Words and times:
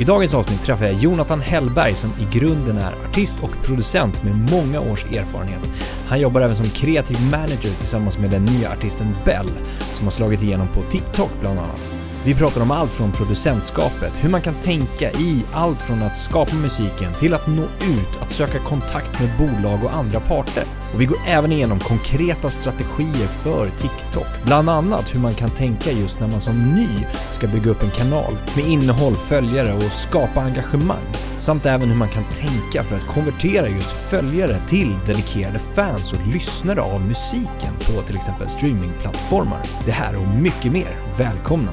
I 0.00 0.04
dagens 0.04 0.34
avsnitt 0.34 0.62
träffar 0.62 0.84
jag 0.84 0.94
Jonathan 0.94 1.40
Hellberg 1.40 1.94
som 1.94 2.10
i 2.10 2.38
grunden 2.38 2.76
är 2.76 2.94
artist 3.08 3.42
och 3.42 3.50
producent 3.64 4.22
med 4.22 4.50
många 4.52 4.80
års 4.80 5.04
erfarenhet. 5.04 5.70
Han 6.06 6.20
jobbar 6.20 6.40
även 6.40 6.56
som 6.56 6.66
kreativ 6.66 7.16
manager 7.30 7.70
tillsammans 7.78 8.18
med 8.18 8.30
den 8.30 8.44
nya 8.44 8.70
artisten 8.70 9.16
Bell 9.24 9.50
som 9.92 10.06
har 10.06 10.10
slagit 10.10 10.42
igenom 10.42 10.68
på 10.68 10.82
TikTok 10.82 11.30
bland 11.40 11.58
annat. 11.58 11.92
Vi 12.24 12.34
pratar 12.34 12.60
om 12.60 12.70
allt 12.70 12.94
från 12.94 13.12
producentskapet, 13.12 14.12
hur 14.20 14.30
man 14.30 14.42
kan 14.42 14.54
tänka 14.54 15.10
i 15.10 15.44
allt 15.52 15.82
från 15.82 16.02
att 16.02 16.16
skapa 16.16 16.56
musiken 16.56 17.14
till 17.14 17.34
att 17.34 17.46
nå 17.46 17.62
ut, 17.62 18.22
att 18.22 18.32
söka 18.32 18.58
kontakt 18.58 19.20
med 19.20 19.30
bolag 19.38 19.84
och 19.84 19.94
andra 19.94 20.20
parter. 20.20 20.64
Och 20.94 21.00
vi 21.00 21.06
går 21.06 21.18
även 21.26 21.52
igenom 21.52 21.78
konkreta 21.78 22.50
strategier 22.50 23.26
för 23.26 23.66
TikTok, 23.66 24.26
bland 24.44 24.70
annat 24.70 25.14
hur 25.14 25.20
man 25.20 25.34
kan 25.34 25.50
tänka 25.50 25.92
just 25.92 26.20
när 26.20 26.28
man 26.28 26.40
som 26.40 26.74
ny 26.74 26.88
ska 27.30 27.46
bygga 27.46 27.70
upp 27.70 27.82
en 27.82 27.90
kanal 27.90 28.36
med 28.56 28.64
innehåll, 28.64 29.14
följare 29.14 29.72
och 29.72 29.92
skapa 29.92 30.40
engagemang. 30.40 31.14
Samt 31.36 31.66
även 31.66 31.88
hur 31.88 31.96
man 31.96 32.08
kan 32.08 32.24
tänka 32.24 32.84
för 32.84 32.96
att 32.96 33.06
konvertera 33.06 33.68
just 33.68 33.90
följare 33.90 34.56
till 34.68 34.98
dedikerade 35.06 35.58
fans 35.58 36.12
och 36.12 36.26
lyssnare 36.32 36.80
av 36.80 37.00
musiken 37.00 37.74
på 37.86 38.02
till 38.02 38.16
exempel 38.16 38.48
streamingplattformar. 38.48 39.62
Det 39.84 39.92
här 39.92 40.16
och 40.16 40.28
mycket 40.28 40.72
mer. 40.72 40.96
Välkomna! 41.18 41.72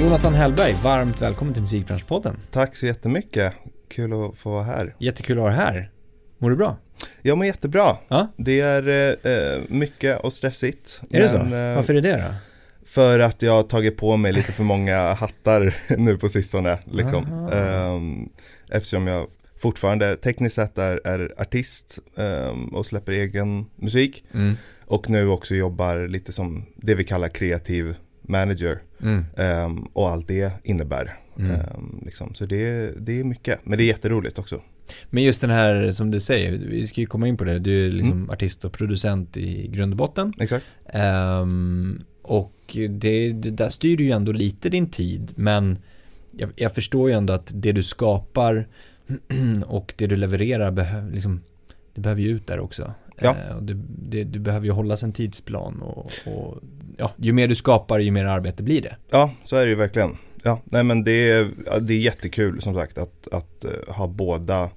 Jonathan 0.00 0.34
Hellberg, 0.34 0.76
varmt 0.82 1.22
välkommen 1.22 1.54
till 1.54 1.62
Musikbranschpodden. 1.62 2.36
Tack 2.50 2.76
så 2.76 2.86
jättemycket. 2.86 3.52
Kul 3.90 4.12
att 4.12 4.36
få 4.38 4.50
vara 4.50 4.62
här. 4.62 4.94
Jättekul 4.98 5.38
att 5.38 5.42
ha 5.42 5.48
dig 5.50 5.58
här. 5.58 5.90
Mår 6.38 6.50
du 6.50 6.56
bra? 6.56 6.76
Jag 7.22 7.38
mår 7.38 7.46
jättebra. 7.46 7.96
Ja? 8.08 8.28
Det 8.36 8.60
är 8.60 8.88
eh, 9.26 9.62
mycket 9.68 10.20
och 10.20 10.32
stressigt. 10.32 11.02
Är 11.10 11.20
det 11.20 11.28
så? 11.28 11.36
eh, 11.36 11.76
Varför 11.76 11.94
är 11.94 12.00
det 12.00 12.16
då? 12.16 12.34
För 12.86 13.18
att 13.18 13.42
jag 13.42 13.52
har 13.52 13.62
tagit 13.62 13.96
på 13.96 14.16
mig 14.16 14.32
lite 14.32 14.52
för 14.52 14.64
många 14.64 15.12
hattar 15.12 15.74
nu 15.98 16.16
på 16.16 16.28
sistone. 16.28 16.78
Liksom. 16.84 17.48
Ehm, 17.52 18.28
eftersom 18.70 19.06
jag 19.06 19.26
fortfarande 19.62 20.16
tekniskt 20.16 20.54
sett 20.56 20.78
är, 20.78 21.00
är 21.04 21.34
artist 21.36 21.98
ehm, 22.16 22.64
och 22.68 22.86
släpper 22.86 23.12
egen 23.12 23.66
musik. 23.76 24.24
Mm. 24.34 24.54
Och 24.86 25.10
nu 25.10 25.28
också 25.28 25.54
jobbar 25.54 26.08
lite 26.08 26.32
som 26.32 26.66
det 26.76 26.94
vi 26.94 27.04
kallar 27.04 27.28
kreativ 27.28 27.94
manager. 28.30 28.82
Mm. 29.02 29.24
ehm, 29.36 29.82
och 29.92 30.08
allt 30.10 30.28
det 30.28 30.52
innebär. 30.64 31.18
Mm. 31.38 31.50
Ehm, 31.50 32.02
liksom. 32.04 32.34
Så 32.34 32.46
det, 32.46 32.90
det 33.06 33.20
är 33.20 33.24
mycket. 33.24 33.60
Men 33.64 33.78
det 33.78 33.84
är 33.84 33.86
jätteroligt 33.86 34.38
också. 34.38 34.60
Men 35.10 35.22
just 35.22 35.40
den 35.40 35.50
här 35.50 35.90
som 35.90 36.10
du 36.10 36.20
säger, 36.20 36.52
vi 36.52 36.86
ska 36.86 37.00
ju 37.00 37.06
komma 37.06 37.28
in 37.28 37.36
på 37.36 37.44
det, 37.44 37.58
du 37.58 37.86
är 37.86 37.92
liksom 37.92 38.18
Mm. 38.18 38.30
artist 38.30 38.64
och 38.64 38.72
producent 38.72 39.36
i 39.36 39.68
grund 39.68 39.92
och 39.92 39.96
botten. 39.96 40.32
Exakt. 40.40 40.66
Ehm, 40.86 42.00
och 42.22 42.76
det, 42.88 43.32
det 43.32 43.50
där 43.50 43.68
styr 43.68 44.00
ju 44.00 44.10
ändå 44.10 44.32
lite 44.32 44.68
din 44.68 44.86
tid, 44.86 45.32
men 45.36 45.78
jag, 46.30 46.50
jag 46.56 46.74
förstår 46.74 47.10
ju 47.10 47.16
ändå 47.16 47.32
att 47.32 47.52
det 47.54 47.72
du 47.72 47.82
skapar 47.82 48.68
och 49.66 49.94
det 49.96 50.06
du 50.06 50.16
levererar 50.16 50.70
behöver 50.70 51.12
liksom, 51.12 51.40
det 51.94 52.00
behöver 52.00 52.22
ju 52.22 52.28
ut 52.28 52.46
där 52.46 52.60
också. 52.60 52.94
Ja. 53.20 53.36
Och 53.56 53.62
det, 53.62 53.82
det, 54.08 54.24
du 54.24 54.38
behöver 54.38 54.66
ju 54.66 54.72
hålla 54.72 54.96
en 54.96 55.12
tidsplan 55.12 55.82
och, 55.82 56.10
och 56.26 56.58
ja, 57.00 57.12
ju 57.16 57.32
mer 57.32 57.48
du 57.48 57.54
skapar 57.54 57.98
ju 57.98 58.10
mer 58.10 58.24
arbete 58.24 58.62
blir 58.62 58.82
det. 58.82 58.96
Ja, 59.10 59.30
så 59.44 59.56
är 59.56 59.62
det 59.62 59.68
ju 59.68 59.74
verkligen. 59.74 60.16
Ja, 60.42 60.60
nej 60.64 60.84
men 60.84 61.04
det 61.04 61.30
är, 61.30 61.46
det 61.80 61.94
är 61.94 61.98
jättekul 61.98 62.62
som 62.62 62.74
sagt 62.74 62.98
att, 62.98 63.28
att 63.32 63.64
eh, 63.64 63.94
ha 63.94 64.06
båda, 64.06 64.70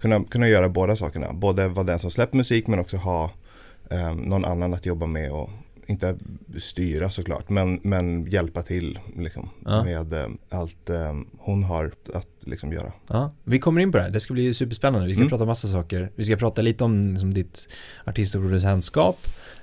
kunna, 0.00 0.24
kunna 0.24 0.48
göra 0.48 0.68
båda 0.68 0.96
sakerna. 0.96 1.32
Både 1.32 1.68
vara 1.68 1.86
den 1.86 1.98
som 1.98 2.10
släpper 2.10 2.36
musik 2.36 2.66
men 2.66 2.78
också 2.78 2.96
ha 2.96 3.30
eh, 3.90 4.14
någon 4.14 4.44
annan 4.44 4.74
att 4.74 4.86
jobba 4.86 5.06
med 5.06 5.32
och 5.32 5.50
inte 5.86 6.16
styra 6.58 7.10
såklart 7.10 7.48
men, 7.48 7.80
men 7.82 8.26
hjälpa 8.30 8.62
till 8.62 8.98
liksom, 9.16 9.50
Ja. 9.64 9.84
med 9.84 10.12
eh, 10.12 10.26
allt 10.48 10.90
eh, 10.90 11.14
hon 11.38 11.64
har 11.64 11.92
att 12.14 12.28
liksom 12.40 12.72
göra. 12.72 12.92
Ja, 13.08 13.32
vi 13.44 13.58
kommer 13.58 13.80
in 13.80 13.92
på 13.92 13.98
det 13.98 14.04
här. 14.04 14.10
Det 14.10 14.20
ska 14.20 14.34
bli 14.34 14.54
superspännande. 14.54 15.06
Vi 15.06 15.12
ska 15.14 15.20
Mm. 15.20 15.30
prata 15.30 15.44
massa 15.44 15.68
saker. 15.68 16.10
Vi 16.14 16.24
ska 16.24 16.36
prata 16.36 16.62
lite 16.62 16.84
om 16.84 17.10
liksom, 17.12 17.34
ditt 17.34 17.68
artist 18.04 18.34
och 18.34 18.42
producentskap, 18.42 19.18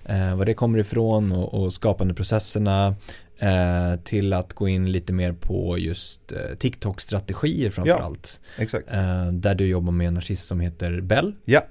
eh, 0.06 0.36
var 0.38 0.46
det 0.46 0.54
kommer 0.54 0.80
ifrån 0.80 1.32
och, 1.32 1.54
och 1.64 1.74
skapandeprocesserna 1.74 2.96
eh, 3.38 3.96
till 4.04 4.34
att 4.34 4.54
gå 4.54 4.68
in 4.68 4.92
lite 4.92 5.14
mer 5.14 5.34
på 5.34 5.78
just 5.78 6.32
eh, 6.32 6.56
TikTok-strategier 6.58 7.70
framförallt. 7.70 8.42
Exakt. 8.58 8.92
Eh, 8.94 9.28
där 9.32 9.56
du 9.56 9.66
jobbar 9.66 9.92
med 9.92 10.08
en 10.08 10.18
artist 10.18 10.46
som 10.48 10.60
heter 10.60 11.02
Bell. 11.02 11.34
Ja. 11.46 11.62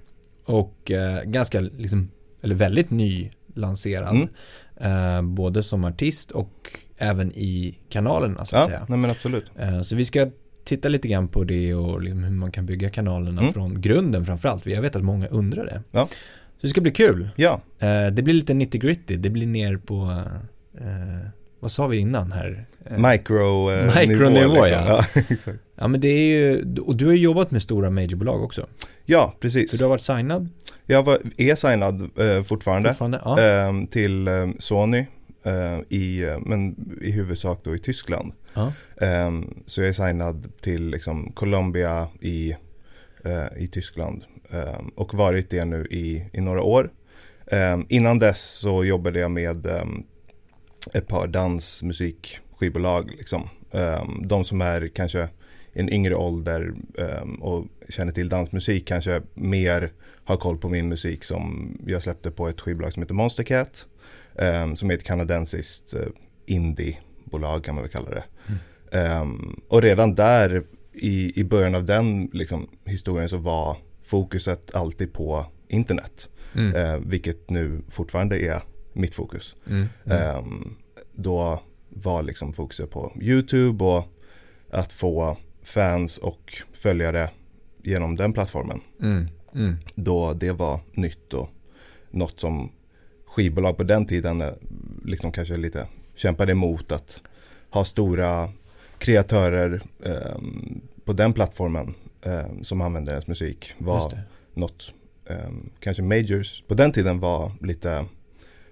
Och 0.45 0.93
ganska, 1.25 1.61
liksom, 1.61 2.11
eller 2.43 2.55
väldigt 2.55 2.91
nylanserad. 3.55 4.17
Mm. 4.17 4.29
Eh, 5.17 5.23
både 5.23 5.63
som 5.63 5.85
artist 5.85 6.31
och 6.31 6.71
även 6.99 7.33
i 7.33 7.79
kanalerna 7.89 8.45
så 8.45 8.57
att 8.57 8.63
Ja, 8.63 8.67
säga. 8.67 8.87
nej 8.89 8.99
men 8.99 9.11
absolut. 9.11 9.51
Eh, 9.59 9.81
Så 9.81 9.97
vi 9.97 10.05
ska 10.05 10.31
titta 10.65 10.89
lite 10.89 11.09
grann 11.09 11.29
på 11.29 11.45
det 11.45 11.75
och 11.75 12.03
liksom 12.03 12.23
hur 12.25 12.31
man 12.31 12.53
kan 12.53 12.67
bygga 12.67 12.91
kanalerna 12.91 13.41
Mm. 13.41 13.53
från 13.53 13.81
grunden 13.81 14.27
framförallt. 14.27 14.67
Jag 14.67 14.83
vet 14.83 14.97
att 14.97 15.03
många 15.05 15.27
undrar 15.27 15.65
det. 15.65 15.83
Ja. 15.91 16.07
Så 16.57 16.67
det 16.67 16.69
ska 16.69 16.81
bli 16.81 16.91
kul. 16.91 17.29
Ja, 17.37 17.61
Eh, 17.79 18.07
Det 18.07 18.23
blir 18.23 18.35
lite 18.35 18.55
nitty 18.55 18.79
gritty. 18.79 19.17
Det 19.17 19.31
blir 19.31 19.47
ner 19.47 19.77
på, 19.77 20.23
eh, 20.81 21.29
vad 21.61 21.71
sa 21.71 21.87
vi 21.87 21.97
innan 21.97 22.33
här? 22.33 22.67
Eh, 22.85 23.11
micro 23.11 23.71
eh, 23.71 23.87
Micronivå, 24.01 24.41
nivå, 24.53 24.67
ja. 24.67 25.05
ja. 25.15 25.21
exakt. 25.29 25.59
Ja 25.77 25.89
men 25.89 26.01
det 26.01 26.09
är 26.09 26.39
ju, 26.39 26.65
och 26.81 26.97
du 26.97 27.07
har 27.07 27.13
jobbat 27.13 27.51
med 27.51 27.63
stora 27.63 27.91
majorbolag 27.91 28.43
också. 28.45 28.67
ja, 29.05 29.35
precis. 29.41 29.71
För 29.71 29.79
du 29.79 29.85
har 29.85 29.89
varit 29.89 30.03
signad 30.03 30.49
Jag 30.93 31.03
var, 31.03 31.19
är 31.37 31.55
signad 31.55 32.01
eh, 32.03 32.43
fortfarande. 32.43 32.89
fortfarande? 32.89 33.21
Ja. 33.25 33.41
ehm, 33.41 33.87
till 33.87 34.29
ehm, 34.29 34.57
Sony 34.59 35.07
eh, 35.43 35.79
i, 35.89 36.23
eh, 36.23 36.39
men 36.41 36.77
i 37.03 37.11
huvudsak 37.11 37.61
då 37.65 37.75
i 37.75 37.79
Tyskland. 37.79 38.33
ja. 38.55 38.73
Ehm, 39.01 39.63
så 39.67 39.81
jag 39.81 39.89
är 39.89 39.93
signad 39.93 40.53
till 40.61 40.91
liksom 40.91 41.33
Columbia 41.33 42.09
i, 42.21 42.57
eh, 43.25 43.47
i 43.63 43.69
Tyskland 43.69 44.25
ehm, 44.51 44.89
och 44.95 45.15
varit 45.15 45.51
det 45.51 45.65
nu 45.65 45.87
i, 45.91 46.25
i 46.33 46.41
några 46.41 46.63
år. 46.63 46.91
Innan 47.89 48.19
dess 48.19 48.51
så 48.51 48.85
jobbade 48.85 49.19
jag 49.19 49.31
med 49.31 49.67
ett 50.95 51.07
par 51.07 51.27
dansmusikskivbolag. 51.27 53.11
Liksom. 53.19 53.49
De 54.25 54.45
som 54.45 54.61
är 54.61 54.89
kanske 54.89 55.29
en 55.73 55.93
yngre 55.93 56.15
ålder 56.15 56.75
ehm, 56.99 57.35
och 57.35 57.67
känner 57.89 58.13
till 58.13 58.29
dansmusik 58.29 58.87
kanske 58.87 59.23
mer 59.35 59.93
har 60.25 60.37
koll 60.37 60.59
på 60.59 60.69
min 60.69 60.89
musik 60.89 61.25
som 61.25 61.77
jag 61.87 62.03
släppte 62.03 62.31
på 62.31 62.49
ett 62.49 62.61
skivbolag 62.61 62.93
som 62.93 63.03
heter 63.03 63.15
Monstercat. 63.15 63.87
Um, 64.35 64.77
som 64.77 64.91
är 64.91 64.95
ett 64.95 65.05
kanadensiskt 65.05 65.95
uh, 65.95 66.07
indiebolag 66.47 67.65
kan 67.65 67.75
man 67.75 67.85
väl 67.85 67.93
kalla 67.93 68.11
det. 68.11 68.25
Ehm, 68.99 69.61
och 69.69 69.83
redan 69.83 70.15
där 70.15 70.65
i, 70.93 71.41
i 71.41 71.45
början 71.45 71.75
av 71.75 71.85
den 71.85 72.31
liksom, 72.33 72.69
historien 72.85 73.29
så 73.29 73.37
var 73.37 73.77
fokuset 74.03 74.75
alltid 74.75 75.13
på 75.13 75.47
internet. 75.69 76.29
Mm. 76.55 76.75
Eh, 76.75 77.01
vilket 77.07 77.51
nu 77.51 77.83
fortfarande 77.89 78.39
är 78.39 78.63
mitt 78.93 79.15
fokus. 79.15 79.57
Mm. 79.67 79.87
Mm. 80.05 80.19
Ehm, 80.19 80.75
då 81.13 81.63
var 81.89 82.23
liksom 82.23 82.53
fokuset 82.53 82.91
på 82.91 83.13
YouTube 83.21 83.85
och 83.85 84.05
att 84.71 84.93
få 84.93 85.37
fans 85.63 86.19
och 86.19 86.53
följare 86.73 87.31
genom 87.83 88.17
den 88.17 88.33
plattformen. 88.33 88.81
Mm. 89.03 89.29
Mm. 89.55 89.77
Då 89.95 90.33
det 90.33 90.53
var 90.53 90.81
nytt 90.93 91.35
och 91.35 91.51
något 92.11 92.41
som 92.41 92.73
skivbolag 93.27 93.77
på 93.77 93.83
den 93.83 94.07
tiden 94.07 94.41
eh, 94.41 94.53
liksom 95.05 95.33
kanske 95.33 95.55
lite 95.57 95.87
kämpade 96.15 96.53
emot 96.53 96.93
att 96.93 97.23
ha 97.71 97.85
stora 97.85 98.49
kreatörer 98.99 99.83
ehm, 100.05 100.81
på 101.05 101.13
den 101.13 101.33
plattformen 101.33 101.95
ehm, 102.23 102.65
som 102.65 102.81
använder 102.81 103.13
ens 103.13 103.27
musik 103.27 103.75
var 103.79 104.13
något, 104.55 104.93
ehm, 105.27 105.71
kanske 105.81 106.03
majors 106.03 106.63
på 106.69 106.75
den 106.75 106.93
tiden 106.93 107.21
var 107.21 107.53
lite 107.61 108.05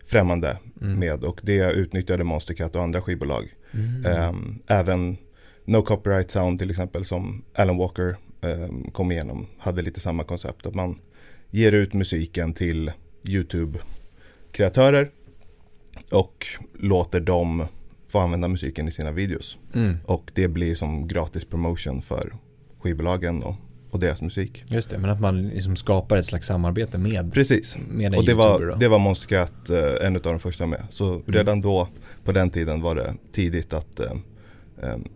främmande 0.06 0.58
Mm. 0.82 0.98
med 0.98 1.24
och 1.24 1.40
det 1.42 1.72
utnyttjade 1.72 2.24
Monstercat 2.24 2.76
och 2.76 2.82
andra 2.82 3.02
skivbolag. 3.02 3.54
Mm. 3.72 4.06
Ehm, 4.06 4.58
även 4.66 5.16
No 5.64 5.82
Copyright 5.82 6.30
Sound 6.30 6.58
till 6.58 6.70
exempel 6.70 7.04
som 7.04 7.42
Alan 7.54 7.76
Walker 7.76 8.16
ehm, 8.40 8.90
kom 8.90 9.12
igenom 9.12 9.46
hade 9.58 9.82
lite 9.82 10.00
samma 10.00 10.24
koncept 10.24 10.66
att 10.66 10.74
man 10.74 10.98
ger 11.50 11.72
ut 11.72 11.94
musiken 11.94 12.54
till 12.54 12.92
YouTube-kreatörer 13.24 15.10
och 16.10 16.46
låter 16.78 17.20
dem 17.20 17.66
få 18.12 18.18
använda 18.18 18.48
musiken 18.48 18.88
i 18.88 18.92
sina 18.92 19.10
videos. 19.10 19.58
Mm. 19.74 19.96
Och 20.04 20.30
det 20.34 20.48
blir 20.48 20.74
som 20.74 21.08
gratis 21.08 21.44
promotion 21.44 22.02
för 22.02 22.32
skivbolagen 22.78 23.42
och 23.42 23.54
och 23.90 24.00
deras 24.00 24.22
musik. 24.22 24.64
Just 24.68 24.90
det, 24.90 24.98
men 24.98 25.10
att 25.10 25.20
man 25.20 25.48
liksom 25.48 25.76
skapar 25.76 26.16
ett 26.16 26.26
slags 26.26 26.46
samarbete 26.46 26.98
med, 26.98 27.32
Precis, 27.32 27.78
med 27.88 28.06
en 28.06 28.18
och 28.18 28.24
det 28.24 28.32
YouTuber 28.32 28.66
var, 28.66 28.66
då. 28.66 28.74
det 28.74 28.88
var 28.88 28.98
Monster 28.98 29.28
Cat 29.28 29.70
eh, 29.70 30.06
en 30.06 30.16
av 30.16 30.22
de 30.22 30.38
första 30.38 30.66
med. 30.66 30.82
Så 30.90 31.12
Mm. 31.12 31.22
redan 31.26 31.60
då, 31.60 31.88
på 32.24 32.32
den 32.32 32.50
tiden 32.50 32.80
var 32.80 32.94
det 32.94 33.14
tidigt 33.32 33.72
att 33.72 34.00
eh, 34.00 34.06
eh, 34.06 34.16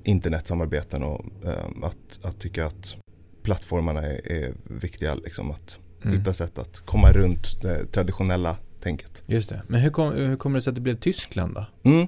internetsamarbeten 0.03 1.03
och 1.03 1.25
eh, 1.45 1.65
att, 1.83 2.25
att 2.25 2.41
tycka 2.41 2.67
att 2.67 2.97
plattformarna 3.43 4.03
är, 4.03 4.33
är 4.33 4.53
viktiga. 4.65 5.15
Liksom, 5.15 5.51
att 5.51 5.79
Mm. 6.05 6.19
hitta 6.19 6.33
sätt 6.33 6.59
att 6.59 6.81
komma 6.81 7.13
runt 7.13 7.63
det 7.63 7.87
traditionella 7.87 8.57
tänket. 8.81 9.23
Just 9.27 9.49
det. 9.49 9.63
Men 9.69 9.81
hur, 9.81 9.91
kom, 9.91 10.15
hur 10.15 10.37
kommer 10.37 10.59
det 10.59 10.63
sig 10.63 10.71
att 10.71 10.75
det 10.75 10.81
blev 10.81 10.95
Tyskland 10.95 11.55
då? 11.55 11.91
Mm. 11.91 12.07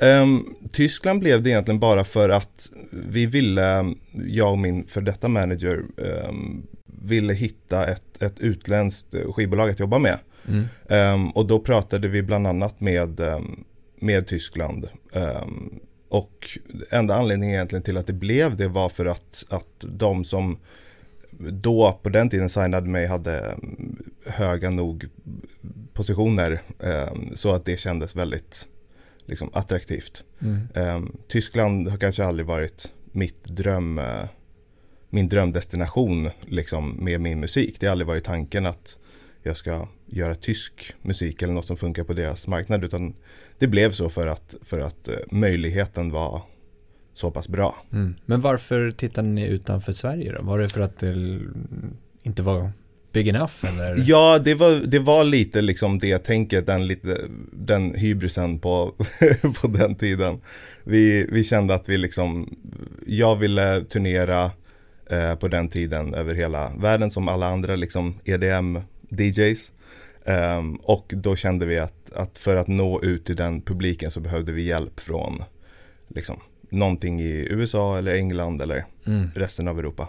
Ehm, 0.00 0.44
Tyskland 0.72 1.20
blev 1.20 1.42
det 1.42 1.50
egentligen 1.50 1.80
bara 1.80 2.04
för 2.04 2.28
att 2.28 2.70
vi 2.90 3.26
ville, 3.26 3.94
jag 4.26 4.50
och 4.52 4.58
min 4.58 4.86
för 4.86 5.00
detta 5.00 5.28
manager, 5.28 5.82
ehm, 5.98 6.62
ville 7.02 7.32
hitta 7.34 7.86
ett, 7.86 8.22
ett 8.22 8.38
utländskt 8.38 9.14
skivbolag 9.34 9.70
att 9.70 9.80
jobba 9.80 9.98
med. 9.98 10.18
Mm. 10.48 10.64
Ehm, 10.88 11.30
och 11.30 11.46
då 11.46 11.60
pratade 11.60 12.08
vi 12.08 12.22
bland 12.22 12.46
annat 12.46 12.80
med, 12.80 13.20
ehm, 13.20 13.64
med 14.00 14.26
Tyskland. 14.26 14.88
Och 16.10 16.58
enda 16.90 17.14
anledningen 17.14 17.54
egentligen 17.54 17.82
till 17.82 17.96
att 17.96 18.06
det 18.06 18.12
blev 18.12 18.56
det 18.56 18.68
var 18.68 18.88
för 18.88 19.06
att, 19.06 19.44
att 19.48 19.68
de 19.78 20.24
som 20.24 20.58
då 21.38 21.98
på 22.02 22.08
den 22.08 22.30
tiden 22.30 22.48
signade 22.48 22.88
mig 22.88 23.06
hade 23.06 23.38
mm, 23.38 24.12
höga 24.26 24.70
nog 24.70 25.08
positioner 25.92 26.62
ehm, 26.80 27.36
så 27.36 27.52
att 27.52 27.64
det 27.64 27.76
kändes 27.76 28.16
väldigt 28.16 28.66
liksom, 29.26 29.50
attraktivt. 29.52 30.24
Mm. 30.40 30.68
Ehm, 30.74 31.16
Tyskland 31.28 31.88
har 31.88 31.98
kanske 31.98 32.24
aldrig 32.24 32.46
varit 32.46 32.92
mitt 33.12 33.44
dröm, 33.44 33.98
eh, 33.98 34.28
min 35.10 35.28
drömdestination 35.28 36.30
liksom, 36.40 36.96
med 37.00 37.20
min 37.20 37.40
musik. 37.40 37.76
Det 37.80 37.86
har 37.86 37.92
aldrig 37.92 38.06
varit 38.06 38.24
tanken 38.24 38.66
att 38.66 38.96
jag 39.42 39.56
ska 39.56 39.88
göra 40.06 40.34
tysk 40.34 40.94
musik 41.02 41.42
eller 41.42 41.52
något 41.52 41.66
som 41.66 41.76
funkar 41.76 42.04
på 42.04 42.12
deras 42.12 42.46
marknad 42.46 42.84
utan 42.84 43.14
det 43.60 43.66
blev 43.66 43.90
så 43.90 44.08
för 44.08 44.26
att, 44.26 44.54
för 44.62 44.80
att 44.80 45.08
eh, 45.08 45.14
möjligheten 45.30 46.10
var 46.10 46.42
så 47.14 47.30
pass 47.30 47.48
bra. 47.48 47.76
Mm. 47.92 48.14
Men 48.26 48.40
varför 48.40 48.90
tittade 48.90 49.28
ni 49.28 49.46
utanför 49.46 49.92
Sverige 49.92 50.32
då? 50.32 50.42
Var 50.42 50.58
det 50.58 50.68
för 50.68 50.80
att 50.80 50.98
det 50.98 51.40
inte 52.22 52.42
var 52.42 52.70
big 53.12 53.28
enough 53.28 53.64
eller? 53.64 54.04
Ja, 54.06 54.38
det 54.44 54.54
var, 54.54 54.86
det 54.86 54.98
var 54.98 55.24
lite 55.24 55.60
liksom 55.60 55.98
det 55.98 56.18
tänket, 56.18 56.66
den, 56.66 56.86
lite, 56.86 57.18
den 57.52 57.94
hybrisen 57.94 58.58
på, 58.58 58.94
på 59.60 59.66
den 59.68 59.94
tiden. 59.94 60.40
Vi, 60.84 61.26
vi 61.32 61.44
kände 61.44 61.74
att 61.74 61.88
vi 61.88 61.98
liksom, 61.98 62.56
jag 63.06 63.36
ville 63.36 63.84
turnera 63.84 64.50
eh, 65.10 65.34
på 65.34 65.48
den 65.48 65.68
tiden 65.68 66.14
över 66.14 66.34
hela 66.34 66.72
världen 66.78 67.10
som 67.10 67.28
alla 67.28 67.46
andra 67.46 67.76
liksom 67.76 68.14
EDM-DJs. 68.24 69.70
Ehm, 70.30 70.74
och 70.76 71.12
då 71.16 71.36
kände 71.36 71.66
vi 71.66 71.78
att, 71.78 72.12
att 72.12 72.38
för 72.38 72.56
att 72.56 72.68
nå 72.68 73.02
ut 73.02 73.24
till 73.24 73.36
den 73.36 73.62
publiken 73.62 74.10
så 74.10 74.20
behövde 74.20 74.52
vi 74.52 74.62
hjälp 74.62 75.00
från 75.00 75.42
liksom, 76.08 76.40
någonting 76.70 77.20
i 77.20 77.46
USA 77.50 77.98
eller 77.98 78.14
England 78.14 78.62
eller 78.62 78.84
Mm. 79.06 79.30
resten 79.34 79.68
av 79.68 79.78
Europa. 79.78 80.08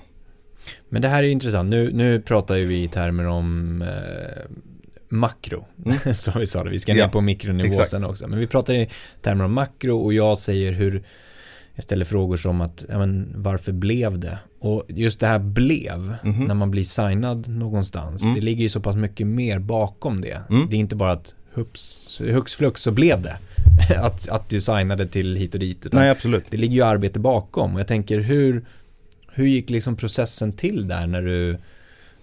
Men 0.90 1.02
det 1.02 1.08
här 1.08 1.24
är 1.24 1.28
intressant. 1.28 1.70
Nu, 1.70 1.92
nu 1.94 2.22
pratar 2.22 2.56
ju 2.56 2.66
vi 2.66 2.84
i 2.84 2.88
termer 2.88 3.26
om 3.28 3.82
eh, 3.82 4.52
makro. 5.10 5.66
Mm. 5.86 5.98
Som 6.16 6.40
vi 6.40 6.48
sa 6.48 6.64
det, 6.64 6.70
vi 6.70 6.80
ska 6.80 6.94
ner 6.94 7.00
Ja, 7.00 7.08
på 7.10 7.22
mikronivå 7.22 7.68
exakt. 7.70 7.90
sen 7.90 8.06
också. 8.06 8.28
Men 8.28 8.40
vi 8.40 8.48
pratar 8.48 8.74
i 8.74 8.90
termer 9.22 9.44
om 9.46 9.54
makro 9.54 9.98
och 10.00 10.14
jag 10.14 10.38
säger 10.38 10.72
hur 10.72 11.04
jag 11.76 11.84
ställer 11.84 12.06
frågor 12.06 12.38
som 12.38 12.62
att, 12.62 12.86
ja 12.90 13.00
men 13.00 13.34
varför 13.36 13.72
blev 13.72 14.20
det? 14.20 14.40
Och 14.64 14.84
just 14.88 15.20
det 15.20 15.28
här 15.28 15.40
blev, 15.40 16.16
Mhm. 16.24 16.46
när 16.46 16.56
man 16.56 16.72
blir 16.72 16.84
signad 16.84 17.48
någonstans, 17.50 18.24
Mm. 18.24 18.36
det 18.36 18.42
ligger 18.42 18.62
ju 18.64 18.70
så 18.70 18.80
pass 18.80 18.96
mycket 18.96 19.28
mer 19.28 19.60
bakom 19.60 20.22
det. 20.22 20.42
Mm. 20.50 20.68
Det 20.70 20.76
är 20.76 20.80
inte 20.80 20.96
bara 20.96 21.12
att 21.12 21.36
hux 22.20 22.56
flux 22.56 22.82
så 22.82 22.92
blev 22.92 23.22
det. 23.22 23.38
att, 24.02 24.30
att 24.30 24.50
du 24.50 24.62
signade 24.62 25.06
till 25.08 25.36
hit 25.36 25.54
och 25.54 25.60
dit. 25.60 25.86
Utan 25.86 26.00
Nej, 26.00 26.10
absolut. 26.10 26.44
det 26.50 26.58
ligger 26.58 26.76
ju 26.76 26.82
arbete 26.82 27.20
bakom 27.20 27.74
och 27.74 27.80
jag 27.80 27.88
tänker 27.88 28.20
hur, 28.20 28.66
hur 29.34 29.46
gick 29.48 29.70
liksom 29.70 29.96
processen 29.96 30.52
till 30.52 30.88
där 30.88 31.08
när 31.08 31.22
du, 31.22 31.58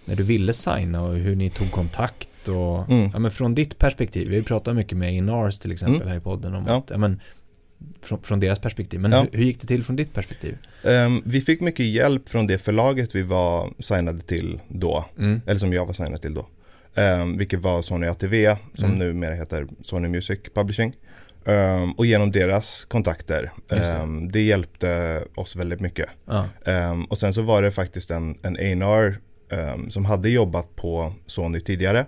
när 0.05 0.15
du 0.15 0.23
ville 0.23 0.53
signa 0.53 1.01
och 1.03 1.15
hur 1.15 1.35
ni 1.35 1.49
tog 1.49 1.71
kontakt 1.71 2.47
och, 2.47 2.89
Mm. 2.91 3.09
ja 3.13 3.19
men 3.19 3.31
från 3.31 3.55
ditt 3.55 3.77
perspektiv, 3.77 4.29
vi 4.29 4.43
pratar 4.43 4.73
mycket 4.73 4.97
med 4.97 5.13
Inars 5.15 5.59
till 5.59 5.71
exempel 5.71 5.95
Mm. 6.01 6.07
här 6.07 6.17
i 6.17 6.19
podden 6.21 6.55
om 6.55 6.63
Ja. 6.67 6.77
att, 6.77 6.89
ja 6.89 6.97
men 6.97 7.19
från, 8.01 8.21
från 8.23 8.39
deras 8.39 8.59
perspektiv, 8.59 8.99
men 8.99 9.11
Ja. 9.11 9.21
hur, 9.31 9.37
hur 9.37 9.45
gick 9.45 9.61
det 9.61 9.67
till 9.67 9.83
från 9.83 9.95
ditt 9.95 10.13
perspektiv? 10.13 10.57
Ehm, 10.83 11.21
vi 11.25 11.41
fick 11.41 11.61
mycket 11.61 11.85
hjälp 11.85 12.29
från 12.29 12.47
det 12.47 12.57
förlaget 12.57 13.15
vi 13.15 13.21
var 13.21 13.73
signade 13.79 14.19
till 14.21 14.59
då, 14.67 15.05
Mm. 15.19 15.41
eller 15.47 15.59
som 15.59 15.73
jag 15.73 15.85
var 15.85 15.93
signad 15.93 16.21
till 16.21 16.33
då. 16.33 16.47
Um, 16.95 17.37
vilket 17.37 17.59
var 17.59 17.81
Sony 17.81 18.07
ATV, 18.07 18.55
som 18.73 18.85
Mm. 18.85 18.99
numera 18.99 19.33
heter 19.35 19.67
Sony 19.83 20.07
Music 20.07 20.39
Publishing. 20.53 20.93
Ehm, 21.45 21.91
och 21.91 22.05
genom 22.05 22.31
deras 22.31 22.85
kontakter. 22.85 23.51
Det. 23.69 23.75
Ehm, 23.75 24.31
det 24.31 24.41
hjälpte 24.41 25.23
oss 25.35 25.55
väldigt 25.55 25.79
mycket. 25.79 26.09
Ja. 26.25 26.45
Ehm, 26.65 27.05
och 27.05 27.17
sen 27.17 27.33
så 27.33 27.41
var 27.41 27.61
det 27.61 27.71
faktiskt 27.71 28.11
en, 28.11 28.37
en 28.43 28.81
A&R 28.83 29.17
som 29.89 30.05
hade 30.05 30.29
jobbat 30.29 30.75
på 30.75 31.13
Sony 31.25 31.59
tidigare. 31.59 32.05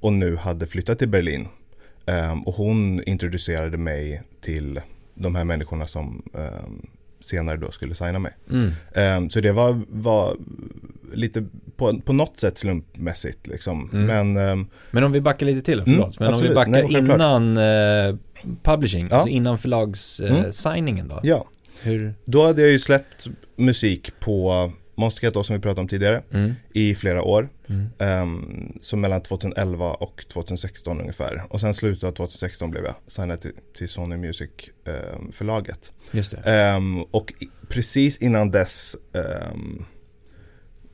och 0.00 0.12
nu 0.12 0.36
hade 0.36 0.66
flyttat 0.66 0.98
till 0.98 1.08
Berlin. 1.08 1.48
Ehm, 2.06 2.42
och 2.42 2.54
hon 2.54 3.02
introducerade 3.02 3.76
mig 3.76 4.22
till 4.40 4.80
de 5.14 5.34
här 5.34 5.44
människorna 5.44 5.86
som 5.86 6.22
ehm, 6.34 6.86
senare 7.20 7.56
då 7.56 7.70
skulle 7.70 7.94
signa 7.94 8.18
mig. 8.18 8.32
Mm. 8.50 8.70
Ehm, 8.94 9.30
så 9.30 9.40
det 9.40 9.52
var, 9.52 9.80
var 9.88 10.36
lite 11.14 11.44
på, 11.76 12.00
på 12.00 12.12
något 12.12 12.40
sätt 12.40 12.58
slumpmässigt 12.58 13.46
liksom. 13.46 13.90
Mm. 13.92 14.06
Men 14.34 14.66
Men 14.90 15.04
om 15.04 15.12
vi 15.12 15.20
backar 15.20 15.46
lite 15.46 15.62
till, 15.62 15.80
Mm, 15.80 15.84
förlåt, 15.94 16.18
men 16.20 16.28
om 16.28 16.32
vi 16.32 16.36
absolut. 16.48 16.54
backar 16.54 16.72
Nej, 16.72 16.96
innan 16.98 17.56
eh, 17.56 18.16
publishing, 18.62 19.06
Ja. 19.10 19.14
alltså 19.16 19.28
innan 19.28 19.58
förlagssigningen 19.58 20.36
eh, 20.36 20.40
Mm. 20.42 20.52
signingen 20.52 21.08
då? 21.08 21.20
ja, 21.22 21.46
Hur? 21.82 22.14
då 22.24 22.44
hade 22.46 22.62
jag 22.62 22.70
ju 22.70 22.78
släppt 22.78 23.28
musik 23.56 24.12
på 24.20 24.70
Monster 24.94 25.20
Cat 25.20 25.34
då, 25.34 25.42
som 25.42 25.56
vi 25.56 25.62
pratade 25.62 25.80
om 25.80 25.88
tidigare 25.88 26.22
Mm. 26.32 26.52
i 26.72 26.94
flera 26.94 27.22
år. 27.22 27.48
Mm. 27.68 28.22
Um, 28.22 28.78
så 28.82 28.96
mellan 28.96 29.22
2011 29.22 29.94
och 29.94 30.24
2016 30.28 31.00
ungefär. 31.00 31.44
Och 31.48 31.60
sen 31.60 31.74
slutet 31.74 32.04
av 32.04 32.12
2016 32.12 32.70
blev 32.70 32.84
jag 32.84 32.94
signad 33.06 33.40
till, 33.40 33.52
till 33.76 33.88
Sony 33.88 34.16
Music 34.16 34.50
ehm, 34.84 35.32
förlaget. 35.32 35.92
Just 36.10 36.30
det. 36.30 36.36
Ehm, 36.36 37.02
och 37.02 37.32
i, 37.38 37.48
precis 37.68 38.18
innan 38.18 38.50
dess 38.50 38.96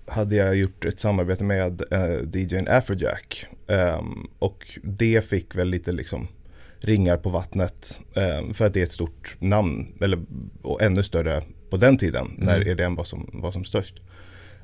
hade 0.07 0.37
jag 0.37 0.57
gjort 0.57 0.85
ett 0.85 1.01
samarbete 1.01 1.45
med 1.45 1.83
uh, 1.93 2.37
DJn 2.37 2.69
Afrojack. 2.69 3.47
Och 4.39 4.79
det 4.83 5.29
fick 5.29 5.57
väl 5.57 5.69
lite 5.69 5.93
liksom 5.93 6.29
ringar 6.79 7.17
på 7.17 7.31
vattnet. 7.31 8.01
för 8.55 8.67
att 8.67 8.75
det 8.75 8.81
är 8.81 8.85
ett 8.85 8.93
stort 8.93 9.37
namn. 9.39 9.95
Eller, 10.01 10.23
och 10.63 10.83
ännu 10.83 11.03
större 11.03 11.43
på 11.71 11.77
den 11.77 11.99
tiden 11.99 12.31
när 12.39 12.57
Mm. 12.57 12.69
EDM 12.69 12.95
var 12.95 13.05
som, 13.05 13.31
var 13.33 13.53
som 13.53 13.65
störst. 13.65 14.01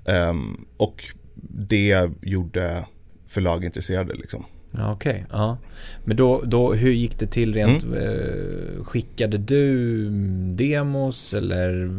Ehm, 0.04 0.66
och 0.76 1.04
det 1.50 2.10
gjorde 2.22 2.84
förlag 3.26 3.64
intresserade 3.64 4.14
liksom. 4.14 4.44
Ja, 4.72 4.92
Okej, 4.92 5.26
ja. 5.32 5.58
Men 6.04 6.16
då, 6.16 6.42
då, 6.44 6.74
hur 6.74 6.92
gick 6.92 7.18
det 7.18 7.26
till 7.26 7.54
rent, 7.54 7.84
Mm. 7.84 7.98
eh, 7.98 8.84
skickade 8.84 9.38
du 9.38 10.08
demos 10.54 11.34
eller 11.34 11.90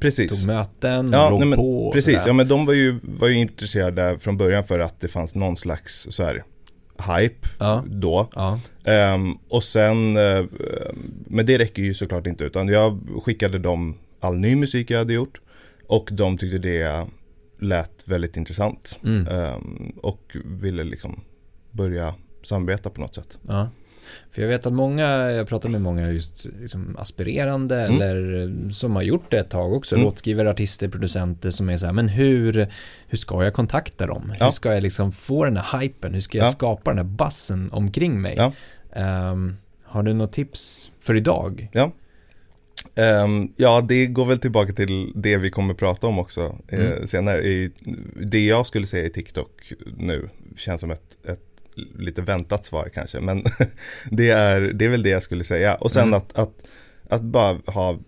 Precis. 0.00 0.40
tog 0.40 0.46
möten, 0.46 1.10
Ja, 1.12 1.30
låg 1.30 1.38
nej, 1.40 1.48
men 1.48 1.58
på 1.58 1.90
Precis, 1.92 2.18
ja 2.26 2.32
men 2.32 2.48
de 2.48 2.66
var 2.66 2.74
ju, 2.74 2.94
var 3.02 3.28
ju 3.28 3.34
intresserade 3.34 4.18
från 4.18 4.36
början 4.36 4.64
för 4.64 4.80
att 4.80 5.00
det 5.00 5.08
fanns 5.08 5.34
någon 5.34 5.56
slags 5.56 6.06
så 6.10 6.22
här 6.24 6.42
hype 7.18 7.48
Ja, 7.58 7.84
då. 7.86 8.28
ja, 8.34 8.60
Ehm, 8.84 9.34
och 9.48 9.64
sen, 9.64 10.16
eh, 10.16 10.44
men 11.26 11.46
det 11.46 11.58
räcker 11.58 11.82
ju 11.82 11.94
såklart 11.94 12.26
inte 12.26 12.44
utan 12.44 12.68
jag 12.68 13.00
skickade 13.24 13.58
dem 13.58 13.94
all 14.20 14.36
ny 14.38 14.56
musik 14.56 14.90
jag 14.90 14.98
hade 14.98 15.12
gjort 15.12 15.40
och 15.86 16.08
de 16.12 16.38
tyckte 16.38 16.58
det 16.58 17.06
lät 17.58 18.08
väldigt 18.08 18.36
intressant 18.36 18.98
mm, 19.04 19.26
Ehm, 19.26 19.92
och 20.02 20.36
ville 20.44 20.84
liksom 20.84 21.20
börja 21.70 22.14
samarbeta 22.42 22.90
på 22.90 23.00
något 23.00 23.14
sätt. 23.14 23.38
ja. 23.48 23.68
För 24.30 24.42
jag 24.42 24.48
vet 24.48 24.66
att 24.66 24.72
många, 24.72 25.06
jag 25.30 25.48
pratar 25.48 25.68
med 25.68 25.80
många 25.82 26.10
just 26.10 26.46
liksom 26.60 26.96
aspirerande 26.98 27.80
Mm. 27.80 27.94
eller 28.02 28.40
eh, 28.66 28.70
som 28.70 28.96
har 28.96 29.02
gjort 29.02 29.30
det 29.30 29.38
ett 29.38 29.50
tag 29.50 29.72
också, 29.72 29.94
Mm. 29.94 30.04
låtskrivare, 30.04 30.50
artister, 30.50 30.88
producenter 30.88 31.50
som 31.50 31.68
är 31.70 31.76
så 31.76 31.86
här, 31.86 31.92
men 31.92 32.08
hur, 32.08 32.68
hur 33.08 33.18
ska 33.18 33.44
jag 33.44 33.54
kontakta 33.54 34.06
dem? 34.06 34.30
Hur 34.30 34.36
Ja. 34.46 34.52
ska 34.52 34.74
jag 34.74 34.82
liksom 34.82 35.12
få 35.12 35.44
den 35.44 35.56
här 35.56 35.80
hypen? 35.80 36.14
Hur 36.14 36.20
ska 36.20 36.38
jag 36.38 36.46
Ja. 36.46 36.50
skapa 36.52 36.90
den 36.90 36.98
här 36.98 37.04
bassen 37.04 37.68
omkring 37.72 38.20
mig? 38.20 38.34
Ja. 38.36 38.52
Ehm, 38.92 39.56
har 39.84 40.02
du 40.02 40.14
något 40.14 40.32
tips 40.32 40.90
för 41.00 41.14
idag? 41.16 41.68
Ehm, 42.98 43.52
ja, 43.56 43.80
det 43.88 44.06
går 44.06 44.26
väl 44.26 44.38
tillbaka 44.38 44.72
till 44.72 45.12
det 45.14 45.36
vi 45.36 45.50
kommer 45.50 45.74
prata 45.74 46.06
om 46.06 46.18
också 46.18 46.58
eh, 46.68 46.80
Mm. 46.92 47.06
senare. 47.06 47.42
I, 47.42 47.70
det 48.22 48.44
jag 48.44 48.66
skulle 48.66 48.86
säga 48.86 49.04
i 49.06 49.10
TikTok 49.10 49.72
nu 49.96 50.28
känns 50.56 50.80
som 50.80 50.90
ett, 50.90 51.16
ett 51.26 51.40
lite 51.98 52.22
väntat 52.22 52.64
svar 52.66 52.90
kanske, 52.94 53.20
men 53.20 53.44
det, 54.10 54.30
är, 54.30 54.60
det 54.60 54.84
är 54.84 54.88
väl 54.88 55.02
det 55.02 55.10
jag 55.10 55.22
skulle 55.22 55.44
säga. 55.44 55.74
Och 55.74 55.90
sen 55.92 56.02
Mm. 56.08 56.14
att, 56.14 56.38
att, 56.38 56.52
att 57.08 57.22
bara 57.22 57.58
ha 57.66 57.98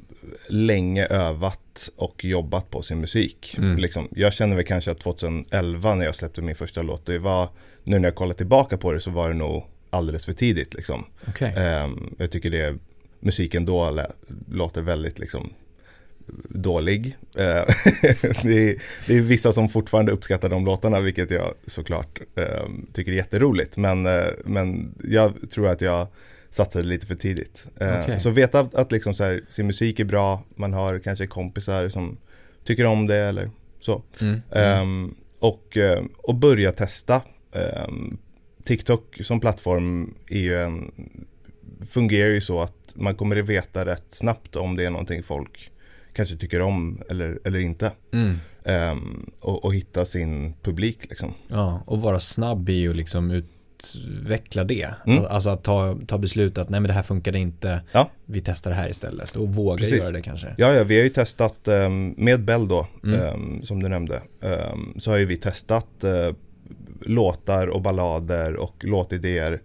länge 0.49 1.06
övat 1.06 1.90
och 1.97 2.25
jobbat 2.25 2.70
på 2.70 2.82
sin 2.82 3.00
musik. 3.00 3.54
Mm. 3.59 3.78
Liksom, 3.78 4.09
jag 4.11 4.32
känner 4.32 4.56
väl 4.56 4.64
kanske 4.64 4.90
att 4.90 4.99
2011 5.00 5.94
när 5.94 6.04
jag 6.04 6.14
släppte 6.14 6.42
min 6.42 6.54
första 6.54 6.82
låt, 6.82 7.06
det 7.06 7.18
var, 7.18 7.49
nu 7.85 7.99
när 7.99 8.09
jag 8.09 8.14
kollar 8.14 8.35
tillbaka 8.35 8.76
på 8.78 8.92
det 8.92 9.00
så 9.00 9.11
var 9.11 9.28
det 9.28 9.35
nog 9.35 9.64
alldeles 9.90 10.25
för 10.25 10.32
tidigt 10.32 10.75
liksom. 10.75 11.04
Okej. 11.28 11.54
Ehm, 11.56 12.14
jag 12.18 12.30
tycker 12.30 12.50
det, 12.50 12.76
musiken 13.20 13.64
då 13.64 13.90
lä- 13.90 14.12
låter 14.50 14.82
väldigt 14.82 15.18
liksom 15.18 15.52
dålig. 16.48 17.16
Eh, 17.36 17.44
det, 18.42 18.70
är, 18.70 18.82
det 19.06 19.16
är 19.16 19.20
vissa 19.20 19.52
som 19.52 19.68
fortfarande 19.68 20.12
uppskattar 20.12 20.48
de 20.48 20.64
låtarna, 20.64 21.00
vilket 21.00 21.30
jag 21.30 21.54
såklart 21.66 22.20
eh, 22.34 22.68
tycker 22.92 23.12
är 23.12 23.16
jätteroligt. 23.16 23.76
Men, 23.76 24.06
eh, 24.06 24.26
men 24.44 24.94
jag 25.04 25.50
tror 25.50 25.68
att 25.68 25.80
jag 25.80 26.06
satsade 26.50 26.84
lite 26.84 27.06
för 27.06 27.14
tidigt. 27.14 27.66
Eh, 27.80 28.00
Okej. 28.02 28.20
Så 28.20 28.30
veta 28.30 28.60
att, 28.60 28.74
att 28.74 28.92
liksom 28.92 29.14
så 29.14 29.24
här, 29.24 29.44
sin 29.50 29.66
musik 29.66 30.00
är 30.00 30.04
bra, 30.04 30.42
man 30.54 30.72
har 30.72 30.98
kanske 30.98 31.26
kompisar 31.26 31.88
som 31.88 32.18
tycker 32.64 32.84
om 32.84 33.06
det 33.06 33.16
eller 33.16 33.50
så. 33.80 34.02
Mm. 34.20 34.40
Ehm, 34.52 35.14
och, 35.38 35.76
eh, 35.76 36.04
och 36.16 36.34
börja 36.34 36.72
testa. 36.72 37.22
Ehm, 37.52 38.18
TikTok 38.64 39.18
som 39.22 39.40
plattform 39.40 40.14
är 40.28 40.38
ju 40.40 40.62
en, 40.62 40.90
fungerar 41.88 42.28
ju 42.30 42.40
så 42.40 42.60
att 42.60 42.79
man 42.97 43.14
kommer 43.14 43.37
att 43.37 43.49
veta 43.49 43.85
rätt 43.85 44.06
snabbt 44.11 44.56
om 44.56 44.76
det 44.76 44.85
är 44.85 44.90
någonting 44.90 45.23
folk 45.23 45.70
kanske 46.12 46.37
tycker 46.37 46.61
om 46.61 47.02
eller, 47.11 47.38
eller 47.44 47.59
inte. 47.59 47.92
Mm. 48.12 48.37
Ehm, 48.64 49.30
och, 49.40 49.64
och 49.64 49.75
hitta 49.75 50.04
sin 50.04 50.54
publik 50.62 50.99
liksom. 51.09 51.35
Ja, 51.49 51.82
och 51.87 52.00
vara 52.00 52.20
snabb 52.20 52.68
i 52.68 52.88
att 52.88 52.97
liksom 52.97 53.30
utveckla 53.30 54.64
det. 54.64 54.88
Mm. 55.06 55.25
Alltså 55.30 55.50
att 55.50 55.64
ta, 55.64 55.99
ta 56.06 56.18
beslut 56.18 56.59
att 56.59 56.68
nej 56.68 56.80
men 56.80 56.88
det 56.88 56.94
här 56.94 57.02
funkade 57.02 57.38
inte, 57.38 57.80
Ja. 57.92 58.11
vi 58.26 58.40
testar 58.40 58.70
det 58.70 58.76
här 58.76 58.88
istället. 58.90 59.37
Och 59.37 59.54
våga 59.54 59.78
Precis. 59.78 59.99
göra 59.99 60.12
det 60.12 60.23
kanske. 60.23 60.54
Ja, 60.56 60.73
ja, 60.73 60.85
vi 60.85 60.97
har 60.97 61.04
ju 61.04 61.11
testat 61.11 61.68
ehm, 61.68 62.14
med 62.16 62.44
Bell 62.44 62.68
då, 62.68 62.87
Mm. 63.04 63.20
ehm, 63.20 63.62
som 63.62 63.82
du 63.82 63.88
nämnde. 63.88 64.20
så 64.99 65.11
har 65.11 65.18
ju 65.18 65.25
vi 65.26 65.37
testat 65.37 66.04
eh, 66.04 66.35
låtar 67.00 67.66
och 67.66 67.82
ballader 67.82 68.56
och 68.56 68.85
låtidéer 68.85 69.61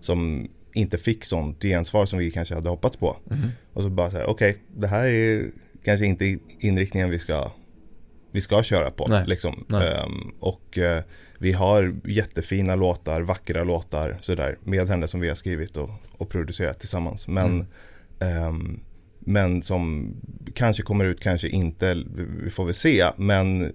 som 0.00 0.48
inte 0.72 0.98
fick 0.98 1.24
sånt 1.24 1.62
gensvar 1.62 2.06
som 2.06 2.18
vi 2.18 2.30
kanske 2.30 2.54
hade 2.54 2.68
hoppats 2.68 2.96
på. 2.96 3.16
Mhm. 3.30 3.48
Och 3.72 3.82
så 3.82 3.90
bara 3.90 4.10
säga, 4.10 4.26
okej, 4.26 4.56
det 4.76 4.86
här 4.86 5.04
är 5.08 5.50
kanske 5.84 6.06
inte 6.06 6.38
inriktningen 6.58 7.10
vi 7.10 7.18
ska, 7.18 7.50
vi 8.32 8.40
ska 8.40 8.62
köra 8.62 8.90
på. 8.90 9.06
Nej. 9.08 9.24
Liksom. 9.26 9.64
Nej. 9.68 9.88
Ehm, 9.94 10.32
och 10.40 10.78
eh, 10.78 11.02
vi 11.38 11.52
har 11.52 11.96
jättefina 12.04 12.74
låtar, 12.74 13.20
vackra 13.20 13.64
låtar 13.64 14.18
sådär, 14.22 14.58
med 14.64 14.88
henne 14.88 15.08
som 15.08 15.20
vi 15.20 15.28
har 15.28 15.34
skrivit 15.34 15.76
och, 15.76 15.90
och 16.12 16.28
producerat 16.28 16.80
tillsammans. 16.80 17.28
Men, 17.28 17.66
Mm. 18.20 18.46
ehm, 18.46 18.80
men 19.22 19.62
som 19.62 20.14
kanske 20.54 20.82
kommer 20.82 21.04
ut, 21.04 21.20
kanske 21.20 21.48
inte, 21.48 22.04
vi 22.44 22.50
får 22.50 22.64
väl 22.64 22.74
se. 22.74 23.04
Men 23.16 23.72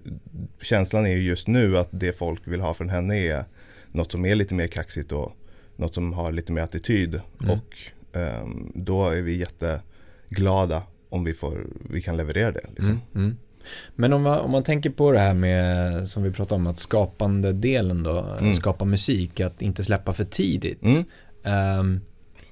känslan 0.60 1.06
är 1.06 1.10
ju 1.14 1.22
just 1.22 1.48
nu 1.48 1.78
att 1.78 1.88
det 1.92 2.12
folk 2.18 2.40
vill 2.44 2.60
ha 2.60 2.74
från 2.74 2.88
henne 2.88 3.16
är 3.18 3.44
något 3.92 4.12
som 4.12 4.24
är 4.26 4.34
lite 4.34 4.54
mer 4.54 4.66
kaxigt 4.66 5.12
och 5.12 5.32
något 5.76 5.94
som 5.94 6.12
har 6.12 6.32
lite 6.32 6.52
mer 6.52 6.62
attityd. 6.62 7.20
Mm. 7.42 7.50
Och 7.52 7.76
ehm, 8.18 8.72
då 8.74 9.08
är 9.08 9.22
vi 9.22 9.36
jätteglada 9.36 10.82
om 11.08 11.24
vi, 11.24 11.34
får, 11.34 11.66
vi 11.90 12.02
kan 12.02 12.16
leverera 12.16 12.52
det. 12.52 12.66
Liksom. 12.68 12.86
Mm. 12.86 13.00
Mm. 13.14 13.36
Men 13.94 14.12
om 14.12 14.22
man, 14.22 14.38
om 14.40 14.50
man 14.50 14.62
tänker 14.62 14.90
på 14.90 15.12
det 15.12 15.18
här 15.18 15.34
med, 15.34 16.08
som 16.08 16.22
vi 16.22 16.30
pratade 16.30 16.54
om, 16.60 16.66
att 16.66 16.78
skapande 16.78 17.52
delen 17.52 18.02
då, 18.02 18.36
Mm. 18.40 18.54
skapa 18.54 18.84
musik, 18.84 19.40
att 19.40 19.62
inte 19.62 19.84
släppa 19.84 20.12
för 20.12 20.24
tidigt. 20.24 20.82
Mm. 20.82 22.00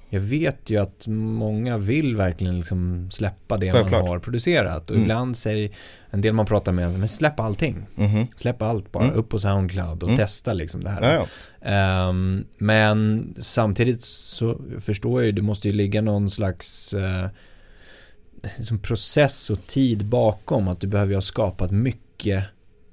Jag 0.09 0.19
vet 0.19 0.69
ju 0.69 0.77
att 0.77 1.07
många 1.07 1.77
vill 1.77 2.15
verkligen 2.15 2.55
liksom 2.57 3.09
släppa 3.11 3.57
det 3.57 3.71
Självklart. 3.71 4.01
man 4.01 4.09
har 4.11 4.19
producerat. 4.19 4.83
Och 4.89 4.95
Mm. 4.95 5.03
ibland 5.03 5.37
säger 5.37 5.71
en 6.09 6.21
del 6.21 6.33
man 6.33 6.45
pratar 6.45 6.71
med, 6.71 6.99
men 6.99 7.07
släpp 7.07 7.39
allting. 7.39 7.85
Mhm. 7.95 8.27
Släpp 8.35 8.61
allt 8.61 8.91
bara, 8.91 9.03
Mm. 9.03 9.15
upp 9.15 9.29
på 9.29 9.39
Soundcloud 9.39 10.03
och 10.03 10.09
Mm. 10.09 10.17
testa 10.17 10.53
liksom 10.53 10.83
det 10.83 10.89
här. 10.89 11.13
Ja. 11.13 11.27
Ehm, 11.69 12.45
men 12.57 13.27
samtidigt 13.39 14.01
så 14.01 14.61
förstår 14.79 15.21
jag 15.21 15.25
ju, 15.25 15.31
det 15.31 15.41
måste 15.41 15.67
ju 15.67 15.73
ligga 15.73 16.01
någon 16.01 16.29
slags 16.29 16.93
eh, 16.93 17.27
liksom 18.57 18.79
process 18.79 19.49
och 19.49 19.67
tid 19.67 20.05
bakom 20.05 20.67
att 20.67 20.79
du 20.81 20.87
behöver 20.87 21.09
ju 21.11 21.15
ha 21.15 21.21
skapat 21.21 21.71
mycket 21.71 22.43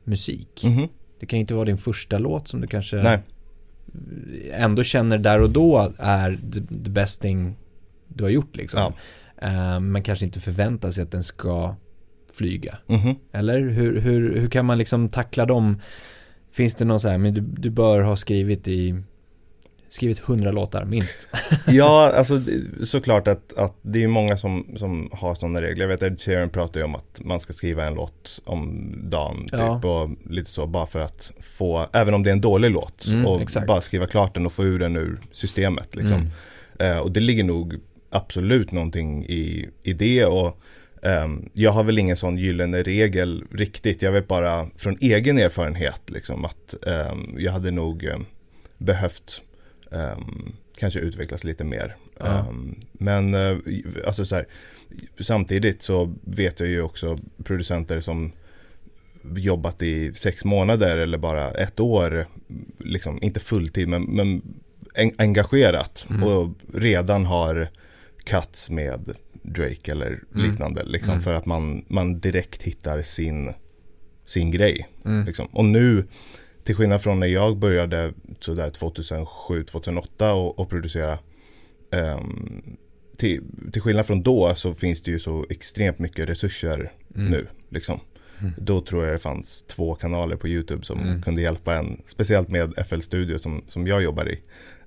musik. 0.05 0.63
Mhm. 0.65 0.89
Det 1.21 1.27
kan 1.27 1.39
inte 1.39 1.55
vara 1.55 1.65
din 1.65 1.79
första 1.79 2.19
låt 2.19 2.49
som 2.49 2.61
du 2.61 2.67
kanske 2.67 2.97
Nej, 2.97 3.19
ändå 4.53 4.83
känner 4.83 5.19
där 5.19 5.41
och 5.41 5.51
då 5.51 5.93
är 5.99 6.39
the, 6.53 6.61
the 6.85 6.91
best 6.91 7.23
thing 7.23 7.57
du 8.09 8.25
har 8.25 8.31
gjort 8.31 8.57
liksom. 8.57 8.81
Ja. 8.81 8.93
Ehm, 9.47 9.93
men 9.93 10.03
kanske 10.03 10.25
inte 10.25 10.41
förväntar 10.41 10.91
sig 10.91 11.03
att 11.03 11.11
den 11.11 11.23
ska 11.23 11.77
flyga. 12.33 12.79
Mhm. 12.87 13.15
Eller 13.33 13.61
hur, 13.61 14.01
hur, 14.01 14.37
hur 14.41 14.51
kan 14.51 14.67
man 14.67 14.79
liksom 14.79 15.09
tackla 15.09 15.47
dem? 15.47 15.81
Finns 16.53 16.75
det 16.75 16.85
någon 16.85 17.01
så 17.01 17.09
här, 17.09 17.19
men 17.19 17.35
du, 17.35 17.41
du 17.41 17.71
bör 17.71 18.01
ha 18.01 18.17
skrivit 18.17 18.69
i 18.69 19.03
Skrivit 19.93 20.19
hundra 20.19 20.51
låtar, 20.51 20.85
minst. 20.85 21.29
ja, 21.67 22.13
alltså 22.17 22.41
såklart 22.85 23.29
att, 23.29 23.53
att 23.59 23.77
det 23.83 24.03
är 24.03 24.09
många 24.09 24.39
som, 24.39 24.67
som 24.77 25.09
har 25.13 25.35
sådana 25.35 25.63
regler. 25.63 25.83
Jag 25.85 25.89
vet 25.89 26.03
Ed 26.03 26.21
Sheeran 26.21 26.51
pratar 26.51 26.81
ju 26.81 26.85
om 26.85 26.95
att 26.95 27.21
man 27.25 27.41
ska 27.41 27.53
skriva 27.53 27.85
en 27.87 27.95
låt 27.95 28.41
om 28.45 28.93
dagen 29.11 29.43
typ 29.43 29.53
Ja. 29.53 29.81
och 29.85 30.11
lite 30.31 30.51
så 30.51 30.67
bara 30.67 30.87
för 30.87 31.01
att 31.01 31.33
få, 31.41 31.87
även 31.93 32.15
om 32.15 32.23
det 32.23 32.31
är 32.31 32.33
en 32.33 32.41
dålig 32.41 32.71
låt, 32.71 33.07
Mm, 33.07 33.27
och 33.27 33.43
exakt. 33.43 33.67
bara 33.67 33.81
skriva 33.81 34.07
klart 34.07 34.35
den 34.35 34.47
och 34.47 34.53
få 34.53 34.65
ur 34.65 34.79
den 34.79 34.97
ur 34.97 35.21
systemet 35.33 35.97
liksom. 35.97 36.17
Mm. 36.79 36.97
Eh, 36.97 36.99
och 37.03 37.13
det 37.13 37.21
ligger 37.21 37.45
nog 37.45 37.75
absolut 38.11 38.73
någonting 38.73 39.25
i, 39.25 39.69
i 39.83 39.93
det 39.93 40.25
och 40.25 40.59
ehm, 41.03 41.49
jag 41.53 41.73
har 41.73 41.85
väl 41.85 41.99
ingen 41.99 42.17
sån 42.17 42.39
gyllene 42.39 42.83
regel 42.83 43.45
riktigt. 43.53 44.03
Jag 44.03 44.13
vet 44.13 44.29
bara 44.29 44.67
från 44.77 44.97
egen 45.01 45.39
erfarenhet 45.39 46.01
liksom 46.07 46.45
att 46.45 46.75
ehm, 46.87 47.35
jag 47.39 47.53
hade 47.53 47.71
nog 47.71 48.05
ehm, 48.05 48.25
behövt 48.79 49.43
ehm, 49.95 50.53
kanske 50.79 51.01
utvecklas 51.01 51.45
lite 51.45 51.65
mer. 51.65 51.97
Ja. 52.19 52.27
Ehm, 52.49 52.75
men 52.93 53.35
eh, 53.35 53.57
alltså 54.07 54.25
så 54.27 54.35
här, 54.35 54.47
samtidigt 55.21 55.83
så 55.83 56.15
vet 56.25 56.61
jag 56.61 56.69
ju 56.69 56.83
också 56.83 57.19
producenter 57.45 58.01
som 58.01 58.33
jobbat 59.37 59.83
i 59.83 60.13
sex 60.15 60.45
månader 60.45 60.99
eller 60.99 61.19
bara 61.19 61.51
ett 61.51 61.81
år, 61.81 62.27
liksom 62.79 63.23
inte 63.23 63.41
fulltid 63.41 63.89
men, 63.89 64.03
men 64.03 64.43
en, 64.95 65.11
engagerat 65.19 66.07
Mm. 66.11 66.23
och 66.23 66.49
redan 66.75 67.27
har 67.27 67.69
cuts 68.25 68.71
med 68.71 69.15
Drake 69.43 69.93
eller 69.93 70.07
Mm. 70.35 70.51
liknande 70.51 70.83
liksom 70.85 71.13
Mm. 71.13 71.23
för 71.23 71.35
att 71.35 71.47
man, 71.47 71.85
man 71.89 72.21
direkt 72.21 72.63
hittar 72.63 73.03
sin, 73.03 73.53
sin 74.27 74.51
grej. 74.51 74.89
Mm. 75.05 75.27
Liksom. 75.27 75.47
Och 75.47 75.65
nu, 75.65 76.05
till 76.65 76.75
skillnad 76.75 77.03
från 77.03 77.21
när 77.21 77.27
jag 77.27 77.57
började 77.59 78.13
sådär 78.41 78.71
2007-2008 78.71 80.31
och, 80.33 80.59
och 80.59 80.69
producera 80.69 81.19
ehm, 81.91 82.63
till, 83.17 83.43
till 83.73 83.83
skillnad 83.83 84.07
från 84.07 84.23
då 84.23 84.55
så 84.55 84.75
finns 84.75 85.03
det 85.03 85.11
ju 85.11 85.19
så 85.19 85.47
extremt 85.51 85.99
mycket 85.99 86.29
resurser 86.29 86.93
Mm. 87.15 87.31
nu. 87.31 87.47
Liksom. 87.69 88.01
Mm. 88.41 88.53
Då 88.59 88.81
tror 88.81 89.05
jag 89.05 89.15
det 89.15 89.19
fanns 89.19 89.63
två 89.63 89.95
kanaler 89.95 90.37
på 90.37 90.49
YouTube 90.49 90.85
som 90.85 91.01
Mm. 91.01 91.23
kunde 91.23 91.43
hjälpa 91.43 91.75
en. 91.77 92.03
Speciellt 92.07 92.49
med 92.49 92.75
FL 92.89 93.01
Studio 93.01 93.39
som, 93.39 93.65
som 93.69 93.87
jag 93.87 94.03
jobbar 94.03 94.29
i. 94.29 94.39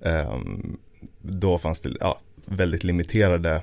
Ehm, 0.01 0.77
då 1.21 1.57
fanns 1.57 1.79
det 1.81 1.89
ja, 1.99 2.19
väldigt 2.45 2.83
limiterade, 2.83 3.61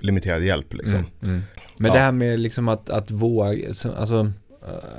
limiterad 0.00 0.42
hjälp. 0.44 0.74
Liksom. 0.74 0.94
Mm, 0.98 1.06
mm. 1.22 1.42
Men 1.78 1.88
Ja. 1.88 1.94
det 1.94 2.00
här 2.00 2.12
med 2.12 2.40
liksom 2.40 2.68
att, 2.68 2.90
att 2.90 3.10
våga, 3.10 3.72
så- 3.74 3.92
alltså, 3.92 4.32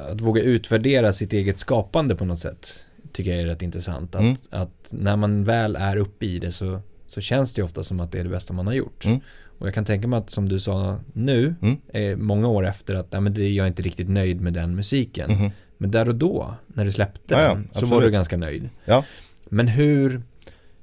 att 0.10 0.22
våga 0.22 0.42
utvärdera 0.42 1.14
sitt 1.14 1.34
eget 1.34 1.60
skapande 1.60 2.16
på 2.16 2.26
något 2.26 2.40
sätt 2.40 2.86
tycker 3.14 3.32
jag 3.32 3.42
är 3.42 3.46
rätt 3.46 3.62
intressant. 3.62 4.16
Att, 4.16 4.22
Mm. 4.22 4.36
att 4.50 4.90
när 4.92 5.16
man 5.16 5.44
väl 5.44 5.76
är 5.76 5.98
uppe 5.98 6.26
i 6.26 6.40
det 6.40 6.52
så, 6.52 6.82
så 7.08 7.22
känns 7.22 7.54
det 7.54 7.64
ofta 7.64 7.84
som 7.84 8.00
att 8.00 8.12
det 8.12 8.20
är 8.20 8.24
det 8.24 8.30
bästa 8.30 8.54
man 8.54 8.68
har 8.68 8.74
gjort. 8.74 9.06
Mm. 9.06 9.20
Och 9.60 9.68
jag 9.68 9.74
kan 9.74 9.86
tänka 9.86 10.08
mig 10.08 10.18
att 10.18 10.30
som 10.30 10.50
du 10.50 10.60
sa 10.60 11.00
nu, 11.14 11.56
Mm. 11.62 11.78
eh, 11.88 12.18
många 12.18 12.48
år 12.48 12.68
efter 12.68 12.96
att 12.96 13.12
nej, 13.12 13.22
men 13.22 13.34
det, 13.34 13.50
jag 13.50 13.64
är 13.64 13.68
inte 13.68 13.82
riktigt 13.84 14.10
nöjd 14.10 14.42
med 14.42 14.54
den 14.54 14.76
musiken. 14.76 15.32
Mhm. 15.32 15.52
Men 15.78 15.92
där 15.92 16.10
och 16.10 16.16
då, 16.16 16.56
när 16.68 16.86
du 16.86 16.92
släppte 16.92 17.34
Ja, 17.34 17.42
ja, 17.42 17.48
den, 17.54 17.70
så 17.74 17.86
var 17.86 18.02
du 18.02 18.12
ganska 18.12 18.38
nöjd. 18.38 18.70
Ja. 18.86 19.06
Men 19.50 19.68
hur, 19.68 20.22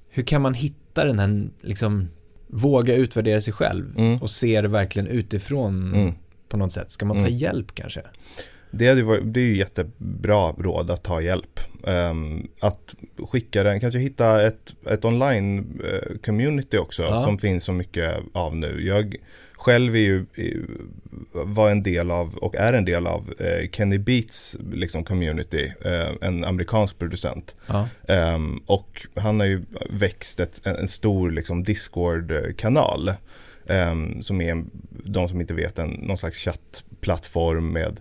hur 0.09 0.23
kan 0.23 0.43
man 0.43 0.55
hitta 0.55 1.05
den 1.05 1.19
här, 1.19 1.49
liksom, 1.61 2.09
våga 2.47 2.95
utvärdera 2.95 3.41
sig 3.41 3.53
själv 3.53 3.99
Mm. 3.99 4.23
och 4.23 4.31
se 4.31 4.61
det 4.61 4.69
verkligen 4.69 5.07
utifrån 5.09 5.95
Mm. 5.95 6.15
på 6.49 6.57
något 6.57 6.73
sätt? 6.73 6.91
Ska 6.91 7.05
man 7.07 7.17
ta 7.17 7.23
Mm. 7.27 7.33
hjälp 7.39 7.75
kanske? 7.75 8.03
Det, 8.73 8.95
det 9.23 9.41
är 9.41 9.45
ju 9.45 9.57
jättebra 9.57 10.53
råd 10.53 10.91
att 10.91 11.03
ta 11.03 11.21
hjälp. 11.21 11.61
Ehm, 11.87 12.49
att 12.61 12.95
skicka 13.31 13.65
den, 13.65 13.81
kanske 13.81 13.99
hitta 14.01 14.47
ett, 14.47 14.75
ett 14.91 15.05
online 15.05 15.81
eh, 15.85 16.19
community 16.25 16.79
också 16.79 17.03
Ja. 17.03 17.23
som 17.23 17.39
finns 17.39 17.65
så 17.65 17.73
mycket 17.73 18.15
av 18.33 18.57
nu. 18.57 18.87
Jag 18.87 19.17
själv 19.53 19.95
är 19.97 20.01
ju, 20.01 20.27
var 21.33 21.71
en 21.71 21.83
del 21.83 22.11
av 22.11 22.35
och 22.37 22.57
är 22.57 22.73
en 22.73 22.85
del 22.85 23.07
av 23.07 23.35
eh, 23.39 23.71
Kenny 23.71 23.99
Beats 23.99 24.57
liksom, 24.73 25.05
community, 25.05 25.73
eh, 25.85 26.09
en 26.21 26.45
amerikansk 26.45 26.99
producent. 26.99 27.57
Ja. 27.67 27.89
Ehm, 28.09 28.61
och 28.67 29.07
han 29.15 29.41
har 29.41 29.47
ju 29.47 29.63
växt 29.91 30.41
ett, 30.41 30.61
en, 30.67 30.77
en 30.77 30.89
stor 30.89 31.31
liksom, 31.31 31.63
Discord-kanal. 31.65 33.11
Um, 33.67 34.23
som 34.23 34.41
är, 34.41 34.65
de 35.05 35.29
som 35.29 35.41
inte 35.41 35.55
vet, 35.55 35.79
en, 35.79 35.91
någon 35.91 36.19
slags 36.19 36.39
chattplattform 36.39 37.73
med 37.73 38.01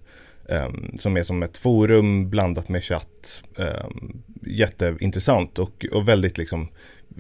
um, 0.52 0.98
som 1.00 1.18
är 1.18 1.24
som 1.24 1.44
ett 1.44 1.58
forum 1.58 2.30
blandat 2.30 2.70
med 2.70 2.84
chatt. 2.84 3.44
Um, 3.56 4.24
jätteintressant 4.46 5.60
och, 5.60 5.86
och 5.92 6.08
väldigt 6.08 6.38
liksom 6.38 6.68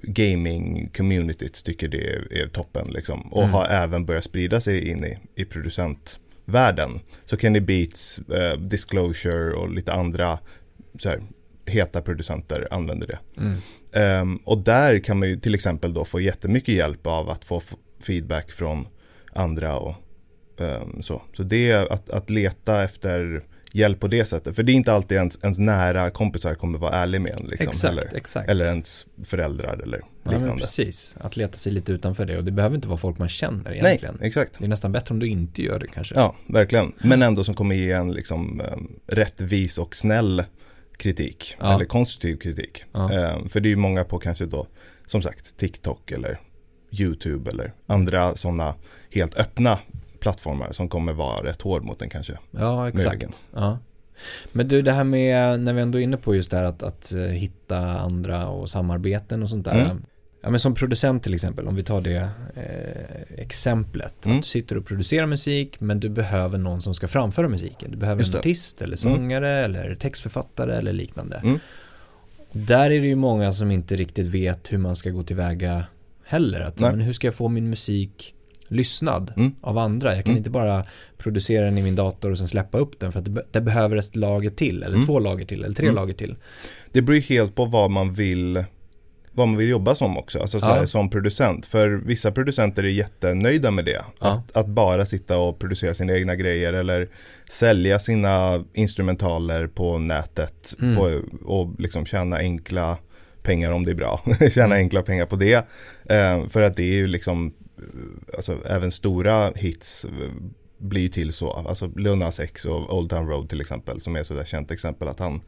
gaming-communityt 0.04 1.64
tycker 1.64 1.88
det 1.88 2.14
är, 2.14 2.34
är 2.34 2.48
toppen 2.48 2.88
liksom. 2.90 3.22
Och 3.22 3.44
mm. 3.44 3.54
har 3.54 3.66
även 3.66 4.06
börjat 4.06 4.24
sprida 4.24 4.62
sig 4.62 4.90
in 4.90 5.06
i, 5.06 5.18
i 5.36 5.46
producentvärlden. 5.46 7.00
Så 7.26 7.38
Kenny 7.38 7.60
Beats, 7.60 8.20
uh, 8.20 8.54
Disclosure 8.54 9.54
och 9.54 9.70
lite 9.70 9.94
andra 9.94 10.40
så 11.00 11.10
här, 11.10 11.22
heta 11.66 12.02
producenter 12.02 12.68
använder 12.72 13.08
det. 13.08 13.20
Mm. 13.38 14.22
Um, 14.22 14.38
och 14.38 14.58
där 14.58 15.00
kan 15.00 15.20
man 15.20 15.30
ju 15.30 15.40
till 15.40 15.56
exempel 15.56 15.94
då 15.94 16.06
få 16.06 16.20
jättemycket 16.20 16.76
hjälp 16.76 17.08
av 17.08 17.30
att 17.30 17.46
få 17.46 17.62
feedback 18.08 18.52
från 18.52 18.88
andra 19.34 19.78
och 19.78 19.96
så. 21.02 21.22
Så 21.34 21.44
det 21.44 21.72
är 21.72 21.94
att, 21.94 22.10
att 22.10 22.30
leta 22.30 22.84
efter 22.84 23.44
hjälp 23.74 24.00
på 24.00 24.08
det 24.08 24.26
sättet. 24.26 24.56
För 24.56 24.64
det 24.64 24.72
är 24.72 24.74
inte 24.74 24.94
alltid 24.94 25.18
ens, 25.18 25.40
ens 25.44 25.60
nära 25.60 26.10
kompisar 26.10 26.56
kommer 26.56 26.80
vara 26.80 26.94
ärlig 26.94 27.22
med 27.22 27.32
en. 27.32 27.46
Liksom, 27.46 27.68
exakt, 27.68 27.92
eller, 27.92 28.16
exakt. 28.16 28.50
eller 28.50 28.66
ens 28.66 29.08
föräldrar 29.24 29.80
eller 29.84 30.02
liknande. 30.24 30.48
Ja, 30.48 30.56
precis, 30.56 31.16
att 31.20 31.38
leta 31.38 31.58
sig 31.58 31.72
lite 31.72 31.92
utanför 31.92 32.26
det. 32.26 32.38
Och 32.38 32.44
det 32.44 32.52
behöver 32.52 32.76
inte 32.76 32.88
vara 32.88 32.98
folk 32.98 33.18
man 33.18 33.30
känner 33.30 33.74
egentligen. 33.74 34.18
Nej, 34.20 34.28
exakt. 34.28 34.56
Det 34.60 34.66
är 34.66 34.70
nästan 34.70 34.92
bättre 34.92 35.14
om 35.14 35.20
du 35.20 35.28
inte 35.28 35.64
gör 35.64 35.80
det 35.80 35.88
kanske. 35.88 36.16
Ja, 36.16 36.36
verkligen. 36.48 36.94
Men 37.04 37.22
ändå 37.22 37.44
som 37.44 37.56
kommer 37.56 37.76
ge 37.76 37.92
en 37.92 38.12
liksom, 38.12 38.62
um, 38.74 39.00
rättvis 39.08 39.78
och 39.78 39.96
snäll 39.96 40.44
kritik. 40.98 41.56
Ja. 41.60 41.76
Eller 41.76 41.86
konstruktiv 41.86 42.36
kritik. 42.36 42.84
Ja. 42.92 43.34
Um, 43.36 43.50
för 43.50 43.60
det 43.60 43.68
är 43.68 43.72
ju 43.72 43.76
många 43.76 44.04
på 44.04 44.20
kanske 44.20 44.46
då, 44.46 44.68
som 45.06 45.22
sagt, 45.22 45.58
TikTok 45.58 46.12
eller 46.12 46.40
YouTube 46.92 47.52
eller 47.52 47.74
andra 47.88 48.36
sådana 48.36 48.76
helt 49.12 49.36
öppna 49.36 49.80
plattformar 50.22 50.72
som 50.72 50.90
kommer 50.90 51.14
vara 51.14 51.44
rätt 51.44 51.62
hård 51.62 51.84
mot 51.84 52.00
den 52.00 52.10
kanske. 52.10 52.38
Ja, 52.52 52.90
exakt. 52.90 53.44
Ja. 53.54 53.78
Men 54.52 54.68
du, 54.68 54.82
det 54.82 54.92
här 54.92 55.04
med, 55.04 55.60
när 55.60 55.74
vi 55.74 55.82
ändå 55.82 56.00
är 56.00 56.04
inne 56.04 56.18
på 56.18 56.36
just 56.36 56.52
det 56.52 56.58
här 56.58 56.64
att, 56.64 56.84
att 56.84 57.14
eh, 57.14 57.22
hitta 57.22 57.78
andra 57.78 58.48
och 58.48 58.70
samarbeten 58.70 59.44
och 59.44 59.50
sånt 59.50 59.66
där. 59.66 59.86
Mm. 59.86 60.04
Ja 60.44 60.50
men 60.50 60.60
som 60.60 60.76
producent 60.76 61.24
till 61.24 61.34
exempel, 61.34 61.68
om 61.68 61.76
vi 61.76 61.84
tar 61.84 62.02
det 62.02 62.30
eh, 62.56 63.42
exemplet. 63.44 64.26
Mm. 64.26 64.38
Att 64.38 64.44
du 64.44 64.50
sitter 64.50 64.78
och 64.78 64.86
producerar 64.86 65.26
musik 65.26 65.80
men 65.80 66.00
du 66.00 66.10
behöver 66.10 66.58
någon 66.58 66.82
som 66.82 66.94
ska 66.94 67.08
framföra 67.08 67.50
musiken. 67.50 67.92
Du 67.92 67.98
behöver 67.98 68.30
en 68.30 68.36
artist 68.36 68.82
eller 68.82 69.06
mm. 69.06 69.18
sångare 69.18 69.50
mm. 69.50 69.66
eller 69.66 69.96
textförfattare 69.96 70.78
eller 70.78 70.94
liknande. 70.94 71.42
Mm. 71.44 71.60
Där 72.52 72.92
är 72.92 73.02
det 73.02 73.08
ju 73.08 73.16
många 73.16 73.54
som 73.54 73.72
inte 73.72 73.96
riktigt 73.96 74.28
vet 74.28 74.72
hur 74.72 74.78
man 74.78 74.96
ska 74.96 75.10
gå 75.10 75.24
tillväga 75.24 75.86
heller. 76.26 76.60
Att, 76.60 76.80
men 76.80 77.00
hur 77.00 77.14
ska 77.14 77.28
jag 77.28 77.36
få 77.36 77.48
min 77.48 77.70
musik 77.70 78.36
lyssnad 78.72 79.34
mm. 79.38 79.56
av 79.62 79.78
andra. 79.78 80.16
Jag 80.16 80.26
kan 80.26 80.32
mm. 80.32 80.38
inte 80.38 80.50
bara 80.50 80.86
producera 81.18 81.66
den 81.66 81.78
i 81.78 81.84
min 81.84 81.96
dator 81.96 82.32
och 82.32 82.38
sen 82.38 82.48
släppa 82.48 82.78
upp 82.78 83.00
den 83.00 83.12
för 83.12 83.20
att 83.20 83.36
det, 83.36 83.44
det 83.52 83.62
behöver 83.62 83.98
ett 83.98 84.16
lager 84.16 84.50
till 84.50 84.84
eller 84.84 84.96
mm. 84.96 85.08
två 85.08 85.20
lager 85.20 85.46
till 85.46 85.64
eller 85.64 85.76
tre 85.76 85.86
mm. 85.86 85.96
lager 85.96 86.14
till. 86.14 86.36
Det 86.92 87.02
beror 87.02 87.16
ju 87.16 87.22
helt 87.22 87.56
på 87.56 87.66
vad 87.66 87.92
man 87.92 88.14
vill 88.14 88.64
vad 89.34 89.48
man 89.48 89.58
vill 89.58 89.70
jobba 89.70 89.96
som 89.96 90.18
också, 90.18 90.40
alltså 90.40 90.58
ja. 90.58 90.88
som 90.88 91.10
producent. 91.10 91.66
För 91.66 91.90
vissa 91.90 92.32
producenter 92.32 92.84
är 92.84 92.88
jättenöjda 92.88 93.72
med 93.72 93.86
det. 93.86 94.02
Ja. 94.20 94.28
Att, 94.28 94.58
att, 94.58 94.68
bara 94.68 95.06
sitta 95.06 95.38
och 95.38 95.60
producera 95.60 95.94
sina 95.94 96.14
egna 96.14 96.36
grejer 96.36 96.74
eller 96.74 97.10
sälja 97.50 98.00
sina 98.00 98.64
instrumentaler 98.74 99.68
på 99.68 99.98
nätet 99.98 100.76
mm. 100.82 100.96
på, 100.96 101.22
och 101.46 101.80
liksom 101.80 102.06
tjäna 102.06 102.38
enkla 102.38 102.98
pengar 103.44 103.72
om 103.72 103.86
det 103.86 103.92
är 103.92 103.96
bra. 103.96 104.22
tjäna 104.40 104.66
mm. 104.66 104.78
enkla 104.78 105.02
pengar 105.02 105.26
på 105.26 105.36
det. 105.36 105.68
Eh, 106.10 106.48
för 106.48 106.62
att 106.62 106.76
det 106.76 106.84
är 106.84 106.94
ju 106.94 107.08
liksom 107.08 107.54
alltså 108.36 108.58
även 108.66 108.92
stora 108.92 109.52
hits 109.56 110.06
blir 110.78 111.10
till 111.10 111.34
så. 111.34 111.52
Alltså 111.52 111.92
Lil 111.96 112.22
X 112.42 112.66
och 112.66 112.98
Old 112.98 113.10
Town 113.10 113.28
Road 113.28 113.50
till 113.50 113.62
exempel 113.62 114.02
som 114.02 114.16
är 114.16 114.24
sådär 114.24 114.46
känt 114.46 114.72
exempel 114.72 115.08
att 115.08 115.20
han 115.20 115.42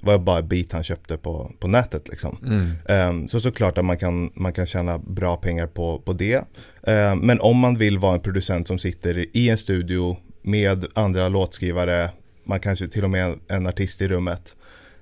var 0.00 0.18
bara 0.18 0.42
beat 0.42 0.72
han 0.72 0.82
köpte 0.82 1.16
på, 1.16 1.52
på 1.58 1.68
nätet 1.68 2.08
liksom. 2.08 2.38
Mm. 2.46 3.08
Um, 3.08 3.28
så 3.28 3.40
såklart 3.40 3.78
att 3.78 3.84
man 3.84 3.98
kan, 3.98 4.30
man 4.34 4.52
kan 4.52 4.66
tjäna 4.66 4.98
bra 4.98 5.36
pengar 5.36 5.66
på, 5.66 5.98
på 5.98 6.12
det. 6.12 6.36
Um, 6.82 7.18
men 7.18 7.40
om 7.40 7.58
man 7.58 7.78
vill 7.78 7.98
vara 7.98 8.14
en 8.14 8.20
producent 8.20 8.68
som 8.68 8.78
sitter 8.78 9.36
i 9.36 9.48
en 9.48 9.58
studio 9.58 10.16
med 10.42 10.86
andra 10.94 11.28
låtskrivare, 11.28 12.10
man 12.44 12.60
kanske 12.60 12.88
till 12.88 13.04
och 13.04 13.10
med 13.10 13.24
en, 13.24 13.40
en 13.48 13.66
artist 13.66 14.02
i 14.02 14.08
rummet. 14.08 14.56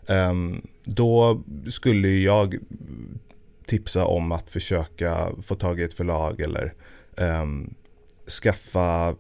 Um, 0.07 0.67
då 0.85 1.43
skulle 1.69 2.09
jag 2.09 2.59
tipsa 3.67 4.05
om 4.05 4.33
att 4.33 4.51
försöka 4.51 5.29
få 5.43 5.55
tag 5.55 5.81
i 5.81 5.83
ett 5.83 5.95
förlag 5.95 6.41
eller 6.41 6.75
um, 7.17 7.75
skaffa, 8.43 9.15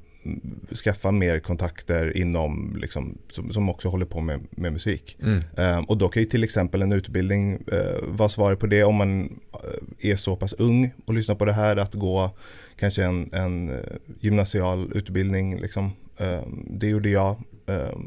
skaffa 0.85 1.11
mer 1.11 1.39
kontakter 1.39 2.17
inom, 2.17 2.77
liksom, 2.81 3.19
som, 3.31 3.53
som 3.53 3.69
också 3.69 3.89
håller 3.89 4.07
på 4.07 4.21
med, 4.21 4.41
med 4.51 4.73
musik. 4.73 5.19
Mm. 5.23 5.43
Um, 5.57 5.85
och 5.85 5.99
då 5.99 6.09
kan 6.09 6.23
ju 6.23 6.29
till 6.29 6.45
exempel 6.45 6.83
en 6.83 6.93
utbildning 6.93 7.59
uh, 7.73 8.09
vara 8.09 8.29
svaret 8.29 8.59
på 8.59 8.67
det 8.67 8.85
om 8.85 8.95
man 8.95 9.23
uh, 9.25 10.11
är 10.11 10.17
så 10.17 10.37
pass 10.37 10.53
ung 10.53 10.91
och 11.05 11.15
lyssnar 11.15 11.35
på 11.35 11.45
det 11.45 11.53
här 11.53 11.77
att 11.77 11.95
gå 11.95 12.31
kanske 12.77 13.05
en, 13.05 13.31
en 13.33 13.71
uh, 13.71 13.81
gymnasial 14.21 14.93
utbildning. 14.95 15.61
Liksom. 15.61 15.91
Um, 16.17 16.67
det 16.71 16.89
gjorde 16.89 17.09
jag 17.09 17.43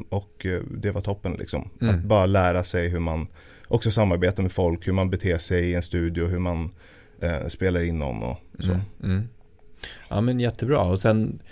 och 0.08 0.46
det 0.70 0.90
var 0.90 1.00
toppen 1.00 1.32
liksom. 1.32 1.70
Mm. 1.80 1.94
Att 1.94 2.02
bara 2.02 2.26
lära 2.26 2.64
sig 2.64 2.88
hur 2.88 3.00
man 3.00 3.26
också 3.68 3.90
samarbeta 3.90 4.42
med 4.42 4.52
folk, 4.52 4.88
hur 4.88 4.92
man 4.92 5.10
beter 5.10 5.38
sig 5.38 5.70
i 5.70 5.74
en 5.74 5.82
studio, 5.82 6.26
hur 6.26 6.38
man 6.38 6.70
eh, 7.20 7.48
spelar 7.48 7.80
in 7.82 7.98
någon 7.98 8.22
och 8.22 8.38
så. 8.58 8.70
Mm, 8.70 8.80
mm. 9.02 9.28
Ja 10.08 10.20
men 10.20 10.40
jättebra 10.40 10.80
och 10.80 10.98
sen 10.98 11.42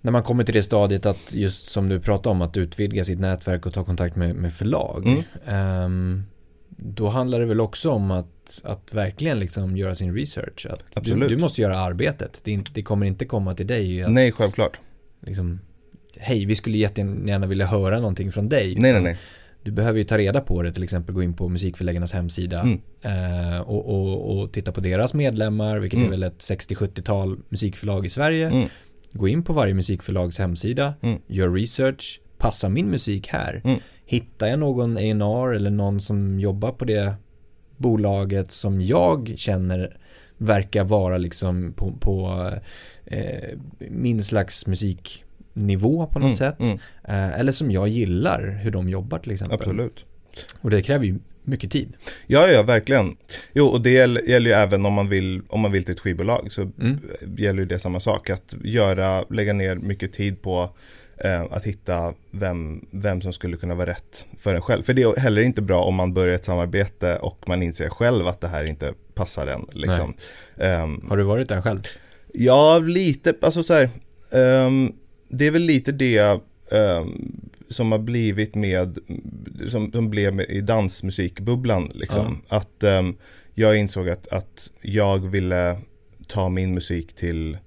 när 0.00 0.12
man 0.12 0.22
kommer 0.22 0.44
till 0.44 0.54
det 0.54 0.62
stadiet 0.62 1.06
att 1.06 1.34
just 1.34 1.68
som 1.68 1.88
du 1.88 2.00
pratade 2.00 2.28
om 2.28 2.42
att 2.42 2.56
utvidga 2.56 3.04
sitt 3.04 3.20
nätverk 3.20 3.66
och 3.66 3.72
ta 3.72 3.84
kontakt 3.84 4.16
med, 4.16 4.34
med 4.34 4.54
förlag. 4.54 5.24
Mm. 5.46 5.84
Um, 5.84 6.24
då 6.68 7.08
handlar 7.08 7.40
det 7.40 7.46
väl 7.46 7.60
också 7.60 7.90
om 7.90 8.10
att, 8.10 8.62
att 8.64 8.94
verkligen 8.94 9.38
liksom 9.38 9.76
göra 9.76 9.94
sin 9.94 10.14
research. 10.14 10.66
Att 10.70 10.84
Absolut. 10.94 11.28
Du, 11.28 11.34
du 11.34 11.40
måste 11.40 11.60
göra 11.60 11.78
arbetet. 11.78 12.40
Det, 12.44 12.64
det, 12.72 12.82
kommer 12.82 13.06
inte 13.06 13.24
komma 13.24 13.54
till 13.54 13.66
dig. 13.66 14.02
Att, 14.02 14.12
nej, 14.12 14.32
självklart. 14.32 14.80
Liksom, 15.20 15.60
Hej, 16.16 16.44
vi 16.44 16.54
skulle 16.56 16.78
jättegärna 16.78 17.46
vilja 17.46 17.66
höra 17.66 17.96
någonting 17.96 18.32
från 18.32 18.48
dig. 18.48 18.74
Nej, 18.78 18.92
nej, 18.92 19.02
nej 19.02 19.18
du 19.64 19.70
behöver 19.70 19.98
ju 19.98 20.04
ta 20.04 20.18
reda 20.18 20.40
på 20.40 20.62
det, 20.62 20.72
till 20.72 20.82
exempel 20.82 21.14
gå 21.14 21.22
in 21.22 21.34
på 21.34 21.48
musikförläggarnas 21.48 22.12
hemsida 22.12 22.60
mm. 22.60 22.80
eh, 23.02 23.60
och, 23.60 23.86
och, 23.86 24.38
och, 24.38 24.52
titta 24.52 24.72
på 24.72 24.80
deras 24.80 25.14
medlemmar, 25.14 25.78
vilket 25.78 25.96
mm. 25.96 26.06
är 26.06 26.10
väl 26.10 26.22
ett 26.22 26.38
60-70-tal 26.38 27.38
musikförlag 27.48 28.06
i 28.06 28.10
Sverige. 28.10 28.46
Mm. 28.46 28.68
Gå 29.12 29.28
in 29.28 29.42
på 29.42 29.52
varje 29.52 29.74
musikförlags 29.74 30.38
hemsida, 30.38 30.94
mm. 31.02 31.18
gör 31.26 31.50
research, 31.50 32.20
passa 32.38 32.68
min 32.68 32.90
musik 32.90 33.28
här. 33.28 33.60
Mm. 33.64 33.78
Hittar 34.04 34.46
jag 34.46 34.58
någon 34.58 34.96
A&R 34.96 35.54
eller 35.54 35.70
någon 35.70 36.00
som 36.00 36.40
jobbar 36.40 36.72
på 36.72 36.84
det 36.84 37.14
bolaget 37.76 38.50
som 38.50 38.80
jag 38.80 39.34
känner 39.36 39.96
verkar 40.38 40.84
vara 40.84 41.18
liksom 41.18 41.72
på, 41.72 41.92
på 41.92 42.50
eh, 43.06 43.58
min 43.78 44.24
slags 44.24 44.66
musik 44.66 45.24
nivå 45.54 46.06
på 46.06 46.18
något 46.18 46.24
mm, 46.26 46.36
sätt. 46.36 46.60
Mm. 46.60 46.78
Eh, 47.04 47.40
eller 47.40 47.52
som 47.52 47.70
jag 47.70 47.88
gillar 47.88 48.60
hur 48.62 48.70
de 48.70 48.88
jobbar 48.88 49.18
till 49.18 49.32
exempel. 49.32 49.58
Absolut. 49.58 50.04
Och 50.60 50.70
det 50.70 50.82
kräver 50.82 51.04
ju 51.04 51.18
mycket 51.42 51.70
tid. 51.70 51.92
Ja, 52.26 52.48
ja, 52.48 52.62
verkligen. 52.62 53.16
Jo, 53.52 53.66
och 53.66 53.80
det 53.80 53.90
gäller 53.90 54.40
ju 54.40 54.52
även 54.52 54.86
om 54.86 54.92
man 54.92 55.08
vill, 55.08 55.42
om 55.48 55.60
man 55.60 55.72
vill 55.72 55.84
till 55.84 55.94
ett 55.94 56.00
skivbolag 56.00 56.52
så 56.52 56.62
mm. 56.62 57.00
gäller 57.36 57.58
ju 57.60 57.66
det 57.66 57.78
samma 57.78 58.00
sak. 58.00 58.30
Att 58.30 58.54
göra, 58.64 59.24
lägga 59.30 59.52
ner 59.52 59.76
mycket 59.76 60.12
tid 60.12 60.42
på 60.42 60.70
eh, 61.16 61.42
att 61.42 61.64
hitta 61.64 62.14
vem, 62.30 62.86
vem 62.90 63.20
som 63.20 63.32
skulle 63.32 63.56
kunna 63.56 63.74
vara 63.74 63.90
rätt 63.90 64.26
för 64.38 64.54
en 64.54 64.62
själv. 64.62 64.82
För 64.82 64.94
det 64.94 65.02
är 65.02 65.20
heller 65.20 65.42
inte 65.42 65.62
bra 65.62 65.82
om 65.82 65.94
man 65.94 66.14
börjar 66.14 66.34
ett 66.34 66.44
samarbete 66.44 67.16
och 67.16 67.48
man 67.48 67.62
inser 67.62 67.88
själv 67.88 68.28
att 68.28 68.40
det 68.40 68.48
här 68.48 68.64
inte 68.64 68.94
passar 69.14 69.46
en. 69.46 69.66
Liksom. 69.72 70.14
Um, 70.56 71.06
har 71.08 71.16
du 71.16 71.22
varit 71.22 71.48
där 71.48 71.62
själv? 71.62 71.78
Ja, 72.32 72.78
lite, 72.78 73.34
alltså 73.42 73.62
så 73.62 73.74
här. 73.74 73.90
Um, 74.30 74.92
det 75.34 75.46
är 75.46 75.50
väl 75.50 75.62
lite 75.62 75.92
det 75.92 76.40
um, 76.70 77.40
som 77.68 77.92
har 77.92 77.98
blivit 77.98 78.54
med, 78.54 78.98
som, 79.68 79.92
som 79.92 80.10
blev 80.10 80.40
i 80.40 80.60
dansmusikbubblan 80.60 81.90
liksom. 81.94 82.42
Ja. 82.48 82.56
Att 82.56 82.84
um, 82.84 83.16
jag 83.54 83.76
insåg 83.76 84.08
att, 84.08 84.28
att 84.28 84.70
jag 84.80 85.30
ville 85.30 85.76
ta 86.28 86.48
min 86.48 86.74
musik 86.74 87.14
till 87.14 87.58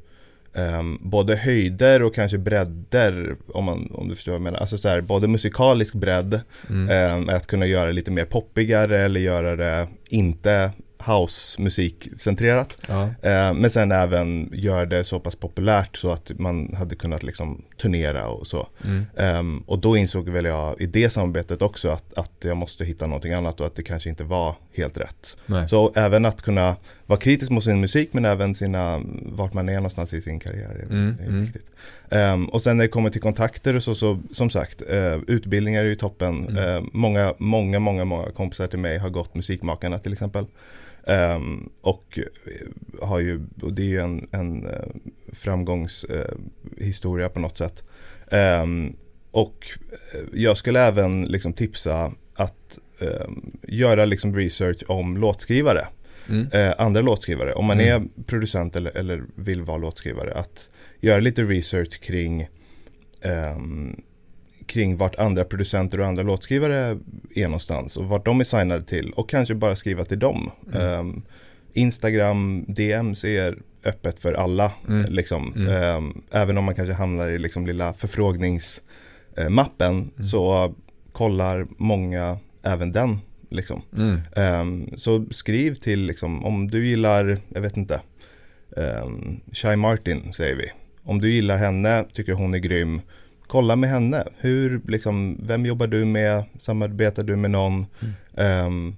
um, 0.54 1.00
både 1.02 1.36
höjder 1.36 2.04
och 2.04 2.16
kanske 2.16 2.38
bredder 2.38 3.36
om, 3.48 3.66
man, 3.66 3.92
om 3.94 4.10
du 4.10 4.16
förstår 4.16 4.32
vad 4.32 4.40
jag 4.40 4.44
menar. 4.44 4.60
Alltså 4.60 4.78
så 4.78 4.90
här, 4.90 5.02
både 5.02 5.28
musikalisk 5.28 5.94
bredd, 5.94 6.42
mm. 6.70 7.18
um, 7.20 7.30
att 7.30 7.48
kunna 7.48 7.66
göra 7.66 7.86
det 7.86 7.94
lite 7.94 8.12
mer 8.12 8.26
poppigare 8.26 9.02
eller 9.02 9.20
göra 9.20 9.56
det 9.56 9.88
inte 10.10 10.72
house-musikcentrerat. 11.08 12.78
Ja. 12.88 13.04
Eh, 13.04 13.54
men 13.54 13.70
sen 13.70 13.92
även 13.92 14.50
gör 14.54 14.86
det 14.86 15.04
så 15.04 15.20
pass 15.20 15.36
populärt 15.36 15.98
så 15.98 16.12
att 16.12 16.32
man 16.40 16.74
hade 16.74 16.96
kunnat 16.96 17.24
liksom 17.24 17.62
turnera 17.82 18.28
och 18.28 18.48
så. 18.48 18.68
Mm. 18.84 19.06
Ehm, 19.18 19.64
och 19.68 19.80
då 19.80 19.98
insåg 19.98 20.30
väl 20.30 20.46
jag 20.46 20.82
i 20.82 20.86
det 20.86 21.10
samarbetet 21.10 21.62
också 21.62 21.90
att, 21.90 22.14
att 22.14 22.32
jag 22.42 22.58
måste 22.58 22.86
hitta 22.86 23.08
någonting 23.08 23.34
annat 23.34 23.60
och 23.60 23.68
att 23.68 23.76
det 23.76 23.84
kanske 23.84 24.10
inte 24.10 24.24
var 24.24 24.56
helt 24.74 24.98
rätt. 24.98 25.38
Nej. 25.46 25.70
Så 25.70 25.92
även 25.96 26.26
att 26.26 26.42
kunna 26.42 26.76
vara 27.08 27.20
kritisk 27.20 27.52
mot 27.52 27.64
sin 27.64 27.82
musik 27.82 28.14
men 28.14 28.26
även 28.26 28.56
sina, 28.56 29.02
vart 29.26 29.54
man 29.54 29.70
är 29.70 29.76
någonstans 29.76 30.14
i 30.14 30.22
sin 30.22 30.40
karriär 30.40 30.70
är, 30.70 30.84
Mm, 30.84 31.16
är 31.20 31.28
mm. 31.28 31.42
viktigt. 31.42 31.66
Ehm, 32.10 32.50
och 32.50 32.62
sen 32.62 32.78
när 32.78 32.84
det 32.84 32.90
kommer 32.90 33.10
till 33.10 33.22
kontakter 33.22 33.76
och 33.76 33.84
så, 33.84 33.96
så 33.96 34.20
som 34.32 34.50
sagt, 34.50 34.82
eh, 34.90 35.18
utbildningar 35.28 35.84
är 35.84 35.88
ju 35.88 35.96
toppen. 35.96 36.48
Mm. 36.48 36.58
Eh, 36.58 36.84
många, 36.94 37.34
många, 37.38 37.80
många, 37.80 38.06
många 38.06 38.32
kompisar 38.32 38.68
till 38.68 38.80
mig 38.80 38.98
har 38.98 39.10
gått 39.10 39.36
Musikmakarna 39.36 40.00
till 40.00 40.14
exempel. 40.14 40.46
Ehm, 41.08 41.70
och 41.82 42.20
eh, 42.20 43.08
har 43.08 43.20
ju, 43.20 43.42
och 43.62 43.74
det 43.74 43.82
är 43.82 43.88
ju 43.88 44.00
en, 44.00 44.28
en 44.32 44.66
eh, 44.66 44.86
framgångshistoria 45.34 47.30
på 47.30 47.40
något 47.40 47.58
sätt. 47.58 47.84
Ehm, 48.32 48.96
och 49.32 49.68
jag 50.34 50.58
skulle 50.58 50.82
även 50.82 51.24
liksom 51.24 51.54
tipsa 51.54 52.12
att 52.34 52.80
ehm, 53.00 53.52
göra 53.68 54.06
liksom 54.06 54.36
research 54.36 54.84
om 54.88 55.18
låtskrivare. 55.18 55.88
Mm. 56.30 56.48
Eh, 56.52 56.74
andra 56.78 57.02
låtskrivare. 57.02 57.54
Om 57.54 57.66
man 57.66 57.80
Mm. 57.80 58.04
är 58.04 58.08
producent 58.24 58.76
eller, 58.76 58.98
eller 58.98 59.24
vill 59.36 59.62
vara 59.64 59.78
låtskrivare. 59.78 60.34
Att 60.34 60.70
göra 61.00 61.20
lite 61.20 61.44
research 61.44 62.00
kring 62.02 62.48
ehm, 63.22 64.02
kring 64.66 64.98
vart 64.98 65.16
andra 65.16 65.44
producenter 65.44 66.00
och 66.00 66.08
andra 66.08 66.24
låtskrivare 66.24 66.98
är 67.36 67.44
någonstans 67.44 67.98
och 67.98 68.06
vart 68.06 68.26
de 68.26 68.40
är 68.40 68.44
signade 68.44 68.84
till 68.84 69.12
och 69.12 69.30
kanske 69.30 69.56
bara 69.56 69.76
skriva 69.76 70.06
till 70.06 70.20
dem. 70.20 70.52
Mm. 70.74 70.88
Ehm, 71.00 71.22
Instagram 71.74 72.66
DMs 72.68 73.24
är 73.24 73.58
öppet 73.86 74.20
för 74.20 74.34
alla. 74.34 74.72
Mm. 74.88 75.12
Liksom. 75.12 75.54
Mm. 75.56 75.74
Ehm, 75.74 76.22
även 76.32 76.58
om 76.58 76.64
man 76.64 76.76
kanske 76.76 76.94
hamnar 76.94 77.30
i 77.30 77.40
liksom 77.40 77.68
lilla 77.68 77.94
förfrågningsmappen 77.94 80.12
så 80.24 80.76
kollar 81.12 81.68
många 81.78 82.38
även 82.64 82.92
den. 82.92 83.20
Liksom. 83.50 83.82
Mm. 83.98 84.20
Ehm, 84.36 84.98
så 84.98 85.26
skriv 85.32 85.76
till 85.76 86.00
liksom, 86.00 86.46
om 86.46 86.68
du 86.68 86.88
gillar, 86.88 87.38
jag 87.50 87.62
vet 87.62 87.78
inte, 87.78 88.02
um, 88.70 89.40
Shy 89.52 89.76
Martin 89.76 90.34
säger 90.34 90.56
vi. 90.56 90.72
Om 91.04 91.20
du 91.22 91.32
gillar 91.32 91.58
henne, 91.58 92.06
tycker 92.14 92.34
hon 92.34 92.54
är 92.54 92.58
grym, 92.58 93.02
kolla 93.48 93.76
med 93.76 93.90
henne. 93.90 94.24
Hur, 94.38 94.82
liksom, 94.88 95.38
vem 95.44 95.66
jobbar 95.66 95.88
du 95.88 96.06
med? 96.06 96.44
Samarbetar 96.60 97.24
du 97.24 97.36
med 97.36 97.52
någon? 97.52 97.86
Ehm, 98.38 98.96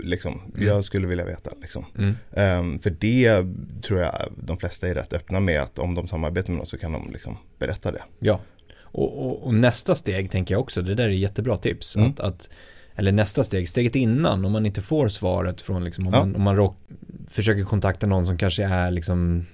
liksom, 0.00 0.40
Mm. 0.54 0.66
jag 0.66 0.84
skulle 0.84 1.06
vilja 1.06 1.24
veta. 1.24 1.50
Liksom. 1.60 1.84
Mm. 1.98 2.14
Ehm, 2.32 2.78
för 2.78 2.90
det 2.90 3.44
tror 3.82 4.00
jag 4.00 4.14
de 4.42 4.56
flesta 4.58 4.88
är 4.88 4.94
rätt 4.94 5.12
öppna 5.12 5.40
med 5.40 5.60
att 5.62 5.78
om 5.78 5.94
de 5.94 6.08
samarbetar 6.08 6.48
med 6.52 6.58
någon 6.58 6.66
så 6.66 6.78
kan 6.78 6.92
de 6.92 7.10
liksom 7.12 7.36
berätta 7.58 7.92
det. 7.92 8.02
Ja, 8.18 8.40
och, 8.80 9.26
och, 9.26 9.42
och 9.46 9.54
nästa 9.54 9.94
steg 9.94 10.30
tänker 10.30 10.54
jag 10.54 10.60
också, 10.60 10.82
det 10.82 10.94
där 10.94 11.04
är 11.04 11.08
jättebra 11.08 11.56
tips. 11.56 11.96
Mm. 11.96 12.08
Att, 12.10 12.20
att, 12.20 12.50
eller 12.98 13.12
nästa 13.12 13.44
steg, 13.44 13.68
steget 13.68 13.96
innan, 13.96 14.44
om 14.44 14.52
man 14.52 14.66
inte 14.66 14.82
får 14.82 15.08
svaret 15.08 15.60
från, 15.60 15.84
liksom, 15.84 16.06
om 16.06 16.12
Ja. 16.12 16.18
man, 16.20 16.36
om 16.36 16.42
man 16.42 16.56
rock, 16.56 16.76
försöker 17.28 17.62
kontakta 17.64 18.06
någon 18.06 18.26
som 18.26 18.38
kanske 18.38 18.64
är 18.64 18.90
liksom 18.90 19.44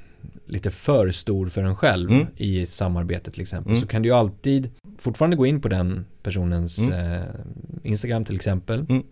lite 0.47 0.71
för 0.71 1.11
stor 1.11 1.49
för 1.49 1.63
en 1.63 1.77
själv 1.77 2.11
Mm. 2.11 2.27
i 2.37 2.67
samarbetet 2.67 3.33
till 3.33 3.43
exempel, 3.43 3.71
Mm. 3.73 3.81
så 3.81 3.87
kan 3.89 4.03
du 4.03 4.09
ju 4.09 4.15
alltid 4.15 4.71
fortfarande 4.99 5.37
gå 5.37 5.47
in 5.47 5.61
på 5.61 5.69
den 5.69 6.05
personens 6.23 6.79
Mm. 6.79 7.13
eh, 7.15 7.23
Instagram 7.83 8.25
till 8.25 8.35
exempel. 8.37 8.87
Mm. 8.89 9.03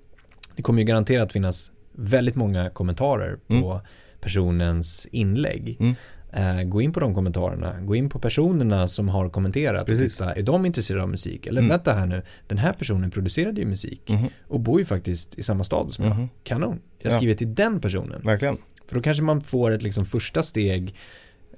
Det 0.57 0.63
kommer 0.63 0.81
ju 0.81 0.85
garanterat 0.87 1.33
finnas 1.33 1.73
väldigt 1.93 2.35
många 2.35 2.71
kommentarer 2.71 3.39
på 3.49 3.55
Mm. 3.73 3.79
personens 4.21 5.07
inlägg. 5.11 5.95
Mm. 6.33 6.59
Eh, 6.59 6.65
gå 6.65 6.81
in 6.83 6.93
på 6.93 7.01
de 7.01 7.15
kommentarerna, 7.15 7.81
gå 7.81 7.95
in 7.97 8.09
på 8.09 8.19
personerna 8.19 8.89
som 8.89 9.09
har 9.09 9.29
kommenterat 9.29 9.87
Precis. 9.87 10.21
och 10.21 10.27
titta, 10.27 10.35
är 10.41 10.43
de 10.43 10.67
intresserade 10.67 11.03
av 11.03 11.09
musik? 11.11 11.47
Eller 11.47 11.61
Mm. 11.61 11.69
vänta 11.69 11.93
här 11.93 12.07
nu, 12.07 12.23
den 12.47 12.59
här 12.59 12.73
personen 12.73 13.11
producerade 13.11 13.61
ju 13.61 13.67
musik 13.67 14.03
Mhm. 14.11 14.27
och 14.49 14.61
bor 14.61 14.79
ju 14.81 14.85
faktiskt 14.85 15.39
i 15.39 15.43
samma 15.43 15.65
stad 15.65 15.93
som 15.93 16.05
jag. 16.05 16.17
Mhm. 16.17 16.29
Kanon, 16.45 16.81
jag 16.99 17.13
Ja. 17.13 17.17
skriver 17.17 17.35
till 17.35 17.55
den 17.55 17.81
personen. 17.81 18.21
Verkligen. 18.25 18.57
För 18.89 18.95
då 18.95 19.03
kanske 19.03 19.23
man 19.23 19.41
får 19.41 19.71
ett 19.71 19.83
liksom 19.83 20.05
första 20.07 20.43
steg 20.43 20.95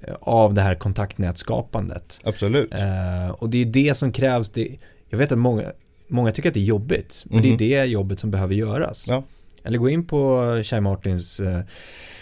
eh, 0.01 0.13
av 0.21 0.53
det 0.53 0.61
här 0.61 0.75
kontaktnätskapandet. 0.75 2.19
Absolut. 2.23 2.73
Eh, 2.73 3.29
och 3.29 3.49
det 3.49 3.61
är 3.61 3.65
det 3.65 3.97
som 3.97 4.11
krävs. 4.11 4.49
Det, 4.49 4.77
jag 5.09 5.17
vet 5.17 5.31
att 5.31 5.37
många, 5.37 5.71
många 6.07 6.31
tycker 6.31 6.49
att 6.49 6.53
det 6.53 6.59
är 6.59 6.63
jobbigt, 6.63 7.23
men 7.25 7.39
Mhm. 7.39 7.57
det 7.57 7.73
är 7.75 7.79
det 7.81 7.85
jobbet 7.85 8.19
som 8.19 8.31
behöver 8.31 8.55
göras. 8.55 9.05
Ja. 9.09 9.23
Eller 9.63 9.77
gå 9.77 9.89
in 9.89 10.05
på 10.07 10.41
Shai 10.65 10.81
Martins 10.81 11.39
eh, 11.39 11.59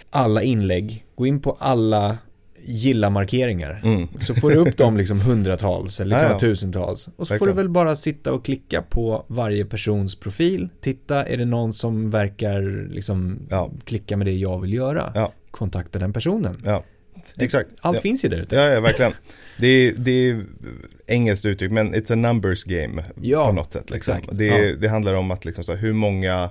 alla 0.10 0.42
inlägg, 0.44 1.06
gå 1.16 1.26
in 1.28 1.40
på 1.42 1.58
alla 1.60 2.18
gilla-markeringar. 2.66 3.82
Mm. 3.84 4.08
Så 4.22 4.34
får 4.36 4.50
du 4.50 4.56
upp 4.56 4.78
dem 4.78 4.98
liksom 4.98 5.20
hundratals 5.22 6.00
eller 6.00 6.24
Ja, 6.24 6.30
ja. 6.32 6.40
tusentals. 6.40 7.10
Och 7.16 7.28
så 7.28 7.38
får 7.38 7.46
du 7.46 7.52
Verkligen. 7.52 7.56
väl 7.58 7.70
bara 7.70 7.96
sitta 7.96 8.34
och 8.34 8.46
klicka 8.46 8.82
på 8.82 9.26
varje 9.28 9.66
persons 9.66 10.16
profil. 10.16 10.70
Titta, 10.82 11.26
är 11.26 11.38
det 11.38 11.46
någon 11.46 11.74
som 11.74 12.12
verkar 12.12 12.90
liksom 12.92 13.40
Ja. 13.50 13.72
klicka 13.86 14.18
med 14.18 14.28
det 14.28 14.34
jag 14.34 14.62
vill 14.62 14.74
göra? 14.74 15.30
Kontakta 15.52 16.00
den 16.00 16.14
personen. 16.14 16.58
Exakt. 17.40 17.70
Allt 17.82 18.02
finns 18.02 18.26
ju 18.26 18.30
där 18.30 18.38
ute. 18.38 18.56
Ja, 18.56 18.70
ja, 18.70 18.80
verkligen. 18.82 19.12
Det 19.60 19.68
är, 19.68 19.94
det 19.98 20.12
är 20.30 20.46
engelskt 21.08 21.46
uttryck, 21.46 21.72
men 21.72 21.96
it's 21.96 22.14
a 22.14 22.16
numbers 22.16 22.64
game 22.64 23.04
på 23.46 23.52
något 23.52 23.74
sätt. 23.74 23.90
Liksom. 23.90 24.16
exakt. 24.18 24.38
Det, 24.38 24.76
det 24.76 24.88
handlar 24.88 25.14
om 25.14 25.32
att 25.32 25.46
liksom, 25.46 25.64
så 25.64 25.72
här, 25.72 25.80
hur 25.80 25.94
många 25.94 26.50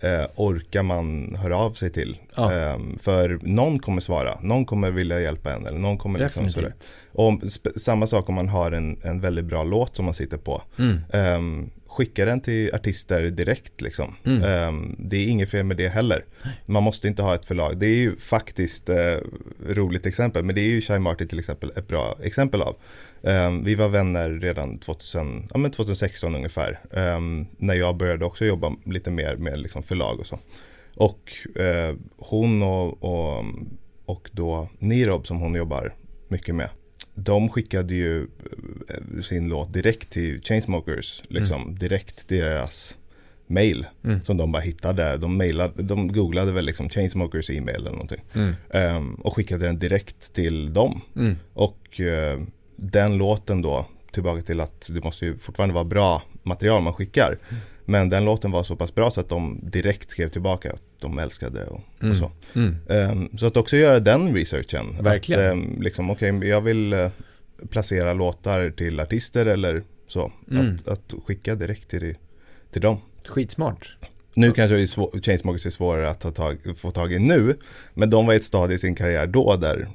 eh, 0.00 0.26
orkar 0.36 0.82
man 0.82 1.36
höra 1.42 1.56
av 1.56 1.72
sig 1.72 1.90
till? 1.90 2.18
Ja. 2.34 2.52
Ehm, 2.52 2.98
för 2.98 3.38
någon 3.42 3.78
kommer 3.78 4.00
svara, 4.00 4.38
någon 4.42 4.64
kommer 4.64 4.90
vilja 4.90 5.20
hjälpa 5.20 5.52
en 5.52 5.66
eller 5.66 5.78
någon 5.78 5.98
kommer 5.98 6.18
liksom 6.18 6.50
sådär. 6.50 6.74
Och 7.12 7.40
samma 7.76 8.06
sak 8.06 8.28
om 8.28 8.34
man 8.34 8.48
har 8.48 8.72
en, 8.72 9.00
en 9.04 9.20
väldigt 9.20 9.44
bra 9.44 9.64
låt 9.64 9.96
som 9.96 10.04
man 10.04 10.14
sitter 10.14 10.36
på. 10.36 10.62
Mm. 10.78 10.98
Ehm, 11.12 11.70
skicka 11.86 12.24
den 12.24 12.40
till 12.40 12.74
artister 12.74 13.22
direkt 13.22 13.80
liksom. 13.80 14.14
Mm. 14.24 14.42
Ehm, 14.42 14.96
det 14.98 15.16
är 15.16 15.26
inget 15.26 15.50
fel 15.50 15.64
med 15.64 15.76
det 15.76 15.88
heller. 15.88 16.24
Man 16.66 16.82
måste 16.82 17.08
inte 17.08 17.22
ha 17.22 17.34
ett 17.34 17.44
förlag. 17.44 17.78
Det 17.78 17.86
är 17.86 17.96
ju 17.96 18.16
faktiskt 18.16 18.88
eh, 18.88 19.16
roligt 19.68 20.06
exempel, 20.06 20.44
men 20.44 20.54
det 20.54 20.60
är 20.60 20.70
ju 20.70 20.80
Shai 20.80 20.98
Martin 20.98 21.28
till 21.28 21.38
exempel 21.38 21.72
ett 21.76 21.88
bra 21.88 22.18
exempel 22.22 22.62
av. 22.62 22.76
Ehm, 23.22 23.64
vi 23.64 23.74
var 23.74 23.88
vänner 23.88 24.30
redan 24.30 24.78
2000, 24.78 25.48
ja, 25.52 25.58
men 25.58 25.70
2016 25.70 26.34
ungefär, 26.34 26.80
ehm, 26.92 27.46
när 27.58 27.74
jag 27.74 27.96
började 27.96 28.24
också 28.24 28.44
jobba 28.44 28.76
lite 28.84 29.10
mer 29.10 29.36
med 29.36 29.58
liksom 29.60 29.82
förlag 29.82 30.20
och 30.20 30.26
så. 30.26 30.38
Och 30.96 31.32
eh, 31.60 31.94
hon 32.16 32.62
och, 32.62 33.04
och, 33.04 33.44
och 34.04 34.30
då 34.32 34.68
Nirob 34.78 35.26
som 35.26 35.40
hon 35.40 35.54
jobbar 35.54 35.94
mycket 36.28 36.54
med, 36.54 36.68
de 37.14 37.48
skickade 37.48 37.94
ju 37.94 38.22
eh, 38.88 39.20
sin 39.22 39.48
låt 39.48 39.72
direkt 39.72 40.10
till 40.10 40.40
Chainsmokers, 40.42 41.22
liksom 41.28 41.74
direkt 41.78 42.28
till 42.28 42.38
deras 42.38 42.96
mail 43.46 43.86
Mm. 44.04 44.24
som 44.24 44.36
de 44.36 44.52
bara 44.52 44.62
hittade. 44.62 45.16
De, 45.16 45.36
mailade, 45.36 45.82
de 45.82 46.12
googlade 46.12 46.52
väl 46.52 46.64
liksom 46.64 46.88
Chainsmokers 46.88 47.50
e-mail 47.50 47.76
eller 47.76 47.90
någonting 47.90 48.20
Mm. 48.34 48.54
Ehm, 48.70 49.14
och 49.14 49.36
skickade 49.36 49.66
den 49.66 49.78
direkt 49.78 50.32
till 50.34 50.72
dem. 50.74 51.00
Mm. 51.16 51.36
Och 51.54 52.00
eh, 52.00 52.40
den 52.80 53.18
låten 53.18 53.62
då, 53.62 53.86
tillbaka 54.12 54.42
till 54.42 54.60
att 54.60 54.86
det 54.88 55.04
måste 55.04 55.24
ju 55.24 55.38
fortfarande 55.38 55.74
vara 55.74 55.84
bra 55.84 56.22
material 56.42 56.82
man 56.82 56.92
skickar. 56.94 57.38
Men 57.84 58.08
den 58.08 58.24
låten 58.24 58.50
var 58.50 58.62
så 58.62 58.76
pass 58.76 58.94
bra 58.94 59.10
så 59.10 59.20
att 59.20 59.28
de 59.28 59.60
direkt 59.62 60.10
skrev 60.10 60.28
tillbaka 60.28 60.72
att 60.72 60.82
de 60.98 61.18
älskade 61.18 61.60
det 61.60 61.66
och, 61.66 61.80
Mm. 62.00 62.10
och 62.12 62.16
så. 62.16 62.30
Mm. 62.54 62.76
Ehm, 62.88 63.38
så 63.38 63.46
att 63.46 63.56
också 63.56 63.76
göra 63.76 64.00
den 64.00 64.34
researchen. 64.34 64.86
Verkligen. 65.00 65.46
Att, 65.46 65.52
ehm, 65.52 65.82
liksom, 65.82 66.10
okej, 66.10 66.48
jag 66.48 66.60
vill 66.60 66.92
eh, 66.92 67.10
placera 67.70 68.12
låtar 68.12 68.70
till 68.70 69.00
artister 69.00 69.46
eller 69.46 69.82
så. 70.06 70.32
Mm. 70.50 70.74
Att, 70.74 70.88
att 70.88 71.14
skicka 71.26 71.54
direkt 71.54 71.90
till, 71.90 72.14
till 72.72 72.82
dem. 72.82 72.98
Skitsmart. 73.26 73.96
Nu 74.34 74.52
kanske 74.52 74.80
är 74.80 74.86
svår, 74.86 75.20
Chainsmokers 75.22 75.66
är 75.66 75.70
svårare 75.70 76.10
att 76.10 76.20
ta 76.20 76.30
tag, 76.30 76.58
få 76.76 76.90
tag 76.90 77.12
i 77.12 77.18
nu. 77.18 77.56
Men 77.94 78.10
de 78.10 78.26
var 78.26 78.32
i 78.34 78.36
ett 78.36 78.44
stadie 78.44 78.74
i 78.74 78.78
sin 78.78 78.94
karriär 78.94 79.26
då 79.26 79.56
där, 79.56 79.88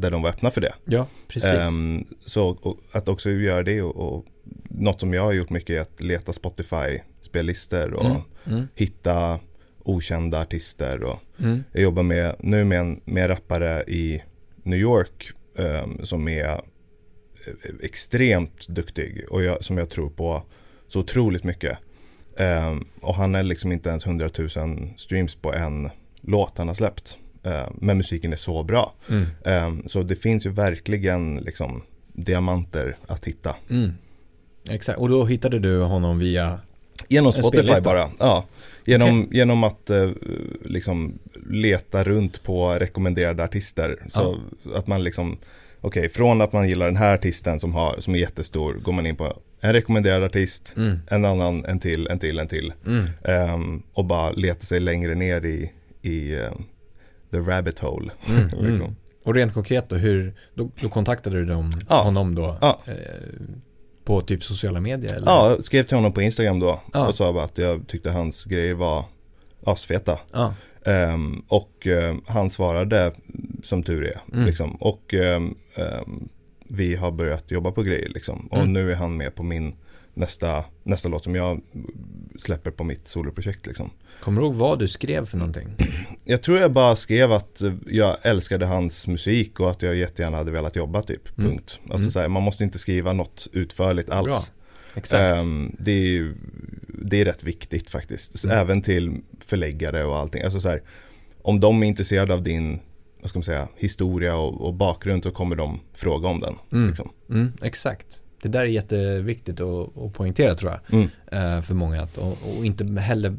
där 0.00 0.10
de 0.10 0.22
var 0.22 0.30
öppna 0.30 0.50
för 0.50 0.60
det. 0.60 0.74
Ja, 0.84 1.06
precis. 1.28 1.50
Ehm, 1.50 2.04
så 2.26 2.48
och, 2.48 2.78
att 2.92 3.08
också 3.08 3.30
göra 3.30 3.62
det 3.62 3.82
och, 3.82 3.96
och 4.16 4.26
något 4.70 5.00
som 5.00 5.14
jag 5.14 5.22
har 5.22 5.32
gjort 5.32 5.50
mycket 5.50 5.76
är 5.76 5.80
att 5.80 6.02
leta 6.02 6.32
Spotify-spellistor 6.32 7.92
och 7.94 8.04
Mm. 8.06 8.20
Mm. 8.46 8.68
hitta 8.74 9.38
okända 9.78 10.40
artister. 10.40 11.02
Och 11.02 11.18
Mm. 11.38 11.64
jag 11.72 11.82
jobbar 11.82 12.02
med, 12.02 12.36
nu 12.38 12.64
med 12.64 12.80
en, 12.80 13.00
med 13.04 13.22
en 13.22 13.28
rappare 13.28 13.82
i 13.86 14.22
New 14.62 14.78
York 14.78 15.30
ehm, 15.58 16.04
som 16.04 16.28
är 16.28 16.44
eh, 16.48 16.60
extremt 17.82 18.68
duktig 18.68 19.24
och 19.30 19.42
jag, 19.42 19.64
som 19.64 19.78
jag 19.78 19.90
tror 19.90 20.10
på 20.10 20.42
så 20.88 21.00
otroligt 21.00 21.44
mycket. 21.44 21.78
Ehm, 22.36 22.84
och 23.00 23.14
han 23.14 23.34
är 23.34 23.42
liksom 23.42 23.72
inte 23.72 23.88
ens 23.88 24.06
100 24.06 24.30
000 24.38 24.48
streams 24.96 25.34
på 25.34 25.52
en 25.54 25.90
låt 26.20 26.58
han 26.58 26.68
har 26.68 26.74
släppt. 26.74 27.16
Ehm, 27.42 27.72
men 27.80 27.96
musiken 27.96 28.32
är 28.32 28.36
så 28.36 28.62
bra. 28.62 28.94
Mm. 29.08 29.26
Ehm, 29.44 29.82
så 29.86 30.02
det 30.02 30.16
finns 30.16 30.46
ju 30.46 30.50
verkligen 30.50 31.36
liksom 31.36 31.82
diamanter 32.12 32.96
att 33.06 33.24
hitta. 33.24 33.54
Mm. 33.70 33.90
Exakt, 34.70 34.98
och 34.98 35.08
då 35.08 35.24
hittade 35.24 35.58
du 35.58 35.80
honom 35.82 36.18
via 36.18 36.58
Genom 37.08 37.26
En 37.36 37.42
Spotify 37.42 37.82
bara, 37.84 38.10
ja. 38.18 38.44
Genom, 38.84 39.28
genom 39.32 39.64
att 39.64 39.90
eh, 39.90 40.10
liksom 40.64 41.18
leta 41.50 42.04
runt 42.04 42.42
på 42.42 42.70
rekommenderade 42.74 43.44
artister. 43.44 43.96
Så 44.08 44.40
att 44.74 44.86
man 44.86 45.04
liksom, 45.04 45.36
okej, 45.80 46.08
från 46.08 46.40
att 46.40 46.52
man 46.52 46.68
gillar 46.68 46.86
den 46.86 46.96
här 46.96 47.14
artisten 47.14 47.60
som, 47.60 47.74
har, 47.74 48.00
som 48.00 48.14
är 48.14 48.18
jättestor, 48.18 48.74
går 48.74 48.92
man 48.92 49.06
in 49.06 49.16
på 49.16 49.36
en 49.60 49.72
rekommenderad 49.72 50.22
artist, 50.24 50.74
Mm. 50.76 50.98
en 51.10 51.24
annan, 51.24 51.64
en 51.64 51.78
till, 51.80 52.06
en 52.06 52.18
till, 52.18 52.38
en 52.38 52.48
till. 52.48 52.72
Mm. 52.86 53.04
Ehm, 53.24 53.82
och 53.92 54.04
bara 54.04 54.30
leta 54.32 54.60
sig 54.66 54.80
längre 54.80 55.14
ner 55.14 55.44
i, 55.46 55.72
i 56.02 56.38
the 57.30 57.38
rabbit 57.38 57.78
hole. 57.78 58.10
Mm. 58.28 58.48
liksom. 58.70 58.96
Och 59.24 59.34
rent 59.34 59.54
konkret 59.54 59.88
då, 59.88 59.96
hur, 59.96 60.34
då, 60.54 60.70
då 60.80 60.88
kontaktade 60.88 61.36
du 61.36 61.44
dem, 61.44 61.72
Ja. 61.88 62.02
honom 62.02 62.34
då? 62.34 62.58
Ja. 62.60 62.80
Eh, 62.86 62.94
på 64.04 64.20
typ 64.20 64.42
sociala 64.42 64.80
medier 64.80 65.14
eller? 65.14 65.26
Ja, 65.26 65.50
jag 65.50 65.64
skrev 65.64 65.82
till 65.82 65.96
honom 65.96 66.12
på 66.12 66.22
Instagram 66.22 66.58
då 66.60 66.80
Ja. 66.92 67.06
och 67.08 67.14
sa 67.14 67.32
bara 67.32 67.44
att 67.44 67.58
jag 67.58 67.86
tyckte 67.88 68.10
hans 68.10 68.44
grejer 68.44 68.74
var 68.74 69.04
asfeta. 69.66 70.18
Ja. 70.32 70.54
Ehm, 70.84 71.42
och 71.48 71.86
ehm, 71.86 72.20
han 72.26 72.50
svarade 72.50 73.12
som 73.62 73.82
tur 73.82 74.04
är. 74.04 74.20
Mm. 74.32 74.46
Liksom. 74.46 74.70
Och 74.76 75.14
ehm, 75.14 75.54
vi 76.68 76.96
har 76.96 77.10
börjat 77.10 77.50
jobba 77.50 77.70
på 77.72 77.82
grejer 77.82 78.08
liksom. 78.08 78.46
Och 78.46 78.58
Mm. 78.58 78.72
nu 78.72 78.92
är 78.92 78.96
han 78.96 79.16
med 79.16 79.34
på 79.34 79.42
min 79.42 79.74
nästa, 80.20 80.64
nästa 80.82 81.08
låt 81.08 81.24
som 81.24 81.34
jag 81.34 81.60
släpper 82.38 82.70
på 82.70 82.84
mitt 82.84 83.06
soloprojekt 83.06 83.66
liksom. 83.66 83.90
Kommer 84.20 84.40
du 84.40 84.46
ihåg 84.46 84.54
vad 84.54 84.78
du 84.78 84.88
skrev 84.88 85.26
för 85.26 85.38
någonting? 85.38 85.68
Jag 86.24 86.42
tror 86.42 86.58
jag 86.58 86.72
bara 86.72 86.96
skrev 86.96 87.32
att 87.32 87.62
jag 87.86 88.16
älskade 88.22 88.66
hans 88.66 89.06
musik 89.08 89.60
och 89.60 89.70
att 89.70 89.82
jag 89.82 89.96
jättegärna 89.96 90.36
hade 90.36 90.50
velat 90.52 90.76
jobba 90.76 91.02
typ. 91.02 91.38
Mm. 91.38 91.50
Punkt. 91.50 91.80
Alltså 91.90 92.08
Mm. 92.18 92.22
här, 92.22 92.28
man 92.28 92.42
måste 92.42 92.64
inte 92.64 92.78
skriva 92.78 93.12
något 93.12 93.48
utförligt 93.52 94.10
alls. 94.10 94.26
Bra. 94.26 94.40
Exakt. 94.94 95.20
Ehm, 95.42 95.76
det, 95.78 95.92
är, 95.92 96.32
det 96.88 97.20
är 97.20 97.24
rätt 97.24 97.44
viktigt 97.44 97.90
faktiskt. 97.90 98.44
Mm. 98.44 98.58
Även 98.58 98.82
till 98.82 99.16
förläggare 99.40 100.04
och 100.04 100.16
allting. 100.18 100.42
Alltså 100.42 100.60
så 100.60 100.68
här, 100.68 100.82
om 101.42 101.60
de 101.60 101.82
är 101.82 101.86
intresserade 101.86 102.34
av 102.34 102.42
din 102.42 102.80
vad 103.20 103.30
ska 103.30 103.38
man 103.38 103.44
säga, 103.44 103.68
historia 103.76 104.36
och, 104.36 104.60
och 104.60 104.74
bakgrund 104.74 105.22
så 105.22 105.30
kommer 105.30 105.56
de 105.56 105.80
fråga 105.94 106.28
om 106.28 106.40
den. 106.40 106.54
Mm. 106.72 106.88
Liksom. 106.88 107.10
Mm, 107.30 107.52
exakt. 107.62 108.20
Det 108.42 108.48
där 108.48 108.60
är 108.60 108.64
jätteviktigt 108.64 109.60
att, 109.60 109.96
att 109.96 110.12
poängtera 110.12 110.54
tror 110.54 110.70
jag. 110.70 110.80
Mm. 110.98 111.08
eh, 111.26 111.62
för 111.62 111.74
många 111.74 112.02
att, 112.02 112.18
och, 112.18 112.38
och 112.58 112.64
inte 112.64 112.84
heller 112.84 113.36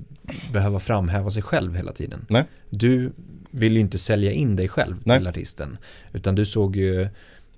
behöva 0.53 0.79
framhäva 0.79 1.31
sig 1.31 1.43
själv 1.43 1.75
hela 1.75 1.91
tiden. 1.91 2.25
Nej. 2.29 2.43
Du 2.69 3.11
vill 3.51 3.73
ju 3.73 3.79
inte 3.79 3.97
sälja 3.97 4.31
in 4.31 4.55
dig 4.55 4.67
själv 4.67 4.95
Nej. 5.03 5.17
till 5.17 5.27
artisten. 5.27 5.77
Utan 6.13 6.35
du 6.35 6.45
såg 6.45 6.75
ju 6.75 7.09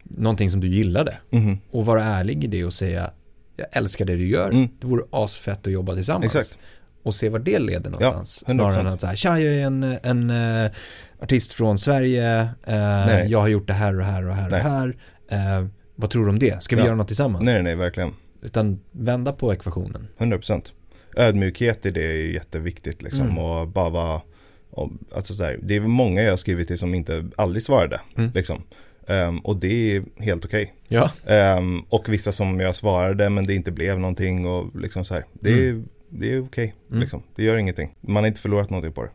någonting 0.03 0.49
som 0.49 0.59
du 0.59 0.67
gillade. 0.67 1.17
Mhm. 1.29 1.59
Och 1.71 1.85
vara 1.85 2.03
ärlig 2.03 2.43
i 2.43 2.47
det 2.47 2.65
och 2.65 2.73
säga 2.73 3.11
jag 3.55 3.67
älskar 3.71 4.05
det 4.05 4.15
du 4.15 4.27
gör. 4.27 4.49
Mm. 4.49 4.69
Det 4.79 4.87
vore 4.87 5.03
asfett 5.11 5.67
att 5.67 5.73
jobba 5.73 5.93
tillsammans. 5.93 6.35
Exakt. 6.35 6.57
Och 7.03 7.15
se 7.15 7.29
var 7.29 7.39
det 7.39 7.59
leder 7.59 7.89
någonstans. 7.89 8.43
100%. 8.47 8.51
Snarare 8.51 8.79
än 8.79 8.87
att 8.87 9.01
säga, 9.01 9.15
tja 9.15 9.39
jag 9.39 9.53
är 9.53 9.65
en, 9.65 9.83
en 10.03 10.29
eh, 10.29 10.71
artist 11.19 11.53
från 11.53 11.77
Sverige, 11.79 12.49
Nej. 12.67 13.31
jag 13.31 13.39
har 13.39 13.47
gjort 13.47 13.67
det 13.67 13.73
här 13.73 13.99
och 13.99 14.05
här 14.05 14.27
och 14.27 14.35
här 14.35 14.49
Nej. 14.49 14.59
och 14.59 14.69
här. 14.69 14.95
Eh, 15.27 15.67
vad 15.95 16.09
tror 16.09 16.23
du 16.25 16.29
om 16.29 16.39
det? 16.39 16.63
Ska 16.63 16.75
vi 16.75 16.81
Ja. 16.81 16.85
göra 16.85 16.95
något 16.95 17.07
tillsammans? 17.07 17.43
Nej, 17.45 17.63
nej, 17.63 17.75
verkligen. 17.75 18.13
Utan 18.41 18.79
vända 18.91 19.33
på 19.33 19.53
ekvationen. 19.53 20.07
100%. 20.17 20.73
Ödmjukhet 21.17 21.85
i 21.85 21.89
det 21.89 22.05
är 22.05 22.13
ju 22.15 22.33
jätteviktigt 22.33 23.01
liksom. 23.01 23.21
Mm. 23.21 23.37
Och 23.37 23.67
bara 23.67 23.89
vara, 23.89 24.21
och, 24.69 24.91
alltså 25.15 25.33
så 25.33 25.43
där, 25.43 25.59
det 25.63 25.75
är 25.75 25.79
många 25.79 26.21
jag 26.21 26.29
har 26.29 26.37
skrivit 26.37 26.67
till 26.67 26.77
som 26.77 26.93
inte 26.93 27.25
aldrig 27.35 27.63
svarade. 27.63 28.01
Mm. 28.17 28.31
Liksom. 28.33 28.63
Ehm, 29.07 29.39
och 29.39 29.57
det 29.57 29.95
är 29.95 30.03
helt 30.19 30.45
okej. 30.45 30.73
Ja. 30.87 31.11
Ehm, 31.25 31.79
och 31.89 32.09
vissa 32.09 32.31
som 32.31 32.59
jag 32.59 32.75
svarade 32.75 33.29
men 33.29 33.47
det 33.47 33.53
inte 33.53 33.71
blev 33.71 33.99
någonting 33.99 34.47
och 34.47 34.75
liksom 34.81 35.05
så 35.05 35.13
här. 35.13 35.25
Det 35.33 35.67
är, 35.69 35.83
det 36.09 36.33
är 36.33 36.43
okej. 36.43 36.75
Mm. 36.89 37.01
Liksom. 37.01 37.23
Det 37.35 37.43
gör 37.43 37.57
ingenting. 37.57 37.95
Man 38.01 38.15
har 38.23 38.27
inte 38.27 38.41
förlorat 38.41 38.69
någonting 38.69 38.93
på 38.93 39.03
det. 39.03 39.09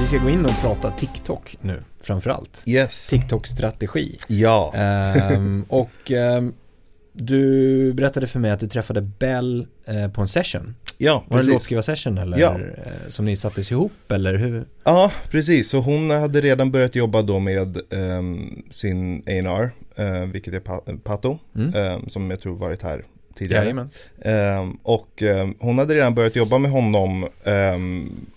Vi 0.00 0.06
ska 0.06 0.18
gå 0.18 0.30
in 0.30 0.44
och 0.44 0.60
prata 0.60 0.90
TikTok 0.90 1.56
nu, 1.60 1.82
framförallt. 2.02 2.62
Yes. 2.66 3.08
TikTok-strategi. 3.10 4.18
Ja. 4.28 4.72
Ehm, 4.74 5.64
och 5.68 6.10
ehm, 6.10 6.52
du 7.12 7.92
berättade 7.92 8.26
för 8.26 8.38
mig 8.38 8.50
att 8.50 8.60
du 8.60 8.68
träffade 8.68 9.00
Bell 9.00 9.66
eh, 9.86 10.08
på 10.08 10.20
en 10.20 10.28
session. 10.28 10.74
Ja, 10.98 11.24
Var 11.28 11.38
det 11.38 11.44
en 11.44 11.50
låtskrivarsession 11.50 12.18
eller? 12.18 12.38
Ja. 12.38 12.52
eh, 12.60 13.08
Som 13.08 13.24
ni 13.24 13.36
sattes 13.36 13.70
ihop 13.70 14.12
eller 14.12 14.34
hur? 14.34 14.64
Ja, 14.84 15.10
precis. 15.30 15.68
Så 15.70 15.78
hon 15.78 16.10
hade 16.10 16.40
redan 16.40 16.70
börjat 16.70 16.94
jobba 16.94 17.22
då 17.22 17.38
med 17.38 17.78
ehm, 17.92 18.62
sin 18.70 19.18
A&R, 19.26 19.70
eh, 19.96 20.20
vilket 20.32 20.54
är 20.54 20.60
pa- 20.60 20.82
Pato, 21.04 21.38
Mm. 21.56 21.74
ehm, 21.74 22.08
som 22.08 22.30
jag 22.30 22.40
tror 22.40 22.56
varit 22.56 22.82
här 22.82 23.04
tidigare. 23.38 23.88
Ehm, 24.22 24.72
och 24.82 25.22
hon 25.58 25.78
hade 25.78 25.94
redan 25.94 26.14
börjat 26.14 26.36
jobba 26.36 26.58
med 26.58 26.70
honom 26.70 27.26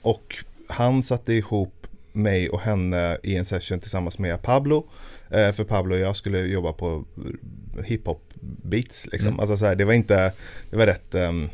och 0.02 0.36
han 0.74 1.04
satte 1.04 1.34
ihop 1.34 1.88
mig 2.14 2.50
och 2.50 2.60
henne 2.60 3.18
i 3.24 3.36
en 3.36 3.46
session 3.46 3.80
tillsammans 3.80 4.20
med 4.20 4.42
Pablo. 4.42 4.90
Eh, 5.30 5.52
för 5.52 5.64
Pablo 5.64 5.96
och 5.96 6.02
jag 6.02 6.16
skulle 6.16 6.40
jobba 6.40 6.74
på 6.74 7.06
hiphop 7.86 8.34
beats 8.42 9.08
liksom. 9.12 9.28
Mm. 9.28 9.40
Alltså 9.40 9.58
så 9.58 9.66
här, 9.66 9.76
det 9.76 9.86
var 9.86 9.94
inte, 9.94 10.34
det 10.70 10.78
var 10.78 10.86
rätt, 10.86 11.16
ehm, 11.16 11.50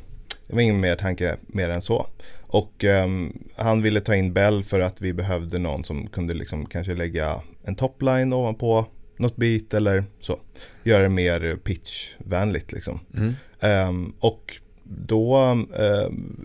det 0.47 0.53
var 0.53 0.61
ingen 0.61 0.79
mer 0.79 0.95
tanke 0.95 1.37
mer 1.47 1.69
än 1.69 1.81
så. 1.81 2.07
Och 2.41 2.83
ehm, 2.83 3.43
han 3.55 3.81
ville 3.81 4.01
ta 4.01 4.15
in 4.15 4.33
Bell 4.33 4.63
för 4.63 4.79
att 4.79 5.01
vi 5.01 5.13
behövde 5.13 5.59
någon 5.59 5.83
som 5.83 6.07
kunde 6.07 6.33
liksom 6.33 6.65
kanske 6.65 6.95
lägga 6.95 7.41
en 7.63 7.75
topline 7.75 8.33
ovanpå 8.33 8.85
något 9.17 9.35
beat 9.35 9.73
eller 9.73 10.03
så. 10.19 10.39
Göra 10.83 11.03
det 11.03 11.09
mer 11.09 11.55
pitchvänligt 11.63 12.71
liksom. 12.71 12.99
Mm. 13.17 13.33
Ehm, 13.59 14.13
och 14.19 14.59
då 14.83 15.57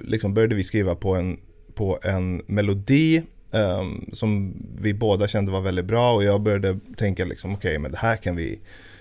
liksom 0.05 0.35
började 0.35 0.55
vi 0.55 0.65
skriva 0.65 0.95
på 0.95 1.15
en, 1.15 1.39
på 1.75 1.99
en 2.03 2.43
melodi 2.47 3.23
ehm, 3.53 4.11
som 4.13 4.55
vi 4.79 4.95
båda 4.95 5.29
kände 5.29 5.53
var 5.53 5.61
väldigt 5.61 5.85
bra 5.85 6.15
och 6.15 6.25
jag 6.25 6.41
började 6.41 6.79
tänka 6.97 7.25
liksom 7.25 7.55
okej 7.55 7.79
men 7.79 7.91
det 7.91 7.99
här 7.99 8.17
kan 8.17 8.37
vi 8.37 8.59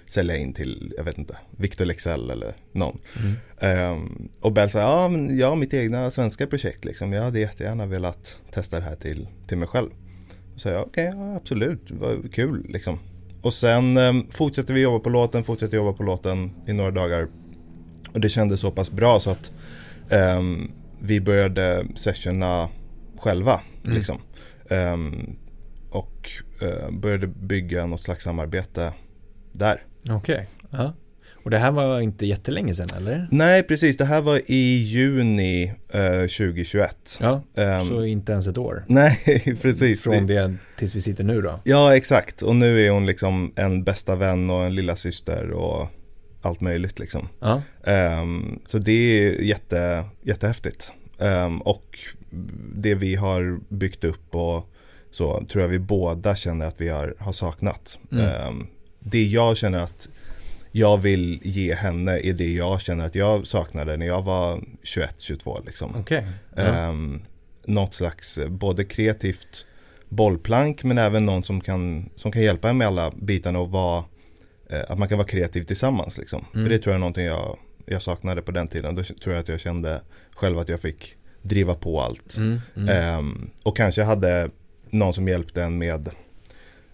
sälja 0.07 0.37
in 0.37 0.53
till, 0.53 0.93
jag 0.97 1.03
vet 1.03 1.17
inte, 1.17 1.37
Victor 1.57 1.85
Lexell 1.85 2.29
eller 2.29 2.53
någon. 2.71 2.99
Mm. 3.19 3.35
Ehm, 3.59 4.29
och 4.39 4.51
Bell 4.51 4.69
sa, 4.69 4.79
ja 4.79 5.07
men 5.07 5.37
jag 5.37 5.49
har 5.49 5.55
mitt 5.55 5.73
egna 5.73 6.11
svenska 6.11 6.47
projekt 6.47 6.85
liksom, 6.85 7.13
jag 7.13 7.23
hade 7.23 7.39
jättegärna 7.39 7.85
velat 7.85 8.39
testa 8.51 8.79
det 8.79 8.85
här 8.85 8.95
till, 8.95 9.27
till 9.47 9.57
mig 9.57 9.67
själv. 9.67 9.89
Så 10.55 10.59
sa 10.59 10.69
jag, 10.69 10.81
okej, 10.87 11.11
ja, 11.15 11.35
absolut, 11.35 11.91
vad 11.91 12.33
kul 12.33 12.65
liksom. 12.69 12.99
Och 13.41 13.53
sen 13.53 13.97
um, 13.97 14.27
fortsatte 14.31 14.73
vi 14.73 14.81
jobba 14.81 14.99
på 14.99 15.09
låten, 15.09 15.43
fortsatte 15.43 15.75
jobba 15.75 15.93
på 15.93 16.03
låten 16.03 16.51
i 16.67 16.73
några 16.73 16.91
dagar. 16.91 17.27
Och 18.13 18.19
det 18.19 18.29
kändes 18.29 18.59
så 18.59 18.71
pass 18.71 18.91
bra 18.91 19.19
så 19.19 19.29
att 19.29 19.51
ehm, 20.09 20.71
vi 21.05 21.21
började 21.21 21.85
sessiona 21.95 22.69
själva. 23.17 23.61
Mm. 23.83 23.97
Liksom. 23.97 24.21
Ehm, 24.69 25.35
och 25.89 26.29
eh, 26.61 26.91
började 26.91 27.27
bygga 27.27 27.85
något 27.85 28.01
slags 28.01 28.23
samarbete 28.23 28.93
där. 29.51 29.83
Okej. 30.09 30.47
Ja. 30.71 30.93
Och 31.43 31.49
det 31.49 31.57
här 31.57 31.71
var 31.71 31.99
inte 32.01 32.25
jättelänge 32.25 32.73
sedan 32.73 32.89
eller? 32.97 33.27
Nej, 33.31 33.63
precis. 33.63 33.97
Det 33.97 34.05
här 34.05 34.21
var 34.21 34.41
i 34.45 34.75
juni 34.83 35.73
eh, 35.89 36.19
2021. 36.19 37.17
Ja, 37.19 37.41
Ehm, 37.55 37.87
så 37.87 38.03
inte 38.05 38.31
ens 38.31 38.47
ett 38.47 38.57
år. 38.57 38.83
Nej, 38.87 39.19
precis. 39.61 40.03
Från 40.03 40.27
det 40.27 40.55
tills 40.77 40.95
vi 40.95 41.01
sitter 41.01 41.23
nu 41.23 41.41
då. 41.41 41.59
Ja, 41.63 41.95
exakt. 41.95 42.41
Och 42.41 42.55
nu 42.55 42.81
är 42.85 42.91
hon 42.91 43.05
liksom 43.05 43.53
en 43.55 43.83
bästa 43.83 44.15
vän 44.15 44.49
och 44.49 44.65
en 44.65 44.75
lilla 44.75 44.95
syster 44.95 45.51
och 45.51 45.87
allt 46.45 46.61
möjligt 46.61 46.99
liksom. 46.99 47.27
Ja. 47.39 47.61
Ehm, 47.83 48.59
så 48.65 48.77
det 48.77 48.91
är 48.91 49.41
jätte, 49.41 50.05
jättehäftigt. 50.21 50.91
Ehm, 51.19 51.61
och 51.61 51.99
det 52.75 52.95
vi 52.95 53.15
har 53.15 53.59
byggt 53.69 54.03
upp 54.03 54.35
och 54.35 54.69
så 55.11 55.45
tror 55.45 55.61
jag 55.61 55.69
vi 55.69 55.79
båda 55.79 56.35
känner 56.35 56.65
att 56.65 56.81
vi 56.81 56.89
har, 56.89 57.15
har 57.19 57.31
saknat. 57.31 57.97
Mm. 58.11 58.25
Ehm, 58.25 58.67
det 58.99 59.23
jag 59.23 59.57
känner 59.57 59.79
att 59.79 60.09
jag 60.71 60.97
vill 60.97 61.39
ge 61.43 61.75
henne 61.75 62.19
är 62.19 62.33
det 62.33 62.53
jag 62.53 62.81
känner 62.81 63.05
att 63.05 63.15
jag 63.15 63.47
saknade 63.47 63.97
när 63.97 64.05
jag 64.05 64.21
var 64.21 64.63
21-22 64.83 65.65
liksom. 65.65 65.95
Okej. 65.99 66.27
Ja. 66.55 66.93
Något 67.65 67.93
slags 67.93 68.37
eh, 68.37 68.49
både 68.49 68.85
kreativt 68.85 69.65
bollplank 70.09 70.83
men 70.83 70.97
även 70.97 71.25
någon 71.25 71.43
som 71.43 71.61
kan, 71.61 72.09
som 72.15 72.31
kan 72.31 72.41
hjälpa 72.41 72.69
en 72.69 72.77
med 72.77 72.87
alla 72.87 73.11
bitarna 73.11 73.59
och 73.59 73.71
vara 73.71 74.03
att 74.81 74.99
man 74.99 75.07
kan 75.09 75.17
vara 75.17 75.27
kreativ 75.27 75.63
tillsammans 75.63 76.17
liksom. 76.17 76.45
Mm. 76.53 76.65
För 76.65 76.69
det 76.73 76.79
tror 76.79 76.91
jag 76.91 76.95
är 76.95 76.99
någonting 76.99 77.25
jag, 77.25 77.57
jag 77.85 78.01
saknade 78.01 78.41
på 78.41 78.51
den 78.51 78.67
tiden. 78.67 78.95
Då 78.95 79.03
tror 79.03 79.35
jag 79.35 79.41
att 79.41 79.49
jag 79.49 79.59
kände 79.59 80.01
själv 80.35 80.59
att 80.59 80.69
jag 80.69 80.81
fick 80.81 81.15
driva 81.41 81.75
på 81.75 82.01
allt. 82.01 82.37
Mm. 82.37 82.59
Mm. 82.75 82.89
Ehm, 82.89 83.49
och 83.63 83.77
kanske 83.77 84.03
hade 84.03 84.49
någon 84.89 85.13
som 85.13 85.27
hjälpte 85.27 85.63
en 85.63 85.77
med 85.77 86.09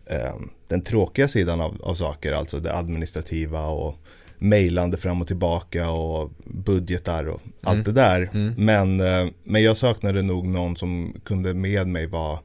ehm, 0.06 0.50
den 0.68 0.82
tråkiga 0.82 1.28
sidan 1.28 1.62
av, 1.62 1.82
av 1.84 1.94
saker, 1.96 2.34
alltså 2.34 2.60
det 2.60 2.76
administrativa 2.76 3.68
och 3.68 3.96
mejlande 4.38 4.98
fram 4.98 5.22
och 5.22 5.28
tillbaka 5.28 5.90
och 5.90 6.32
budgetar 6.46 7.24
och 7.28 7.42
allt 7.62 7.74
Mm. 7.76 7.84
det 7.84 7.92
där. 7.92 8.30
Mm. 8.34 8.54
Men, 8.58 9.00
eh, 9.00 9.32
men 9.44 9.64
jag 9.64 9.78
saknade 9.78 10.22
nog 10.22 10.48
någon 10.48 10.76
som 10.78 11.14
kunde 11.26 11.54
med 11.54 11.88
mig 11.88 12.06
vara 12.08 12.40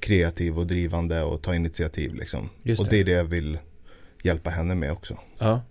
kreativ 0.00 0.58
och 0.58 0.66
drivande 0.66 1.22
och 1.22 1.42
ta 1.42 1.54
initiativ 1.54 2.14
liksom. 2.14 2.48
Just 2.62 2.80
och 2.80 2.88
det. 2.88 2.96
det 2.96 3.00
är 3.00 3.04
det 3.04 3.12
jag 3.12 3.24
vill 3.24 3.58
hjälpa 4.22 4.50
henne 4.50 4.74
med 4.74 4.92
också. 4.92 5.18
Ja. 5.38 5.62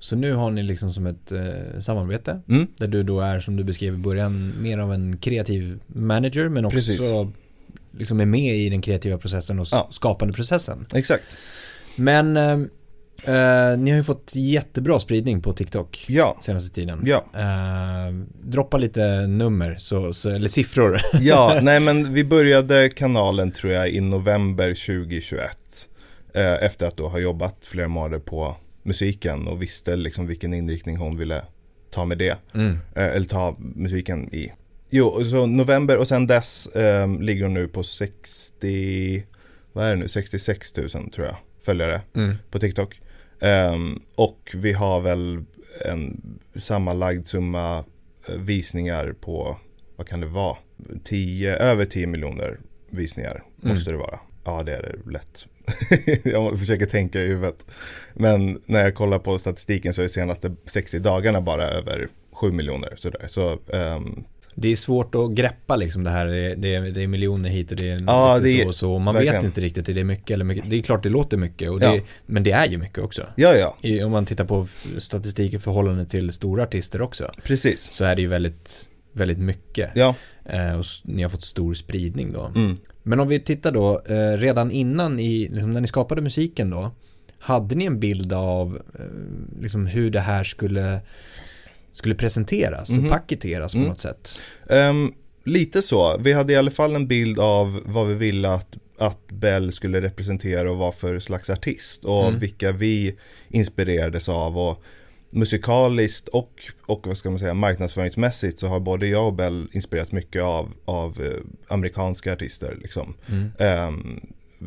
Så 0.00 0.16
nu 0.16 0.32
har 0.32 0.50
ni 0.50 0.62
liksom 0.62 0.92
som 0.92 1.06
ett 1.06 1.32
eh, 1.32 1.80
samarbete 1.80 2.40
Mm. 2.48 2.66
där 2.76 2.86
du 2.88 3.02
då 3.02 3.20
är 3.20 3.40
som 3.40 3.56
du 3.56 3.64
beskrev 3.64 3.94
i 3.94 3.96
början 3.96 4.52
mer 4.62 4.78
av 4.78 4.92
en 4.94 5.16
kreativ 5.16 5.80
manager 5.86 6.48
men 6.48 6.64
också 6.64 6.76
Precis. 6.76 7.00
liksom 7.98 8.20
är 8.20 8.24
med 8.26 8.56
i 8.56 8.68
den 8.68 8.80
kreativa 8.82 9.18
processen 9.18 9.58
och 9.58 9.66
Ja. 9.72 9.88
skapande 9.90 10.34
processen. 10.34 10.86
Exakt. 10.94 11.38
Men 11.96 12.36
eh, 12.36 12.52
eh, 13.34 13.78
ni 13.78 13.90
har 13.90 13.96
ju 13.96 14.04
fått 14.04 14.32
jättebra 14.34 14.98
spridning 15.00 15.40
på 15.40 15.52
TikTok 15.52 16.04
Ja, 16.08 16.38
senaste 16.42 16.74
tiden. 16.74 17.02
ja. 17.04 17.24
Eh, 17.34 18.14
droppa 18.42 18.76
lite 18.78 19.26
nummer, 19.26 19.76
så, 19.78 20.12
så, 20.12 20.30
eller 20.30 20.48
siffror. 20.48 21.00
Ja, 21.20 21.58
nej 21.62 21.80
men 21.80 22.12
vi 22.14 22.24
började 22.24 22.88
kanalen 22.88 23.52
tror 23.52 23.72
jag 23.72 23.88
i 23.90 24.00
november 24.00 24.68
2021. 24.74 25.50
Eh, 26.34 26.52
efter 26.64 26.86
att 26.86 26.96
då 26.96 27.08
ha 27.08 27.18
jobbat 27.18 27.66
flera 27.66 27.88
månader 27.88 28.18
på 28.18 28.56
musiken 28.82 29.48
och 29.48 29.62
visste 29.62 29.96
liksom 29.96 30.26
vilken 30.26 30.54
inriktning 30.54 30.96
hon 30.96 31.16
ville 31.18 31.44
ta 31.90 32.04
med 32.04 32.18
det. 32.18 32.36
Mm. 32.54 32.72
Eh, 32.94 33.04
eller 33.04 33.26
ta 33.26 33.56
musiken 33.58 34.34
i. 34.34 34.52
Jo, 34.90 35.24
så 35.24 35.46
november 35.46 35.98
och 35.98 36.08
sen 36.08 36.26
dess 36.26 36.66
eh, 36.66 37.08
ligger 37.20 37.42
hon 37.42 37.54
nu 37.54 37.68
på 37.68 37.82
60, 37.82 39.24
vad 39.72 39.84
är 39.86 39.90
det 39.90 39.96
nu, 39.96 40.08
66 40.08 40.76
000 40.76 40.88
tror 40.88 41.26
jag 41.26 41.36
följare 41.64 42.00
Mm. 42.16 42.34
på 42.50 42.58
TikTok. 42.58 43.00
Ehm, 43.40 44.02
och 44.14 44.50
vi 44.54 44.72
har 44.72 45.00
väl 45.00 45.44
en 45.84 46.20
sammanlagd 46.56 47.26
summa 47.26 47.84
eh, 48.28 48.34
visningar 48.36 49.14
på, 49.20 49.58
vad 49.96 50.08
kan 50.08 50.20
det 50.20 50.26
vara? 50.26 50.56
10, 51.04 51.56
över 51.56 51.84
10 51.84 52.06
miljoner 52.06 52.58
visningar 52.90 53.42
Mm. 53.62 53.74
måste 53.74 53.90
det 53.90 53.96
vara. 53.96 54.18
Ja, 54.48 54.62
det 54.62 54.72
är 54.76 54.82
det 54.82 55.10
lätt. 55.12 55.46
jag 56.24 56.58
försöker 56.58 56.86
tänka 56.86 57.20
i 57.20 57.26
huvudet. 57.26 57.66
Men 58.14 58.60
när 58.66 58.80
jag 58.82 58.94
kollar 58.94 59.18
på 59.18 59.38
statistiken 59.38 59.94
så 59.94 60.00
är 60.00 60.04
de 60.06 60.08
senaste 60.08 60.54
60 60.66 60.98
dagarna 60.98 61.40
bara 61.40 61.64
över 61.68 62.08
7 62.32 62.52
miljoner. 62.52 62.92
Sådär. 62.96 63.24
Så, 63.28 63.58
ehm, 63.72 64.24
Det 64.54 64.68
är 64.68 64.76
svårt 64.76 65.14
att 65.14 65.30
greppa 65.30 65.76
liksom 65.76 66.04
det 66.04 66.10
här. 66.10 66.26
Det 66.26 66.36
är, 66.36 66.56
det 66.56 66.74
är, 66.74 66.80
det 66.80 67.02
är 67.02 67.06
miljoner 67.06 67.48
hit 67.50 67.70
och 67.72 67.76
det 67.78 67.88
är 67.90 68.04
Ja, 68.06 68.38
det 68.38 68.50
är- 68.50 68.62
så 68.62 68.68
och 68.68 68.74
så. 68.74 68.98
Man 68.98 69.14
vet 69.14 69.24
verkligen. 69.24 69.44
inte 69.44 69.60
riktigt, 69.60 69.88
är 69.88 69.94
det 69.94 70.04
mycket 70.04 70.30
eller 70.30 70.44
mycket? 70.44 70.70
Det 70.70 70.76
är 70.76 70.82
klart 70.82 71.02
det 71.02 71.08
låter 71.08 71.36
mycket, 71.36 71.70
och 71.70 71.80
det, 71.80 71.96
Ja. 71.96 72.00
men 72.26 72.42
det 72.42 72.50
är 72.52 72.66
ju 72.68 72.78
mycket 72.78 72.98
också. 72.98 73.26
ja, 73.36 73.54
ja, 73.54 73.76
I, 73.82 74.02
om 74.02 74.10
man 74.12 74.26
tittar 74.26 74.44
på 74.44 74.66
statistik 74.98 75.52
i 75.52 75.58
förhållande 75.58 76.04
till 76.06 76.32
stora 76.32 76.62
artister 76.62 77.02
också, 77.02 77.30
precis. 77.44 77.92
så 77.92 78.04
är 78.04 78.16
det 78.16 78.22
ju 78.22 78.28
väldigt, 78.28 78.88
väldigt 79.12 79.38
mycket. 79.38 79.90
Ja, 79.94 80.14
Eh, 80.50 80.78
och 80.78 80.84
ni 81.04 81.22
har 81.22 81.30
fått 81.30 81.42
stor 81.44 81.74
spridning 81.74 82.32
då. 82.32 82.52
mm. 82.56 82.76
Men 83.02 83.20
om 83.20 83.28
vi 83.28 83.40
tittar 83.40 83.72
då, 83.72 84.02
eh, 84.06 84.36
redan 84.38 84.70
innan 84.70 85.20
i, 85.20 85.48
liksom 85.48 85.72
när 85.72 85.80
ni 85.80 85.86
skapade 85.86 86.20
musiken 86.22 86.70
då, 86.70 86.90
hade 87.38 87.74
ni 87.74 87.84
en 87.84 88.00
bild 88.00 88.32
av 88.32 88.82
eh, 88.98 89.60
liksom 89.62 89.86
hur 89.86 90.10
det 90.10 90.20
här 90.20 90.44
skulle, 90.44 91.00
skulle 91.92 92.14
presenteras 92.14 92.90
Mhm. 92.90 93.04
och 93.04 93.10
paketeras 93.10 93.72
på 93.72 93.78
Mm. 93.78 93.88
något 93.90 94.00
sätt? 94.00 94.40
Ehm, 94.70 95.12
lite 95.44 95.82
så. 95.82 96.18
Vi 96.18 96.32
hade 96.32 96.52
i 96.52 96.56
alla 96.56 96.70
fall 96.70 96.94
en 96.94 97.06
bild 97.06 97.38
av 97.38 97.80
vad 97.84 98.06
vi 98.06 98.14
ville 98.14 98.48
att, 98.50 98.76
att 98.98 99.26
Bell 99.28 99.72
skulle 99.72 100.00
representera 100.00 100.70
och 100.70 100.76
vad 100.76 100.94
för 100.94 101.18
slags 101.18 101.50
artist. 101.50 102.04
Och 102.04 102.26
Mm. 102.28 102.38
vilka 102.38 102.72
vi 102.72 103.16
inspirerades 103.48 104.28
av. 104.28 104.58
Och 104.58 104.82
musikaliskt 105.30 106.28
och, 106.28 106.62
och 106.86 107.06
vad 107.06 107.16
ska 107.16 107.30
man 107.30 107.38
säga, 107.38 107.54
marknadsföringsmässigt 107.54 108.58
så 108.58 108.66
har 108.66 108.80
både 108.80 109.06
jag 109.06 109.26
och 109.26 109.32
Bell 109.32 109.68
inspirerats 109.72 110.12
mycket 110.12 110.42
av, 110.42 110.72
av 110.84 111.20
eh, 111.20 111.40
amerikanska 111.68 112.32
artister. 112.32 112.78
Liksom. 112.82 113.14
Mm. 113.26 113.50
Ehm, 113.58 114.20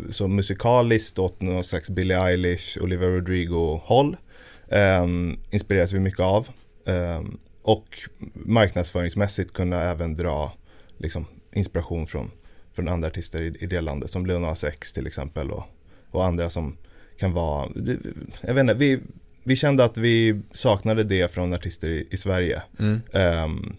så 0.10 0.28
musikaliskt 0.28 1.20
åt 1.20 1.42
någon 1.42 1.64
slags 1.64 1.90
Billie 1.90 2.16
Eilish, 2.16 2.78
Olivia 2.82 3.10
Rodrigo-håll 3.10 4.18
um, 4.68 5.40
inspireras 5.50 5.92
vi 5.92 6.00
mycket 6.00 6.20
av. 6.20 6.48
Ehm, 6.86 7.38
och 7.62 8.00
marknadsföringsmässigt 8.34 9.54
kunna 9.54 9.82
även 9.82 10.16
dra 10.16 10.54
liksom, 10.98 11.26
inspiration 11.54 12.08
från, 12.08 12.32
från 12.76 12.88
andra 12.88 13.08
artister 13.08 13.42
i, 13.42 13.58
i 13.60 13.66
det 13.66 13.82
landet. 13.82 14.12
Som 14.12 14.24
Nas 14.24 14.64
X 14.64 14.94
till 14.94 15.08
exempel 15.08 15.52
och, 15.52 15.64
och 16.12 16.26
andra 16.26 16.50
som 16.50 16.78
kan 17.18 17.34
vara, 17.34 17.70
jag 18.42 18.54
vet 18.54 18.62
inte, 18.62 18.74
vi, 18.74 19.00
vi 19.44 19.56
kände 19.56 19.84
att 19.84 19.98
vi 19.98 20.42
saknade 20.52 21.04
det 21.04 21.32
från 21.32 21.54
artister 21.54 21.90
i, 21.90 22.08
i 22.12 22.18
Sverige. 22.18 22.62
Mm. 22.80 23.02
Um, 23.44 23.76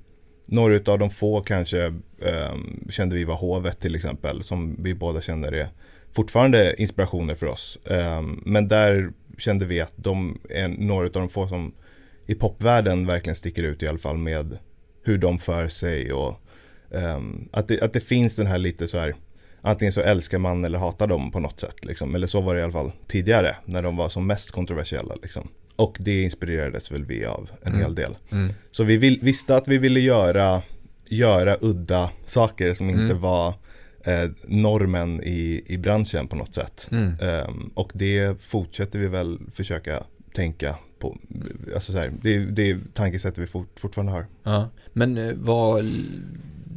några 0.47 0.93
av 0.93 0.99
de 0.99 1.11
få 1.11 1.41
kanske 1.41 1.83
ehm, 2.23 2.89
kände 2.91 3.17
vi 3.17 3.25
var 3.25 3.35
Hovet 3.35 3.81
till 3.81 3.95
exempel, 3.95 4.43
som 4.43 4.77
vi 4.83 4.95
båda 4.95 5.21
känner 5.21 5.53
är 5.53 5.69
fortfarande 6.13 6.75
inspirationer 6.79 7.35
för 7.35 7.47
oss. 7.47 7.79
Ehm, 7.91 8.43
men 8.45 8.69
där 8.69 9.13
kände 9.39 9.65
vi 9.65 9.81
att 9.81 9.93
de 9.97 10.41
är 10.51 10.69
några 10.69 11.07
av 11.07 11.13
de 11.13 11.29
få 11.29 11.49
som 11.49 11.75
i 12.27 12.35
popvärlden 12.35 13.07
verkligen 13.07 13.37
sticker 13.37 13.63
ut 13.63 13.83
i 13.83 13.89
alla 13.89 13.99
fall 13.99 14.17
med 14.17 14.59
hur 15.05 15.19
de 15.19 15.39
för 15.39 15.69
sig 15.69 16.13
och 16.13 16.43
att, 17.51 17.69
det, 17.69 17.81
att 17.81 17.93
det 17.93 18.01
finns 18.01 18.37
den 18.37 18.47
här 18.47 18.59
lite 18.59 18.89
så 18.89 18.99
här 18.99 19.15
Antingen 19.63 19.93
så 19.93 20.01
älskar 20.01 20.39
man 20.39 20.65
eller 20.65 20.79
hatar 20.79 21.07
dem 21.07 21.31
på 21.31 21.41
något 21.41 21.61
sätt 21.61 21.85
liksom. 21.85 22.15
Eller 22.15 22.27
så 22.27 22.41
var 22.41 22.55
det 22.55 22.61
i 22.61 22.65
alla 22.65 22.73
fall 22.73 22.93
tidigare 23.09 23.57
när 23.65 23.83
de 23.83 23.97
var 23.97 24.09
som 24.09 24.27
mest 24.27 24.51
kontroversiella 24.51 25.15
liksom. 25.23 25.49
Och 25.77 25.97
det 26.01 26.23
inspirerades 26.23 26.93
väl 26.93 27.05
vi 27.05 27.25
av 27.25 27.51
en 27.63 27.69
Mm. 27.73 27.81
hel 27.81 27.95
del. 27.95 28.17
Mm. 28.33 28.53
Så 28.71 28.85
vi 28.85 28.97
vill, 28.97 29.19
visste 29.23 29.57
att 29.57 29.69
vi 29.69 29.79
ville 29.79 30.01
göra, 30.01 30.63
göra 31.09 31.57
udda 31.61 32.11
saker 32.27 32.75
som 32.75 32.91
inte 32.91 33.03
Mm. 33.03 33.21
var 33.21 33.55
eh, 34.05 34.31
normen 34.45 35.23
i, 35.23 35.63
i 35.67 35.79
branschen 35.79 36.29
på 36.29 36.37
något 36.37 36.55
sätt. 36.55 36.89
Ehm, 37.21 37.71
och 37.75 37.91
det 37.95 38.43
fortsätter 38.43 38.99
vi 38.99 39.09
väl 39.09 39.39
försöka 39.53 40.03
tänka 40.35 40.77
på. 40.99 41.19
Alltså 41.75 41.93
så 41.93 41.99
här, 41.99 42.13
det, 42.23 42.39
det 42.39 42.71
är 42.71 42.81
tankesättet 42.95 43.39
vi 43.39 43.47
fort, 43.47 43.81
fortfarande 43.81 44.13
har. 44.13 44.27
Ja. 44.43 44.69
Men 44.93 45.19
eh, 45.19 45.35
var 45.35 45.79
l- 45.79 46.05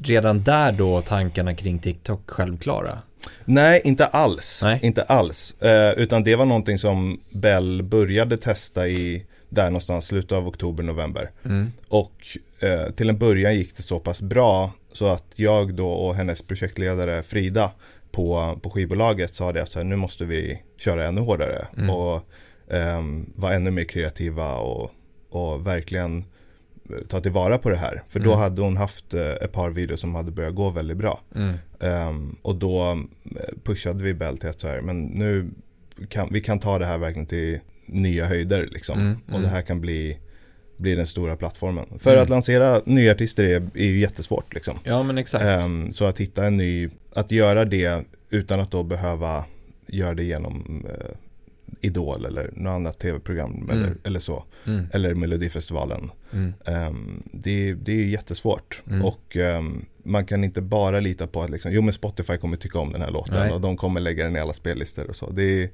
redan 0.07 0.43
där 0.43 0.71
då 0.71 1.01
tankarna 1.01 1.55
kring 1.55 1.79
TikTok 1.79 2.29
självklara? 2.29 2.99
Nej, 3.45 3.81
inte 3.83 4.05
alls. 4.05 4.59
Nej. 4.63 4.79
Inte 4.83 5.03
alls. 5.03 5.61
Eh, 5.61 5.91
utan 5.91 6.23
det 6.23 6.35
var 6.35 6.45
någonting 6.45 6.79
som 6.79 7.19
Bell 7.29 7.83
började 7.83 8.37
testa 8.37 8.87
i 8.87 9.25
där 9.49 9.65
någonstans, 9.65 10.05
slutet 10.07 10.31
av 10.31 10.47
oktober, 10.47 10.83
november. 10.83 11.31
Mm. 11.45 11.71
Och 11.87 12.13
eh, 12.59 12.89
till 12.91 13.09
en 13.09 13.17
början 13.17 13.55
gick 13.55 13.77
det 13.77 13.83
så 13.83 13.99
pass 13.99 14.21
bra 14.21 14.71
så 14.93 15.07
att 15.07 15.25
jag 15.35 15.73
då 15.73 15.89
och 15.89 16.15
hennes 16.15 16.41
projektledare 16.41 17.23
Frida 17.23 17.71
på, 18.11 18.59
på 18.63 18.69
skivbolaget 18.69 19.35
sa 19.35 19.51
det 19.51 19.63
att 19.63 19.69
så 19.69 19.79
här, 19.79 19.83
nu 19.83 19.95
måste 19.95 20.25
vi 20.25 20.61
köra 20.77 21.07
ännu 21.07 21.21
hårdare 21.21 21.67
Mm. 21.77 21.89
och 21.89 22.21
ehm, 22.71 23.29
vara 23.35 23.53
ännu 23.53 23.71
mer 23.71 23.83
kreativa 23.83 24.55
och, 24.55 24.91
och 25.29 25.67
verkligen 25.67 26.17
eh, 26.17 26.25
ta 27.07 27.21
tillvara 27.21 27.57
på 27.57 27.69
det 27.69 27.75
här. 27.77 28.03
För 28.09 28.19
då 28.19 28.29
Mm. 28.29 28.39
hade 28.39 28.61
hon 28.61 28.77
haft 28.77 29.13
eh, 29.13 29.29
ett 29.29 29.51
par 29.51 29.69
videos 29.71 29.99
som 29.99 30.15
hade 30.15 30.31
börjat 30.31 30.55
gå 30.55 30.69
väldigt 30.69 30.97
bra. 30.97 31.19
Mm. 31.35 31.53
Ehm, 31.79 32.35
och 32.41 32.55
då 32.55 32.91
eh, 32.91 33.53
pushade 33.63 34.03
vi 34.03 34.13
Bell 34.13 34.37
till 34.37 34.49
att 34.49 34.59
så 34.59 34.67
här, 34.67 34.81
men 34.81 35.03
nu 35.05 35.49
kan 36.09 36.29
vi 36.31 36.41
kan 36.41 36.59
ta 36.59 36.79
det 36.79 36.85
här 36.85 36.97
verkligen 36.97 37.25
till 37.27 37.59
nya 37.85 38.25
höjder 38.25 38.67
liksom. 38.71 38.99
Mm, 38.99 39.17
Och 39.25 39.29
mm. 39.29 39.41
det 39.41 39.47
här 39.47 39.61
kan 39.61 39.81
bli, 39.81 40.17
bli 40.77 40.95
den 40.95 41.07
stora 41.07 41.35
plattformen. 41.35 41.85
För 41.99 42.11
Mm. 42.11 42.23
att 42.23 42.29
lansera 42.29 42.81
nya 42.85 43.11
artister 43.11 43.43
är, 43.43 43.61
är 43.73 43.85
ju 43.85 43.99
jättesvårt 43.99 44.53
liksom. 44.53 44.79
Ja 44.83 45.03
men 45.03 45.17
exakt. 45.17 45.43
Ehm, 45.45 45.93
så 45.93 46.05
att 46.05 46.19
hitta 46.19 46.45
en 46.45 46.57
ny, 46.57 46.89
att 47.13 47.31
göra 47.31 47.65
det 47.65 48.03
utan 48.29 48.59
att 48.59 48.71
då 48.71 48.83
behöva 48.83 49.45
göra 49.87 50.13
det 50.13 50.23
genom 50.23 50.85
eh, 50.89 51.15
Idol 51.81 52.25
eller 52.25 52.49
något 52.55 52.71
annat 52.71 52.99
tv-program 52.99 53.51
Mm. 53.53 53.69
eller, 53.69 53.95
eller 54.03 54.19
så. 54.19 54.43
Mm. 54.65 54.85
Eller 54.93 55.13
Melodifestivalen. 55.13 56.11
Mm. 56.33 56.53
Ehm, 56.65 57.23
det, 57.33 57.73
det 57.73 57.91
är 57.91 58.05
jättesvårt 58.05 58.81
Mm. 58.87 59.05
och 59.05 59.37
ehm, 59.37 59.85
man 60.03 60.25
kan 60.25 60.43
inte 60.43 60.61
bara 60.61 60.99
lita 60.99 61.27
på 61.27 61.41
att 61.41 61.49
liksom, 61.49 61.71
jo 61.71 61.81
men 61.81 61.93
Spotify 61.93 62.37
kommer 62.37 62.57
tycka 62.57 62.79
om 62.79 62.91
den 62.91 63.01
här 63.01 63.11
låten 63.11 63.33
Nej. 63.35 63.51
och 63.51 63.61
de 63.61 63.77
kommer 63.77 64.01
lägga 64.01 64.23
den 64.23 64.35
i 64.35 64.39
alla 64.39 64.53
spellistor 64.53 65.09
och 65.09 65.15
så. 65.15 65.29
Det 65.29 65.43
är 65.63 65.69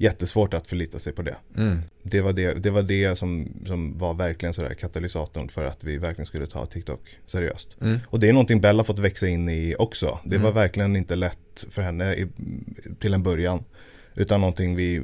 jättesvårt 0.00 0.54
att 0.54 0.66
förlita 0.66 0.98
sig 0.98 1.12
på 1.12 1.22
det. 1.22 1.36
Mm. 1.56 1.78
Det 2.02 2.20
var 2.20 2.32
det, 2.32 2.54
det, 2.54 2.70
var 2.70 2.82
det 2.82 3.16
som, 3.18 3.48
som 3.66 3.98
var 3.98 4.14
verkligen 4.14 4.52
sådär 4.54 4.74
katalysatorn 4.74 5.48
för 5.48 5.64
att 5.64 5.84
vi 5.84 5.96
verkligen 5.98 6.26
skulle 6.26 6.46
ta 6.46 6.66
TikTok 6.66 7.00
seriöst. 7.26 7.76
Mm. 7.80 7.98
Och 8.08 8.20
det 8.20 8.28
är 8.28 8.32
någonting 8.32 8.60
Bella 8.60 8.84
fått 8.84 8.98
växa 8.98 9.28
in 9.28 9.48
i 9.48 9.74
också. 9.78 10.18
Det 10.24 10.36
Mm. 10.36 10.44
var 10.44 10.52
verkligen 10.52 10.96
inte 10.96 11.16
lätt 11.16 11.66
för 11.70 11.82
henne 11.82 12.14
i, 12.14 12.28
till 12.98 13.14
en 13.14 13.22
början. 13.22 13.64
Utan 14.18 14.40
någonting 14.40 14.76
vi 14.76 15.02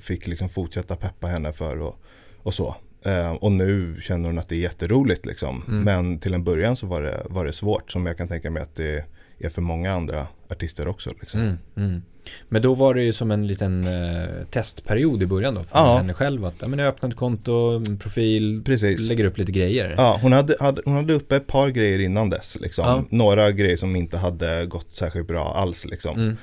fick 0.00 0.26
liksom 0.26 0.48
fortsätta 0.48 0.96
peppa 0.96 1.26
henne 1.26 1.52
för 1.52 1.78
och, 1.78 2.02
och 2.42 2.54
så. 2.54 2.76
Eh, 3.04 3.32
och 3.32 3.52
nu 3.52 4.00
känner 4.00 4.26
hon 4.26 4.38
att 4.38 4.48
det 4.48 4.54
är 4.54 4.60
jätteroligt 4.60 5.26
liksom. 5.26 5.62
Mm. 5.68 5.84
Men 5.84 6.18
till 6.18 6.34
en 6.34 6.44
början 6.44 6.76
så 6.76 6.86
var 6.86 7.02
det, 7.02 7.22
var 7.24 7.44
det 7.44 7.52
svårt 7.52 7.90
som 7.90 8.06
jag 8.06 8.16
kan 8.16 8.28
tänka 8.28 8.50
mig 8.50 8.62
att 8.62 8.76
det 8.76 9.04
är 9.44 9.48
för 9.48 9.62
många 9.62 9.92
andra 9.92 10.26
artister 10.50 10.88
också. 10.88 11.10
Liksom. 11.20 11.40
Mm. 11.40 11.58
Mm. 11.76 12.02
Men 12.48 12.62
då 12.62 12.74
var 12.74 12.94
det 12.94 13.02
ju 13.02 13.12
som 13.12 13.30
en 13.30 13.46
liten 13.46 13.86
eh, 13.86 14.44
testperiod 14.50 15.22
i 15.22 15.26
början 15.26 15.54
då 15.54 15.60
för 15.64 15.78
Ja. 15.78 15.96
henne 15.96 16.14
själv 16.14 16.44
att 16.44 16.54
ja, 16.60 16.68
men 16.68 16.78
jag 16.78 16.88
öppnar 16.88 17.10
ett 17.10 17.16
konto, 17.16 17.82
profil, 18.00 18.62
Precis. 18.64 19.08
lägger 19.08 19.24
upp 19.24 19.38
lite 19.38 19.52
grejer. 19.52 19.94
Ja, 19.96 20.18
hon 20.22 20.32
hade, 20.32 20.56
hade, 20.60 20.82
hon 20.84 20.94
hade 20.94 21.14
uppe 21.14 21.36
ett 21.36 21.46
par 21.46 21.68
grejer 21.68 21.98
innan 21.98 22.30
dess. 22.30 22.56
Liksom. 22.60 22.84
Ja. 22.86 23.04
Några 23.10 23.50
grejer 23.50 23.76
som 23.76 23.96
inte 23.96 24.16
hade 24.18 24.66
gått 24.66 24.92
särskilt 24.92 25.28
bra 25.28 25.54
alls. 25.54 25.84
Liksom. 25.86 26.16
Mm. 26.16 26.36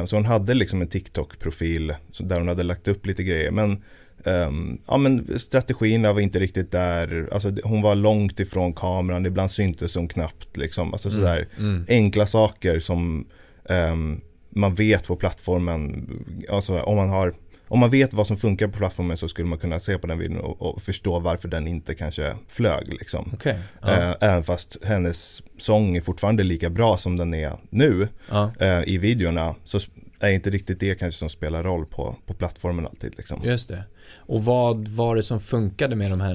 Eh, 0.00 0.04
Så 0.06 0.16
hon 0.16 0.24
hade 0.24 0.54
liksom 0.54 0.80
en 0.82 0.88
TikTok-profil 0.88 1.94
där 2.20 2.38
hon 2.38 2.48
hade 2.48 2.62
lagt 2.62 2.88
upp 2.88 3.06
lite 3.06 3.22
grejer. 3.22 3.50
Men 3.50 3.82
Um, 4.24 4.80
ja 4.86 4.96
men 4.96 5.38
strategin 5.38 6.02
var 6.02 6.20
inte 6.20 6.38
riktigt 6.38 6.70
där, 6.70 7.28
alltså 7.32 7.52
hon 7.64 7.82
var 7.82 7.94
långt 7.94 8.40
ifrån 8.40 8.72
kameran, 8.72 9.26
ibland 9.26 9.50
syntes 9.50 9.94
hon 9.94 10.08
knappt 10.08 10.56
liksom. 10.56 10.92
Alltså 10.92 11.08
Mm, 11.08 11.20
sådär 11.20 11.48
mm. 11.58 11.84
enkla 11.88 12.26
saker 12.26 12.80
som 12.80 13.26
um, 13.68 14.20
man 14.50 14.74
vet 14.74 15.06
på 15.06 15.16
plattformen, 15.16 16.08
alltså 16.48 16.80
om 16.80 16.96
man 16.96 17.08
har 17.08 17.34
om 17.68 17.78
man 17.78 17.90
vet 17.90 18.14
vad 18.14 18.26
som 18.26 18.36
funkar 18.36 18.68
på 18.68 18.78
plattformen 18.78 19.16
så 19.16 19.28
skulle 19.28 19.48
man 19.48 19.58
kunna 19.58 19.80
se 19.80 19.98
på 19.98 20.06
den 20.06 20.18
videon 20.18 20.40
och, 20.40 20.62
och 20.62 20.82
förstå 20.82 21.18
varför 21.18 21.48
den 21.48 21.66
inte 21.66 21.94
kanske 21.94 22.36
flög 22.48 22.92
liksom. 22.92 23.30
Okej. 23.34 23.58
Ja. 23.82 23.96
Eh, 23.96 24.14
även 24.20 24.44
fast 24.44 24.76
hennes 24.84 25.42
sång 25.58 25.96
är 25.96 26.00
fortfarande 26.00 26.42
lika 26.42 26.70
bra 26.70 26.96
som 26.96 27.16
den 27.16 27.34
är 27.34 27.52
nu 27.70 28.08
ja. 28.28 28.52
eh, 28.60 28.82
i 28.86 28.98
videorna 28.98 29.54
så 29.64 29.80
är 30.20 30.30
inte 30.30 30.50
riktigt 30.50 30.80
det 30.80 30.94
kanske 30.94 31.18
som 31.18 31.28
spelar 31.28 31.62
roll 31.62 31.86
på, 31.86 32.16
på 32.26 32.34
plattformen 32.34 32.86
alltid 32.86 33.14
liksom. 33.16 33.40
Just 33.44 33.68
det. 33.68 33.84
Och 34.16 34.44
vad 34.44 34.88
var 34.88 35.16
det 35.16 35.22
som 35.22 35.40
funkade 35.40 35.96
med 35.96 36.10
de 36.10 36.20
här 36.20 36.34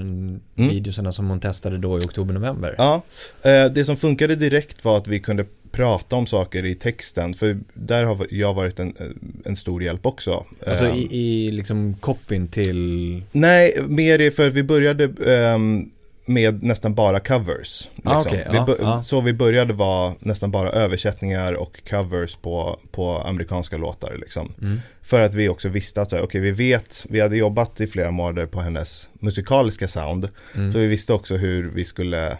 videorna 0.69 1.11
som 1.11 1.29
hon 1.29 1.39
testade 1.39 1.77
då 1.77 1.99
i 1.99 2.01
oktober-november? 2.01 2.75
Ja, 2.77 3.01
eh, 3.41 3.65
det 3.65 3.85
som 3.85 3.97
funkade 3.97 4.35
direkt 4.35 4.85
var 4.85 4.97
att 4.97 5.07
vi 5.07 5.19
kunde 5.19 5.45
prata 5.71 6.15
om 6.15 6.27
saker 6.27 6.65
i 6.65 6.75
texten 6.75 7.33
för 7.33 7.59
där 7.73 8.03
har 8.03 8.27
jag 8.29 8.53
varit 8.53 8.79
en, 8.79 8.95
en 9.45 9.55
stor 9.55 9.83
hjälp 9.83 10.05
också. 10.05 10.45
Alltså 10.67 10.85
Eh, 10.85 10.97
i, 10.97 11.07
i 11.11 11.51
liksom 11.51 11.93
copyn 11.93 12.47
till... 12.47 13.23
Nej, 13.31 13.77
mer 13.87 14.21
är 14.21 14.31
för 14.31 14.47
att 14.47 14.53
vi 14.53 14.63
började 14.63 15.03
ehm, 15.35 15.89
med 16.25 16.63
nästan 16.63 16.93
bara 16.95 17.19
covers. 17.19 17.89
Liksom. 17.95 18.11
Ah, 18.11 18.19
okej, 18.21 18.47
vi 18.51 18.59
bör- 18.59 18.77
ja. 18.81 19.03
Så 19.03 19.21
vi 19.21 19.33
började 19.33 19.73
vara 19.73 20.13
nästan 20.19 20.51
bara 20.51 20.69
översättningar 20.69 21.53
och 21.53 21.81
covers 21.89 22.35
på, 22.35 22.79
på 22.91 23.17
amerikanska 23.17 23.77
låtar. 23.77 24.15
Liksom. 24.17 24.53
Mm. 24.61 24.79
För 25.01 25.19
att 25.19 25.33
vi 25.33 25.49
också 25.49 25.69
visste 25.69 26.01
att 26.01 26.13
okej, 26.13 26.41
vi 26.41 26.51
vet, 26.51 27.05
vi 27.09 27.19
hade 27.21 27.37
jobbat 27.37 27.81
i 27.81 27.87
flera 27.87 28.11
månader 28.11 28.45
på 28.45 28.61
hennes 28.61 29.09
musikaliska 29.13 29.87
sound. 29.87 30.29
Mm. 30.55 30.71
Så 30.71 30.79
vi 30.79 30.87
visste 30.87 31.13
också 31.13 31.35
hur 31.37 31.69
vi 31.69 31.85
skulle 31.85 32.37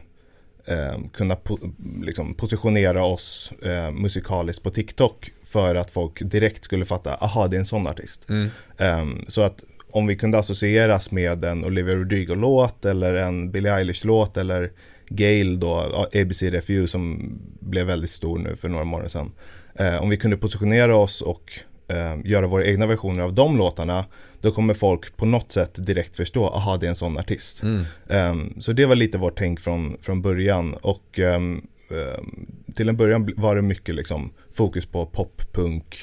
eh, 0.65 0.97
kunna 1.13 1.35
po- 1.35 1.73
liksom 2.05 2.33
positionera 2.33 3.05
oss 3.05 3.51
eh, 3.63 3.91
musikaliskt 3.91 4.63
på 4.63 4.69
TikTok 4.71 5.31
för 5.45 5.75
att 5.75 5.91
folk 5.91 6.19
direkt 6.21 6.63
skulle 6.63 6.85
fatta, 6.85 7.15
aha 7.15 7.47
det 7.47 7.57
är 7.57 7.59
en 7.59 7.65
sån 7.65 7.87
artist. 7.87 8.29
Mm. 8.29 8.49
Ehm, 8.77 9.25
så 9.27 9.41
att 9.41 9.63
om 9.93 10.07
vi 10.07 10.15
kunde 10.15 10.39
associeras 10.39 11.11
med 11.11 11.45
en 11.45 11.65
Olivia 11.65 11.95
Rodrigo-låt 11.95 12.85
eller 12.85 13.13
en 13.13 13.51
Billie 13.51 13.71
Eilish-låt 13.71 14.37
eller 14.37 14.71
Gail 15.09 15.59
då, 15.59 16.07
ABC 16.13 16.41
Refugee 16.43 16.87
som 16.87 17.33
blev 17.59 17.85
väldigt 17.85 18.09
stor 18.09 18.39
nu 18.39 18.55
för 18.55 18.69
några 18.69 18.85
månader 18.85 19.09
sedan. 19.09 19.31
Eh, 19.75 20.03
om 20.03 20.09
vi 20.09 20.17
kunde 20.17 20.37
positionera 20.37 20.95
oss 20.95 21.21
och 21.21 21.53
eh, 21.87 22.17
göra 22.25 22.47
våra 22.47 22.65
egna 22.65 22.87
versioner 22.87 23.23
av 23.23 23.33
de 23.33 23.57
låtarna, 23.57 24.05
då 24.41 24.51
kommer 24.51 24.73
folk 24.73 25.17
på 25.17 25.25
något 25.25 25.51
sätt 25.51 25.85
direkt 25.85 26.15
förstå, 26.15 26.47
aha 26.47 26.77
det 26.77 26.85
är 26.85 26.89
en 26.89 26.95
sån 26.95 27.17
artist. 27.17 27.63
Mm. 27.63 27.83
Ehm, 28.09 28.61
så 28.61 28.73
det 28.73 28.85
var 28.85 28.95
lite 28.95 29.17
vårt 29.17 29.37
tänk 29.37 29.59
från, 29.59 29.97
från 30.01 30.21
början 30.21 30.73
och 30.73 31.19
ehm, 31.19 31.61
ehm, 31.89 32.45
till 32.75 32.89
en 32.89 32.97
början 32.97 33.33
var 33.37 33.55
det 33.55 33.61
mycket 33.61 33.95
liksom 33.95 34.33
fokus 34.53 34.85
på 34.85 35.05
pop, 35.05 35.41
punk 35.53 35.95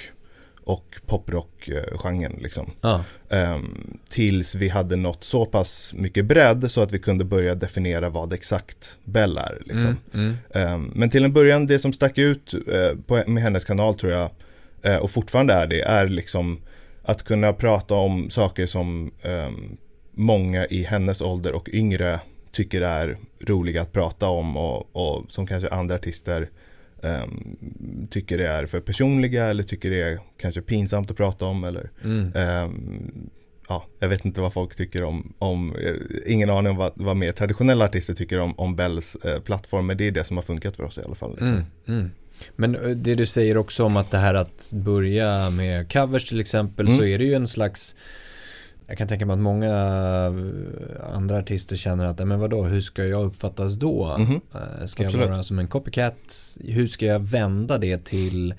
och 0.64 1.00
poprock-genren 1.06 2.38
liksom. 2.40 2.70
Ja. 2.80 3.04
Ehm, 3.30 3.98
tills 4.08 4.54
vi 4.54 4.68
hade 4.68 4.96
nått 4.96 5.24
så 5.24 5.46
pass 5.46 5.92
mycket 5.96 6.24
bredd 6.24 6.70
så 6.70 6.82
att 6.82 6.92
vi 6.92 6.98
kunde 6.98 7.24
börja 7.24 7.54
definiera 7.54 8.08
vad 8.08 8.32
exakt 8.32 8.98
Bell 9.04 9.36
är. 9.36 9.62
Liksom. 9.66 9.96
Mm. 10.14 10.34
Mm. 10.54 10.74
Ehm, 10.74 10.92
men 10.94 11.10
till 11.10 11.24
en 11.24 11.32
början, 11.32 11.66
det 11.66 11.78
som 11.78 11.92
stack 11.92 12.18
ut 12.18 12.54
eh, 12.54 12.98
på, 13.06 13.22
med 13.26 13.42
hennes 13.42 13.64
kanal 13.64 13.94
tror 13.94 14.12
jag, 14.12 14.30
eh, 14.82 14.96
och 14.96 15.10
fortfarande 15.10 15.54
är 15.54 15.66
det, 15.66 15.82
är 15.82 16.08
liksom 16.08 16.60
att 17.02 17.22
kunna 17.22 17.52
prata 17.52 17.94
om 17.94 18.30
saker 18.30 18.66
som 18.66 19.10
ehm, 19.22 19.76
många 20.12 20.66
i 20.66 20.82
hennes 20.82 21.20
ålder 21.20 21.52
och 21.52 21.68
yngre 21.72 22.20
tycker 22.52 22.82
är 22.82 23.18
roliga 23.40 23.82
att 23.82 23.92
prata 23.92 24.28
om 24.28 24.56
och, 24.56 24.96
och 24.96 25.32
som 25.32 25.46
kanske 25.46 25.68
andra 25.68 25.94
artister 25.94 26.48
ehm, 27.02 28.06
tycker 28.10 28.38
det 28.38 28.46
är 28.46 28.66
för 28.66 28.80
personliga 28.80 29.44
eller 29.46 29.62
tycker 29.62 29.90
det 29.90 30.02
är 30.02 30.20
kanske 30.40 30.60
pinsamt 30.62 31.10
att 31.10 31.16
prata 31.16 31.44
om 31.44 31.64
eller 31.64 31.90
Mm. 32.04 32.32
Ehm, 32.34 33.30
ja, 33.68 33.84
jag 33.98 34.08
vet 34.08 34.24
inte 34.24 34.40
vad 34.40 34.52
folk 34.52 34.76
tycker 34.76 35.04
om, 35.04 35.32
om 35.38 35.76
eh, 35.76 35.94
ingen 36.32 36.50
aning 36.50 36.70
om 36.70 36.76
vad, 36.76 36.92
vad 36.94 37.16
mer 37.16 37.32
traditionella 37.32 37.84
artister 37.84 38.14
tycker 38.14 38.40
om, 38.40 38.58
om 38.58 38.76
Bells 38.76 39.16
eh, 39.16 39.40
plattform, 39.40 39.86
men 39.86 39.96
det 39.96 40.06
är 40.06 40.10
det 40.10 40.24
som 40.24 40.36
har 40.36 40.42
funkat 40.42 40.76
för 40.76 40.84
oss 40.84 40.98
i 40.98 41.02
alla 41.04 41.14
fall. 41.14 41.30
Liksom. 41.30 41.48
Mm, 41.48 41.64
mm. 41.88 42.10
Men 42.56 42.74
eh, 42.74 42.90
det 42.90 43.14
du 43.14 43.26
säger 43.26 43.56
också 43.56 43.84
om 43.84 43.96
att 43.96 44.10
det 44.10 44.18
här 44.18 44.34
att 44.34 44.70
börja 44.74 45.50
med 45.50 45.92
covers 45.92 46.28
till 46.28 46.40
exempel 46.40 46.86
Mm. 46.86 46.98
så 46.98 47.04
är 47.04 47.18
det 47.18 47.24
ju 47.24 47.34
en 47.34 47.48
slags 47.48 47.96
jag 48.90 48.98
kan 48.98 49.08
tänka 49.08 49.26
mig 49.26 49.34
att 49.34 49.40
många 49.40 49.66
eh, 49.68 51.14
andra 51.16 51.38
artister 51.38 51.76
känner 51.76 52.06
att, 52.06 52.18
"Nej, 52.18 52.26
men 52.26 52.40
vadå, 52.40 52.62
hur 52.64 52.80
ska 52.80 53.04
jag 53.04 53.24
uppfattas 53.24 53.74
då? 53.74 54.16
Mhm. 54.18 54.40
Eh, 54.54 54.86
Ska 54.86 55.02
jag 55.02 55.08
Absolut. 55.08 55.28
vara 55.30 55.42
som 55.42 55.58
en 55.58 55.68
copycat? 55.68 56.56
Hur 56.64 56.86
ska 56.86 57.06
jag 57.06 57.20
vända 57.20 57.78
det 57.78 58.04
till 58.04 58.54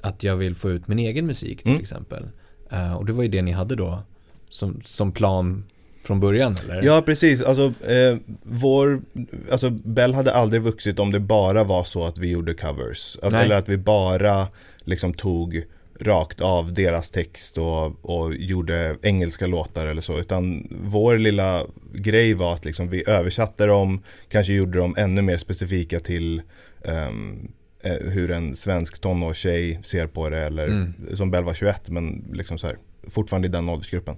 att 0.00 0.22
jag 0.22 0.36
vill 0.36 0.54
få 0.54 0.70
ut 0.70 0.88
min 0.88 0.98
egen 0.98 1.26
musik 1.26 1.58
till 1.62 1.68
Mm. 1.70 1.80
exempel? 1.80 2.28
Eh, 2.70 2.92
Och 2.92 3.06
det 3.06 3.12
var 3.12 3.22
ju 3.22 3.28
det 3.28 3.42
ni 3.42 3.52
hade 3.52 3.76
då 3.76 4.02
som, 4.48 4.80
som 4.84 5.12
plan 5.12 5.64
från 6.04 6.20
början 6.20 6.56
eller? 6.64 6.82
Ja, 6.82 7.02
precis. 7.06 7.42
Alltså, 7.42 7.62
eh, 7.90 8.16
vår, 8.42 9.02
alltså, 9.52 9.70
Bell 9.70 10.14
hade 10.14 10.32
aldrig 10.34 10.62
vuxit 10.62 10.98
om 10.98 11.12
det 11.12 11.20
bara 11.20 11.64
var 11.64 11.84
så 11.84 12.04
att 12.06 12.18
vi 12.18 12.30
gjorde 12.30 12.54
covers. 12.54 13.16
Att, 13.22 13.32
eller 13.32 13.56
att 13.56 13.68
vi 13.68 13.76
bara 13.76 14.46
liksom 14.84 15.14
tog 15.14 15.62
rakt 16.00 16.40
av 16.40 16.72
deras 16.72 17.10
text 17.10 17.58
och, 17.58 18.04
och 18.04 18.34
gjorde 18.34 18.96
engelska 19.02 19.46
låtar 19.46 19.86
eller 19.86 20.02
så. 20.02 20.18
Utan 20.18 20.68
vår 20.84 21.18
lilla 21.18 21.66
grej 21.94 22.34
var 22.34 22.52
att 22.54 22.64
liksom 22.64 22.88
vi 22.88 23.08
översatte 23.08 23.66
dem, 23.66 24.02
kanske 24.28 24.52
gjorde 24.52 24.78
dem 24.78 24.94
ännu 24.98 25.22
mer 25.22 25.36
specifika 25.36 26.00
till 26.00 26.42
eh, 26.84 27.10
hur 28.00 28.30
en 28.30 28.56
svensk 28.56 29.00
tonårstjej 29.00 29.80
ser 29.84 30.06
på 30.06 30.28
det. 30.28 30.38
Eller 30.38 30.66
Mm. 30.66 31.16
som 31.16 31.30
Bell 31.30 31.44
var 31.44 31.54
21 31.54 31.88
men 31.90 32.24
liksom 32.32 32.58
så 32.58 32.66
här, 32.66 32.76
fortfarande 33.08 33.48
i 33.48 33.50
den 33.50 33.68
åldersgruppen. 33.68 34.16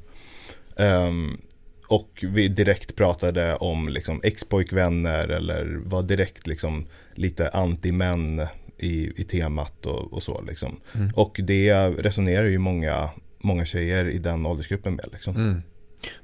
Ehm, 0.76 1.40
och 1.88 2.24
vi 2.28 2.48
direkt 2.48 2.96
pratade 2.96 3.56
om 3.56 3.88
liksom 3.88 4.20
ex-pojkvänner 4.24 5.28
eller 5.28 5.80
var 5.84 6.02
direkt 6.02 6.46
liksom 6.46 6.86
lite 7.14 7.48
anti-män 7.48 8.46
i, 8.82 9.12
i 9.16 9.24
temat 9.24 9.86
och, 9.86 10.12
och 10.12 10.22
så 10.22 10.42
liksom. 10.42 10.80
Mm. 10.94 11.10
Och 11.14 11.40
det 11.42 11.74
resonerar 11.88 12.46
ju 12.46 12.58
många, 12.58 13.10
många 13.38 13.64
tjejer 13.64 14.08
i 14.08 14.18
den 14.18 14.46
åldersgruppen 14.46 14.94
med 14.94 15.08
liksom. 15.12 15.36
Mm. 15.36 15.62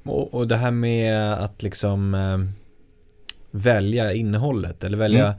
Och, 0.02 0.34
och 0.34 0.48
det 0.48 0.56
här 0.56 0.70
med 0.70 1.32
att 1.32 1.62
liksom 1.62 2.14
eh, 2.14 2.38
välja 3.50 4.12
innehållet 4.12 4.84
eller 4.84 4.98
välja 4.98 5.26
Mm. 5.26 5.38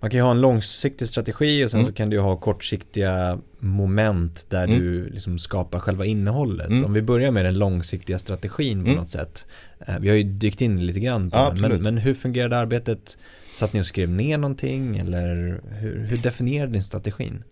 Man 0.00 0.10
kan 0.10 0.18
ju 0.18 0.24
ha 0.24 0.30
en 0.30 0.40
långsiktig 0.40 1.08
strategi 1.08 1.64
och 1.64 1.70
sen 1.70 1.80
Mm. 1.80 1.88
så 1.90 1.94
kan 1.96 2.10
du 2.10 2.20
ha 2.20 2.36
kortsiktiga 2.36 3.38
moment 3.62 4.46
där 4.50 4.64
Mm. 4.64 4.78
du 4.80 5.08
liksom 5.08 5.38
skapar 5.38 5.78
själva 5.78 6.04
innehållet. 6.04 6.66
Mm. 6.68 6.84
Om 6.84 6.92
vi 6.92 7.02
börjar 7.02 7.30
med 7.30 7.44
den 7.44 7.58
långsiktiga 7.58 8.18
strategin 8.18 8.82
på 8.84 8.88
Mm. 8.90 9.00
något 9.00 9.08
sätt. 9.10 9.46
Eh, 9.86 9.98
Vi 10.00 10.08
har 10.08 10.16
ju 10.16 10.22
dykt 10.22 10.60
in 10.60 10.86
lite 10.86 11.00
grann 11.00 11.30
på 11.30 11.36
Ja, 11.38 11.50
det. 11.56 11.68
Men, 11.68 11.82
men 11.82 11.98
hur 11.98 12.14
fungerade 12.14 12.56
arbetet? 12.58 13.18
Satt 13.54 13.72
ni 13.72 13.80
och 13.80 13.86
skrev 13.86 14.08
ner 14.10 14.38
någonting 14.38 14.98
eller 14.98 15.60
hur, 15.80 15.98
hur 15.98 16.16
definierade 16.16 16.72
ni 16.72 16.82
strategin? 16.82 17.42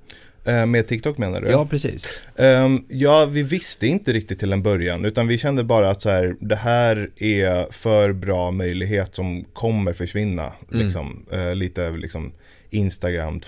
Eh, 0.44 0.66
med 0.66 0.86
TikTok 0.86 1.18
menar 1.18 1.40
du? 1.40 1.48
Ja, 1.48 1.66
precis. 1.66 2.20
Ehm, 2.36 2.84
ja, 2.88 3.28
vi 3.30 3.42
visste 3.42 3.86
inte 3.86 4.12
riktigt 4.12 4.38
till 4.38 4.52
en 4.52 4.62
början 4.62 5.04
utan 5.04 5.26
vi 5.28 5.38
kände 5.38 5.64
bara 5.64 5.90
att 5.90 6.02
så 6.02 6.10
här, 6.10 6.36
det 6.40 6.56
här 6.56 7.10
är 7.16 7.72
för 7.72 8.12
bra 8.12 8.50
möjlighet 8.50 9.14
som 9.14 9.44
kommer 9.52 9.92
försvinna. 9.92 10.52
Mm. 10.72 10.84
Liksom. 10.84 11.26
Eh, 11.32 11.54
lite 11.54 11.90
liksom 11.90 12.32
Instagram 12.70 13.40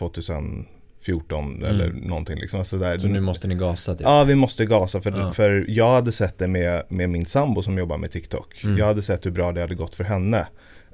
2014 1.07 1.64
eller 1.64 1.92
någonting. 1.92 2.38
Liksom. 2.38 2.59
Alltså 2.59 2.76
där. 2.78 2.98
Så 2.98 3.09
nu 3.09 3.20
måste 3.20 3.48
ni 3.48 3.55
gasa 3.55 3.94
typ. 3.94 4.07
Ja, 4.07 4.24
vi 4.24 4.34
måste 4.34 4.66
gasa 4.66 5.00
för, 5.00 5.11
Ja. 5.11 5.32
för 5.32 5.64
jag 5.68 5.92
hade 5.94 6.12
sett 6.12 6.38
det 6.38 6.48
med, 6.48 6.82
med 6.88 7.11
min 7.11 7.26
sambo 7.26 7.62
som 7.62 7.78
jobbar 7.78 7.98
med 7.98 8.11
TikTok. 8.11 8.64
Mm. 8.64 8.76
Jag 8.76 8.86
hade 8.86 9.03
sett 9.03 9.26
hur 9.26 9.30
bra 9.30 9.53
det 9.53 9.61
hade 9.61 9.74
gått 9.74 9.94
för 9.94 10.05
henne 10.05 10.46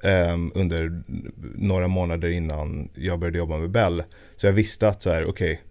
ehm, 0.03 0.51
under 0.55 1.01
några 1.55 1.87
månader 1.87 2.29
innan 2.29 2.89
jag 2.95 3.19
började 3.19 3.37
jobba 3.37 3.57
med 3.57 3.69
Bell. 3.71 4.03
Så 4.37 4.45
jag 4.47 4.53
visste 4.53 4.87
att 4.87 5.01
så 5.01 5.09
här, 5.09 5.25
okej, 5.29 5.61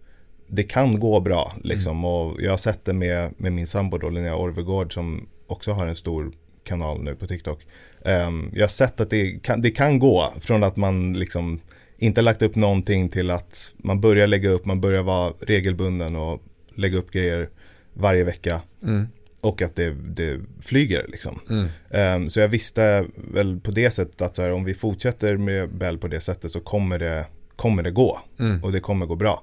det 0.49 0.63
kan 0.63 1.01
gå 1.01 1.21
bra 1.21 1.53
liksom. 1.65 2.05
Och 2.05 2.43
jag 2.43 2.51
har 2.51 2.59
sett 2.59 2.85
det 2.85 2.93
med, 2.93 3.35
med 3.37 3.53
min 3.53 3.67
sambo 3.67 3.99
då, 3.99 4.09
Linnea 4.11 4.37
Orvegård 4.37 4.95
som 4.95 5.29
också 5.47 5.73
har 5.73 5.87
en 5.87 5.97
stor 5.97 6.33
kanal 6.65 7.03
nu 7.03 7.15
på 7.15 7.27
TikTok. 7.27 7.67
Ehm, 8.05 8.51
jag 8.55 8.63
har 8.63 8.69
sett 8.69 9.01
att 9.01 9.11
det 9.11 9.43
kan, 9.43 9.61
det 9.61 9.71
kan 9.71 9.99
gå 9.99 10.33
från 10.41 10.65
att 10.65 10.77
man 10.77 11.13
liksom 11.13 11.61
inte 11.99 12.23
lagt 12.23 12.43
upp 12.43 12.55
någonting 12.57 13.09
till 13.09 13.31
att 13.31 13.73
man 13.77 14.01
börjar 14.01 14.27
lägga 14.27 14.51
upp, 14.51 14.65
man 14.65 14.81
börjar 14.81 15.03
vara 15.03 15.33
regelbunden 15.41 16.17
och 16.17 16.43
lägga 16.75 16.99
upp 16.99 17.11
grejer 17.11 17.49
varje 17.95 18.25
vecka 18.25 18.61
Mm. 18.83 19.07
och 19.41 19.63
att 19.63 19.77
det, 19.77 19.91
det 19.91 20.41
flyger 20.61 21.07
liksom. 21.09 21.41
Mm. 21.51 21.67
Ehm, 21.91 22.31
så 22.31 22.41
jag 22.41 22.49
visste 22.49 23.07
väl 23.15 23.61
på 23.61 23.71
det 23.71 23.91
sättet 23.91 24.23
att 24.23 24.39
här, 24.39 24.53
om 24.53 24.65
vi 24.65 24.75
fortsätter 24.75 25.37
med 25.37 25.75
Bell 25.75 25.99
på 25.99 26.09
det 26.09 26.21
sättet 26.21 26.51
så 26.51 26.61
kommer 26.61 26.99
det, 26.99 27.27
kommer 27.57 27.83
det 27.83 27.91
gå 27.91 28.21
Mm. 28.41 28.65
och 28.65 28.73
det 28.73 28.81
kommer 28.81 29.07
gå 29.07 29.17
bra. 29.17 29.43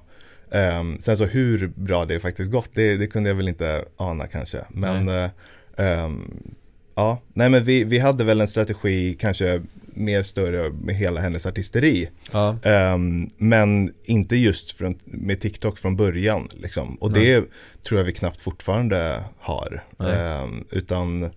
Ehm, 0.50 0.98
sen 1.00 1.16
så 1.16 1.24
hur 1.24 1.66
bra 1.66 2.04
det 2.04 2.20
faktiskt 2.20 2.50
gått, 2.50 2.70
det, 2.74 2.96
det 2.96 3.06
kunde 3.06 3.30
jag 3.30 3.34
väl 3.36 3.48
inte 3.48 3.84
ana 3.96 4.26
kanske. 4.26 4.64
Men 4.68 5.30
Um, 5.78 6.54
ja, 6.96 7.22
nej 7.34 7.50
men 7.50 7.64
vi, 7.64 7.84
vi 7.84 7.98
hade 7.98 8.24
väl 8.24 8.40
en 8.40 8.48
strategi 8.48 9.16
kanske 9.20 9.62
mer 9.96 10.22
större 10.22 10.70
med 10.70 10.94
hela 10.94 11.20
hennes 11.20 11.46
artisteri. 11.46 12.08
Ja. 12.32 12.56
Um, 12.94 13.30
men 13.36 13.92
inte 14.04 14.36
just 14.36 14.72
från, 14.72 14.98
med 15.04 15.40
TikTok 15.40 15.78
från 15.78 15.96
början. 15.96 16.48
Liksom. 16.52 16.94
Och 16.94 17.12
det 17.12 17.44
tror 17.88 18.00
jag 18.00 18.04
vi 18.04 18.12
knappt 18.12 18.40
fortfarande 18.40 19.24
har. 19.38 19.84
Um, 19.96 20.64
utan 20.70 21.30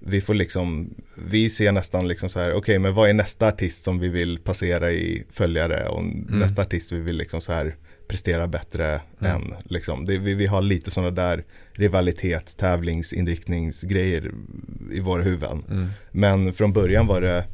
vi 0.00 0.20
får 0.20 0.34
liksom, 0.34 0.94
vi 1.14 1.50
ser 1.50 1.72
nästan 1.72 2.08
liksom 2.08 2.28
så 2.28 2.40
här, 2.40 2.50
okej 2.50 2.58
okay, 2.58 2.78
men 2.78 2.94
vad 2.94 3.08
är 3.08 3.14
nästa 3.14 3.48
artist 3.48 3.84
som 3.84 3.98
vi 3.98 4.08
vill 4.08 4.38
passera 4.38 4.92
i 4.92 5.24
följare 5.30 5.88
och 5.88 6.00
mm. 6.00 6.38
nästa 6.38 6.62
artist 6.62 6.92
vi 6.92 7.00
vill 7.00 7.16
liksom 7.16 7.40
så 7.40 7.52
här 7.52 7.76
prestera 8.08 8.46
bättre 8.46 9.00
mm. 9.20 9.32
än. 9.32 9.54
Liksom. 9.64 10.04
Det, 10.04 10.18
vi, 10.18 10.34
vi 10.34 10.46
har 10.46 10.62
lite 10.62 10.90
sådana 10.90 11.10
där 11.10 11.44
rivalitets, 11.72 12.54
tävlingsinriktningsgrejer 12.54 14.30
i 14.92 15.00
våra 15.00 15.22
huvuden. 15.22 15.64
Mm. 15.70 15.88
Men 16.12 16.52
från 16.52 16.72
början 16.72 17.06
var 17.06 17.20
det 17.20 17.44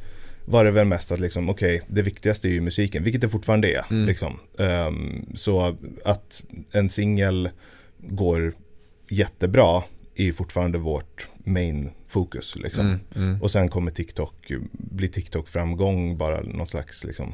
var 0.45 0.65
det 0.65 0.71
väl 0.71 0.87
mest 0.87 1.11
att 1.11 1.19
liksom, 1.19 1.49
okej, 1.49 1.75
okay, 1.75 1.87
det 1.95 2.01
viktigaste 2.01 2.47
är 2.47 2.51
ju 2.51 2.61
musiken, 2.61 3.03
vilket 3.03 3.21
det 3.21 3.29
fortfarande 3.29 3.73
är. 3.73 3.85
Mm. 3.91 4.05
Liksom. 4.05 4.39
Um, 4.57 5.25
så 5.35 5.77
att 6.05 6.43
en 6.71 6.89
singel 6.89 7.49
går 7.97 8.53
jättebra 9.09 9.83
är 10.15 10.23
ju 10.23 10.33
fortfarande 10.33 10.77
vårt 10.77 11.27
main 11.43 11.89
fokus. 12.07 12.55
Liksom. 12.55 12.85
Mm, 12.85 12.99
mm. 13.15 13.41
Och 13.41 13.51
sen 13.51 13.69
kommer 13.69 13.91
TikTok, 13.91 14.51
blir 14.71 15.07
TikTok 15.07 15.47
framgång 15.47 16.17
bara 16.17 16.41
någon 16.41 16.67
slags 16.67 17.03
liksom, 17.03 17.33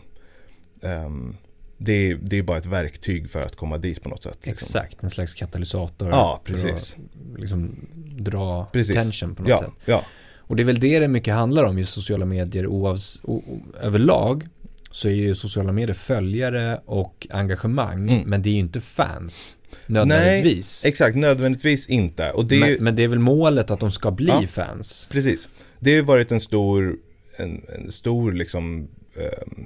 um, 0.81 1.37
det, 1.77 2.11
är, 2.11 2.15
det 2.21 2.37
är 2.37 2.43
bara 2.43 2.57
ett 2.57 2.65
verktyg 2.65 3.29
för 3.29 3.41
att 3.41 3.55
komma 3.55 3.77
dit 3.77 4.03
på 4.03 4.09
något 4.09 4.23
sätt. 4.23 4.37
Liksom. 4.43 4.51
Exakt, 4.51 5.03
en 5.03 5.09
slags 5.09 5.33
katalysator. 5.33 6.09
Ja, 6.09 6.41
precis. 6.43 6.61
För 6.61 6.69
att 6.73 7.39
liksom, 7.39 7.75
dra 8.17 8.65
precis. 8.71 8.95
tension 8.95 9.35
på 9.35 9.41
något 9.41 9.49
ja, 9.49 9.59
sätt. 9.59 9.71
Ja. 9.85 10.03
Och 10.37 10.55
det 10.55 10.63
är 10.63 10.65
väl 10.65 10.79
det 10.79 10.99
det 10.99 11.07
mycket 11.07 11.33
handlar 11.33 11.63
om, 11.63 11.77
just 11.77 11.93
sociala 11.93 12.25
medier 12.25 12.67
oavs, 12.67 13.21
o, 13.23 13.41
överlag. 13.81 14.47
Så 14.91 15.07
är 15.07 15.13
ju 15.13 15.35
sociala 15.35 15.71
medier 15.71 15.93
följare 15.93 16.81
och 16.85 17.27
engagemang, 17.29 18.09
mm. 18.09 18.29
men 18.29 18.41
det 18.41 18.49
är 18.49 18.53
ju 18.53 18.59
inte 18.59 18.81
fans. 18.81 19.57
Nödvändigtvis. 19.85 20.83
Nej, 20.83 20.89
exakt, 20.89 21.17
nödvändigtvis 21.17 21.87
inte. 21.87 22.31
Och 22.31 22.45
det 22.45 22.59
men, 22.59 22.77
men, 22.79 22.95
det 22.95 23.03
är 23.03 23.07
väl 23.07 23.19
målet 23.19 23.71
att 23.71 23.79
de 23.79 23.91
ska 23.91 24.11
bli 24.11 24.27
ja, 24.27 24.47
fans. 24.47 25.07
Precis. 25.11 25.47
Det 25.79 25.89
har 25.89 25.95
ju 25.95 26.01
varit 26.01 26.31
en 26.31 26.39
stor, 26.39 26.97
en, 27.35 27.61
en 27.75 27.91
stor 27.91 28.31
liksom, 28.31 28.87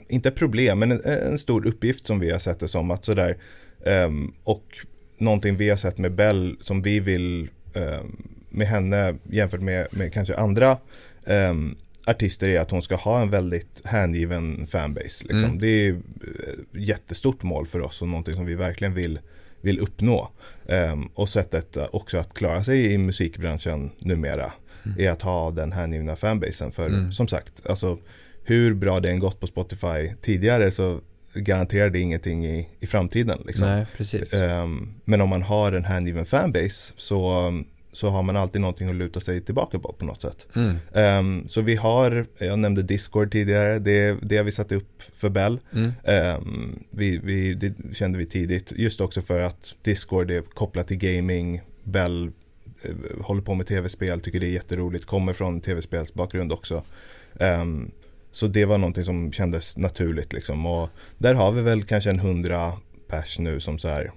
inte 0.07 0.31
problem, 0.31 0.79
men 0.79 0.91
en, 0.91 1.01
en, 1.05 1.37
stor 1.37 1.67
uppgift 1.67 2.07
som 2.07 2.19
vi 2.19 2.31
har 2.31 2.39
sett 2.39 2.59
det 2.59 2.67
som. 2.67 2.91
Att 2.91 3.05
sådär, 3.05 3.37
eh, 3.85 4.09
och 4.43 4.77
någonting 5.17 5.57
vi 5.57 5.69
har 5.69 5.77
sett 5.77 5.97
med 5.97 6.11
Bell 6.11 6.57
som 6.61 6.81
vi 6.81 6.99
vill 6.99 7.49
eh, 7.73 8.01
med 8.49 8.67
henne 8.67 9.15
jämfört 9.23 9.61
med, 9.61 9.87
med 9.91 10.13
kanske 10.13 10.35
andra 10.35 10.77
artister 12.05 12.49
är 12.49 12.59
att 12.59 12.71
hon 12.71 12.81
ska 12.81 12.95
ha 12.95 13.21
en 13.21 13.29
väldigt 13.29 13.81
hängiven 13.85 14.67
fanbase. 14.67 15.27
Liksom. 15.27 15.43
Mm. 15.43 15.59
Det 15.59 15.67
är 15.67 15.91
ett 15.91 15.97
jättestort 16.71 17.43
mål 17.43 17.65
för 17.67 17.81
oss 17.81 18.01
och 18.01 18.07
någonting 18.07 18.33
som 18.33 18.45
vi 18.45 18.55
verkligen 18.55 18.93
vill, 18.93 19.19
vill 19.61 19.79
uppnå. 19.79 20.29
Um, 20.65 21.09
och 21.13 21.29
sättet 21.29 21.77
också 21.91 22.17
att 22.17 22.33
klara 22.33 22.63
sig 22.63 22.93
i 22.93 22.97
musikbranschen 22.97 23.91
numera 23.99 24.51
mm. 24.85 24.99
är 24.99 25.09
att 25.09 25.21
ha 25.21 25.51
den 25.51 25.71
hängivna 25.71 26.15
fanbasen. 26.15 26.71
För 26.71 26.87
mm. 26.87 27.11
som 27.11 27.27
sagt, 27.27 27.65
alltså, 27.65 27.97
hur 28.43 28.73
bra 28.73 28.99
det 28.99 29.09
än 29.09 29.19
gått 29.19 29.39
på 29.39 29.47
Spotify 29.47 30.13
tidigare 30.21 30.71
så 30.71 30.99
garanterar 31.33 31.89
det 31.89 31.99
ingenting 31.99 32.45
i, 32.45 32.69
i 32.79 32.87
framtiden. 32.87 33.41
Liksom. 33.45 33.67
Nej, 33.67 33.85
precis. 33.97 34.33
Um, 34.33 34.93
men 35.05 35.21
om 35.21 35.29
man 35.29 35.41
har 35.41 35.71
en 35.71 35.85
hängiven 35.85 36.25
fanbase 36.25 36.93
så 36.97 37.51
så 37.93 38.09
har 38.09 38.23
man 38.23 38.37
alltid 38.37 38.61
någonting 38.61 38.89
att 38.89 38.95
luta 38.95 39.19
sig 39.19 39.41
tillbaka 39.41 39.79
på 39.79 39.93
på 39.93 40.05
något 40.05 40.21
sätt. 40.21 40.47
Mm. 40.55 40.75
Um, 41.19 41.47
så 41.47 41.61
vi 41.61 41.75
har, 41.75 42.25
jag 42.37 42.59
nämnde 42.59 42.83
Discord 42.83 43.31
tidigare, 43.31 43.79
det, 43.79 44.17
det 44.21 44.37
har 44.37 44.43
vi 44.43 44.51
satt 44.51 44.71
upp 44.71 45.03
för 45.15 45.29
Bell. 45.29 45.59
Mm. 45.73 45.91
Um, 46.37 46.83
vi, 46.89 47.17
vi, 47.17 47.53
det 47.53 47.73
kände 47.93 48.17
vi 48.17 48.25
tidigt, 48.25 48.71
just 48.75 49.01
också 49.01 49.21
för 49.21 49.39
att 49.39 49.75
Discord 49.81 50.31
är 50.31 50.41
kopplat 50.41 50.87
till 50.87 50.97
gaming, 50.97 51.61
Bell 51.83 52.31
uh, 52.85 53.21
håller 53.21 53.41
på 53.41 53.53
med 53.53 53.67
tv-spel, 53.67 54.21
tycker 54.21 54.39
det 54.39 54.47
är 54.47 54.51
jätteroligt, 54.51 55.05
kommer 55.05 55.33
från 55.33 55.61
tv-spelsbakgrund 55.61 56.51
också. 56.51 56.83
Um, 57.33 57.91
så 58.31 58.47
det 58.47 58.65
var 58.65 58.77
någonting 58.77 59.05
som 59.05 59.31
kändes 59.31 59.77
naturligt 59.77 60.33
liksom. 60.33 60.65
Och 60.65 60.89
där 61.17 61.33
har 61.33 61.51
vi 61.51 61.61
väl 61.61 61.83
kanske 61.83 62.09
en 62.09 62.19
hundra 62.19 62.73
pers 63.07 63.39
nu 63.39 63.59
som 63.59 63.79
så 63.79 63.87
här 63.87 64.11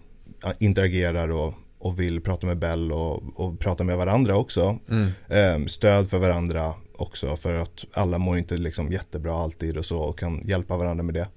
interagerar 0.59 1.29
och 1.29 1.55
och 1.85 2.01
vill 2.01 2.21
prata 2.21 2.47
med 2.47 2.59
Bell 2.59 2.93
och, 2.93 3.41
och 3.41 3.59
prata 3.59 3.85
med 3.85 3.97
varandra 3.97 4.37
också. 4.37 4.79
Mm. 4.91 5.11
Eh, 5.29 5.67
stöd 5.67 6.11
för 6.11 6.19
varandra 6.19 6.75
också 6.97 7.37
för 7.37 7.55
att 7.55 7.85
alla 7.93 8.19
mår 8.19 8.39
inte 8.39 8.57
liksom 8.57 8.93
jättebra 8.93 9.35
alltid 9.35 9.77
och 9.77 9.85
så 9.85 9.99
och 9.99 10.19
kan 10.19 10.43
hjälpa 10.45 10.77
varandra 10.77 11.03
med 11.03 11.15
det. 11.15 11.29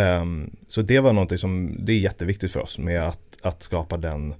Um, 0.00 0.56
så 0.66 0.82
det 0.82 1.00
var 1.00 1.12
någonting 1.12 1.38
som, 1.38 1.76
det 1.78 1.92
är 1.92 1.98
jätteviktigt 1.98 2.52
för 2.52 2.60
oss 2.60 2.78
med 2.78 3.02
att, 3.02 3.36
att 3.42 3.62
skapa 3.62 3.96
den 3.96 4.34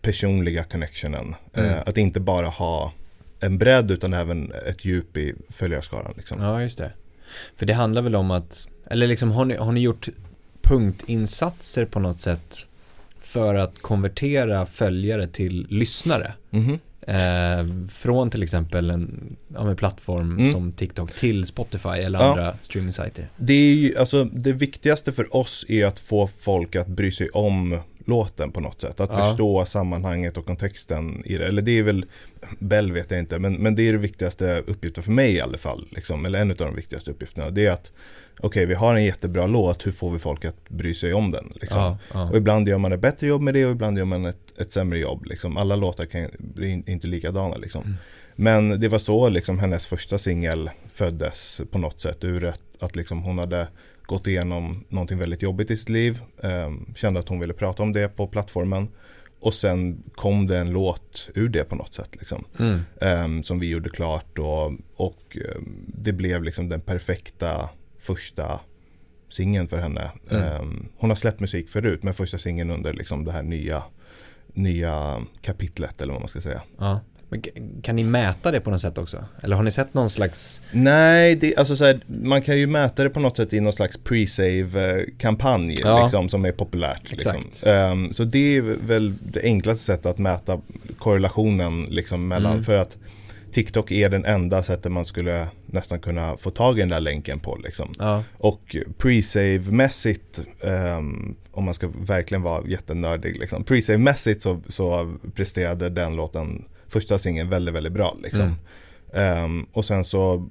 personliga 0.00 0.64
connectionen. 0.64 1.34
Mm. 1.54 1.70
Uh, 1.70 1.82
att 1.86 1.98
inte 1.98 2.20
bara 2.20 2.48
ha 2.48 2.92
en 3.40 3.58
bredd 3.58 3.90
utan 3.90 4.14
även 4.14 4.52
ett 4.52 4.84
djup 4.84 5.16
i 5.16 5.34
följarskaran. 5.48 6.14
Liksom. 6.16 6.42
Ja, 6.42 6.62
just 6.62 6.78
det. 6.78 6.92
För 7.56 7.66
det 7.66 7.72
handlar 7.72 8.02
väl 8.02 8.16
om 8.16 8.30
att, 8.30 8.68
eller 8.90 9.06
liksom 9.06 9.30
har 9.30 9.44
ni, 9.44 9.56
har 9.56 9.72
ni 9.72 9.80
gjort 9.80 10.08
punktinsatser 10.62 11.84
på 11.84 12.00
något 12.00 12.20
sätt 12.20 12.66
för 13.20 13.54
att 13.54 13.78
konvertera 13.78 14.66
följare 14.66 15.26
till 15.26 15.66
lyssnare. 15.70 16.32
Mm. 16.50 16.78
Eh, 17.00 17.88
från 17.88 18.30
till 18.30 18.42
exempel 18.42 18.90
en 18.90 19.36
ja, 19.54 19.74
plattform 19.74 20.38
mm. 20.38 20.52
som 20.52 20.72
TikTok 20.72 21.12
till 21.12 21.46
Spotify 21.46 21.88
eller 21.88 22.18
ja. 22.18 22.30
andra 22.30 22.54
streamingsajter. 22.62 23.28
Det 23.36 23.52
är 23.52 23.74
ju, 23.74 23.96
alltså 23.96 24.24
det 24.24 24.52
viktigaste 24.52 25.12
för 25.12 25.36
oss 25.36 25.64
är 25.68 25.86
att 25.86 26.00
få 26.00 26.26
folk 26.38 26.76
att 26.76 26.86
bry 26.86 27.12
sig 27.12 27.28
om 27.28 27.78
låten 28.08 28.52
på 28.52 28.60
något 28.60 28.80
sätt. 28.80 29.00
Att 29.00 29.10
ja. 29.12 29.24
förstå 29.24 29.64
sammanhanget 29.64 30.36
och 30.36 30.46
kontexten 30.46 31.22
i 31.24 31.38
det. 31.38 31.46
Eller 31.46 31.62
det 31.62 31.78
är 31.78 31.82
väl, 31.82 32.06
Bell 32.58 32.92
vet 32.92 33.10
jag 33.10 33.20
inte, 33.20 33.38
men, 33.38 33.54
men 33.54 33.74
det 33.74 33.88
är 33.88 33.92
det 33.92 33.98
viktigaste 33.98 34.62
uppgiften 34.66 35.02
för 35.02 35.12
mig 35.12 35.34
i 35.34 35.40
alla 35.40 35.58
fall. 35.58 35.88
Liksom. 35.90 36.24
Eller 36.24 36.40
en 36.40 36.50
av 36.50 36.56
de 36.56 36.74
viktigaste 36.74 37.10
uppgifterna. 37.10 37.50
Det 37.50 37.66
är 37.66 37.70
att 37.70 37.92
okej 38.36 38.48
okay, 38.48 38.66
vi 38.66 38.74
har 38.74 38.94
en 38.94 39.04
jättebra 39.04 39.46
låt, 39.46 39.86
hur 39.86 39.92
får 39.92 40.10
vi 40.10 40.18
folk 40.18 40.44
att 40.44 40.68
bry 40.68 40.94
sig 40.94 41.14
om 41.14 41.30
den? 41.30 41.52
Liksom. 41.54 41.80
Ja, 41.80 41.98
ja. 42.12 42.30
Och 42.30 42.36
ibland 42.36 42.68
gör 42.68 42.78
man 42.78 42.92
ett 42.92 43.00
bättre 43.00 43.26
jobb 43.26 43.42
med 43.42 43.54
det 43.54 43.66
och 43.66 43.72
ibland 43.72 43.98
gör 43.98 44.04
man 44.04 44.24
ett, 44.24 44.58
ett 44.58 44.72
sämre 44.72 44.98
jobb. 44.98 45.26
Liksom. 45.26 45.56
Alla 45.56 45.76
låtar 45.76 46.04
kan, 46.04 46.30
blir 46.38 46.90
inte 46.90 47.06
likadana. 47.06 47.56
Liksom. 47.56 47.82
Mm. 47.84 47.96
Men 48.40 48.80
det 48.80 48.88
var 48.88 48.98
så 48.98 49.28
liksom, 49.28 49.58
hennes 49.58 49.86
första 49.86 50.18
singel 50.18 50.70
föddes 50.92 51.60
på 51.70 51.78
något 51.78 52.00
sätt 52.00 52.24
ur 52.24 52.44
ett, 52.44 52.60
att 52.80 52.96
liksom, 52.96 53.22
hon 53.22 53.38
hade 53.38 53.68
gått 54.08 54.26
igenom 54.26 54.84
någonting 54.88 55.18
väldigt 55.18 55.42
jobbigt 55.42 55.70
i 55.70 55.76
sitt 55.76 55.88
liv. 55.88 56.20
Eh, 56.42 56.72
kände 56.94 57.20
att 57.20 57.28
hon 57.28 57.40
ville 57.40 57.54
prata 57.54 57.82
om 57.82 57.92
det 57.92 58.08
på 58.08 58.26
plattformen. 58.26 58.88
Och 59.40 59.54
sen 59.54 60.02
kom 60.14 60.46
det 60.46 60.58
en 60.58 60.70
låt 60.70 61.30
ur 61.34 61.48
det 61.48 61.64
på 61.64 61.76
något 61.76 61.94
sätt. 61.94 62.16
Liksom. 62.18 62.44
Mm. 62.58 62.80
Eh, 63.00 63.42
som 63.42 63.58
vi 63.58 63.68
gjorde 63.68 63.90
klart 63.90 64.38
och, 64.38 64.72
och 64.96 65.36
eh, 65.36 65.60
det 65.86 66.12
blev 66.12 66.42
liksom 66.42 66.68
den 66.68 66.80
perfekta 66.80 67.70
första 67.98 68.60
singeln 69.28 69.68
för 69.68 69.78
henne. 69.78 70.10
Mm. 70.30 70.60
Um, 70.60 70.88
hon 70.96 71.10
har 71.10 71.16
släppt 71.16 71.40
musik 71.40 71.68
förut 71.68 72.02
men 72.02 72.14
första 72.14 72.38
singeln 72.38 72.70
under 72.70 72.92
liksom 72.92 73.24
det 73.24 73.32
här 73.32 73.42
nya, 73.42 73.82
nya 74.54 75.20
kapitlet 75.42 76.02
eller 76.02 76.12
vad 76.12 76.22
man 76.22 76.28
ska 76.28 76.40
säga. 76.40 76.62
Ja. 76.78 77.00
Men 77.28 77.42
kan 77.82 77.96
ni 77.96 78.04
mäta 78.04 78.50
det 78.50 78.60
på 78.60 78.70
något 78.70 78.80
sätt 78.80 78.98
också? 78.98 79.24
Eller 79.42 79.56
har 79.56 79.62
ni 79.62 79.70
sett 79.70 79.94
någon 79.94 80.10
slags? 80.10 80.62
Nej, 80.72 81.36
det, 81.36 81.56
alltså 81.56 81.76
så 81.76 81.84
här, 81.84 82.00
man 82.06 82.42
kan 82.42 82.58
ju 82.58 82.66
mäta 82.66 83.02
det 83.02 83.10
på 83.10 83.20
något 83.20 83.36
sätt 83.36 83.52
i 83.52 83.60
någon 83.60 83.72
slags 83.72 83.96
pre-save-kampanj 83.96 85.76
ja. 85.80 86.02
liksom, 86.02 86.28
som 86.28 86.44
är 86.44 86.52
populärt. 86.52 87.10
Liksom. 87.10 87.36
Um, 87.66 88.12
så 88.12 88.24
det 88.24 88.56
är 88.56 88.62
väl 88.62 89.14
det 89.20 89.40
enklaste 89.42 89.84
sättet 89.84 90.06
att 90.06 90.18
mäta 90.18 90.60
korrelationen 90.98 91.82
liksom, 91.82 92.28
mellan, 92.28 92.52
mm. 92.52 92.64
för 92.64 92.74
att 92.74 92.96
TikTok 93.52 93.90
är 93.90 94.08
den 94.08 94.24
enda 94.24 94.62
sättet 94.62 94.92
man 94.92 95.04
skulle 95.04 95.48
nästan 95.66 96.00
kunna 96.00 96.36
få 96.36 96.50
tag 96.50 96.78
i 96.78 96.80
den 96.80 96.88
där 96.88 97.00
länken 97.00 97.40
på. 97.40 97.56
Liksom. 97.56 97.94
Ja. 97.98 98.22
Och 98.38 98.76
pre-save-mässigt, 98.98 100.40
um, 100.60 101.36
om 101.50 101.64
man 101.64 101.74
ska 101.74 101.88
verkligen 101.88 102.42
vara 102.42 102.66
jättenördig, 102.66 103.38
liksom. 103.38 103.64
pre-save-mässigt 103.64 104.42
så, 104.42 104.60
så 104.68 105.16
presterade 105.34 105.88
den 105.88 106.16
låten, 106.16 106.64
första 106.88 107.18
singeln, 107.18 107.48
väldigt, 107.48 107.74
väldigt 107.74 107.92
bra. 107.92 108.16
Liksom. 108.22 108.54
Mm. 109.12 109.44
Um, 109.44 109.66
och 109.72 109.84
sen 109.84 110.04
så, 110.04 110.48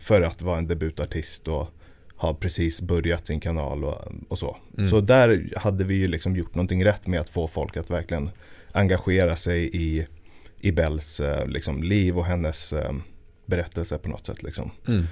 för 0.00 0.22
att 0.22 0.42
vara 0.42 0.58
en 0.58 0.66
debutartist 0.66 1.48
och 1.48 1.68
ha 2.16 2.34
precis 2.34 2.80
börjat 2.80 3.26
sin 3.26 3.40
kanal 3.40 3.84
och, 3.84 3.98
och 4.28 4.38
så. 4.38 4.56
Mm. 4.78 4.90
Så 4.90 5.00
där 5.00 5.52
hade 5.56 5.84
vi 5.84 5.94
ju 5.94 6.08
liksom 6.08 6.36
gjort 6.36 6.54
någonting 6.54 6.84
rätt 6.84 7.06
med 7.06 7.20
att 7.20 7.30
få 7.30 7.48
folk 7.48 7.76
att 7.76 7.90
verkligen 7.90 8.30
engagera 8.72 9.36
sig 9.36 9.70
i 9.76 10.06
i 10.64 10.72
Bells 10.72 11.20
eh, 11.20 11.46
liksom, 11.46 11.82
liv 11.82 12.18
och 12.18 12.24
hennes 12.24 12.72
eh, 12.72 12.92
berättelse 13.46 13.98
på 13.98 14.08
något 14.08 14.26
sätt. 14.26 14.42
Liksom. 14.42 14.70
Mm. 14.88 15.06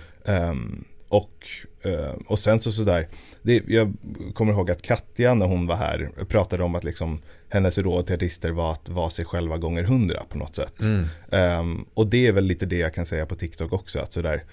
Um, 0.50 0.84
och, 1.08 1.46
eh, 1.82 2.14
och 2.26 2.38
sen 2.38 2.60
så 2.60 2.72
sådär, 2.72 3.08
det, 3.42 3.62
jag 3.66 3.94
kommer 4.34 4.52
ihåg 4.52 4.70
att 4.70 4.82
Katja 4.82 5.34
när 5.34 5.46
hon 5.46 5.66
var 5.66 5.76
här 5.76 6.10
pratade 6.28 6.62
om 6.62 6.74
att 6.74 6.84
liksom 6.84 7.22
hennes 7.52 7.78
råd 7.78 8.06
till 8.06 8.14
artister 8.14 8.50
var 8.50 8.72
att 8.72 8.88
vara 8.88 9.10
sig 9.10 9.24
själva 9.24 9.58
gånger 9.58 9.84
hundra 9.84 10.24
på 10.28 10.38
något 10.38 10.56
sätt. 10.56 10.80
Mm. 10.80 11.60
Um, 11.60 11.86
och 11.94 12.06
det 12.06 12.26
är 12.26 12.32
väl 12.32 12.44
lite 12.44 12.66
det 12.66 12.78
jag 12.78 12.94
kan 12.94 13.06
säga 13.06 13.26
på 13.26 13.34
TikTok 13.34 13.72
också. 13.72 13.98
Att 13.98 14.12
sådär, 14.12 14.44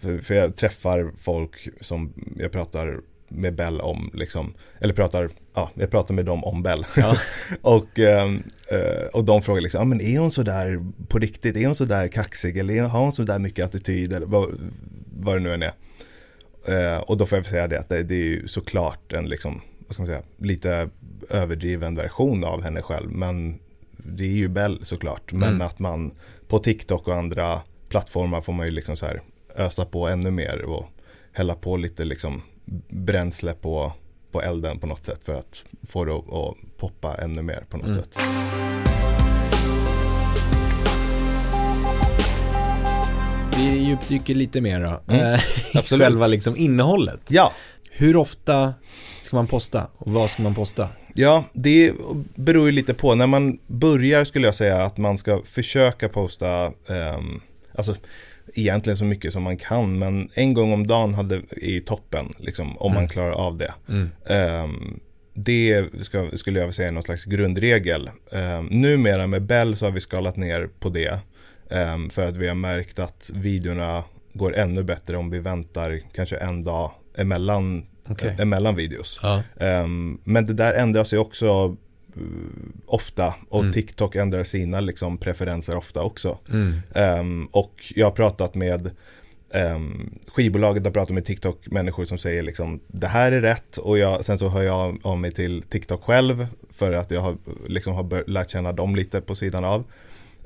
för, 0.00 0.18
för 0.18 0.34
jag 0.34 0.56
träffar 0.56 1.12
folk 1.20 1.68
som 1.80 2.12
jag 2.36 2.52
pratar 2.52 3.00
med 3.28 3.54
Bell 3.54 3.80
om, 3.80 4.10
liksom, 4.14 4.54
eller 4.80 4.94
pratar, 4.94 5.30
ja, 5.54 5.70
jag 5.74 5.90
pratar 5.90 6.14
med 6.14 6.24
dem 6.24 6.44
om 6.44 6.62
Bell. 6.62 6.86
Ja. 6.96 7.16
och, 7.62 7.98
um, 7.98 8.42
uh, 8.72 9.06
och 9.12 9.24
de 9.24 9.42
frågar 9.42 9.60
liksom, 9.60 9.82
ah, 9.82 9.84
men 9.84 10.00
är 10.00 10.18
hon 10.18 10.30
sådär 10.30 10.84
på 11.08 11.18
riktigt, 11.18 11.56
är 11.56 11.66
hon 11.66 11.74
sådär 11.74 12.08
kaxig 12.08 12.58
eller 12.58 12.82
har 12.82 13.00
hon 13.00 13.12
sådär 13.12 13.38
mycket 13.38 13.64
attityd 13.64 14.12
eller 14.12 14.26
vad, 14.26 14.48
vad 15.18 15.36
det 15.36 15.40
nu 15.40 15.54
än 15.54 15.62
är. 15.62 15.72
Uh, 16.68 16.98
och 16.98 17.16
då 17.16 17.26
får 17.26 17.38
jag 17.38 17.46
säga 17.46 17.68
det 17.68 17.78
att 17.78 17.88
det, 17.88 18.02
det 18.02 18.14
är 18.14 18.26
ju 18.26 18.48
såklart 18.48 19.12
en 19.12 19.28
liksom, 19.28 19.60
vad 19.88 19.94
ska 19.94 20.02
man 20.02 20.06
säga, 20.08 20.22
lite 20.38 20.90
överdriven 21.30 21.94
version 21.94 22.44
av 22.44 22.62
henne 22.62 22.82
själv. 22.82 23.10
Men 23.10 23.58
det 23.96 24.24
är 24.24 24.28
ju 24.36 24.48
Bell 24.48 24.78
såklart. 24.84 25.32
Men 25.32 25.48
Mm. 25.48 25.60
att 25.66 25.78
man 25.78 26.12
på 26.48 26.58
TikTok 26.58 27.08
och 27.08 27.14
andra 27.14 27.60
plattformar 27.88 28.40
får 28.40 28.52
man 28.52 28.66
ju 28.66 28.72
liksom 28.72 28.96
så 28.96 29.06
här 29.06 29.22
ösa 29.56 29.84
på 29.84 30.08
ännu 30.08 30.30
mer 30.30 30.62
och 30.62 30.84
hälla 31.32 31.54
på 31.54 31.76
lite 31.76 32.04
liksom 32.04 32.42
bränsle 32.88 33.54
på, 33.54 33.92
på 34.32 34.42
elden 34.42 34.78
på 34.78 34.86
något 34.86 35.04
sätt 35.04 35.24
för 35.24 35.34
att 35.34 35.64
få 35.88 36.04
det 36.04 36.12
att, 36.14 36.32
att 36.32 36.54
poppa 36.78 37.14
ännu 37.14 37.42
mer 37.42 37.64
på 37.70 37.76
något 37.76 37.86
Mm. 37.86 37.96
sätt. 38.02 38.18
Vi 43.56 43.78
djupdyker 43.78 44.34
lite 44.34 44.60
mer 44.60 44.80
då. 44.80 45.14
Mm. 45.14 45.38
Själva 45.84 46.26
liksom 46.26 46.56
innehållet. 46.56 47.20
Ja, 47.28 47.52
Hur 47.90 48.16
ofta 48.16 48.74
ska 49.22 49.36
man 49.36 49.46
posta 49.46 49.86
och 49.96 50.12
vad 50.12 50.30
ska 50.30 50.42
man 50.42 50.54
posta? 50.54 50.88
Ja, 51.14 51.44
det 51.52 51.92
beror 52.34 52.66
ju 52.66 52.72
lite 52.72 52.94
på. 52.94 53.14
När 53.14 53.26
man 53.26 53.58
börjar 53.66 54.24
skulle 54.24 54.46
jag 54.46 54.54
säga 54.54 54.82
att 54.82 54.96
man 54.96 55.18
ska 55.18 55.42
försöka 55.44 56.08
posta, 56.08 56.66
um, 56.86 57.40
alltså 57.74 57.96
egentligen 58.54 58.96
så 58.96 59.04
mycket 59.04 59.32
som 59.32 59.42
man 59.42 59.56
kan, 59.56 59.98
men 59.98 60.30
en 60.34 60.54
gång 60.54 60.72
om 60.72 60.86
dagen 60.86 61.14
hade, 61.14 61.36
är 61.50 61.70
ju 61.70 61.80
toppen, 61.80 62.32
liksom, 62.38 62.78
om 62.78 62.92
man 62.92 62.98
Mm. 63.02 63.08
klarar 63.08 63.30
av 63.32 63.56
det. 63.58 63.74
Mm. 63.88 64.10
Ehm, 64.26 65.00
det 65.34 65.84
ska, 66.04 66.30
skulle 66.36 66.60
jag 66.60 66.74
säga 66.74 66.88
är 66.88 66.92
någon 66.92 67.02
slags 67.02 67.24
grundregel. 67.24 68.10
Um, 68.30 68.66
numera 68.66 69.26
med 69.26 69.42
Bell 69.42 69.76
så 69.76 69.84
har 69.84 69.92
vi 69.92 70.00
skalat 70.00 70.36
ner 70.36 70.68
på 70.80 70.88
det. 70.88 71.18
ehm, 71.70 72.10
för 72.10 72.26
att 72.26 72.36
vi 72.36 72.48
har 72.48 72.54
märkt 72.54 72.98
att 72.98 73.30
videorna 73.34 74.04
går 74.32 74.56
ännu 74.56 74.82
bättre 74.82 75.16
om 75.16 75.30
vi 75.30 75.38
väntar 75.38 76.00
kanske 76.14 76.36
en 76.36 76.64
dag 76.64 76.90
emellan, 77.18 77.86
Okej. 78.08 78.36
emellan 78.38 78.76
videos. 78.76 79.20
Ja. 79.22 79.42
Ehm, 79.60 80.18
men 80.24 80.46
det 80.46 80.54
där 80.54 80.74
ändras 80.74 81.12
ju 81.12 81.18
också 81.18 81.76
eh, 82.16 82.22
ofta 82.86 83.34
och 83.48 83.60
Mm. 83.60 83.72
TikTok 83.72 84.16
ändrar 84.16 84.44
sina 84.44 84.80
liksom, 84.80 85.18
preferenser 85.18 85.76
ofta 85.76 86.02
också. 86.02 86.38
Mm. 86.50 86.74
Ehm, 86.94 87.46
och 87.52 87.92
jag 87.94 88.06
har 88.06 88.10
pratat 88.12 88.54
med 88.54 88.90
um, 89.54 90.18
skivbolaget 90.26 90.84
har 90.84 90.90
pratat 90.92 91.14
med 91.14 91.24
TikTok-människor 91.24 92.04
som 92.04 92.18
säger 92.18 92.42
liksom 92.42 92.80
det 92.86 93.06
här 93.06 93.32
är 93.32 93.40
rätt 93.40 93.76
och 93.76 93.98
jag, 93.98 94.24
sen 94.24 94.38
så 94.38 94.48
hör 94.48 94.62
jag 94.62 94.98
av 95.02 95.18
mig 95.18 95.32
till 95.32 95.62
TikTok 95.62 96.04
själv 96.04 96.46
för 96.70 96.92
att 96.92 97.10
jag 97.10 97.20
har, 97.20 97.36
liksom, 97.68 97.94
har 97.94 98.28
lärt 98.30 98.50
känna 98.50 98.72
dem 98.72 98.96
lite 98.96 99.20
på 99.20 99.34
sidan 99.34 99.64
av. 99.64 99.84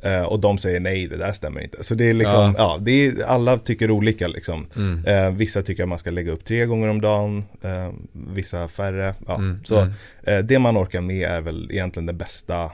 Eh, 0.03 0.23
och 0.23 0.41
de 0.41 0.59
säger 0.59 0.81
nej, 0.81 1.07
det 1.07 1.17
där 1.17 1.33
stämmer 1.33 1.61
inte. 1.61 1.85
Så 1.85 1.95
det 1.95 2.11
är 2.11 2.15
liksom, 2.15 2.39
Ja. 2.41 2.55
ja, 2.59 2.79
det 2.81 3.07
är, 3.07 3.25
alla 3.25 3.59
tycker 3.59 3.91
olika 3.91 4.29
liksom. 4.29 4.67
Mm. 4.77 5.05
Eh, 5.07 5.31
vissa 5.31 5.63
tycker 5.63 5.83
att 5.83 5.89
man 5.89 5.99
ska 5.99 6.11
lägga 6.11 6.33
upp 6.33 6.45
tre 6.45 6.67
gånger 6.67 6.89
om 6.89 7.01
dagen, 7.01 7.45
eh, 7.63 7.91
vissa 8.13 8.69
färre. 8.69 9.15
Ja. 9.27 9.35
Mm. 9.35 9.61
Så 9.65 9.79
Mm. 9.79 9.93
eh, 10.23 10.39
det 10.39 10.59
man 10.59 10.77
orkar 10.79 11.01
med 11.01 11.29
är 11.31 11.41
väl 11.41 11.69
egentligen 11.73 12.07
det 12.07 12.13
bästa, 12.13 12.71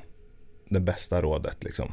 det 0.71 0.81
bästa 0.81 1.23
rådet 1.23 1.65
liksom. 1.65 1.93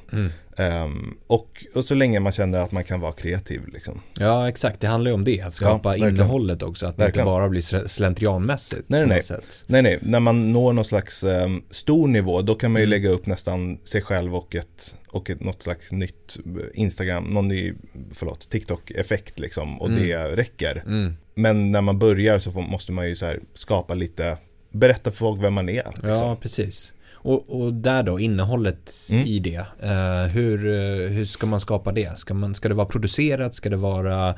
Ehm, 0.58 1.18
och, 1.28 1.66
och 1.76 1.86
så 1.86 1.95
länge 1.95 2.20
man 2.20 2.32
känner 2.32 2.60
att 2.60 2.72
man 2.72 2.84
kan 2.84 2.99
vara 2.99 3.12
kreativ 3.12 3.62
liksom. 3.68 4.01
Ja, 4.20 4.49
exakt. 4.49 4.82
Det 4.82 4.88
handlar 4.88 5.12
ju 5.12 5.16
om 5.16 5.24
det. 5.24 5.41
Att 5.41 5.53
skapa 5.53 5.89
verkligen. 5.89 6.16
innehållet 6.16 6.64
också. 6.64 6.86
Att 6.86 6.97
det 6.97 7.03
Verkligen. 7.03 7.28
inte 7.28 7.32
bara 7.32 7.49
blir 7.49 7.62
sl- 7.62 7.88
slentrianmässigt. 7.88 8.84
Nej, 8.88 9.08
nej. 9.08 9.22
Nej, 9.68 9.82
nej, 9.82 9.99
när 10.01 10.20
man 10.20 10.53
når 10.53 10.74
någon 10.74 10.86
slags 10.86 11.24
ehm, 11.24 11.64
stor 11.70 12.08
nivå 12.08 12.41
då 12.41 12.56
kan 12.56 12.72
man 12.72 12.82
ju 12.82 12.86
Mm. 12.86 12.89
lägga 12.89 13.10
upp 13.10 13.26
nästan 13.26 13.78
sig 13.84 14.01
själv 14.01 14.36
och 14.36 14.56
ett, 14.56 14.95
och 15.08 15.30
ett 15.30 15.39
något 15.41 15.64
slags 15.64 15.91
nytt 15.91 16.38
eh, 16.45 16.51
Instagram, 16.74 17.24
någon 17.24 17.47
ny, 17.47 17.74
förlåt, 18.14 18.49
TikTok-effekt 18.49 19.39
liksom 19.39 19.82
och 19.82 19.88
Mm. 19.89 19.99
det 20.08 20.18
räcker. 20.36 20.84
Mm. 20.88 21.14
Men 21.36 21.72
när 21.72 21.82
man 21.82 21.99
börjar 21.99 22.39
så 22.39 22.51
får, 22.51 22.62
måste 22.62 22.91
man 22.91 23.08
ju 23.10 23.16
så 23.16 23.34
skapa 23.53 23.93
lite, 23.93 24.38
berätta 24.72 25.12
för 25.12 25.18
folk 25.18 25.43
vem 25.43 25.53
man 25.53 25.70
är. 25.70 25.74
Liksom. 25.93 26.10
Ja, 26.10 26.38
precis. 26.41 26.93
Och, 27.26 27.61
och 27.61 27.73
där 27.73 28.03
då, 28.03 28.19
innehållet 28.19 28.91
Mm. 29.11 29.26
i 29.26 29.39
det. 29.39 29.65
Eh, 29.84 30.32
hur, 30.34 30.65
eh, 30.67 31.07
hur 31.09 31.26
ska 31.26 31.47
man 31.47 31.59
skapa 31.59 31.91
det? 31.91 32.17
Ska, 32.17 32.34
man, 32.34 32.55
ska 32.55 32.69
det 32.69 32.76
vara 32.76 32.88
producerat? 32.88 33.55
Ska 33.55 33.69
det 33.69 33.76
vara 33.78 34.30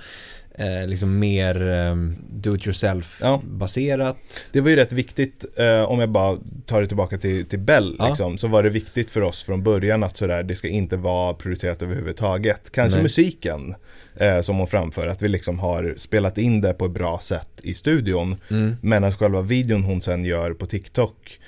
eh, 0.56 0.88
liksom 0.88 1.20
mer 1.20 1.68
eh, 1.72 1.96
do 2.30 2.56
it 2.56 2.66
yourself 2.68 3.20
Ja. 3.22 3.42
baserat? 3.46 4.50
Det 4.54 4.62
var 4.62 4.70
ju 4.70 4.76
rätt 4.76 4.92
viktigt, 4.92 5.46
eh, 5.56 5.82
om 5.84 6.00
jag 6.00 6.10
bara 6.10 6.38
tar 6.66 6.82
det 6.82 6.88
tillbaka 6.88 7.18
till, 7.18 7.46
till 7.46 7.60
Bell, 7.60 7.96
Ja. 8.00 8.08
liksom, 8.08 8.38
så 8.38 8.48
var 8.48 8.64
det 8.64 8.70
viktigt 8.70 9.12
för 9.12 9.22
oss 9.22 9.44
från 9.44 9.64
början 9.64 10.04
att 10.04 10.18
sådär, 10.18 10.44
det 10.44 10.56
ska 10.56 10.68
inte 10.68 10.98
vara 10.98 11.34
producerat 11.34 11.82
överhuvudtaget. 11.82 12.72
Kanske 12.72 12.98
Nej. 12.98 13.04
musiken 13.04 13.76
eh, 14.16 14.42
som 14.42 14.58
hon 14.58 14.68
framför, 14.68 15.08
att 15.08 15.22
vi 15.22 15.28
liksom 15.28 15.60
har 15.60 15.94
spelat 15.98 16.38
in 16.38 16.62
det 16.62 16.74
på 16.74 16.86
ett 16.86 16.92
bra 16.92 17.20
sätt 17.24 17.50
i 17.64 17.74
studion. 17.74 18.36
Mm. 18.52 18.76
Men 18.82 19.04
att 19.04 19.16
själva 19.16 19.42
videon 19.42 19.84
hon 19.84 20.02
sen 20.02 20.26
gör 20.26 20.54
på 20.54 20.66
TikTok 20.66 21.40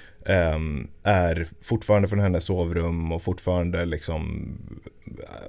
är 1.03 1.47
fortfarande 1.61 2.07
från 2.07 2.19
hennes 2.19 2.43
sovrum 2.43 3.11
och 3.11 3.21
fortfarande 3.21 3.85
liksom 3.85 4.53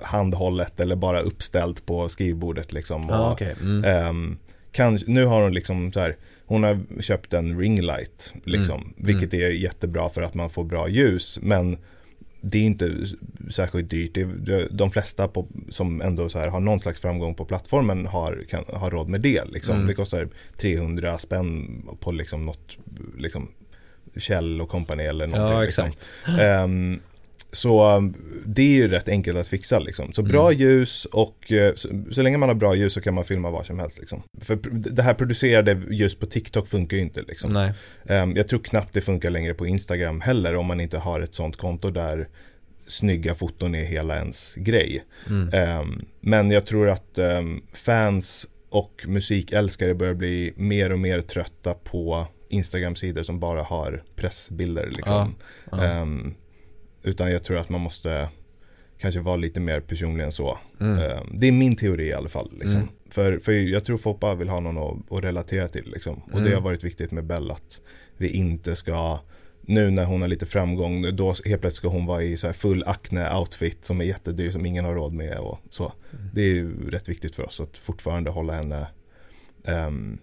handhållet 0.03 0.81
eller 0.81 0.97
bara 0.97 1.21
uppställt 1.21 1.87
på 1.87 2.09
skrivbordet 2.09 2.73
liksom. 2.73 3.11
Och, 3.11 3.33
okej. 3.33 3.55
Mm. 3.61 3.85
Ehm, 3.85 4.39
kanske, 4.73 5.11
nu 5.11 5.25
har 5.25 5.43
hon 5.43 5.55
liksom 5.55 5.93
så 5.93 6.01
här, 6.01 6.17
hon 6.47 6.63
har 6.63 6.81
köpt 7.01 7.33
en 7.33 7.61
ringlight 7.61 8.35
liksom, 8.45 8.81
Mm. 8.81 8.95
vilket 8.97 9.35
är 9.35 9.51
jättebra 9.51 10.09
för 10.09 10.23
att 10.23 10.35
man 10.35 10.51
får 10.51 10.65
bra 10.65 10.89
ljus, 10.89 11.39
men 11.43 11.77
det 12.43 12.59
är 12.59 12.63
inte 12.63 12.95
särskilt 13.51 13.91
dyrt. 13.91 14.19
De 14.71 14.91
flesta 14.91 15.29
på, 15.29 15.47
som 15.69 16.01
ändå 16.01 16.29
så 16.29 16.39
här 16.39 16.49
har 16.49 16.61
någon 16.61 16.81
slags 16.81 17.01
framgång 17.01 17.35
på 17.35 17.45
plattformen 17.45 18.07
har, 18.07 18.45
kan, 18.49 18.65
har 18.69 18.91
råd 18.91 19.09
med 19.09 19.21
det. 19.21 19.45
Liksom. 19.45 19.75
Mm. 19.75 19.87
Det 19.89 19.95
kostar 19.95 20.29
300 20.57 21.19
spänn 21.19 21.83
på 22.01 22.13
liksom 22.13 22.47
något, 22.47 22.79
liksom, 23.19 23.49
Kjell 24.17 24.61
och 24.61 24.69
kompani 24.69 25.05
eller 25.05 25.27
någonting. 25.27 25.57
Ja, 25.57 25.63
liksom. 25.63 25.91
Ehm, 26.41 27.01
så 27.53 27.97
um, 27.97 28.15
det 28.47 28.63
är 28.63 28.77
ju 28.77 28.89
rätt 28.89 29.09
enkelt 29.09 29.39
att 29.39 29.49
fixa 29.49 29.79
liksom. 29.79 30.13
Så 30.13 30.23
bra 30.23 30.49
Mm. 30.49 30.61
ljus 30.61 31.05
och 31.05 31.53
eh, 31.53 31.75
så, 31.75 31.89
så 32.13 32.23
länge 32.23 32.39
man 32.39 32.49
har 32.49 32.57
bra 32.57 32.75
ljus 32.75 32.93
så 32.93 33.01
kan 33.01 33.15
man 33.15 33.25
filma 33.25 33.51
vad 33.51 33.67
som 33.67 33.79
helst 33.79 33.99
liksom. 33.99 34.23
För 34.41 34.59
det 34.73 35.03
här 35.03 35.15
producerade 35.15 35.81
just 35.91 36.21
på 36.21 36.27
TikTok 36.27 36.69
funkar 36.69 36.97
ju 36.97 37.03
inte 37.03 37.23
liksom. 37.23 37.73
Ehm, 38.07 38.37
jag 38.37 38.49
tror 38.49 38.61
knappt 38.61 38.95
det 38.95 39.01
funkar 39.01 39.31
längre 39.31 39.55
på 39.55 39.67
Instagram 39.67 40.21
heller 40.21 40.57
om 40.57 40.67
man 40.67 40.81
inte 40.81 40.99
har 40.99 41.21
ett 41.21 41.35
sånt 41.35 41.57
konto 41.57 41.91
där 41.91 42.29
snygga 42.87 43.35
foton 43.35 43.75
är 43.75 43.85
hela 43.85 44.17
ens 44.17 44.55
grej. 44.55 45.05
Mm. 45.29 45.49
Ehm, 45.55 46.05
men 46.21 46.51
jag 46.51 46.67
tror 46.67 46.89
att 46.89 47.19
fans 47.73 48.47
och 48.69 49.05
musikälskare 49.07 49.95
börjar 49.95 50.15
bli 50.15 50.53
mer 50.57 50.93
och 50.93 50.99
mer 50.99 51.21
trötta 51.21 51.75
på 51.75 52.27
Instagram-sidor 52.51 53.23
som 53.23 53.41
bara 53.41 53.63
har 53.63 54.03
pressbilder 54.17 54.91
liksom. 54.91 55.35
Ja. 55.71 55.85
Ehm, 55.85 56.35
utan 57.03 57.31
jag 57.33 57.45
tror 57.45 57.57
att 57.59 57.69
man 57.69 57.81
måste 57.81 58.29
kanske 58.99 59.21
vara 59.21 59.37
lite 59.37 59.61
mer 59.61 59.81
personlig 59.81 60.25
än 60.25 60.33
så. 60.33 60.59
Mm. 60.81 60.99
Ehm, 60.99 61.27
det 61.39 61.49
är 61.49 61.53
min 61.53 61.77
teori 61.77 62.07
i 62.07 62.15
alla 62.15 62.29
fall. 62.29 62.51
Liksom. 62.53 62.73
Mm. 62.77 62.89
För, 63.11 63.39
för 63.39 63.53
jag 63.53 63.85
tror 63.85 63.99
Foppa 63.99 64.35
vill 64.35 64.49
ha 64.49 64.61
någon 64.61 64.79
att, 64.79 65.13
att 65.13 65.25
relatera 65.25 65.69
till. 65.69 65.91
Liksom. 65.93 66.15
Och 66.17 66.31
det 66.33 66.39
Mm. 66.39 66.53
har 66.55 66.61
varit 66.61 66.85
viktigt 66.85 67.11
med 67.11 67.25
Bell 67.25 67.51
att 67.51 67.81
vi 68.17 68.29
inte 68.29 68.77
ska 68.77 69.19
nu 69.63 69.91
när 69.91 70.05
hon 70.05 70.21
har 70.21 70.29
lite 70.29 70.47
framgång, 70.47 71.17
då 71.17 71.27
helt 71.29 71.45
plötsligt 71.61 71.75
ska 71.75 71.89
hon 71.89 72.07
vara 72.07 72.23
i 72.23 72.37
så 72.37 72.47
här 72.47 72.55
full 72.55 72.85
Acne-outfit 72.87 73.85
som 73.85 74.01
är 74.01 74.05
jättedyr, 74.05 74.51
som 74.51 74.67
ingen 74.67 74.85
har 74.85 74.95
råd 74.95 75.13
med 75.13 75.39
och 75.39 75.59
så. 75.71 75.93
Mm. 76.13 76.31
Det 76.35 76.41
är 76.43 76.47
ju 76.55 76.91
rätt 76.91 77.09
viktigt 77.09 77.37
för 77.37 77.47
oss 77.47 77.61
att 77.61 77.79
fortfarande 77.79 78.31
hålla 78.31 78.53
henne 78.53 78.87
um, 79.65 80.19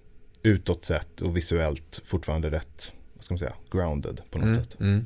utåt 0.48 0.86
sett 0.86 1.22
och 1.22 1.38
visuellt 1.38 2.02
fortfarande 2.06 2.50
rätt, 2.50 2.91
vad 3.16 3.24
ska 3.24 3.34
man 3.34 3.39
säga, 3.39 3.54
grounded 3.72 4.22
på 4.32 4.38
något 4.38 4.45
Mm. 4.48 4.60
sätt. 4.64 4.76
Mm. 4.80 5.06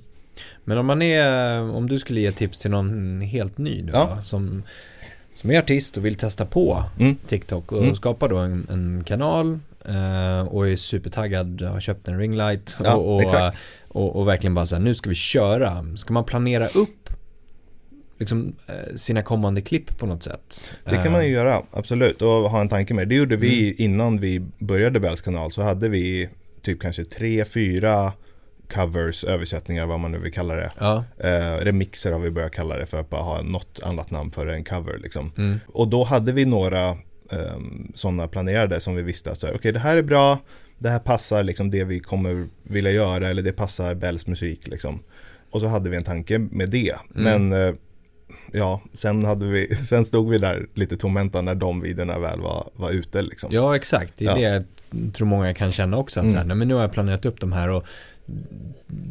Men 0.64 0.78
om 0.78 0.86
man 0.86 1.02
är, 1.02 1.60
om 1.62 1.90
du 1.90 2.00
skulle 2.00 2.20
ge 2.22 2.32
tips 2.32 2.60
till 2.60 2.72
någon 2.72 3.22
helt 3.22 3.58
ny 3.58 3.82
nu 3.84 3.92
Ja. 3.94 4.14
då, 4.18 4.22
som, 4.24 4.64
som 5.34 5.52
är 5.52 5.60
artist 5.60 5.98
och 5.98 6.06
vill 6.06 6.16
testa 6.16 6.46
på 6.46 6.84
Mm. 7.00 7.16
TikTok 7.16 7.72
och 7.72 7.84
Mm. 7.84 7.96
skapa 7.96 8.28
då 8.28 8.38
en, 8.38 8.68
en 8.70 9.04
kanal 9.04 9.60
eh, 9.86 10.42
och 10.48 10.68
är 10.70 10.76
supertaggad, 10.76 11.62
har 11.62 11.80
köpt 11.80 12.08
en 12.08 12.20
ringlight 12.20 12.78
Ja, 12.84 12.96
och, 12.96 13.16
och, 13.16 13.22
exakt. 13.22 13.58
och, 13.88 14.16
och 14.16 14.28
verkligen 14.28 14.54
bara 14.54 14.66
så 14.66 14.76
här, 14.76 14.84
nu 14.84 14.94
ska 14.94 15.10
vi 15.10 15.16
köra. 15.16 15.86
Ska 15.98 16.14
man 16.14 16.24
planera 16.26 16.68
upp 16.68 17.10
liksom, 18.22 18.56
eh, 18.68 18.96
sina 18.96 19.22
kommande 19.22 19.62
klipp 19.62 19.98
på 19.98 20.06
något 20.06 20.24
sätt. 20.24 20.74
Det 20.86 20.96
kan 21.04 21.12
man 21.12 21.22
ju 21.26 21.28
Eh, 21.28 21.34
göra, 21.34 21.62
absolut, 21.72 22.22
och 22.22 22.30
ha 22.30 22.62
en 22.62 22.70
tanke 22.70 22.94
med. 22.94 23.08
Det 23.08 23.16
gjorde 23.16 23.36
vi 23.36 23.64
Mm. 23.64 23.76
innan 23.78 24.20
vi 24.20 24.40
började 24.60 25.00
Bells 25.00 25.22
kanal, 25.22 25.52
så 25.52 25.62
hade 25.62 25.90
vi 25.90 26.30
typ 26.62 26.82
kanske 26.82 27.04
tre, 27.04 27.46
fyra 27.46 28.14
covers, 28.74 29.24
översättningar, 29.24 29.86
vad 29.86 30.00
man 30.00 30.12
nu 30.12 30.18
vill 30.20 30.34
kalla 30.34 30.56
det. 30.56 30.72
Ja. 30.80 31.04
Eh, 31.18 31.58
remixer 31.66 32.12
har 32.12 32.20
vi 32.20 32.32
börjat 32.32 32.52
kalla 32.52 32.78
det 32.78 32.86
för 32.86 33.00
att 33.00 33.10
bara 33.10 33.22
ha 33.22 33.42
något 33.42 33.80
annat 33.84 34.12
namn 34.12 34.32
för 34.32 34.48
en 34.48 34.64
cover 34.64 34.98
liksom. 34.98 35.32
Mm. 35.38 35.60
Och 35.68 35.88
då 35.88 36.04
hade 36.04 36.32
vi 36.32 36.46
några 36.46 36.98
um, 37.30 37.92
sådana 37.96 38.28
planerade 38.28 38.80
som 38.80 38.96
vi 38.96 39.02
visste 39.02 39.32
att 39.32 39.44
okej 39.44 39.72
det 39.72 39.80
här 39.80 39.98
är 39.98 40.02
bra, 40.02 40.38
det 40.78 40.90
här 40.90 41.00
passar 41.00 41.44
liksom 41.44 41.72
det 41.72 41.84
vi 41.84 42.00
kommer 42.00 42.48
vilja 42.64 42.92
göra 42.92 43.30
eller 43.30 43.42
det 43.44 43.54
passar 43.54 43.96
Bells 43.96 44.28
musik 44.28 44.68
liksom. 44.68 45.00
Och 45.52 45.62
så 45.62 45.68
hade 45.68 45.90
vi 45.90 45.98
en 45.98 46.04
tanke 46.04 46.40
med 46.40 46.70
det. 46.70 46.96
Mm. 47.16 47.50
Men 47.50 47.68
eh, 47.68 47.76
ja, 48.52 48.82
sen, 48.94 49.26
hade 49.26 49.46
vi, 49.46 49.76
sen 49.86 50.06
stod 50.06 50.30
vi 50.30 50.38
där 50.38 50.68
lite 50.74 50.98
tomhänta 50.98 51.42
när 51.42 51.56
de 51.56 51.82
videorna 51.82 52.20
väl 52.20 52.40
var, 52.40 52.70
var 52.76 52.90
ute 52.92 53.22
liksom. 53.22 53.50
Ja, 53.54 53.76
exakt. 53.76 54.14
Det 54.18 54.26
är 54.26 54.30
Ja. 54.30 54.36
det 54.36 54.42
jag 54.42 54.64
tror 55.14 55.28
många 55.28 55.54
kan 55.54 55.72
känna 55.72 55.98
också. 55.98 56.20
Att 56.20 56.26
så 56.26 56.38
här, 56.38 56.44
Mm. 56.44 56.48
nej, 56.48 56.58
men 56.58 56.68
nu 56.68 56.74
har 56.74 56.82
jag 56.82 56.92
planerat 56.92 57.26
upp 57.26 57.40
de 57.40 57.52
här 57.52 57.70
och 57.70 57.86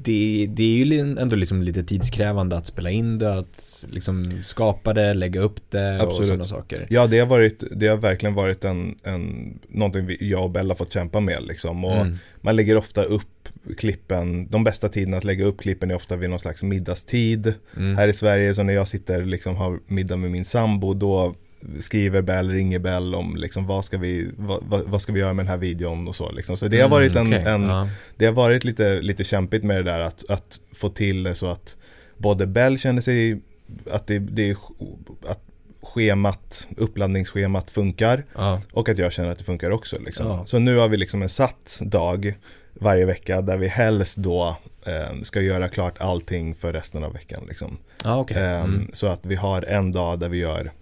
det, 0.03 0.47
det 0.51 0.63
är 0.63 0.85
ju 0.85 1.01
ändå 1.01 1.37
liksom 1.37 1.63
lite 1.63 1.83
tidskrävande 1.83 2.57
att 2.57 2.67
spela 2.67 2.91
in 2.91 3.19
det, 3.19 3.39
att 3.39 3.85
liksom 3.91 4.43
skapa 4.45 4.95
det, 4.95 5.15
lägga 5.15 5.41
upp 5.41 5.71
det 5.71 5.97
och 5.97 6.03
Absolut. 6.03 6.29
sådana 6.29 6.47
saker. 6.47 6.87
Ja, 6.91 7.07
det 7.07 7.19
har, 7.19 7.27
varit, 7.27 7.65
det 7.71 7.87
har 7.87 7.97
verkligen 7.97 8.35
varit 8.35 8.65
en, 8.65 8.99
en, 9.03 9.55
någonting 9.69 10.17
jag 10.21 10.45
och 10.45 10.51
Bella 10.51 10.75
fått 10.75 10.93
kämpa 10.93 11.21
med 11.21 11.43
liksom. 11.43 11.85
Och 11.85 12.01
Mm. 12.01 12.19
Man 12.41 12.57
lägger 12.57 12.77
ofta 12.77 13.03
upp 13.03 13.49
klippen, 13.79 14.49
de 14.51 14.65
bästa 14.65 14.89
tiderna 14.89 15.17
att 15.17 15.25
lägga 15.25 15.45
upp 15.45 15.61
klippen 15.61 15.91
är 15.91 15.95
ofta 15.95 16.17
vid 16.17 16.31
någon 16.31 16.39
slags 16.39 16.63
middagstid. 16.63 17.55
Mm. 17.77 17.97
Här 17.97 18.09
i 18.09 18.13
Sverige, 18.13 18.55
så 18.55 18.63
när 18.63 18.73
jag 18.73 18.89
sitter 18.89 19.25
liksom 19.25 19.57
har 19.57 19.79
middag 19.87 20.17
med 20.17 20.31
min 20.31 20.45
sambo, 20.45 20.95
då 20.95 21.35
skriver 21.81 22.23
Bell, 22.23 22.51
ringer 22.51 22.79
Bell 22.79 23.15
om 23.15 23.37
liksom 23.37 23.67
vad 23.67 23.85
ska 23.85 23.99
vi, 23.99 24.31
vad, 24.37 24.83
vad, 24.87 25.03
ska 25.03 25.13
vi 25.13 25.21
göra 25.21 25.33
med 25.33 25.45
den 25.45 25.51
här 25.51 25.57
videon 25.59 26.09
och 26.09 26.15
så 26.17 26.33
liksom. 26.33 26.57
Så 26.57 26.69
det 26.69 26.81
har 26.81 26.89
varit 26.89 27.17
en, 27.17 27.27
Mm, 27.27 27.41
okej. 27.41 27.53
en 27.53 27.63
ja. 27.63 27.89
det 28.17 28.25
har 28.27 28.33
varit 28.33 28.65
lite, 28.65 29.01
lite 29.01 29.25
kämpigt 29.25 29.65
med 29.65 29.77
det 29.77 29.83
där 29.83 30.01
att, 30.01 30.31
att 30.31 30.61
få 30.75 30.89
till 30.89 31.23
det 31.23 31.35
så 31.35 31.47
att 31.47 31.77
både 32.17 32.47
Bell 32.47 32.79
känner 32.79 33.01
sig 33.01 33.41
att 33.91 34.07
det, 34.07 34.19
det 34.19 34.51
är 34.51 34.57
att 35.29 35.41
schemat, 35.83 36.67
uppladdningsschemat 36.77 37.71
funkar 37.71 38.25
Ja. 38.35 38.61
och 38.73 38.89
att 38.89 38.99
jag 38.99 39.13
känner 39.13 39.31
att 39.31 39.39
det 39.39 39.45
funkar 39.45 39.71
också 39.71 39.99
liksom. 39.99 40.27
Ja. 40.27 40.47
Så 40.47 40.59
nu 40.59 40.77
har 40.77 40.89
vi 40.89 40.97
liksom 40.97 41.23
en 41.23 41.29
satt 41.29 41.79
dag 41.83 42.35
varje 42.75 43.07
vecka 43.07 43.41
där 43.43 43.57
vi 43.57 43.69
helst 43.69 44.17
då 44.17 44.57
eh, 44.87 45.23
ska 45.23 45.41
göra 45.41 45.69
klart 45.69 45.95
allting 46.01 46.55
för 46.55 46.73
resten 46.73 47.05
av 47.05 47.13
veckan 47.13 47.45
liksom. 47.49 47.79
Ja, 48.05 48.17
okej. 48.21 48.37
Ehm, 48.37 48.61
Mm. 48.65 48.91
Så 48.93 49.07
att 49.07 49.27
vi 49.27 49.35
har 49.35 49.63
en 49.63 49.93
dag 49.93 50.19
där 50.19 50.29
vi 50.29 50.39
gör 50.39 50.73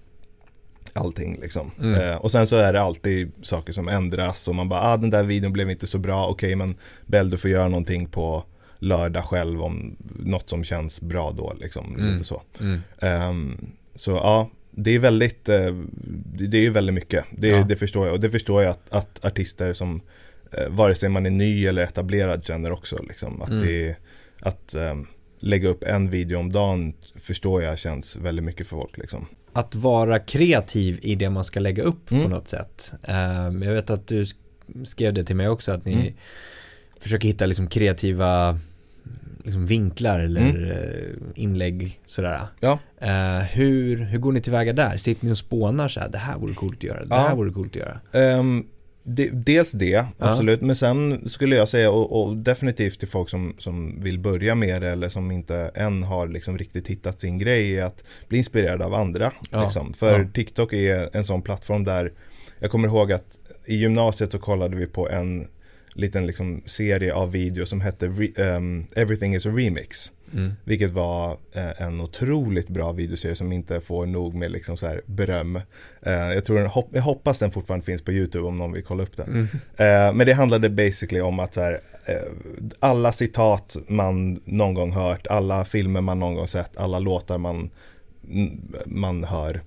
allting 0.98 1.38
liksom. 1.40 1.70
Mm. 1.80 1.94
Eh, 2.00 2.16
och 2.16 2.30
sen 2.30 2.46
så 2.46 2.56
är 2.56 2.72
det 2.72 2.80
alltid 2.82 3.32
saker 3.42 3.72
som 3.72 3.88
ändras 3.88 4.48
och 4.48 4.54
man 4.54 4.68
bara, 4.68 4.80
ah 4.80 4.96
den 4.96 5.10
där 5.10 5.22
videon 5.22 5.52
blev 5.52 5.70
inte 5.70 5.86
så 5.86 5.98
bra, 5.98 6.26
okej 6.26 6.56
men 6.56 6.76
Bell 7.06 7.30
du 7.30 7.36
får 7.36 7.50
göra 7.50 7.68
någonting 7.68 8.06
på 8.06 8.44
lördag 8.78 9.24
själv 9.24 9.62
om 9.62 9.96
något 10.18 10.48
som 10.48 10.64
känns 10.64 11.00
bra 11.00 11.32
då 11.32 11.52
liksom. 11.60 11.94
Mm. 11.94 12.12
Lite 12.12 12.24
så. 12.24 12.42
Mm. 12.60 12.80
Ehm, 13.00 13.56
så 13.94 14.10
ja, 14.10 14.50
det 14.70 14.90
är 14.90 14.98
väldigt, 14.98 15.48
eh, 15.48 15.74
det 16.34 16.46
det 16.46 16.56
är 16.56 16.62
ju 16.62 16.70
väldigt 16.70 16.94
mycket. 16.94 17.24
Det, 17.30 17.48
Ja. 17.48 17.64
det 17.68 17.76
förstår 17.76 18.06
jag 18.06 18.14
och 18.14 18.20
det 18.20 18.30
förstår 18.30 18.62
jag 18.62 18.70
att, 18.70 18.86
att 18.90 19.24
artister 19.24 19.72
som 19.72 20.00
eh, 20.52 20.68
vare 20.68 20.94
sig 20.94 21.08
man 21.08 21.26
är 21.26 21.30
ny 21.30 21.66
eller 21.66 21.82
etablerad 21.82 22.44
känner 22.44 22.72
också 22.72 23.02
liksom. 23.08 23.42
Att 23.42 23.50
Mm. 23.50 23.66
det 23.66 23.96
att 24.40 24.74
ehm, 24.74 25.06
lägga 25.38 25.68
upp 25.68 25.82
en 25.84 26.10
video 26.10 26.38
om 26.38 26.52
dagen 26.52 26.92
förstår 27.16 27.62
jag 27.62 27.78
känns 27.78 28.16
väldigt 28.16 28.44
mycket 28.44 28.66
för 28.66 28.76
folk 28.76 28.98
liksom. 28.98 29.26
Att 29.52 29.74
vara 29.74 30.18
kreativ 30.18 30.98
i 31.02 31.14
det 31.14 31.30
man 31.30 31.44
ska 31.44 31.60
lägga 31.60 31.82
upp 31.82 32.06
på 32.06 32.14
Mm. 32.14 32.30
något 32.30 32.48
sätt. 32.48 32.92
Ehm, 33.02 33.62
jag 33.62 33.74
vet 33.74 33.90
att 33.90 34.06
du 34.06 34.22
sk- 34.22 34.84
skrev 34.84 35.14
det 35.14 35.24
till 35.24 35.36
mig 35.36 35.48
också, 35.48 35.72
att 35.72 35.84
ni 35.84 35.92
Mm. 35.92 36.12
försöker 37.00 37.28
hitta 37.28 37.46
liksom 37.46 37.66
kreativa 37.66 38.58
liksom 39.44 39.66
vinklar 39.66 40.20
eller 40.20 40.40
Mm. 40.40 40.70
eh, 40.70 41.16
inlägg 41.34 42.00
sådär. 42.06 42.40
Ja. 42.60 42.78
Eh, 43.00 43.38
hur, 43.38 43.96
hur 43.96 44.18
går 44.18 44.32
ni 44.32 44.40
tillväga 44.40 44.72
där? 44.72 44.96
Sitter 44.96 45.26
ni 45.26 45.32
och 45.32 45.38
spånar 45.38 45.88
så 45.88 46.00
här, 46.00 46.08
det 46.08 46.18
här 46.18 46.38
vore 46.38 46.54
coolt 46.54 46.76
att 46.76 46.82
göra, 46.84 47.00
det 47.00 47.06
Ja. 47.10 47.16
här 47.28 47.34
vore 47.36 47.50
coolt 47.52 47.68
att 47.68 47.76
göra? 47.76 48.00
Ehm, 48.12 48.66
de, 49.08 49.30
dels 49.30 49.72
det, 49.72 50.06
absolut. 50.18 50.60
Men 50.60 50.76
sen 50.76 51.28
skulle 51.28 51.56
jag 51.56 51.68
säga, 51.68 51.90
och, 51.90 52.22
och 52.22 52.36
definitivt 52.36 52.98
till 52.98 53.08
folk 53.08 53.28
som, 53.28 53.54
som 53.58 54.00
vill 54.00 54.18
börja 54.18 54.54
med 54.54 54.82
det 54.82 54.90
eller 54.90 55.08
som 55.08 55.30
inte 55.30 55.70
än 55.74 56.02
har 56.02 56.28
liksom 56.28 56.58
riktigt 56.58 56.86
hittat 56.88 57.20
sin 57.20 57.38
grej, 57.38 57.78
är 57.78 57.84
att 57.84 58.04
bli 58.28 58.38
inspirerad 58.38 58.82
av 58.82 58.94
andra. 58.94 59.32
Ja, 59.50 59.62
Liksom. 59.62 59.92
För 59.92 60.18
ja. 60.18 60.26
TikTok 60.34 60.72
är 60.72 61.16
en 61.16 61.24
sån 61.24 61.42
plattform 61.42 61.84
där, 61.84 62.12
jag 62.58 62.70
kommer 62.70 62.88
ihåg 62.88 63.12
att 63.12 63.38
i 63.66 63.76
gymnasiet 63.76 64.32
så 64.32 64.38
kollade 64.38 64.76
vi 64.76 64.86
på 64.86 65.08
en 65.08 65.48
liten 65.92 66.26
liksom 66.26 66.62
serie 66.66 67.14
av 67.14 67.32
videos 67.32 67.68
som 67.68 67.80
hette 67.80 68.06
ehm, 68.36 68.86
Everything 68.96 69.34
is 69.34 69.46
a 69.46 69.50
remix. 69.50 70.12
Mm. 70.34 70.52
Vilket 70.64 70.90
var 70.90 71.36
eh, 71.52 71.82
en 71.82 72.00
otroligt 72.00 72.68
bra 72.68 72.92
videoserie 72.92 73.34
som 73.34 73.52
inte 73.52 73.80
får 73.80 74.06
nog 74.06 74.34
med 74.34 74.50
liksom 74.50 74.76
så 74.76 74.86
här 74.86 75.02
beröm. 75.06 75.56
Eh, 76.02 76.12
jag, 76.12 76.44
tror 76.44 76.58
den, 76.58 76.66
hopp, 76.66 76.88
jag 76.92 77.02
hoppas 77.02 77.38
den 77.38 77.50
fortfarande 77.50 77.86
finns 77.86 78.02
på 78.02 78.12
YouTube 78.12 78.48
om 78.48 78.58
någon 78.58 78.72
vill 78.72 78.84
kolla 78.84 79.02
upp 79.02 79.16
den. 79.16 79.28
Mm. 79.28 79.46
Eh, 79.76 80.14
men 80.14 80.26
det 80.26 80.32
handlade 80.32 80.70
basically 80.70 81.20
om 81.20 81.40
att 81.40 81.54
så 81.54 81.60
här, 81.60 81.80
eh, 82.04 82.14
alla 82.80 83.12
citat 83.12 83.76
man 83.88 84.40
någon 84.44 84.74
gång 84.74 84.92
hört, 84.92 85.26
alla 85.26 85.64
filmer 85.64 86.00
man 86.00 86.18
någon 86.18 86.34
gång 86.34 86.48
sett, 86.48 86.76
alla 86.76 86.98
låtar 86.98 87.38
man, 87.38 87.70
man 88.86 89.24
hör. 89.24 89.62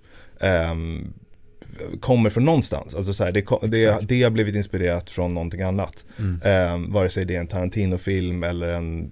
Kommer 1.99 2.29
från 2.29 2.45
någonstans. 2.45 2.95
Alltså 2.95 3.13
så 3.13 3.23
här, 3.23 3.31
det, 3.31 3.45
det, 3.67 3.99
det 4.01 4.23
har 4.23 4.29
blivit 4.29 4.55
inspirerat 4.55 5.09
från 5.09 5.33
någonting 5.33 5.61
annat. 5.61 6.05
Mm. 6.19 6.41
Eh, 6.41 6.93
vare 6.93 7.09
sig 7.09 7.25
det 7.25 7.35
är 7.35 7.39
en 7.39 7.47
Tarantino-film 7.47 8.43
eller 8.43 8.67
en, 8.67 9.11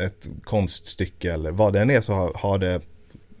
ett 0.00 0.28
konststycke 0.44 1.32
eller 1.32 1.50
vad 1.50 1.72
det 1.72 1.80
än 1.80 1.90
är 1.90 2.00
så 2.00 2.12
har, 2.12 2.32
har 2.34 2.58
det, 2.58 2.80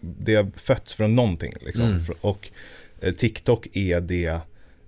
det 0.00 0.34
har 0.34 0.50
fötts 0.56 0.94
från 0.94 1.14
någonting. 1.14 1.52
Liksom. 1.60 1.86
Mm. 1.86 2.02
Och 2.20 2.50
eh, 3.00 3.12
TikTok 3.12 3.68
är 3.72 4.00
det 4.00 4.40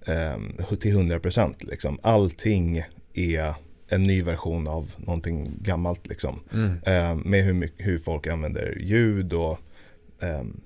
eh, 0.06 0.76
till 0.80 0.94
100% 0.94 1.54
liksom. 1.58 1.98
Allting 2.02 2.82
är 3.14 3.54
en 3.88 4.02
ny 4.02 4.22
version 4.22 4.66
av 4.66 4.92
någonting 4.96 5.50
gammalt 5.62 6.06
liksom. 6.06 6.40
Mm. 6.52 6.78
Eh, 6.86 7.14
med 7.14 7.44
hur, 7.44 7.70
hur 7.76 7.98
folk 7.98 8.26
använder 8.26 8.78
ljud 8.80 9.32
och 9.32 9.58
ehm, 10.20 10.60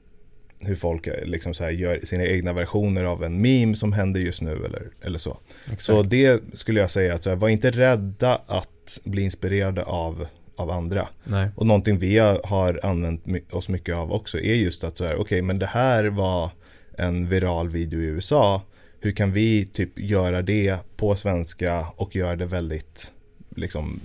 hur 0.66 0.74
folk 0.74 1.06
eh, 1.06 1.24
liksom 1.24 1.54
så 1.54 1.64
här 1.64 1.70
gör 1.70 2.00
sina 2.04 2.24
egna 2.24 2.52
versioner 2.52 3.04
av 3.04 3.24
en 3.24 3.40
meme 3.40 3.74
som 3.74 3.92
händer 3.92 4.20
just 4.20 4.40
nu 4.42 4.64
eller, 4.64 4.82
eller 5.00 5.18
så. 5.18 5.38
Exakt. 5.64 5.82
Så 5.82 6.02
det 6.02 6.42
skulle 6.54 6.80
jag 6.80 6.90
säga 6.90 7.14
att 7.14 7.22
så 7.22 7.30
här, 7.30 7.36
var 7.36 7.48
inte 7.48 7.70
rädda 7.70 8.40
att 8.46 9.00
bli 9.04 9.22
inspirerade 9.22 9.82
av, 9.82 10.26
av 10.56 10.70
andra. 10.70 11.08
Nej. 11.24 11.48
Och 11.56 11.66
någonting 11.66 11.98
vi 11.98 12.18
har, 12.18 12.80
använt 12.82 13.24
oss 13.50 13.68
mycket 13.68 13.96
av 13.96 14.12
också 14.12 14.38
är 14.38 14.54
just 14.54 14.84
att 14.84 14.96
så 14.98 15.04
här, 15.04 15.16
okej 15.16 15.42
men 15.42 15.58
det 15.58 15.66
här 15.66 16.04
var 16.04 16.50
en 16.98 17.28
viral 17.28 17.68
video 17.68 18.00
i 18.00 18.04
USA. 18.04 18.62
Hur 19.00 19.12
kan 19.12 19.32
vi 19.32 19.64
typ 19.64 19.98
göra 19.98 20.42
det 20.42 20.76
på 20.96 21.16
svenska 21.16 21.86
och 21.96 22.16
göra 22.16 22.36
det 22.36 22.46
väldigt 22.46 23.10
liksom 23.56 24.00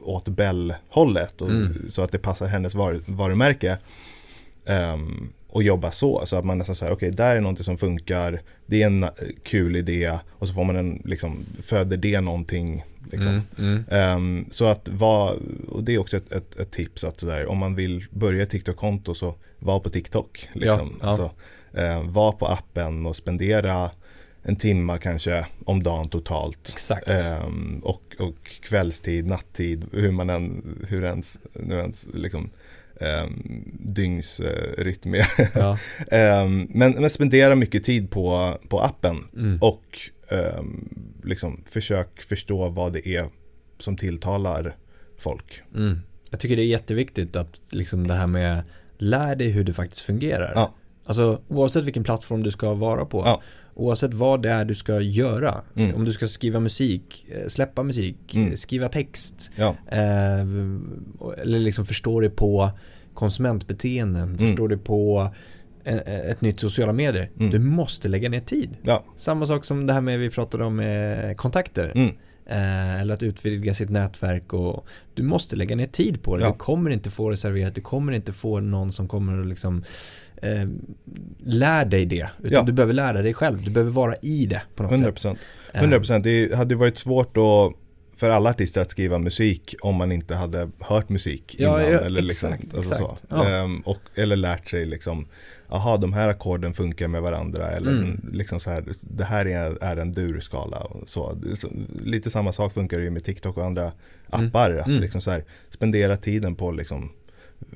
åt 0.00 0.28
Bell-hållet 0.28 1.40
Mm. 1.40 1.86
så 1.88 2.02
att 2.02 2.12
det 2.12 2.18
passar 2.18 2.46
hennes 2.46 2.74
var, 2.74 3.00
varumärke. 3.06 3.78
Ehm, 4.64 5.32
och 5.52 5.62
jobba 5.62 5.90
så, 5.90 6.26
så 6.26 6.36
att 6.36 6.44
man 6.44 6.58
nästan 6.58 6.76
säger 6.76 6.92
okej 6.92 7.10
där 7.10 7.36
är 7.36 7.40
någonting 7.40 7.64
som 7.64 7.78
funkar, 7.78 8.42
det 8.66 8.82
är 8.82 8.86
en 8.86 9.02
eh, 9.02 9.10
kul 9.42 9.76
idé 9.76 10.18
och 10.30 10.48
så 10.48 10.54
får 10.54 10.64
man 10.64 10.76
en, 10.76 11.02
liksom, 11.04 11.44
föder 11.62 11.96
det 11.96 12.20
någonting 12.20 12.84
liksom. 13.12 13.32
Mm. 13.32 13.44
Mm. 13.58 13.84
Ehm, 13.90 14.46
så 14.50 14.64
att 14.64 14.88
vara, 14.88 15.34
och 15.68 15.84
det 15.84 15.94
är 15.94 15.98
också 15.98 16.16
ett, 16.16 16.32
ett, 16.32 16.58
ett 16.58 16.70
tips 16.70 17.04
att 17.04 17.20
sådär, 17.20 17.46
om 17.46 17.58
man 17.58 17.74
vill 17.74 18.06
börja 18.10 18.46
TikTok-konto 18.46 19.14
så 19.14 19.34
var 19.58 19.80
på 19.80 19.90
TikTok. 19.90 20.48
Liksom. 20.52 20.90
Ja, 20.92 20.96
ja. 21.00 21.08
Alltså, 21.08 21.30
ehm, 21.74 22.12
var 22.12 22.32
på 22.32 22.46
appen 22.46 23.06
och 23.06 23.16
spendera 23.16 23.90
en 24.42 24.56
timma 24.56 24.98
kanske 24.98 25.46
om 25.64 25.82
dagen 25.82 26.08
totalt. 26.08 26.68
Exakt. 26.72 27.08
Ehm, 27.08 27.80
och, 27.84 28.16
och 28.18 28.60
kvällstid, 28.62 29.26
nattid, 29.26 29.86
hur 29.92 30.10
man 30.10 30.30
än, 30.30 30.62
hur 30.88 31.04
ens, 31.04 31.38
nu 31.52 31.74
ens 31.78 32.08
liksom 32.14 32.50
um, 33.00 33.64
dygnsrytm 33.80 35.14
ja. 35.54 35.78
Ehm, 36.10 36.68
men, 36.70 36.92
men 36.92 37.10
spendera 37.10 37.54
mycket 37.54 37.84
tid 37.84 38.10
på, 38.10 38.58
på 38.68 38.80
appen 38.80 39.16
Mm. 39.36 39.58
och 39.62 39.98
ehm, 40.28 40.88
liksom 41.24 41.64
försök 41.70 42.22
förstå 42.22 42.68
vad 42.68 42.92
det 42.92 43.08
är 43.08 43.26
som 43.78 43.96
tilltalar 43.96 44.76
folk. 45.18 45.62
Mm. 45.74 46.00
Jag 46.30 46.40
tycker 46.40 46.56
det 46.56 46.62
är 46.62 46.66
jätteviktigt 46.66 47.36
att 47.36 47.60
liksom 47.72 48.06
det 48.06 48.14
här 48.14 48.26
med 48.26 48.62
lär 48.98 49.36
dig 49.36 49.48
hur 49.48 49.64
det 49.64 49.72
faktiskt 49.72 50.00
fungerar. 50.02 50.52
Ja. 50.54 50.74
Alltså 51.04 51.40
oavsett 51.48 51.84
vilken 51.84 52.04
plattform 52.04 52.42
du 52.42 52.50
ska 52.50 52.74
vara 52.74 53.04
på. 53.04 53.22
Ja. 53.26 53.42
Oavsett 53.80 54.14
vad 54.14 54.42
det 54.42 54.50
är 54.50 54.64
du 54.64 54.74
ska 54.74 55.00
göra. 55.00 55.60
Mm. 55.76 55.94
Om 55.94 56.04
du 56.04 56.12
ska 56.12 56.28
skriva 56.28 56.60
musik, 56.60 57.26
eh, 57.30 57.48
släppa 57.48 57.82
musik, 57.82 58.34
Mm. 58.36 58.48
eh, 58.48 58.54
skriva 58.54 58.88
text. 58.88 59.50
Ja, 59.56 59.76
Eh, 59.86 60.40
eller 61.42 61.58
liksom 61.58 61.84
förstå 61.86 62.20
dig 62.20 62.30
på 62.30 62.70
konsumentbeteenden, 63.14 64.22
Mm. 64.22 64.38
förstår 64.38 64.68
dig 64.68 64.78
på 64.78 65.30
eh, 65.84 65.96
ett 66.30 66.40
nytt 66.40 66.60
sociala 66.60 66.92
medier. 66.92 67.30
Mm. 67.38 67.50
Du 67.50 67.58
måste 67.58 68.08
lägga 68.08 68.28
ner 68.28 68.40
tid. 68.40 68.70
Ja. 68.82 69.04
Samma 69.16 69.46
sak 69.46 69.64
som 69.64 69.86
det 69.86 69.92
här 69.92 70.00
med 70.00 70.18
vi 70.18 70.30
pratade 70.30 70.64
om 70.64 70.80
eh, 70.80 71.34
kontakter. 71.34 71.92
Mm. 71.94 72.14
Eh, 72.46 73.00
eller 73.00 73.14
att 73.14 73.22
utvidga 73.22 73.74
sitt 73.74 73.90
nätverk 73.90 74.52
och 74.52 74.86
du 75.14 75.22
måste 75.22 75.56
lägga 75.56 75.76
ner 75.76 75.86
tid 75.86 76.22
på 76.22 76.36
det. 76.36 76.42
Ja. 76.42 76.50
Du 76.50 76.56
kommer 76.58 76.90
inte 76.90 77.10
få 77.10 77.30
det 77.30 77.36
serverat, 77.36 77.74
du 77.74 77.80
kommer 77.80 78.12
inte 78.12 78.32
få 78.32 78.60
någon 78.60 78.92
som 78.92 79.08
kommer 79.08 79.38
och 79.38 79.46
liksom 79.46 79.84
eh, 80.42 80.68
lär 81.38 81.84
dig 81.84 82.06
det. 82.06 82.28
Utan 82.38 82.52
Ja. 82.52 82.62
du 82.62 82.72
behöver 82.72 82.94
lära 82.94 83.22
dig 83.22 83.34
själv, 83.34 83.64
du 83.64 83.70
behöver 83.70 83.92
vara 83.92 84.14
i 84.22 84.46
det 84.46 84.62
på 84.76 84.82
något 84.82 84.92
100 84.92 85.06
sätt. 85.06 85.14
procent. 85.14 85.38
Eh, 85.74 85.80
100 85.80 85.98
procent. 85.98 86.24
Det 86.24 86.54
hade 86.54 86.74
varit 86.74 86.98
svårt 86.98 87.34
då 87.34 87.74
för 88.16 88.30
alla 88.30 88.50
artister 88.50 88.80
att 88.80 88.90
skriva 88.90 89.18
musik 89.18 89.74
om 89.82 89.96
man 89.96 90.12
inte 90.12 90.34
hade 90.34 90.70
hört 90.78 91.08
musik 91.08 91.56
Ja, 91.58 91.80
innan. 91.80 91.92
ja, 91.92 91.98
eller 92.00 92.22
liksom, 92.22 92.52
exakt, 92.52 92.74
alltså 92.74 92.92
exakt. 92.94 93.20
Så. 93.20 93.26
Ja. 93.28 93.48
Ehm, 93.48 93.80
och, 93.80 93.98
eller 94.14 94.36
lärt 94.36 94.68
sig 94.68 94.86
liksom, 94.86 95.26
aha 95.68 95.96
de 95.96 96.12
här 96.12 96.28
ackorden 96.28 96.74
funkar 96.74 97.08
med 97.08 97.22
varandra. 97.22 97.70
Eller 97.70 97.90
Mm. 97.92 98.20
liksom 98.32 98.60
så 98.60 98.70
här, 98.70 98.84
det 99.00 99.24
här 99.24 99.46
är, 99.46 99.78
är 99.84 99.96
en 99.96 100.12
durskala. 100.12 100.76
Och 100.78 101.08
så. 101.08 101.38
Lite 102.04 102.30
samma 102.30 102.52
sak 102.52 102.72
funkar 102.72 102.98
ju 102.98 103.10
med 103.10 103.24
TikTok 103.24 103.56
och 103.56 103.64
andra 103.66 103.92
appar. 104.30 104.70
Att 104.76 104.86
Mm. 104.86 105.00
liksom 105.00 105.20
så 105.20 105.30
här, 105.30 105.44
spendera 105.70 106.16
tiden 106.16 106.54
på 106.54 106.68
att 106.68 106.76
liksom 106.76 107.10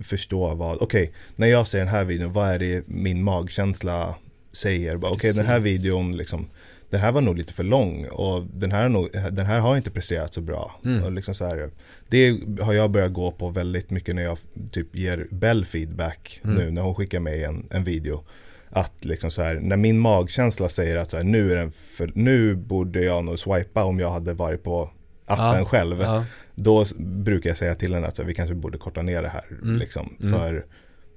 förstå 0.01 0.55
vad, 0.55 0.77
okej, 0.81 1.11
när 1.37 1.47
jag 1.47 1.67
ser 1.67 1.79
den 1.79 1.89
här 1.89 2.05
videon, 2.05 2.33
vad 2.33 2.51
är 2.51 2.59
det 2.59 2.89
min 2.89 3.23
magkänsla 3.23 4.15
säger? 4.53 5.05
Okej, 5.05 5.33
den 5.33 5.47
här 5.47 5.61
videon 5.61 6.17
liksom 6.17 6.47
den 6.95 7.01
här 7.01 7.13
var 7.13 7.21
nog 7.21 7.39
lite 7.39 7.53
för 7.53 7.65
lång 7.65 8.07
och 8.07 8.47
den 8.47 8.73
här, 8.73 8.85
är 8.85 8.89
nog, 8.89 9.09
den 9.13 9.47
här 9.47 9.61
har 9.61 9.77
inte 9.77 9.91
presterat 9.91 10.35
så 10.35 10.41
bra. 10.41 10.81
Mm. 10.85 11.05
Och 11.05 11.13
liksom 11.13 11.35
så 11.35 11.45
här, 11.45 11.71
det 12.09 12.41
har 12.61 12.73
jag 12.73 12.91
börjat 12.91 13.13
gå 13.13 13.31
på 13.31 13.49
väldigt 13.49 13.91
mycket 13.91 14.15
när 14.15 14.23
jag 14.23 14.39
typ 14.71 14.97
ger 14.97 15.27
Bell 15.31 15.65
feedback 15.65 16.41
Mm. 16.45 16.57
nu 16.57 16.71
när 16.71 16.83
hon 16.83 16.95
skickar 16.95 17.21
mig 17.21 17.45
en, 17.45 17.67
en 17.71 17.85
video. 17.85 18.25
Att 18.71 19.05
liksom 19.05 19.31
så 19.31 19.43
här, 19.43 19.55
när 19.55 19.77
min 19.77 19.99
magkänsla 19.99 20.69
säger 20.69 20.97
att 20.97 21.11
så 21.11 21.17
här, 21.17 21.25
nu, 21.25 21.53
är 21.53 21.57
den 21.57 21.71
för, 21.71 22.13
nu 22.15 22.55
borde 22.55 23.05
jag 23.05 23.25
nog 23.25 23.39
swipa 23.39 23.85
om 23.85 24.01
jag 24.01 24.11
hade 24.11 24.35
varit 24.35 24.63
på 24.63 24.91
appen 25.27 25.59
Ja, 25.59 25.65
själv. 25.65 26.01
Ja, 26.01 26.25
Då 26.55 26.85
brukar 26.99 27.51
jag 27.51 27.57
säga 27.57 27.75
till 27.75 27.95
henne 27.95 28.07
att 28.07 28.19
vi 28.19 28.35
kanske 28.35 28.55
borde 28.55 28.79
korta 28.79 29.03
ner 29.03 29.23
det 29.23 29.29
här. 29.29 29.45
Mm. 29.63 29.77
Liksom, 29.77 30.15
Mm. 30.23 30.33
för 30.41 30.65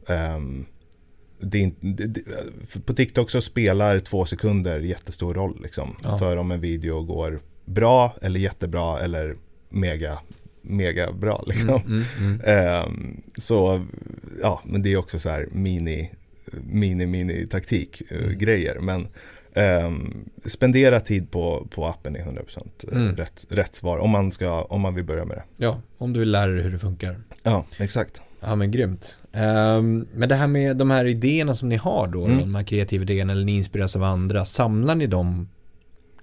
ehm, 0.08 0.66
det 1.40 1.72
det, 1.82 2.22
på 2.86 2.94
TikTok 2.94 3.30
så 3.32 3.42
spelar 3.42 4.00
två 4.00 4.26
sekunder 4.26 4.80
jättestor 4.80 5.34
roll. 5.34 5.60
Liksom, 5.64 5.96
Ja. 6.04 6.18
För 6.20 6.38
om 6.38 6.52
en 6.52 6.62
video 6.62 7.04
går 7.04 7.40
bra 7.66 8.16
eller 8.22 8.40
jättebra 8.40 9.00
eller 9.00 9.36
mega, 9.70 10.20
mega 10.62 11.12
bra. 11.12 11.44
Liksom. 11.48 11.70
Mm, 11.70 12.04
mm, 12.20 12.42
mm. 12.42 12.42
Ehm, 12.46 13.22
så 13.38 13.86
ja, 14.42 14.62
men 14.66 14.82
det 14.82 14.94
är 14.94 14.98
också 14.98 15.20
så 15.20 15.30
här 15.30 15.48
mini, 15.52 16.12
mini, 16.64 17.06
mini 17.06 17.48
taktik 17.48 18.02
Mm. 18.12 18.38
grejer. 18.38 18.80
Men 18.80 19.08
ehm, 19.58 20.14
spendera 20.46 21.00
tid 21.00 21.32
på, 21.32 21.68
på 21.72 21.86
appen 21.86 22.16
är 22.16 22.20
100% 22.20 22.92
Mm. 22.92 23.16
rätt, 23.16 23.46
rätt 23.50 23.76
svar 23.76 23.98
om 23.98 24.10
man, 24.10 24.32
ska, 24.32 24.62
om 24.62 24.82
man 24.82 24.96
vill 24.96 25.04
börja 25.04 25.26
med 25.26 25.38
det. 25.38 25.44
Ja, 25.66 25.82
om 25.98 26.14
du 26.14 26.20
vill 26.20 26.32
lära 26.32 26.52
dig 26.52 26.64
hur 26.64 26.72
det 26.72 26.80
funkar. 26.80 27.18
Ja, 27.44 27.66
exakt. 27.80 28.22
Ja 28.40 28.56
men 28.56 28.72
grymt. 28.72 29.20
Ehm, 29.34 30.08
men 30.14 30.30
det 30.30 30.36
här 30.36 30.48
med 30.48 30.78
de 30.78 30.92
här 30.92 31.06
idéerna 31.06 31.54
som 31.54 31.70
ni 31.70 31.76
har 31.76 32.08
då, 32.08 32.26
Mm. 32.26 32.40
de 32.40 32.56
här 32.56 32.64
kreativa 32.64 33.04
idéerna 33.04 33.34
eller 33.34 33.46
ni 33.46 33.56
inspireras 33.58 33.96
av 33.96 34.04
andra, 34.04 34.46
samlar 34.46 34.96
ni 34.96 35.08
dem 35.08 35.50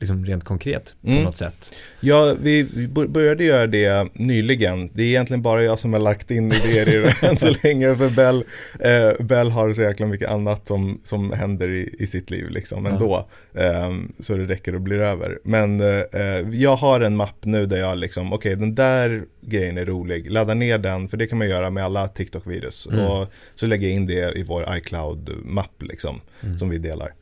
liksom 0.01 0.25
rent 0.27 0.45
konkret 0.45 0.95
på 1.03 1.09
Mm. 1.09 1.23
något 1.23 1.37
sätt? 1.37 1.73
Ja, 2.01 2.35
vi 2.43 2.63
vi 2.63 2.89
bör- 2.89 3.07
började 3.07 3.45
göra 3.45 3.67
det 3.67 4.09
nyligen. 4.15 4.91
Det 4.93 5.03
är 5.03 5.07
egentligen 5.07 5.43
bara 5.43 5.63
jag 5.65 5.79
som 5.79 5.93
har 5.93 6.01
lagt 6.01 6.31
in 6.31 6.53
idéer 6.53 6.89
i 6.95 6.99
det 7.01 7.27
än 7.29 7.37
så 7.37 7.55
länge. 7.63 7.95
För 7.97 8.11
Bell, 8.11 8.45
eh, 8.81 9.25
Bell 9.27 9.51
har 9.51 9.73
så 9.73 9.83
jäkla 9.83 10.07
mycket 10.07 10.31
annat 10.31 10.69
som, 10.69 11.01
som 11.05 11.33
händer 11.33 11.69
i, 11.69 11.95
i 11.99 12.07
sitt 12.07 12.31
liv 12.31 12.51
liksom 12.51 12.87
ändå. 12.87 13.29
Ehm, 13.55 14.13
så 14.21 14.35
det 14.37 14.45
räcker 14.47 14.75
och 14.75 14.81
blir 14.81 14.99
över. 15.01 15.39
Men 15.45 15.81
eh, 15.81 16.51
jag 16.53 16.77
har 16.77 17.01
en 17.01 17.17
mapp 17.17 17.45
nu 17.45 17.67
där 17.67 17.77
jag 17.79 17.99
liksom, 17.99 18.33
okej 18.33 18.57
den 18.57 18.75
där 18.75 19.25
grejen 19.41 19.79
är 19.79 19.85
rolig. 19.85 20.31
Ladda 20.31 20.55
ner 20.55 20.79
den, 20.79 21.09
för 21.09 21.17
det 21.17 21.27
kan 21.27 21.39
man 21.39 21.49
göra 21.49 21.71
med 21.71 21.85
alla 21.85 22.07
TikTok-videos. 22.09 22.89
Mm. 22.93 23.05
Och 23.07 23.27
så 23.55 23.67
lägger 23.67 23.89
jag 23.89 23.95
in 23.97 24.07
det 24.07 24.39
i 24.39 24.43
vår 24.43 24.77
iCloud-mapp 24.77 25.83
liksom 25.83 26.21
Mm. 26.43 26.59
som 26.59 26.71
vi 26.71 26.79
delar. 26.79 27.13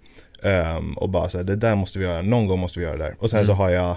Ehm, 0.42 0.92
och 0.92 1.08
bara 1.08 1.28
så 1.28 1.38
här, 1.38 1.44
det 1.44 1.56
där 1.56 1.74
måste 1.74 1.98
vi 1.98 2.04
göra, 2.04 2.22
någon 2.22 2.46
gång 2.46 2.58
måste 2.60 2.78
vi 2.78 2.84
göra 2.84 2.96
det 2.96 3.04
där. 3.04 3.16
Och 3.18 3.30
sen 3.30 3.38
Mm. 3.38 3.46
så 3.46 3.52
har 3.52 3.70
jag 3.70 3.96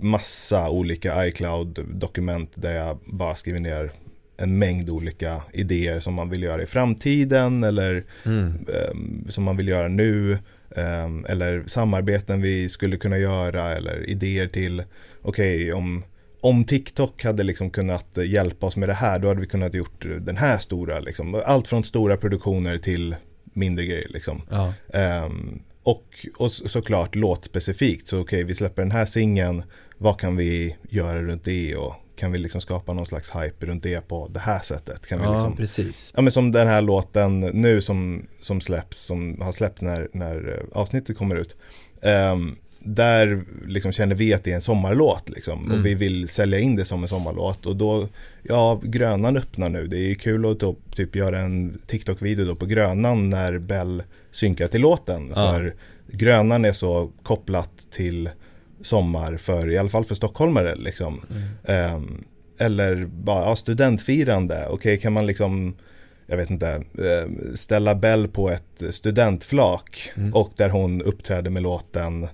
massa 0.00 0.70
olika 0.70 1.26
iCloud-dokument 1.26 2.50
där 2.54 2.74
jag 2.76 2.98
bara 3.06 3.34
skriver 3.34 3.60
ner 3.60 3.92
en 4.36 4.58
mängd 4.58 4.90
olika 4.90 5.42
idéer 5.52 6.00
som 6.00 6.14
man 6.14 6.30
vill 6.30 6.42
göra 6.42 6.62
i 6.62 6.66
framtiden 6.66 7.64
eller 7.64 8.04
Mm. 8.26 8.52
ehm, 8.74 9.26
som 9.28 9.44
man 9.44 9.56
vill 9.56 9.68
göra 9.68 9.88
nu. 9.88 10.38
ehm, 10.76 11.24
eller 11.28 11.64
samarbeten 11.66 12.42
vi 12.42 12.68
skulle 12.68 12.96
kunna 12.96 13.18
göra 13.18 13.72
eller 13.76 14.08
idéer 14.10 14.46
till, 14.46 14.82
okej 15.22 15.72
om 15.72 16.04
om 16.42 16.64
TikTok 16.64 17.24
hade 17.24 17.42
liksom 17.42 17.70
kunnat 17.70 18.18
eh, 18.18 18.24
hjälpa 18.30 18.66
oss 18.66 18.76
med 18.76 18.88
det 18.88 18.94
här, 18.94 19.18
då 19.18 19.28
hade 19.28 19.40
vi 19.40 19.46
kunnat 19.46 19.74
gjort 19.74 20.06
den 20.20 20.36
här 20.36 20.58
stora, 20.58 21.00
liksom. 21.00 21.42
allt 21.46 21.68
från 21.68 21.84
stora 21.84 22.16
produktioner 22.16 22.78
till 22.78 23.16
mindre 23.52 23.84
grejer. 23.84 24.08
Liksom. 24.08 24.42
Ja. 24.50 24.72
Ehm, 24.92 25.62
och, 25.82 26.26
och 26.38 26.52
så- 26.52 26.68
såklart 26.68 27.14
låtspecifikt. 27.14 28.08
Så 28.08 28.20
okej, 28.20 28.44
vi 28.44 28.54
släpper 28.54 28.82
den 28.82 28.90
här 28.90 29.04
singeln. 29.04 29.62
Vad 29.98 30.20
kan 30.20 30.36
vi 30.36 30.76
göra 30.88 31.22
runt 31.22 31.44
det? 31.44 31.76
Och 31.76 31.94
kan 32.16 32.32
vi 32.32 32.38
liksom 32.38 32.60
skapa 32.60 32.92
någon 32.92 33.06
slags 33.06 33.30
hype 33.30 33.66
runt 33.66 33.82
det 33.82 34.08
på 34.08 34.28
det 34.28 34.40
här 34.40 34.60
sättet? 34.60 35.06
Kan 35.06 35.18
vi 35.18 35.24
ja, 35.24 35.34
liksom, 35.34 35.56
precis. 35.56 36.12
ja 36.16 36.22
men 36.22 36.32
som 36.32 36.52
den 36.52 36.68
här 36.68 36.82
låten 36.82 37.40
nu 37.40 37.80
som, 37.80 38.26
som 38.40 38.60
släpps, 38.60 38.98
som 38.98 39.40
har 39.40 39.52
släppt 39.52 39.80
när, 39.80 40.08
när 40.12 40.48
eh, 40.58 40.78
avsnittet 40.80 41.18
kommer 41.18 41.36
ut. 41.36 41.56
Ehm, 42.02 42.56
där 42.82 43.42
liksom 43.66 43.92
känner 43.92 44.14
vi 44.14 44.34
att 44.34 44.44
det 44.44 44.50
är 44.50 44.54
en 44.54 44.60
sommarlåt 44.62 45.28
liksom. 45.28 45.64
Mm. 45.64 45.78
Och 45.78 45.86
vi 45.86 45.94
vill 45.94 46.28
sälja 46.28 46.58
in 46.58 46.76
det 46.76 46.84
som 46.84 47.02
en 47.02 47.08
sommarlåt. 47.08 47.66
Och 47.66 47.76
då, 47.76 48.08
ja, 48.42 48.80
Grönan 48.84 49.36
öppnar 49.36 49.68
nu. 49.68 49.86
Det 49.86 49.98
är 49.98 50.14
kul 50.14 50.46
att 50.50 50.60
typ, 50.60 50.96
typ 50.96 51.16
göra 51.16 51.38
en 51.40 51.80
TikTok-video 51.86 52.44
då 52.44 52.54
på 52.54 52.66
Grönan 52.66 53.30
när 53.30 53.58
Bell 53.58 54.02
synkar 54.30 54.68
till 54.68 54.80
låten. 54.80 55.32
Ja. 55.34 55.52
För 55.52 55.74
Grönan 56.06 56.64
är 56.64 56.72
så 56.72 57.10
kopplat 57.22 57.70
till 57.90 58.30
sommar 58.82 59.36
för, 59.36 59.70
i 59.70 59.78
alla 59.78 59.88
fall 59.88 60.04
för 60.04 60.14
stockholmare 60.14 60.74
liksom. 60.74 61.20
Mm. 61.30 61.42
Ehm, 61.64 62.24
eller 62.58 63.04
bara 63.06 63.44
ja, 63.44 63.56
studentfirande. 63.56 64.66
Okej, 64.70 64.98
kan 64.98 65.12
man 65.12 65.26
liksom, 65.26 65.74
jag 66.26 66.36
vet 66.36 66.50
inte, 66.50 66.68
eh, 66.98 67.54
ställa 67.54 67.94
Bell 67.94 68.28
på 68.28 68.50
ett 68.50 68.82
studentflak 68.90 70.10
Mm. 70.16 70.34
och 70.34 70.52
där 70.56 70.68
hon 70.68 71.02
uppträder 71.02 71.50
med 71.50 71.62
låten 71.62 72.24
ehm, 72.24 72.28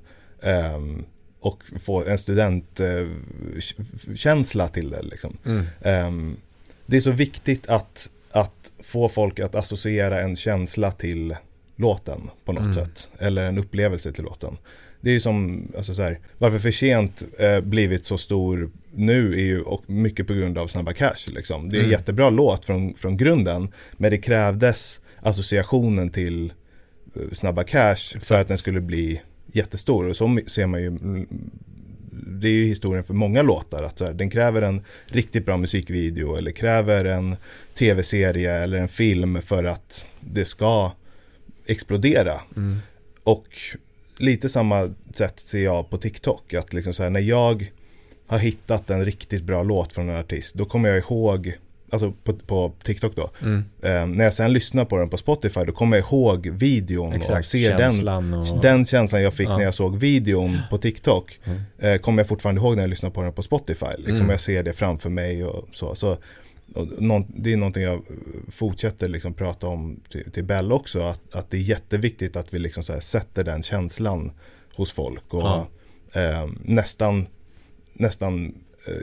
och 1.41 1.63
få 1.81 2.05
en 2.05 2.19
studentkänsla 2.19 4.69
till 4.69 4.91
det 4.91 5.03
liksom. 5.03 5.37
Mm. 5.47 5.65
Ehm, 5.83 6.37
det 6.87 6.97
är 6.97 7.01
så 7.01 7.11
viktigt 7.11 7.69
att, 7.69 8.11
att 8.31 8.73
få 8.79 9.09
folk 9.09 9.41
att 9.41 9.55
associera 9.55 10.21
en 10.23 10.37
känsla 10.37 10.91
till 10.91 11.37
låten 11.77 12.31
på 12.45 12.53
något 12.53 12.63
Mm. 12.63 12.75
sätt. 12.75 13.09
Eller 13.19 13.43
en 13.43 13.59
upplevelse 13.59 14.13
till 14.13 14.25
låten. 14.25 14.57
Det 15.01 15.11
är 15.11 15.15
ju 15.15 15.21
som, 15.21 15.69
alltså 15.77 15.95
så 15.95 16.03
här, 16.03 16.19
varför 16.39 16.59
för 16.59 16.71
sent 16.71 17.25
eh, 17.39 17.61
blivit 17.61 18.07
så 18.07 18.19
stor 18.19 18.71
nu 18.95 19.33
är 19.33 19.45
ju 19.45 19.61
och 19.61 19.91
mycket 19.91 20.27
på 20.27 20.35
grund 20.35 20.59
av 20.59 20.67
Snabba 20.67 20.93
Cash 20.93 21.31
liksom. 21.35 21.69
Det 21.69 21.77
är 21.77 21.79
en 21.79 21.85
Mm. 21.85 21.93
jättebra 21.99 22.31
låt 22.31 22.65
från, 22.65 22.95
från 22.95 23.17
grunden, 23.17 23.69
men 23.93 24.11
det 24.11 24.19
krävdes 24.19 25.01
associationen 25.21 26.11
till 26.11 26.53
eh, 27.17 27.23
Snabba 27.33 27.65
Cash 27.65 28.19
för 28.23 28.41
att 28.41 28.49
den 28.49 28.59
skulle 28.59 28.81
bli 28.81 29.21
jättestor. 29.53 30.09
Och 30.09 30.17
så 30.17 30.39
ser 30.47 30.67
man 30.67 30.81
ju, 30.81 30.87
mm, 30.87 31.27
det 32.11 32.49
är 32.49 32.53
ju 32.53 32.65
historien 32.65 33.05
för 33.05 33.15
många 33.15 33.43
låtar. 33.43 33.83
Att 33.83 33.99
så 33.99 34.05
här, 34.05 34.13
den 34.13 34.31
kräver 34.31 34.63
en 34.63 34.85
riktigt 35.07 35.47
bra 35.47 35.57
musikvideo 35.57 36.37
eller 36.37 36.51
kräver 36.51 37.05
en 37.05 37.37
tv-serie 37.75 38.53
eller 38.53 38.79
en 38.79 38.89
film 38.89 39.43
för 39.43 39.65
att 39.65 40.07
det 40.21 40.45
ska 40.45 40.93
explodera. 41.67 42.41
Mm. 42.57 42.77
Och 43.23 43.47
lite 44.19 44.49
samma 44.49 44.95
sätt 45.15 45.41
ser 45.41 45.65
jag 45.65 45.91
på 45.91 45.99
TikTok. 45.99 46.55
Att 46.55 46.73
liksom 46.73 46.95
så 46.95 47.03
här, 47.03 47.11
när 47.11 47.21
jag 47.21 47.73
har 48.27 48.39
hittat 48.39 48.91
en 48.91 49.05
riktigt 49.05 49.43
bra 49.43 49.63
låt 49.63 49.93
från 49.93 50.09
en 50.09 50.17
artist, 50.17 50.55
då 50.55 50.65
kommer 50.65 50.89
jag 50.89 50.99
ihåg, 50.99 51.53
alltså 51.91 52.13
på, 52.25 52.33
på 52.33 52.73
TikTok 52.83 53.17
då, 53.17 53.31
Mm. 53.43 53.65
eh, 53.83 54.07
när 54.17 54.25
jag 54.25 54.35
sen 54.35 54.53
lyssnar 54.53 54.85
på 54.85 54.99
den 54.99 55.09
på 55.09 55.17
Spotify, 55.17 55.61
då 55.67 55.73
kommer 55.73 55.97
jag 55.97 56.07
ihåg 56.07 56.49
videon 56.53 57.09
och 57.09 57.15
Exakt, 57.15 57.49
ser 57.49 57.79
den, 57.79 58.35
och... 58.35 58.61
den 58.63 58.85
känslan 58.87 59.23
jag 59.23 59.35
fick 59.35 59.49
Ja. 59.49 59.57
när 59.57 59.65
jag 59.65 59.75
såg 59.75 59.97
videon 59.97 60.59
på 60.71 60.79
TikTok 60.79 61.41
Mm. 61.45 61.61
eh, 61.79 61.99
kommer 62.01 62.21
jag 62.23 62.29
fortfarande 62.29 62.61
ihåg 62.61 62.77
när 62.77 62.83
jag 62.83 62.91
lyssnar 62.91 63.11
på 63.11 63.23
den 63.23 63.33
på 63.33 63.43
Spotify. 63.43 63.87
Liksom 63.99 64.15
Mm. 64.17 64.31
jag 64.31 64.41
ser 64.41 64.63
det 64.63 64.73
framför 64.73 65.11
mig 65.11 65.45
och 65.45 65.69
så. 65.73 65.95
så 65.95 66.17
och 66.75 67.03
någon, 67.03 67.25
det 67.37 67.53
är 67.53 67.57
någonting 67.57 67.83
jag 67.83 68.03
fortsätter 68.49 69.09
liksom 69.09 69.35
prata 69.35 69.67
om 69.67 70.01
till, 70.11 70.31
till 70.33 70.45
Bell 70.45 70.73
också. 70.73 71.03
Att, 71.03 71.35
att 71.35 71.51
det 71.51 71.57
är 71.57 71.61
jätteviktigt 71.61 72.37
att 72.37 72.55
vi 72.55 72.59
liksom 72.59 72.85
sätter 73.01 73.45
den 73.45 73.63
känslan 73.63 74.33
hos 74.75 74.93
folk. 74.93 75.35
Och 75.35 75.41
Ja. 75.43 75.67
eh, 76.13 76.49
nästan, 76.65 77.27
nästan 77.93 78.55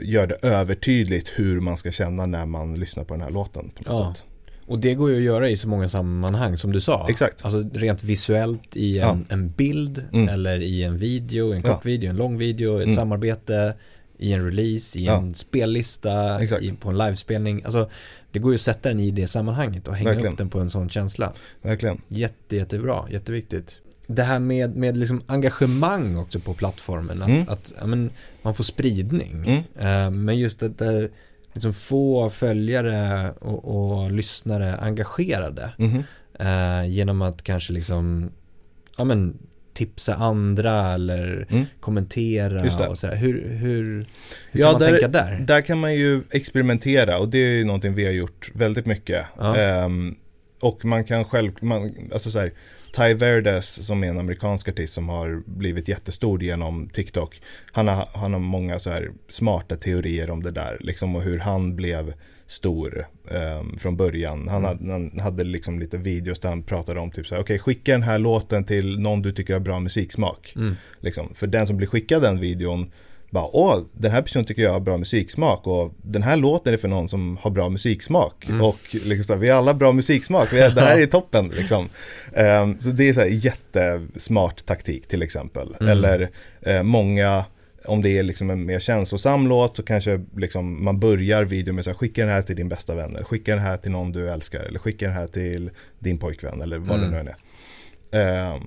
gör 0.02 0.26
det 0.26 0.34
övertydligt 0.42 1.32
hur 1.36 1.60
man 1.60 1.76
ska 1.76 1.90
känna 1.92 2.26
när 2.26 2.46
man 2.46 2.74
lyssnar 2.74 3.04
på 3.04 3.14
den 3.14 3.22
här 3.22 3.30
låten. 3.30 3.70
Ja. 3.86 4.14
sätt. 4.16 4.24
Och 4.66 4.78
det 4.78 4.94
går 4.94 5.10
ju 5.10 5.16
att 5.16 5.22
göra 5.22 5.48
i 5.50 5.56
så 5.56 5.68
många 5.68 5.88
sammanhang 5.88 6.56
som 6.56 6.72
du 6.72 6.80
sa. 6.80 7.06
Exakt. 7.10 7.44
Alltså 7.44 7.60
rent 7.72 8.04
visuellt 8.04 8.76
i 8.76 8.98
en, 8.98 9.06
Ja. 9.08 9.18
en 9.34 9.50
bild 9.50 10.04
Mm. 10.12 10.28
eller 10.28 10.62
i 10.62 10.82
en 10.82 10.98
video, 10.98 11.52
en 11.52 11.62
Ja. 11.64 11.74
kort 11.74 11.86
video, 11.86 12.10
en 12.10 12.16
lång 12.16 12.38
video, 12.38 12.76
ett 12.78 12.82
Mm. 12.84 12.94
samarbete, 12.96 13.74
i 14.18 14.32
en 14.32 14.44
release, 14.46 14.98
i 14.98 15.04
Ja. 15.04 15.16
en 15.16 15.34
spellista, 15.34 16.42
i, 16.60 16.72
på 16.80 16.88
en 16.90 16.98
livespelning. 16.98 17.62
Alltså 17.64 17.90
det 18.32 18.38
går 18.38 18.52
ju 18.52 18.54
att 18.54 18.60
sätta 18.60 18.88
den 18.88 19.00
i 19.00 19.10
det 19.10 19.26
sammanhanget 19.26 19.88
och 19.88 19.96
hänga 19.96 20.10
Verkligen. 20.10 20.32
upp 20.32 20.38
den 20.38 20.50
på 20.50 20.58
en 20.60 20.70
sån 20.70 20.88
känsla. 20.88 21.32
Verkligen. 21.62 22.00
Jätte, 22.08 22.56
jättebra, 22.56 23.04
jätteviktigt. 23.10 23.80
Det 24.06 24.22
här 24.22 24.38
med, 24.38 24.76
med 24.76 24.96
liksom 24.96 25.22
engagemang 25.26 26.16
också 26.16 26.40
på 26.40 26.54
plattformen, 26.54 27.22
att, 27.22 27.28
Mm. 27.28 27.44
att 27.48 27.72
ja, 27.80 27.86
men, 27.86 28.10
man 28.42 28.54
får 28.54 28.64
spridning. 28.64 29.32
Mm. 29.46 29.62
Eh, 30.04 30.10
men 30.10 30.38
just 30.38 30.62
att 30.62 30.78
det, 30.78 31.08
liksom 31.52 31.74
få 31.74 32.30
följare 32.30 33.30
och, 33.40 33.64
och 34.02 34.10
lyssnare 34.12 34.76
engagerade 34.76 35.70
Mhm. 35.78 36.02
eh, 36.38 36.86
genom 36.88 37.22
att 37.22 37.42
kanske 37.42 37.72
liksom 37.72 38.30
ja, 38.98 39.04
men, 39.04 39.38
tipsa 39.74 40.14
andra 40.14 40.92
eller 40.94 41.46
Mm. 41.50 41.64
kommentera 41.80 42.88
och 42.90 42.98
sådär. 42.98 43.16
Hur, 43.16 43.48
hur, 43.48 44.06
hur 44.50 44.60
Ja, 44.60 44.66
kan 44.66 44.72
man 44.72 44.80
där- 44.80 44.90
tänka 44.90 45.08
där? 45.08 45.44
Där 45.46 45.60
kan 45.60 45.78
man 45.78 45.94
ju 45.94 46.22
experimentera 46.30 47.18
och 47.18 47.28
det 47.28 47.38
är 47.38 47.48
ju 47.50 47.64
någonting 47.64 47.94
vi 47.94 48.04
har 48.04 48.12
gjort 48.12 48.50
väldigt 48.54 48.86
mycket. 48.86 49.26
Ja. 49.38 49.56
Ehm, 49.56 50.14
och 50.60 50.84
man 50.84 51.04
kan 51.04 51.24
själv, 51.24 51.52
man, 51.60 51.94
alltså 52.12 52.30
så 52.30 52.38
här, 52.38 52.52
Ty 52.96 53.14
Verdes 53.14 53.86
som 53.86 54.04
är 54.04 54.08
en 54.08 54.18
amerikansk 54.18 54.68
artist 54.68 54.94
som 54.94 55.08
har 55.08 55.42
blivit 55.46 55.88
jättestor 55.88 56.42
genom 56.42 56.88
TikTok. 56.88 57.40
Han 57.72 57.88
har, 57.88 58.08
han 58.14 58.32
har 58.32 58.40
många 58.40 58.78
så 58.78 58.90
här 58.90 59.10
smarta 59.28 59.76
teorier 59.76 60.30
om 60.30 60.42
det 60.42 60.50
där, 60.50 60.76
liksom 60.80 61.16
och 61.16 61.22
hur 61.22 61.38
han 61.38 61.76
blev 61.76 62.14
stor 62.46 63.06
ehm, 63.30 63.78
från 63.78 63.96
början. 63.96 64.48
Han, 64.48 64.64
hade, 64.64 64.92
han 64.92 65.20
hade 65.20 65.44
liksom 65.44 65.78
lite 65.78 65.98
videos 65.98 66.40
där 66.40 66.48
han 66.48 66.62
pratade 66.62 67.00
om 67.00 67.10
typ 67.10 67.26
så 67.26 67.34
här, 67.34 67.42
okej 67.42 67.58
skicka 67.58 67.92
den 67.92 68.02
här 68.02 68.18
låten 68.18 68.64
till 68.64 69.00
någon 69.00 69.22
du 69.22 69.32
tycker 69.32 69.52
har 69.52 69.60
bra 69.60 69.80
musiksmak. 69.80 70.52
Mm. 70.56 70.76
Liksom. 71.00 71.34
För 71.34 71.46
den 71.46 71.66
som 71.66 71.76
blir 71.76 71.88
skickad 71.88 72.22
den 72.22 72.40
videon 72.40 72.90
bara, 73.34 73.56
åh, 73.56 73.80
den 73.92 74.10
här 74.10 74.22
personen 74.22 74.44
tycker 74.44 74.62
jag 74.62 74.72
har 74.72 74.80
bra 74.80 74.98
musiksmak 74.98 75.66
och 75.66 75.94
den 76.02 76.22
här 76.22 76.36
låten 76.36 76.72
är 76.72 76.76
för 76.76 76.88
någon 76.88 77.08
som 77.08 77.36
har 77.40 77.50
bra 77.50 77.68
musiksmak. 77.68 78.48
Mm. 78.48 78.60
Och 78.60 78.78
liksom, 78.92 79.40
vi 79.40 79.48
har 79.48 79.58
alla 79.58 79.74
bra 79.74 79.92
musiksmak, 79.92 80.52
vi 80.52 80.60
är, 80.60 80.70
det 80.70 80.80
här 80.80 80.98
är 80.98 81.06
toppen 81.18 81.48
liksom. 81.48 81.88
Ehm, 82.34 82.78
så 82.78 82.88
det 82.88 83.08
är 83.08 83.12
så 83.14 83.20
här 83.20 83.26
jättesmart 83.26 84.64
taktik 84.66 85.08
till 85.08 85.22
exempel. 85.22 85.76
Mm. 85.80 85.92
Eller 85.92 86.30
eh, 86.62 86.82
många, 86.82 87.44
om 87.84 88.02
det 88.02 88.18
är 88.18 88.22
liksom 88.22 88.50
en 88.50 88.66
mer 88.66 88.78
känslosam 88.78 89.46
låt 89.46 89.76
så 89.76 89.82
kanske 89.82 90.20
liksom 90.36 90.84
man 90.84 91.00
börjar 91.00 91.44
videon 91.44 91.74
med 91.74 91.86
här, 91.86 91.94
skicka 91.94 92.20
den 92.20 92.30
här 92.30 92.42
till 92.42 92.56
din 92.56 92.68
bästa 92.68 92.94
vän, 92.94 93.14
eller 93.14 93.24
skicka 93.24 93.54
den 93.54 93.64
här 93.64 93.76
till 93.76 93.90
någon 93.90 94.12
du 94.12 94.30
älskar, 94.30 94.60
eller 94.60 94.78
skicka 94.78 95.06
den 95.06 95.14
här 95.14 95.26
till 95.26 95.70
din 95.98 96.18
pojkvän 96.18 96.62
eller 96.62 96.78
vad 96.78 96.98
Mm. 96.98 97.10
det 97.10 97.16
nu 97.16 97.20
än 97.20 97.28
är. 97.28 97.36
Ehm, 98.54 98.62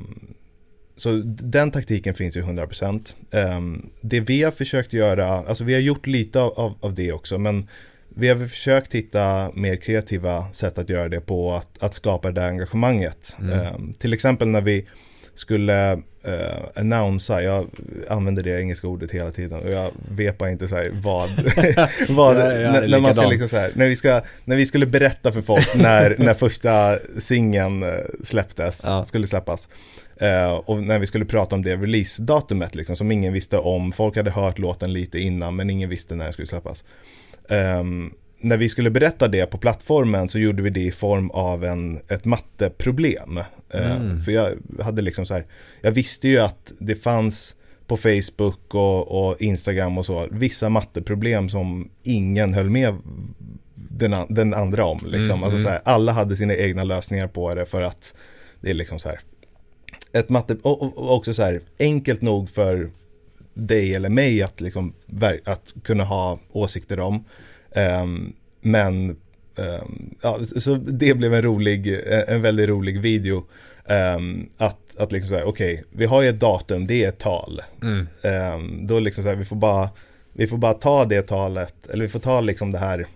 så 0.98 1.22
den 1.26 1.72
taktiken 1.72 2.14
finns 2.14 2.38
ju 2.38 2.42
100%. 2.42 3.14
Um, 3.32 3.90
det 4.02 4.20
vi 4.20 4.44
har 4.44 4.52
försökt 4.52 4.94
göra, 4.94 5.28
alltså 5.28 5.64
vi 5.64 5.74
har 5.74 5.82
gjort 5.82 6.08
lite 6.08 6.40
av, 6.40 6.60
av, 6.60 6.74
av 6.80 6.94
det 6.94 7.12
också, 7.12 7.38
men 7.38 7.68
vi 8.10 8.30
har 8.30 8.46
försökt 8.46 8.96
hitta 8.96 9.52
mer 9.54 9.76
kreativa 9.76 10.54
sätt 10.54 10.78
att 10.78 10.90
göra 10.90 11.10
det 11.10 11.22
på, 11.22 11.54
att, 11.54 11.84
att 11.84 11.96
skapa 11.96 12.32
det 12.32 12.42
där 12.42 12.48
engagemanget. 12.48 13.36
Mm. 13.40 13.60
Ehm, 13.60 13.94
till 13.94 14.14
exempel 14.14 14.48
när 14.48 14.62
vi 14.62 14.86
skulle 15.36 15.94
uh, 15.94 16.02
annonsa, 16.76 17.44
jag 17.44 17.68
använder 18.10 18.44
det 18.44 18.62
engelska 18.62 18.88
ordet 18.88 19.12
hela 19.12 19.32
tiden 19.32 19.60
och 19.60 19.70
jag 19.70 19.92
vet 20.12 20.38
bara 20.38 20.52
inte 20.52 20.68
så 20.68 20.76
här 20.76 20.92
vad, 21.04 21.30
Ja, 22.08 22.34
när, 22.72 22.88
när 22.88 23.00
man 23.00 23.14
ska 23.14 23.28
liksom 23.28 23.50
så 23.50 23.58
här, 23.58 23.72
när 23.76 23.88
vi, 23.88 23.96
ska, 23.96 24.22
när 24.46 24.56
vi 24.56 24.66
skulle 24.66 24.86
berätta 24.86 25.32
för 25.32 25.42
folk 25.42 25.76
när, 25.76 26.16
när 26.20 26.34
första 26.34 27.00
singeln 27.20 27.84
eh, 27.84 27.90
släpptes, 28.24 28.84
Ja. 28.86 29.06
skulle 29.06 29.28
släppas. 29.28 29.70
Eh, 30.20 30.54
och 30.56 30.84
när 30.84 31.00
vi 31.00 31.06
skulle 31.06 31.26
prata 31.26 31.56
om 31.56 31.62
det 31.62 31.76
releasedatumet 31.76 32.76
liksom, 32.76 32.96
som 32.96 33.12
ingen 33.12 33.34
visste 33.34 33.58
om. 33.58 33.92
Folk 33.92 34.16
hade 34.18 34.32
hört 34.32 34.60
låten 34.60 34.94
lite 34.94 35.20
innan 35.20 35.56
men 35.56 35.70
ingen 35.70 35.90
visste 35.90 36.16
när 36.16 36.24
den 36.24 36.34
skulle 36.34 36.48
släppas. 36.48 36.84
Ehm, 37.50 38.14
när 38.40 38.58
vi 38.58 38.70
skulle 38.70 38.90
berätta 38.90 39.28
det 39.28 39.46
på 39.46 39.58
plattformen 39.58 40.30
så 40.30 40.40
gjorde 40.40 40.64
vi 40.64 40.70
det 40.70 40.80
i 40.84 40.92
form 40.92 41.30
av 41.32 41.64
en, 41.66 42.00
ett 42.10 42.26
matteproblem. 42.26 43.38
Eh, 43.38 43.96
Mm. 43.96 44.22
För 44.22 44.32
jag 44.32 44.52
hade 44.82 45.02
liksom 45.02 45.26
så 45.26 45.34
här, 45.34 45.46
jag 45.82 45.92
visste 45.92 46.28
ju 46.28 46.40
att 46.40 46.72
det 46.80 46.96
fanns 46.96 47.56
på 47.88 47.98
Facebook 47.98 48.76
och, 48.76 49.28
och 49.30 49.42
Instagram 49.42 49.98
och 49.98 50.06
så, 50.06 50.28
vissa 50.32 50.70
matteproblem 50.70 51.50
som 51.50 51.90
ingen 52.04 52.54
höll 52.54 52.70
med 52.70 52.96
den, 53.76 54.14
an- 54.14 54.28
den 54.30 54.54
andra 54.54 54.86
om. 54.86 55.00
Liksom. 55.06 55.38
Mm, 55.38 55.44
alltså 55.44 55.58
mm. 55.60 55.72
här, 55.72 55.82
alla 55.86 56.12
hade 56.12 56.36
sina 56.36 56.56
egna 56.56 56.84
lösningar 56.84 57.28
på 57.28 57.56
det 57.56 57.66
för 57.66 57.82
att 57.82 58.14
det 58.62 58.70
är 58.70 58.74
liksom 58.74 59.00
så 59.00 59.10
här, 59.10 59.20
ett 60.12 60.30
matte, 60.30 60.58
och, 60.62 61.16
också 61.16 61.34
så 61.34 61.44
här, 61.44 61.62
enkelt 61.80 62.22
nog 62.22 62.50
för 62.50 62.90
dig 63.54 63.96
eller 63.96 64.10
mig 64.10 64.44
att, 64.44 64.62
liksom, 64.62 64.94
att 65.44 65.74
kunna 65.84 66.04
ha 66.04 66.40
åsikter 66.52 67.00
om. 67.00 67.24
Ehm, 67.72 68.34
men 68.62 69.10
ehm, 69.56 70.16
ja, 70.22 70.40
så 70.58 70.76
det 70.76 71.14
blev 71.14 71.34
en 71.34 71.42
rolig, 71.42 72.00
en 72.28 72.42
väldigt 72.42 72.70
rolig 72.70 73.02
video. 73.02 73.44
Ehm, 73.86 74.50
att, 74.58 74.98
att 74.98 75.12
liksom 75.12 75.30
säga, 75.30 75.46
okej, 75.46 75.84
vi 75.92 76.06
har 76.06 76.22
ju 76.22 76.30
ett 76.30 76.40
datum, 76.40 76.88
det 76.88 77.04
är 77.04 77.10
ett 77.10 77.20
tal. 77.20 77.62
Mm. 77.82 78.88
Då 78.88 79.00
liksom 79.00 79.24
så 79.24 79.30
här, 79.30 79.36
vi 79.36 79.46
får 79.46 79.56
bara, 79.56 79.90
vi 80.34 80.48
får 80.48 80.58
bara 80.58 80.74
ta 80.74 81.06
det 81.06 81.22
talet, 81.22 81.88
eller 81.90 82.04
vi 82.04 82.10
får 82.10 82.20
ta 82.20 82.42
liksom 82.42 82.72
det 82.72 82.80
här, 82.80 83.08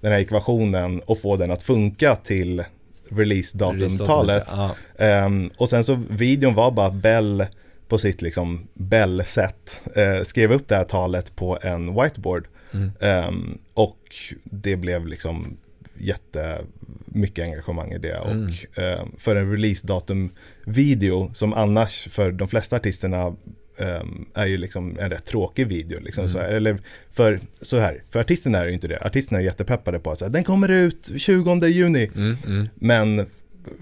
den 0.00 0.12
här 0.12 0.18
ekvationen 0.18 1.00
och 1.00 1.18
få 1.18 1.36
den 1.36 1.50
att 1.50 1.62
funka 1.62 2.16
till 2.16 2.64
release-datumtalet. 3.10 4.44
Ja. 4.50 4.74
Ehm, 4.98 5.50
och 5.56 5.70
sen 5.70 5.84
så 5.84 6.02
videon 6.10 6.54
var 6.54 6.70
bara 6.70 6.90
Bell 6.90 7.46
på 7.88 7.98
sitt 7.98 8.22
liksom 8.22 8.68
Bell-sätt 8.74 9.80
eh, 9.94 10.22
skrev 10.22 10.52
upp 10.52 10.68
det 10.68 10.74
här 10.74 10.84
talet 10.84 11.36
på 11.36 11.58
en 11.62 11.94
whiteboard. 11.94 12.48
Mm. 12.72 12.90
Ehm, 13.00 13.58
och 13.74 14.14
det 14.44 14.76
blev 14.76 15.06
liksom 15.06 15.56
jättemycket 15.98 17.44
engagemang 17.44 17.92
i 17.92 17.98
det. 17.98 18.14
Mm. 18.16 18.44
Och 18.44 18.78
ehm, 18.78 19.08
för 19.18 19.36
en 19.36 19.52
release-datum-video 19.52 21.30
som 21.34 21.54
annars 21.54 22.08
för 22.08 22.32
de 22.32 22.48
flesta 22.48 22.76
artisterna 22.76 23.36
ehm, 23.80 24.26
är 24.34 24.46
ju 24.46 24.56
liksom 24.58 24.98
en 24.98 25.10
rätt 25.10 25.24
tråkig 25.24 25.66
video. 25.66 26.00
Liksom, 26.00 26.24
Mm. 26.24 26.32
så 26.32 26.38
här. 26.38 26.48
Eller 26.48 26.78
för, 27.12 27.40
så 27.60 27.78
här, 27.78 28.02
för 28.10 28.20
artisterna 28.20 28.58
är 28.58 28.62
det 28.62 28.68
ju 28.68 28.74
inte 28.74 28.88
det. 28.88 29.00
Artisterna 29.00 29.40
är 29.40 29.44
jättepeppade 29.44 29.98
på 29.98 30.10
att 30.10 30.18
säga, 30.18 30.28
den 30.28 30.44
kommer 30.44 30.68
ut 30.68 31.10
20 31.16 31.66
juni. 31.66 32.10
Mm. 32.16 32.36
Mm. 32.46 32.68
Men 32.74 33.26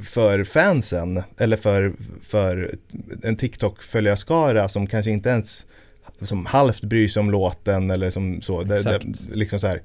för 0.03 0.45
fansen, 0.45 1.23
eller 1.39 1.57
för, 1.57 1.93
för 2.23 2.75
en 3.23 3.37
TikTok-följarskara 3.37 4.69
som 4.69 4.87
kanske 4.87 5.11
inte 5.11 5.29
ens 5.29 5.67
som 6.23 6.47
halvt 6.47 6.83
bryr 6.83 7.09
sig 7.09 7.21
om 7.21 7.31
låten 7.31 7.91
eller 7.91 8.11
som 8.11 8.43
så. 8.43 8.63
Det, 8.63 8.83
det, 8.83 9.01
liksom 9.33 9.61
så 9.61 9.67
här, 9.67 9.83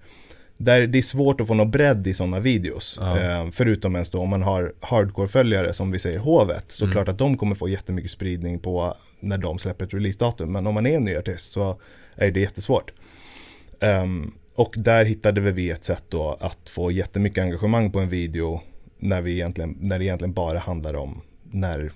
där 0.57 0.87
det 0.87 0.97
är 0.97 1.01
svårt 1.01 1.41
att 1.41 1.47
få 1.47 1.53
någon 1.53 1.71
bredd 1.71 2.07
i 2.07 2.13
sådana 2.13 2.39
videos. 2.39 2.97
Ja. 3.01 3.19
Eh, 3.19 3.47
förutom 3.51 3.95
ens 3.95 4.09
då 4.09 4.19
om 4.19 4.29
man 4.29 4.41
har 4.41 4.73
hardcore-följare 4.79 5.73
som 5.73 5.91
vi 5.91 5.99
säger 5.99 6.19
Hovet. 6.19 6.65
Så 6.71 6.85
Mm. 6.85 6.93
klart 6.93 7.07
att 7.07 7.17
de 7.17 7.37
kommer 7.37 7.55
få 7.55 7.69
jättemycket 7.69 8.11
spridning 8.11 8.59
på 8.59 8.97
när 9.19 9.37
de 9.37 9.59
släpper 9.59 9.85
ett 9.85 9.93
releasedatum. 9.93 10.51
Men 10.51 10.67
om 10.67 10.73
man 10.73 10.85
är 10.85 10.95
en 10.95 11.03
ny 11.03 11.15
artist 11.15 11.51
så 11.51 11.79
är 12.15 12.31
det 12.31 12.39
jättesvårt. 12.39 12.91
Ehm, 13.79 14.31
och 14.55 14.73
där 14.77 15.05
hittade 15.05 15.41
vi 15.41 15.69
ett 15.69 15.83
sätt 15.83 16.03
då 16.09 16.37
att 16.41 16.69
få 16.69 16.91
jättemycket 16.91 17.43
engagemang 17.43 17.91
på 17.91 17.99
en 17.99 18.09
video 18.09 18.61
när, 18.99 19.21
vi 19.21 19.31
egentligen, 19.33 19.77
när 19.79 19.99
det 19.99 20.05
egentligen 20.05 20.33
bara 20.33 20.59
handlar 20.59 20.93
om 20.93 21.21
när 21.51 21.91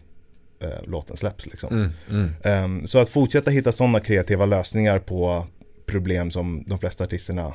eh, 0.60 0.84
låten 0.88 1.18
släpps. 1.18 1.46
Liksom. 1.46 1.74
Mm. 1.74 1.90
Mm. 2.10 2.30
Ehm, 2.44 2.88
så 2.88 3.00
att 3.00 3.10
fortsätta 3.10 3.52
hitta 3.52 3.72
sådana 3.72 4.00
kreativa 4.00 4.46
lösningar 4.46 5.00
på 5.00 5.46
problem 5.86 6.32
som 6.32 6.64
de 6.68 6.80
flesta 6.80 7.04
artisterna 7.04 7.54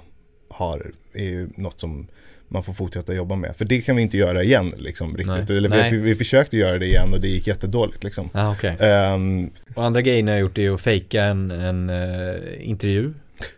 har 0.54 0.90
är 1.14 1.24
ju 1.24 1.48
något 1.56 1.80
som 1.80 2.06
man 2.48 2.62
får 2.62 2.72
fortsätta 2.72 3.14
jobba 3.14 3.36
med. 3.36 3.56
För 3.56 3.64
det 3.64 3.80
kan 3.80 3.96
vi 3.96 4.02
inte 4.02 4.16
göra 4.16 4.42
igen 4.42 4.72
liksom 4.78 5.16
riktigt. 5.16 5.48
Nej. 5.48 5.56
Eller 5.58 5.68
Nej. 5.68 5.90
vi, 5.92 5.98
vi 5.98 6.14
försökte 6.14 6.56
göra 6.56 6.78
det 6.78 6.86
igen 6.86 7.12
och 7.14 7.20
det 7.20 7.28
gick 7.28 7.46
jättedåligt 7.46 8.04
liksom. 8.04 8.30
Ah, 8.32 8.52
okej. 8.52 8.76
Ehm, 8.80 9.50
Och 9.74 9.84
andra 9.84 10.02
grejer 10.02 10.22
ni 10.22 10.30
har 10.32 10.38
gjort 10.38 10.58
är 10.58 10.70
att 10.74 10.80
fejka 10.80 11.22
en, 11.24 11.50
en 11.50 11.90
eh, 11.90 12.68
intervju. 12.70 13.12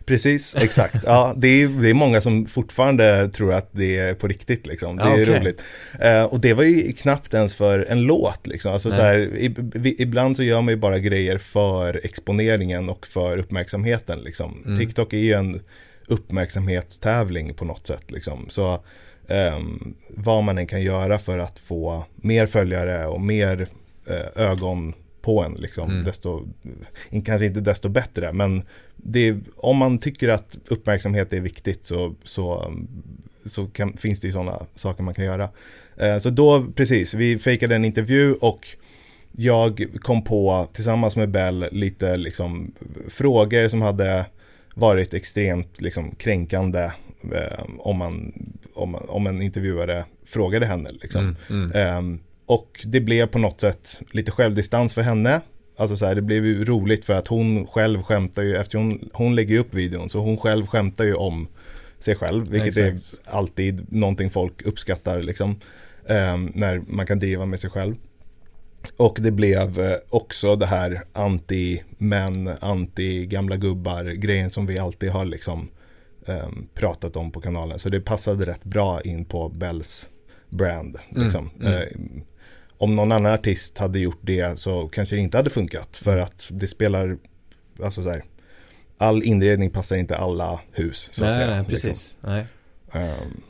Precis, 0.05 0.55
exakt. 0.55 1.03
Ja, 1.05 1.33
det 1.37 1.47
är, 1.47 1.67
det 1.67 1.89
är 1.89 1.93
många 1.93 2.21
som 2.21 2.45
fortfarande 2.45 3.29
tror 3.29 3.53
att 3.53 3.69
det 3.71 3.97
är 3.97 4.13
på 4.13 4.27
riktigt 4.27 4.67
liksom. 4.67 4.97
Det 4.97 5.03
Ja, 5.03 5.17
är 5.17 5.23
okej. 5.23 5.39
roligt. 5.39 5.61
Eh, 5.99 6.23
och 6.23 6.39
det 6.39 6.53
var 6.53 6.63
ju 6.63 6.93
knappt 6.93 7.33
ens 7.33 7.55
för 7.55 7.79
en 7.89 8.01
låt 8.01 8.47
liksom. 8.47 8.73
Alltså 8.73 8.89
Nej. 8.89 8.97
så 8.97 9.01
här, 9.03 9.17
i, 9.17 9.55
vi, 9.57 9.95
ibland 9.99 10.37
så 10.37 10.43
gör 10.43 10.61
man 10.61 10.71
ju 10.73 10.75
bara 10.75 10.99
grejer 10.99 11.37
för 11.37 12.01
exponeringen 12.03 12.89
och 12.89 13.07
för 13.07 13.37
uppmärksamheten 13.37 14.19
liksom. 14.19 14.63
Mm. 14.65 14.79
TikTok 14.79 15.13
är 15.13 15.17
ju 15.17 15.33
en 15.33 15.59
uppmärksamhetstävling 16.07 17.53
på 17.53 17.65
något 17.65 17.87
sätt 17.87 18.11
liksom. 18.11 18.45
Så 18.49 18.83
ehm, 19.27 19.95
vad 20.09 20.43
man 20.43 20.57
än 20.57 20.67
kan 20.67 20.81
göra 20.81 21.19
för 21.19 21.39
att 21.39 21.59
få 21.59 22.03
mer 22.15 22.47
följare 22.47 23.07
och 23.07 23.21
mer 23.21 23.67
eh, 24.05 24.43
ögon 24.43 24.93
på 25.21 25.43
en 25.43 25.53
liksom. 25.53 25.89
Mm. 25.89 26.03
Desto, 26.03 26.47
kanske 27.25 27.45
inte 27.45 27.59
desto 27.59 27.89
bättre 27.89 28.33
men 28.33 28.63
det, 28.95 29.35
om 29.55 29.77
man 29.77 29.97
tycker 29.97 30.29
att 30.29 30.57
uppmärksamhet 30.67 31.33
är 31.33 31.41
viktigt 31.41 31.85
så, 31.85 32.15
så, 32.23 32.73
så 33.45 33.67
kan, 33.67 33.97
finns 33.97 34.19
det 34.19 34.27
ju 34.27 34.33
sådana 34.33 34.65
saker 34.75 35.03
man 35.03 35.13
kan 35.13 35.25
göra. 35.25 35.49
Eh, 35.97 36.17
så 36.17 36.29
då, 36.29 36.65
precis, 36.75 37.13
vi 37.13 37.39
fejkade 37.39 37.75
en 37.75 37.85
intervju 37.85 38.33
och 38.33 38.67
jag 39.31 39.85
kom 40.01 40.23
på 40.23 40.67
tillsammans 40.73 41.15
med 41.15 41.29
Bell 41.29 41.67
lite 41.71 42.17
liksom 42.17 42.71
frågor 43.09 43.67
som 43.67 43.81
hade 43.81 44.25
varit 44.75 45.13
extremt 45.13 45.81
liksom 45.81 46.15
kränkande 46.15 46.91
eh, 47.33 47.63
om, 47.79 47.97
man, 47.97 48.33
om, 48.73 48.95
om 48.95 49.27
en 49.27 49.41
intervjuare 49.41 50.05
frågade 50.25 50.65
henne. 50.65 50.89
Liksom. 51.01 51.35
Mm, 51.49 51.71
mm. 51.71 52.13
Eh, 52.13 52.19
och 52.45 52.81
det 52.85 52.99
blev 52.99 53.27
på 53.27 53.39
något 53.39 53.61
sätt 53.61 54.01
lite 54.11 54.31
självdistans 54.31 54.93
för 54.93 55.01
henne. 55.01 55.41
Alltså 55.77 55.97
så 55.97 56.05
här, 56.05 56.15
det 56.15 56.21
blev 56.21 56.45
ju 56.45 56.65
roligt 56.65 57.05
för 57.05 57.13
att 57.13 57.27
hon 57.27 57.67
själv 57.67 58.03
skämtar 58.03 58.43
ju, 58.43 58.55
eftersom 58.55 58.89
hon, 58.89 59.09
hon 59.13 59.35
lägger 59.35 59.59
upp 59.59 59.73
videon, 59.73 60.09
så 60.09 60.19
hon 60.19 60.37
själv 60.37 60.67
skämtar 60.67 61.03
ju 61.03 61.13
om 61.13 61.47
sig 61.99 62.15
själv, 62.15 62.47
vilket 62.49 62.77
Exakt. 62.77 63.27
är 63.27 63.37
alltid 63.37 63.93
någonting 63.93 64.29
folk 64.29 64.61
uppskattar 64.61 65.21
liksom. 65.21 65.59
Um, 66.07 66.51
när 66.55 66.81
man 66.87 67.05
kan 67.05 67.19
driva 67.19 67.45
med 67.45 67.59
sig 67.59 67.69
själv. 67.69 67.95
Och 68.97 69.17
det 69.21 69.31
blev 69.31 69.79
eh, 69.79 69.97
också 70.09 70.55
det 70.55 70.65
här 70.65 71.01
anti-män, 71.13 72.57
anti-gamla 72.61 73.55
gubbar 73.55 74.03
grejen 74.03 74.51
som 74.51 74.65
vi 74.65 74.79
alltid 74.79 75.09
har 75.09 75.25
liksom 75.25 75.69
um, 76.25 76.67
pratat 76.73 77.15
om 77.15 77.31
på 77.31 77.41
kanalen. 77.41 77.79
Så 77.79 77.89
det 77.89 78.01
passade 78.01 78.45
rätt 78.45 78.63
bra 78.63 79.01
in 79.01 79.25
på 79.25 79.49
Bells 79.49 80.09
brand. 80.49 80.97
Mm, 81.09 81.23
liksom. 81.23 81.49
Mm, 81.59 81.73
mm. 81.73 81.81
Uh, 81.81 82.23
om 82.77 82.95
någon 82.95 83.11
annan 83.11 83.33
artist 83.33 83.77
hade 83.77 83.99
gjort 83.99 84.19
det 84.21 84.59
så 84.59 84.87
kanske 84.87 85.15
det 85.15 85.21
inte 85.21 85.37
hade 85.37 85.49
funkat. 85.49 85.97
För 85.97 86.17
att 86.17 86.47
det 86.51 86.67
spelar, 86.67 87.17
alltså 87.83 88.03
så 88.03 88.09
här, 88.09 88.23
all 88.97 89.23
inredning 89.23 89.69
passar 89.69 89.95
inte 89.95 90.15
alla 90.15 90.59
hus. 90.71 91.09
Så 91.11 91.21
nej, 91.23 91.31
att 91.31 91.37
säga, 91.37 91.55
nej, 91.55 91.65
precis. 91.65 91.83
Liksom. 91.83 92.31
Nej. 92.31 92.45
Um, 92.93 93.41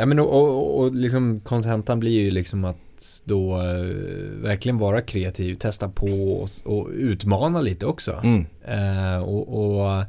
nej, 0.00 0.06
men 0.06 0.18
och, 0.18 0.32
och, 0.32 0.80
och 0.80 0.94
liksom 0.94 1.40
kontentan 1.40 2.00
blir 2.00 2.20
ju 2.20 2.30
liksom 2.30 2.64
att 2.64 3.22
då 3.24 3.62
uh, 3.62 4.42
verkligen 4.42 4.78
vara 4.78 5.00
kreativ, 5.00 5.54
testa 5.54 5.88
på 5.88 6.32
och, 6.32 6.48
och 6.64 6.88
utmana 6.92 7.60
lite 7.60 7.86
också. 7.86 8.20
Mm. 8.22 8.46
Uh, 8.68 9.22
och, 9.22 9.74
och, 9.76 10.04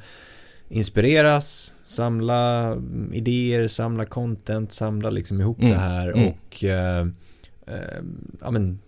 inspireras, 0.69 1.73
samla 1.87 2.75
idéer, 3.13 3.67
samla 3.67 4.05
content, 4.05 4.73
samla 4.73 5.09
liksom 5.09 5.41
ihop 5.41 5.61
mm. 5.61 5.71
det 5.71 5.79
här 5.79 6.07
mm. 6.07 6.27
och 6.27 6.63
uh, 6.63 7.11
ja 8.41 8.51
men 8.51 8.79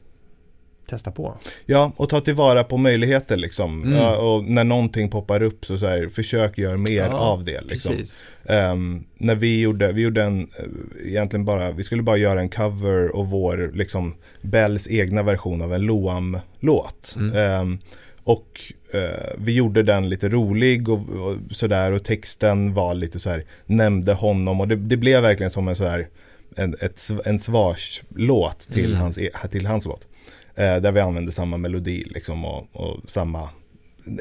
testa 0.94 1.12
på. 1.12 1.38
Ja, 1.66 1.91
och 1.96 2.10
ta 2.10 2.22
tillvara 2.22 2.64
på 2.64 2.78
möjligheter 2.78 3.38
liksom. 3.38 3.84
Mm. 3.84 3.96
Ja, 3.96 4.18
och 4.18 4.44
när 4.44 4.64
någonting 4.64 5.10
poppar 5.10 5.44
upp 5.44 5.66
så, 5.66 5.78
så 5.78 5.88
här, 5.88 6.08
försök 6.08 6.58
göra 6.58 6.78
mer 6.78 6.94
ja, 6.94 7.10
av 7.10 7.44
det. 7.44 7.62
Liksom. 7.62 7.96
Um, 8.44 9.04
när 9.18 9.36
vi 9.36 9.62
gjorde, 9.62 9.91
vi 9.91 10.02
gjorde 10.02 10.24
en, 10.24 10.41
eh, 10.41 11.08
egentligen 11.08 11.46
bara, 11.46 11.72
vi 11.72 11.84
skulle 11.84 12.04
bara 12.04 12.18
göra 12.18 12.39
en 12.39 12.50
cover 12.50 13.16
och 13.16 13.28
vår, 13.28 13.72
liksom, 13.74 14.16
Bells 14.41 14.88
egna 14.88 15.24
version 15.24 15.62
av 15.62 15.74
en 15.74 15.82
Loam-låt. 15.82 17.16
Mm. 17.18 17.62
Um, 17.62 17.80
och 18.24 18.62
uh, 18.96 19.02
vi 19.38 19.54
gjorde 19.54 19.84
den 19.84 20.10
lite 20.10 20.30
rolig 20.30 20.89
och, 20.89 21.10
och 21.10 21.36
sådär 21.52 21.91
och 21.91 22.04
texten 22.04 22.74
var 22.74 22.94
lite 22.94 23.20
så 23.20 23.30
här, 23.30 23.44
nämnde 23.66 24.14
honom 24.14 24.62
och 24.62 24.68
det, 24.68 24.76
det 24.76 24.98
blev 24.98 25.22
verkligen 25.22 25.52
som 25.52 25.68
en 25.68 25.76
så 25.76 25.84
här 25.84 26.08
en, 26.56 26.76
ett, 26.80 27.10
en 27.26 27.39
svarslåt 27.39 28.60
till, 28.60 28.86
mm. 28.86 29.02
hans, 29.02 29.18
e, 29.18 29.30
till 29.52 29.66
hans 29.66 29.86
låt. 29.86 30.08
Eh, 30.56 30.78
där 30.78 30.91
vi 30.91 30.99
använder 30.99 31.32
samma 31.32 31.58
melodi 31.58 32.04
liksom 32.10 32.45
och, 32.45 32.68
och, 32.74 32.99
samma, 33.08 33.49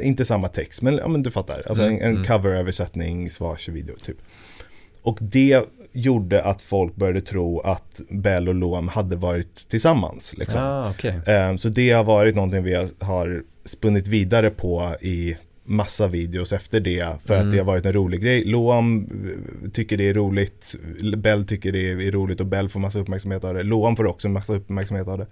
inte 0.02 0.24
samma 0.24 0.48
text 0.48 0.82
men, 0.82 0.96
ja, 0.96 1.08
men 1.08 1.22
du 1.22 1.30
fattar. 1.30 1.62
Alltså 1.66 1.82
mm. 1.82 1.94
en, 1.94 2.02
en 2.02 2.10
mm. 2.10 2.24
coveröversättning, 2.24 3.30
svarsvideo 3.30 3.96
typ. 3.96 4.16
Och 5.02 5.18
det 5.20 5.64
gjorde 5.92 6.42
att 6.42 6.62
folk 6.62 6.96
började 6.96 7.20
tro 7.20 7.60
att 7.60 8.00
Bell 8.08 8.48
och 8.48 8.54
Loam 8.54 8.88
hade 8.88 9.16
varit 9.16 9.68
tillsammans. 9.68 10.34
Liksom. 10.36 10.60
Ah, 10.62 10.90
okay. 10.90 11.14
eh, 11.26 11.56
så 11.56 11.68
det 11.68 11.90
har 11.90 12.04
varit 12.04 12.34
någonting 12.34 12.62
vi 12.62 12.74
har 12.98 13.42
spunnit 13.64 14.08
vidare 14.08 14.50
på 14.50 14.94
i 15.00 15.36
massa 15.64 16.08
videos 16.08 16.52
efter 16.52 16.80
det 16.80 17.06
för 17.24 17.34
mm. 17.34 17.46
att 17.46 17.52
det 17.52 17.58
har 17.58 17.64
varit 17.64 17.86
en 17.86 17.92
rolig 17.92 18.22
grej. 18.22 18.44
Loam 18.44 19.08
tycker 19.72 19.96
det 19.96 20.08
är 20.08 20.14
roligt, 20.14 20.74
Bell 21.16 21.46
tycker 21.46 21.72
det 21.72 21.90
är 21.90 22.12
roligt 22.12 22.40
och 22.40 22.46
Bell 22.46 22.68
får 22.68 22.80
massa 22.80 22.98
uppmärksamhet 22.98 23.44
av 23.44 23.54
det. 23.54 23.62
Loam 23.62 23.96
får 23.96 24.06
också 24.06 24.28
massa 24.28 24.54
uppmärksamhet 24.54 25.08
av 25.08 25.18
det. 25.18 25.26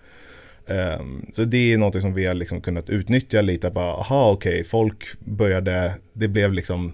Um, 0.70 1.26
så 1.32 1.44
det 1.44 1.72
är 1.72 1.78
något 1.78 2.00
som 2.00 2.14
vi 2.14 2.26
har 2.26 2.34
liksom 2.34 2.60
kunnat 2.60 2.90
utnyttja 2.90 3.40
lite. 3.40 3.70
Bara, 3.70 3.92
aha, 3.92 4.30
okej, 4.30 4.52
okay, 4.52 4.64
folk 4.64 5.04
började, 5.18 5.94
det 6.12 6.28
blev 6.28 6.52
liksom 6.52 6.92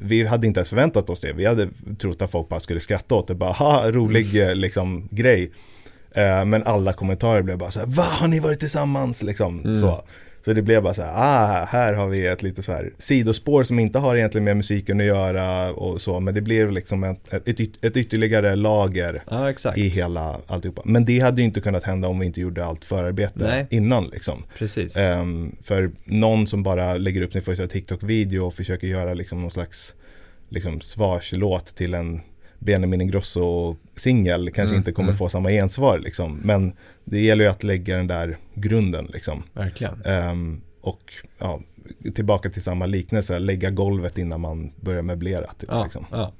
vi 0.00 0.26
hade 0.26 0.46
inte 0.46 0.60
ens 0.60 0.68
förväntat 0.68 1.10
oss 1.10 1.20
det. 1.20 1.32
Vi 1.32 1.46
hade 1.46 1.68
trott 1.98 2.22
att 2.22 2.30
folk 2.30 2.48
bara 2.48 2.60
skulle 2.60 2.80
skratta 2.80 3.14
åt 3.14 3.28
det. 3.28 3.34
Bara, 3.34 3.52
ha, 3.52 3.90
rolig 3.90 4.36
mm. 4.36 4.58
liksom, 4.58 5.08
grej. 5.10 5.50
Uh, 6.16 6.44
men 6.44 6.62
alla 6.62 6.92
kommentarer 6.92 7.42
blev 7.42 7.58
bara 7.58 7.70
så 7.70 7.80
här, 7.80 7.86
va, 7.86 8.02
har 8.02 8.28
ni 8.28 8.40
varit 8.40 8.60
tillsammans? 8.60 9.22
Liksom, 9.22 9.60
mm. 9.64 9.80
så. 9.80 10.04
Så 10.44 10.52
det 10.52 10.62
blev 10.62 10.82
bara 10.82 10.94
så 10.94 11.02
här, 11.02 11.12
ah, 11.14 11.64
här 11.64 11.94
har 11.94 12.08
vi 12.08 12.26
ett 12.26 12.42
lite 12.42 12.62
så 12.62 12.72
här 12.72 12.92
sidospår 12.98 13.64
som 13.64 13.78
inte 13.78 13.98
har 13.98 14.16
egentligen 14.16 14.44
med 14.44 14.56
musiken 14.56 15.00
att 15.00 15.06
göra 15.06 15.72
och 15.72 16.00
så, 16.00 16.20
men 16.20 16.34
det 16.34 16.40
blev 16.40 16.72
liksom 16.72 17.04
ett, 17.04 17.48
ett, 17.48 17.84
ett 17.84 17.96
ytterligare 17.96 18.56
lager 18.56 19.22
ja, 19.30 19.52
i 19.76 19.88
hela 19.88 20.40
alltihopa. 20.46 20.82
Men 20.84 21.04
det 21.04 21.20
hade 21.20 21.40
ju 21.40 21.44
inte 21.44 21.60
kunnat 21.60 21.84
hända 21.84 22.08
om 22.08 22.18
vi 22.18 22.26
inte 22.26 22.40
gjorde 22.40 22.64
allt 22.64 22.84
förarbete 22.84 23.44
Nej. 23.44 23.66
innan 23.70 24.08
liksom. 24.08 24.44
Precis. 24.58 24.96
Um, 24.96 25.56
för 25.62 25.90
någon 26.04 26.46
som 26.46 26.62
bara 26.62 26.96
lägger 26.96 27.22
upp 27.22 27.32
sin 27.32 27.42
första 27.42 27.66
TikTok-video 27.66 28.46
och 28.46 28.54
försöker 28.54 28.86
göra 28.86 29.14
liksom 29.14 29.40
någon 29.40 29.50
slags 29.50 29.94
liksom 30.48 30.80
svarslåt 30.80 31.66
till 31.66 31.94
en 31.94 32.20
Benjamin 32.58 33.00
Ingrosso-singel 33.00 34.50
kanske 34.50 34.74
mm, 34.74 34.80
inte 34.80 34.92
kommer 34.92 35.08
mm. 35.08 35.18
få 35.18 35.28
samma 35.28 35.50
gensvar 35.50 35.98
liksom. 35.98 36.40
Men 36.44 36.72
det 37.04 37.20
gäller 37.20 37.44
ju 37.44 37.50
att 37.50 37.64
lägga 37.64 37.96
den 37.96 38.06
där 38.06 38.38
grunden 38.54 39.06
liksom. 39.12 39.42
Verkligen. 39.52 40.06
Um, 40.06 40.60
och 40.80 41.12
ja, 41.38 41.60
tillbaka 42.14 42.50
till 42.50 42.62
samma 42.62 42.86
liknelse, 42.86 43.38
lägga 43.38 43.70
golvet 43.70 44.18
innan 44.18 44.40
man 44.40 44.72
börjar 44.80 45.02
möblera. 45.02 45.52
Typ, 45.52 45.68
ja, 45.72 45.84
liksom. 45.84 46.06
ja. 46.10 46.32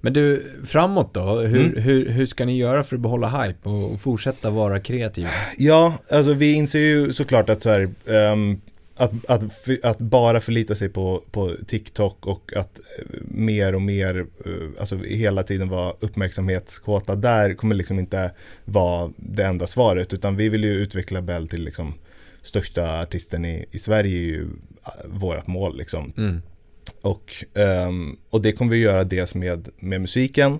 Men 0.00 0.12
du, 0.12 0.52
framåt 0.64 1.14
då? 1.14 1.38
Hur, 1.40 1.66
mm. 1.66 1.82
hur, 1.82 2.08
hur 2.08 2.26
ska 2.26 2.44
ni 2.44 2.58
göra 2.58 2.82
för 2.82 2.96
att 2.96 3.02
behålla 3.02 3.42
hype 3.42 3.68
och 3.68 4.00
fortsätta 4.00 4.50
vara 4.50 4.80
kreativa? 4.80 5.28
Ja, 5.58 5.94
alltså 6.10 6.32
vi 6.32 6.54
inser 6.54 6.78
ju 6.78 7.12
såklart 7.12 7.48
att 7.48 7.62
så 7.62 7.70
här, 7.70 7.90
um, 8.32 8.60
att, 9.00 9.30
att, 9.30 9.68
att, 9.82 9.98
bara 9.98 10.40
förlita 10.40 10.74
sig 10.74 10.88
på, 10.88 11.24
på 11.30 11.56
TikTok 11.66 12.26
och 12.26 12.52
att 12.56 12.80
eh, 12.98 13.04
mer 13.24 13.74
och 13.74 13.82
mer, 13.82 14.26
eh, 14.46 14.80
alltså 14.80 14.96
hela 14.96 15.42
tiden 15.42 15.68
vara 15.68 15.94
uppmärksamhetskåta 16.00 17.14
där 17.14 17.54
kommer 17.54 17.74
liksom 17.74 17.98
inte 17.98 18.30
vara 18.64 19.12
det 19.16 19.44
enda 19.44 19.66
svaret 19.66 20.14
utan 20.14 20.36
vi 20.36 20.48
vill 20.48 20.64
ju 20.64 20.74
utveckla 20.74 21.22
Bell 21.22 21.48
till 21.48 21.64
liksom 21.64 21.94
största 22.42 23.00
artisten 23.00 23.44
i, 23.44 23.66
i 23.70 23.78
Sverige 23.78 24.16
är 24.16 24.22
ju 24.22 24.42
eh, 24.42 24.90
vårat 25.06 25.46
mål 25.46 25.78
liksom. 25.78 26.12
Mm. 26.16 26.42
Och, 27.00 27.44
um, 27.54 28.18
och 28.30 28.42
det 28.42 28.52
kommer 28.52 28.70
vi 28.70 28.78
göra 28.78 29.04
dels 29.04 29.34
med, 29.34 29.68
med 29.78 30.00
musiken 30.00 30.58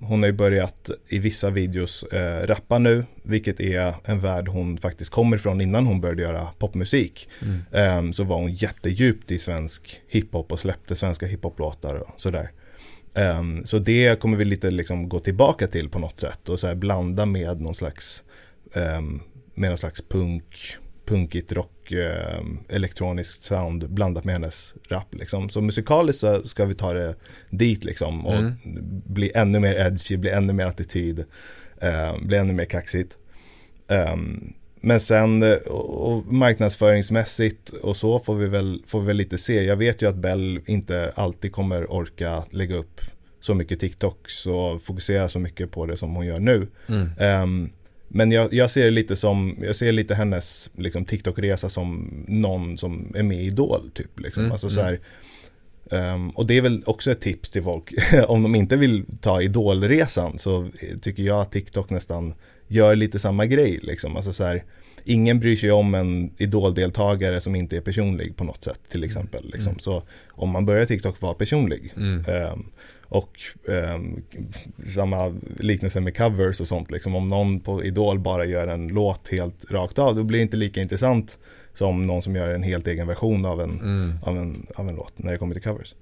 hon 0.00 0.22
har 0.22 0.26
ju 0.26 0.32
börjat 0.32 0.90
i 1.08 1.18
vissa 1.18 1.50
videos 1.50 2.04
uh, 2.12 2.46
rappa 2.46 2.78
nu, 2.78 3.04
vilket 3.22 3.60
är 3.60 3.94
en 4.04 4.20
värld 4.20 4.48
hon 4.48 4.78
faktiskt 4.78 5.10
kommer 5.10 5.36
ifrån 5.36 5.60
innan 5.60 5.86
hon 5.86 6.00
började 6.00 6.22
göra 6.22 6.48
popmusik. 6.58 7.28
Mm. 7.42 7.98
Um, 7.98 8.12
så 8.12 8.24
var 8.24 8.36
hon 8.36 8.52
jättedjupt 8.52 9.30
i 9.30 9.38
svensk 9.38 10.00
hiphop 10.08 10.52
och 10.52 10.60
släppte 10.60 10.96
svenska 10.96 11.26
hiphoplåtar 11.26 11.94
och 11.94 12.20
sådär. 12.20 12.50
Um, 13.14 13.64
så 13.64 13.78
det 13.78 14.20
kommer 14.20 14.36
vi 14.36 14.44
lite 14.44 14.70
liksom 14.70 15.08
gå 15.08 15.20
tillbaka 15.20 15.66
till 15.66 15.88
på 15.88 15.98
något 15.98 16.20
sätt 16.20 16.48
och 16.48 16.60
så 16.60 16.74
blanda 16.74 17.26
med 17.26 17.60
någon 17.60 17.74
slags, 17.74 18.22
med 19.54 19.70
någon 19.70 19.78
slags 19.78 20.02
punk, 20.08 20.76
punkigt 21.04 21.52
rock, 21.52 21.81
eh, 21.94 22.40
elektroniskt 22.68 23.42
sound 23.42 23.90
blandat 23.90 24.24
med 24.24 24.34
hennes 24.34 24.74
rap 24.88 25.14
liksom. 25.14 25.48
Så 25.48 25.60
musikaliskt 25.60 26.20
så 26.20 26.42
ska 26.42 26.64
vi 26.64 26.74
ta 26.74 26.92
det 26.92 27.14
dit 27.50 27.84
liksom 27.84 28.26
och 28.26 28.34
mm. 28.34 28.52
bli 29.06 29.32
ännu 29.34 29.60
mer 29.60 29.74
edgy, 29.74 30.16
bli 30.16 30.30
ännu 30.30 30.52
mer 30.52 30.66
attityd, 30.66 31.24
eh, 31.80 32.16
bli 32.22 32.36
ännu 32.36 32.52
mer 32.52 32.64
kaxigt. 32.64 33.18
Um, 33.88 34.54
men 34.84 35.00
sen 35.00 35.42
eh, 35.42 35.56
och 35.56 36.32
marknadsföringsmässigt 36.32 37.68
och 37.68 37.96
så 37.96 38.20
får 38.20 38.34
vi, 38.34 38.48
väl, 38.48 38.82
får 38.86 39.00
vi 39.00 39.06
väl 39.06 39.16
lite 39.16 39.38
se. 39.38 39.64
Jag 39.64 39.76
vet 39.76 40.02
ju 40.02 40.08
att 40.08 40.16
Bell 40.16 40.60
inte 40.66 41.12
alltid 41.14 41.52
kommer 41.52 41.92
orka 41.92 42.44
lägga 42.50 42.76
upp 42.76 43.00
så 43.40 43.54
mycket 43.54 43.80
TikToks 43.80 44.46
och 44.46 44.82
fokusera 44.82 45.28
så 45.28 45.38
mycket 45.38 45.70
på 45.70 45.86
det 45.86 45.96
som 45.96 46.14
hon 46.14 46.26
gör 46.26 46.40
nu. 46.40 46.66
Mm. 46.88 47.42
Um, 47.42 47.70
men 48.14 48.32
jag, 48.32 48.54
jag, 48.54 48.70
ser 48.70 48.90
lite 48.90 49.16
som, 49.16 49.56
jag 49.60 49.76
ser 49.76 49.92
lite 49.92 50.14
hennes 50.14 50.70
liksom, 50.76 51.04
TikTok-resa 51.04 51.68
som 51.68 52.10
någon 52.28 52.78
som 52.78 53.12
är 53.14 53.22
med 53.22 53.36
i 53.42 53.46
Idol 53.46 53.90
typ. 53.94 54.20
Liksom. 54.20 54.40
Mm, 54.40 54.52
alltså, 54.52 54.70
så 54.70 54.80
mm. 54.80 54.86
här, 54.86 55.00
Um, 55.92 56.30
och 56.30 56.46
det 56.46 56.56
är 56.56 56.60
väl 56.60 56.82
också 56.86 57.10
ett 57.10 57.20
tips 57.20 57.50
till 57.50 57.62
folk. 57.62 57.92
Om 58.28 58.42
de 58.42 58.54
inte 58.54 58.76
vill 58.76 59.04
ta 59.20 59.42
idolresan 59.42 60.38
så 60.38 60.68
tycker 61.00 61.22
jag 61.22 61.40
att 61.40 61.52
TikTok 61.52 61.90
nästan 61.90 62.34
gör 62.68 62.96
lite 62.96 63.18
samma 63.18 63.46
grej. 63.46 63.78
Liksom. 63.82 64.16
Alltså 64.16 64.32
så 64.32 64.44
här, 64.44 64.64
ingen 65.04 65.40
bryr 65.40 65.56
sig 65.56 65.70
om 65.72 65.94
en 65.94 66.30
idoldeltagare 66.38 67.40
som 67.40 67.54
inte 67.54 67.76
är 67.76 67.80
personlig 67.80 68.36
på 68.36 68.44
något 68.44 68.64
sätt 68.64 68.80
till 68.88 69.04
exempel. 69.04 69.44
Liksom. 69.44 69.70
Mm. 69.70 69.78
Så 69.78 70.02
om 70.28 70.50
man 70.50 70.66
börjar 70.66 70.84
TikTok 70.84 71.20
vara 71.20 71.34
personlig. 71.34 71.92
Mm. 71.96 72.24
Um, 72.52 72.66
och 73.12 73.40
um, 73.64 74.22
samma 74.94 75.34
liknelse 75.58 76.00
med 76.00 76.16
covers 76.16 76.60
och 76.60 76.66
sånt. 76.66 76.90
Liksom. 76.90 77.14
Om 77.14 77.26
någon 77.26 77.60
på 77.60 77.84
Idol 77.84 78.18
bara 78.18 78.44
gör 78.44 78.66
en 78.66 78.88
låt 78.88 79.28
helt 79.28 79.70
rakt 79.70 79.98
av, 79.98 80.16
då 80.16 80.22
blir 80.22 80.38
det 80.38 80.42
inte 80.42 80.56
lika 80.56 80.80
intressant 80.80 81.38
som 81.74 82.02
någon 82.02 82.22
som 82.22 82.36
gör 82.36 82.48
en 82.48 82.62
helt 82.62 82.86
egen 82.86 83.06
version 83.06 83.44
av 83.44 83.60
en, 83.60 83.70
mm. 83.70 84.14
av 84.22 84.38
en, 84.38 84.66
av 84.74 84.88
en 84.88 84.94
låt 84.94 85.12
när 85.16 85.32
det 85.32 85.38
kommer 85.38 85.54
till 85.54 85.62
covers. 85.62 85.94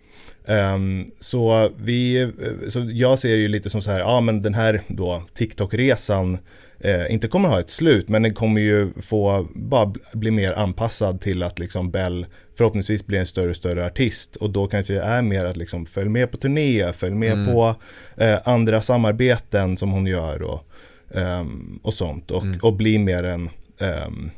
Um, 0.47 1.07
så, 1.21 1.71
vi, 1.77 2.33
så 2.69 2.89
jag 2.93 3.19
ser 3.19 3.37
ju 3.37 3.49
lite 3.49 3.71
som 3.71 3.83
så 3.83 3.91
här, 3.91 4.01
ja 4.01 4.21
men 4.21 4.43
den 4.43 4.55
här 4.55 4.83
då 4.89 5.23
TikTok-resan 5.35 6.39
eh, 6.81 7.13
inte 7.13 7.29
kommer 7.29 7.49
ha 7.49 7.61
ett 7.61 7.71
slut 7.71 8.09
men 8.09 8.23
den 8.23 8.35
kommer 8.35 8.61
ju 8.61 8.93
få 9.01 9.49
bara 9.55 9.93
bli 10.13 10.31
mer 10.31 10.53
anpassad 10.53 11.21
till 11.21 11.43
att 11.43 11.59
liksom 11.59 11.91
Bell 11.91 12.27
förhoppningsvis 12.57 13.07
blir 13.07 13.19
en 13.19 13.27
större 13.27 13.51
och 13.51 13.57
större 13.57 13.87
artist 13.87 14.37
och 14.37 14.51
då 14.51 14.67
kanske 14.67 14.93
det 14.93 15.03
är 15.03 15.23
mer 15.23 15.45
att 15.45 15.57
liksom 15.57 15.87
följ 15.87 16.09
med 16.09 16.31
på 16.31 16.37
turné, 16.37 16.93
följ 16.93 17.15
med 17.15 17.33
mm. 17.33 17.47
på 17.47 17.75
eh, 18.17 18.39
andra 18.45 18.83
samarbeten 18.83 19.77
som 19.77 19.91
hon 19.91 20.07
gör 20.07 20.43
och, 20.43 20.69
um, 21.09 21.81
och 21.83 21.95
sånt 21.95 22.31
och, 22.31 22.43
mm. 22.43 22.59
och 22.63 22.77
bli 22.77 22.99
mer 22.99 23.25
en 23.25 23.51
um, 23.79 24.31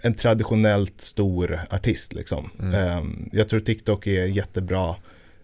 en 0.00 0.14
traditionellt 0.14 1.00
stor 1.00 1.60
artist 1.70 2.12
liksom. 2.12 2.50
Mm. 2.60 2.98
Um, 2.98 3.30
jag 3.32 3.48
tror 3.48 3.60
TikTok 3.60 4.06
är 4.06 4.24
jättebra, 4.24 4.96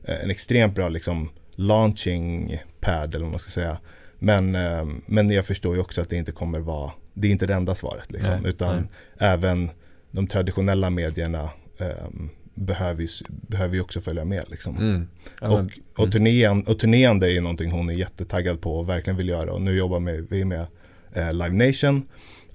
eh, 0.05 0.21
en 0.23 0.31
extremt 0.31 0.75
bra 0.75 0.89
liksom 0.89 1.31
launching 1.55 2.63
pad 2.81 3.15
eller 3.15 3.25
vad 3.25 3.31
man 3.31 3.39
ska 3.39 3.51
säga. 3.51 3.79
Men, 4.19 4.55
um, 4.55 5.03
men 5.07 5.31
jag 5.31 5.47
förstår 5.47 5.75
ju 5.75 5.81
också 5.81 6.01
att 6.01 6.11
det 6.11 6.17
inte 6.17 6.33
kommer 6.33 6.61
vara, 6.61 6.93
det 7.15 7.29
är 7.29 7.33
inte 7.33 7.47
det 7.47 7.55
enda 7.55 7.75
svaret 7.75 8.13
liksom, 8.13 8.35
nej, 8.43 8.51
utan 8.51 8.77
nej. 8.77 8.85
även 9.19 9.71
de 10.11 10.27
traditionella 10.27 10.91
medierna 10.91 11.51
um, 11.79 12.31
behöver 12.55 13.03
ju, 13.03 13.09
behöver 13.29 13.75
ju 13.75 13.81
också 13.81 14.01
följa 14.01 14.25
med 14.25 14.45
liksom. 14.49 14.77
Mm. 14.77 15.09
Ja, 15.41 15.49
och, 15.49 15.59
och, 15.93 15.99
mm. 15.99 16.11
turnén, 16.11 16.63
och 16.63 16.79
turnén 16.79 17.21
det 17.21 17.27
är 17.27 17.31
ju 17.31 17.41
någonting 17.41 17.71
hon 17.71 17.91
är 17.91 17.95
jättetaggad 17.95 18.61
på 18.61 18.79
och 18.79 18.89
verkligen 18.89 19.17
vill 19.17 19.29
göra 19.29 19.53
och 19.53 19.63
nu 19.63 19.77
jobbar 19.77 20.01
vi 20.31 20.45
med 20.45 20.67
eh, 21.13 21.33
Live 21.33 21.67
Nation 21.67 22.09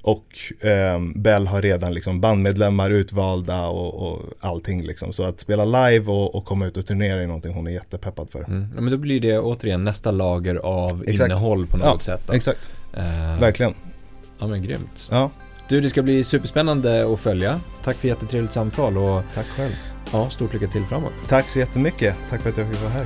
och 0.04 0.66
eh, 0.68 1.00
Bell 1.16 1.48
har 1.48 1.62
redan 1.62 1.94
liksom 1.94 2.22
bandmedlemmar 2.22 2.90
utvalda 2.90 3.68
och, 3.68 4.08
och 4.08 4.22
allting 4.40 4.84
liksom. 4.84 5.14
Så 5.14 5.24
att 5.24 5.40
spela 5.40 5.66
live 5.66 6.12
och, 6.12 6.36
och, 6.36 6.46
komma 6.46 6.66
ut 6.66 6.78
och 6.78 6.86
turnera 6.86 7.22
är 7.22 7.28
någonting 7.28 7.54
hon 7.54 7.68
är 7.68 7.72
jättepeppad 7.72 8.30
för. 8.30 8.44
Mm. 8.44 8.68
Ja, 8.76 8.82
men 8.82 8.92
då 8.92 8.98
blir 8.98 9.20
det 9.20 9.40
återigen 9.40 9.84
nästa 9.84 10.12
lager 10.12 10.56
av 10.56 11.04
exakt. 11.08 11.30
innehåll 11.30 11.68
på 11.68 11.78
något 11.78 11.88
ja, 11.88 12.00
sätt. 12.00 12.22
Då. 12.28 12.34
Exakt, 12.34 12.70
eh, 12.94 13.40
verkligen. 13.40 13.74
Ja 14.40 14.48
men 14.48 14.64
grymt. 14.64 15.08
Ja. 15.12 15.32
Du, 15.68 15.82
det 15.82 15.90
ska 15.90 16.02
bli 16.02 16.24
superspännande 16.24 17.14
att 17.14 17.20
följa. 17.20 17.60
Tack 17.84 17.96
för 17.96 18.08
jättetrevligt 18.08 18.54
samtal 18.54 18.98
och 18.98 19.22
Tack 19.34 19.46
själv. 19.46 19.74
Ja, 20.12 20.30
stort 20.30 20.54
lycka 20.54 20.68
till 20.68 20.84
framåt. 20.84 21.14
Tack 21.30 21.50
så 21.50 21.60
jättemycket. 21.60 22.16
Tack 22.30 22.42
för 22.42 22.50
att 22.50 22.58
jag 22.58 22.68
fick 22.68 22.82
vara 22.82 22.92
här. 22.92 23.06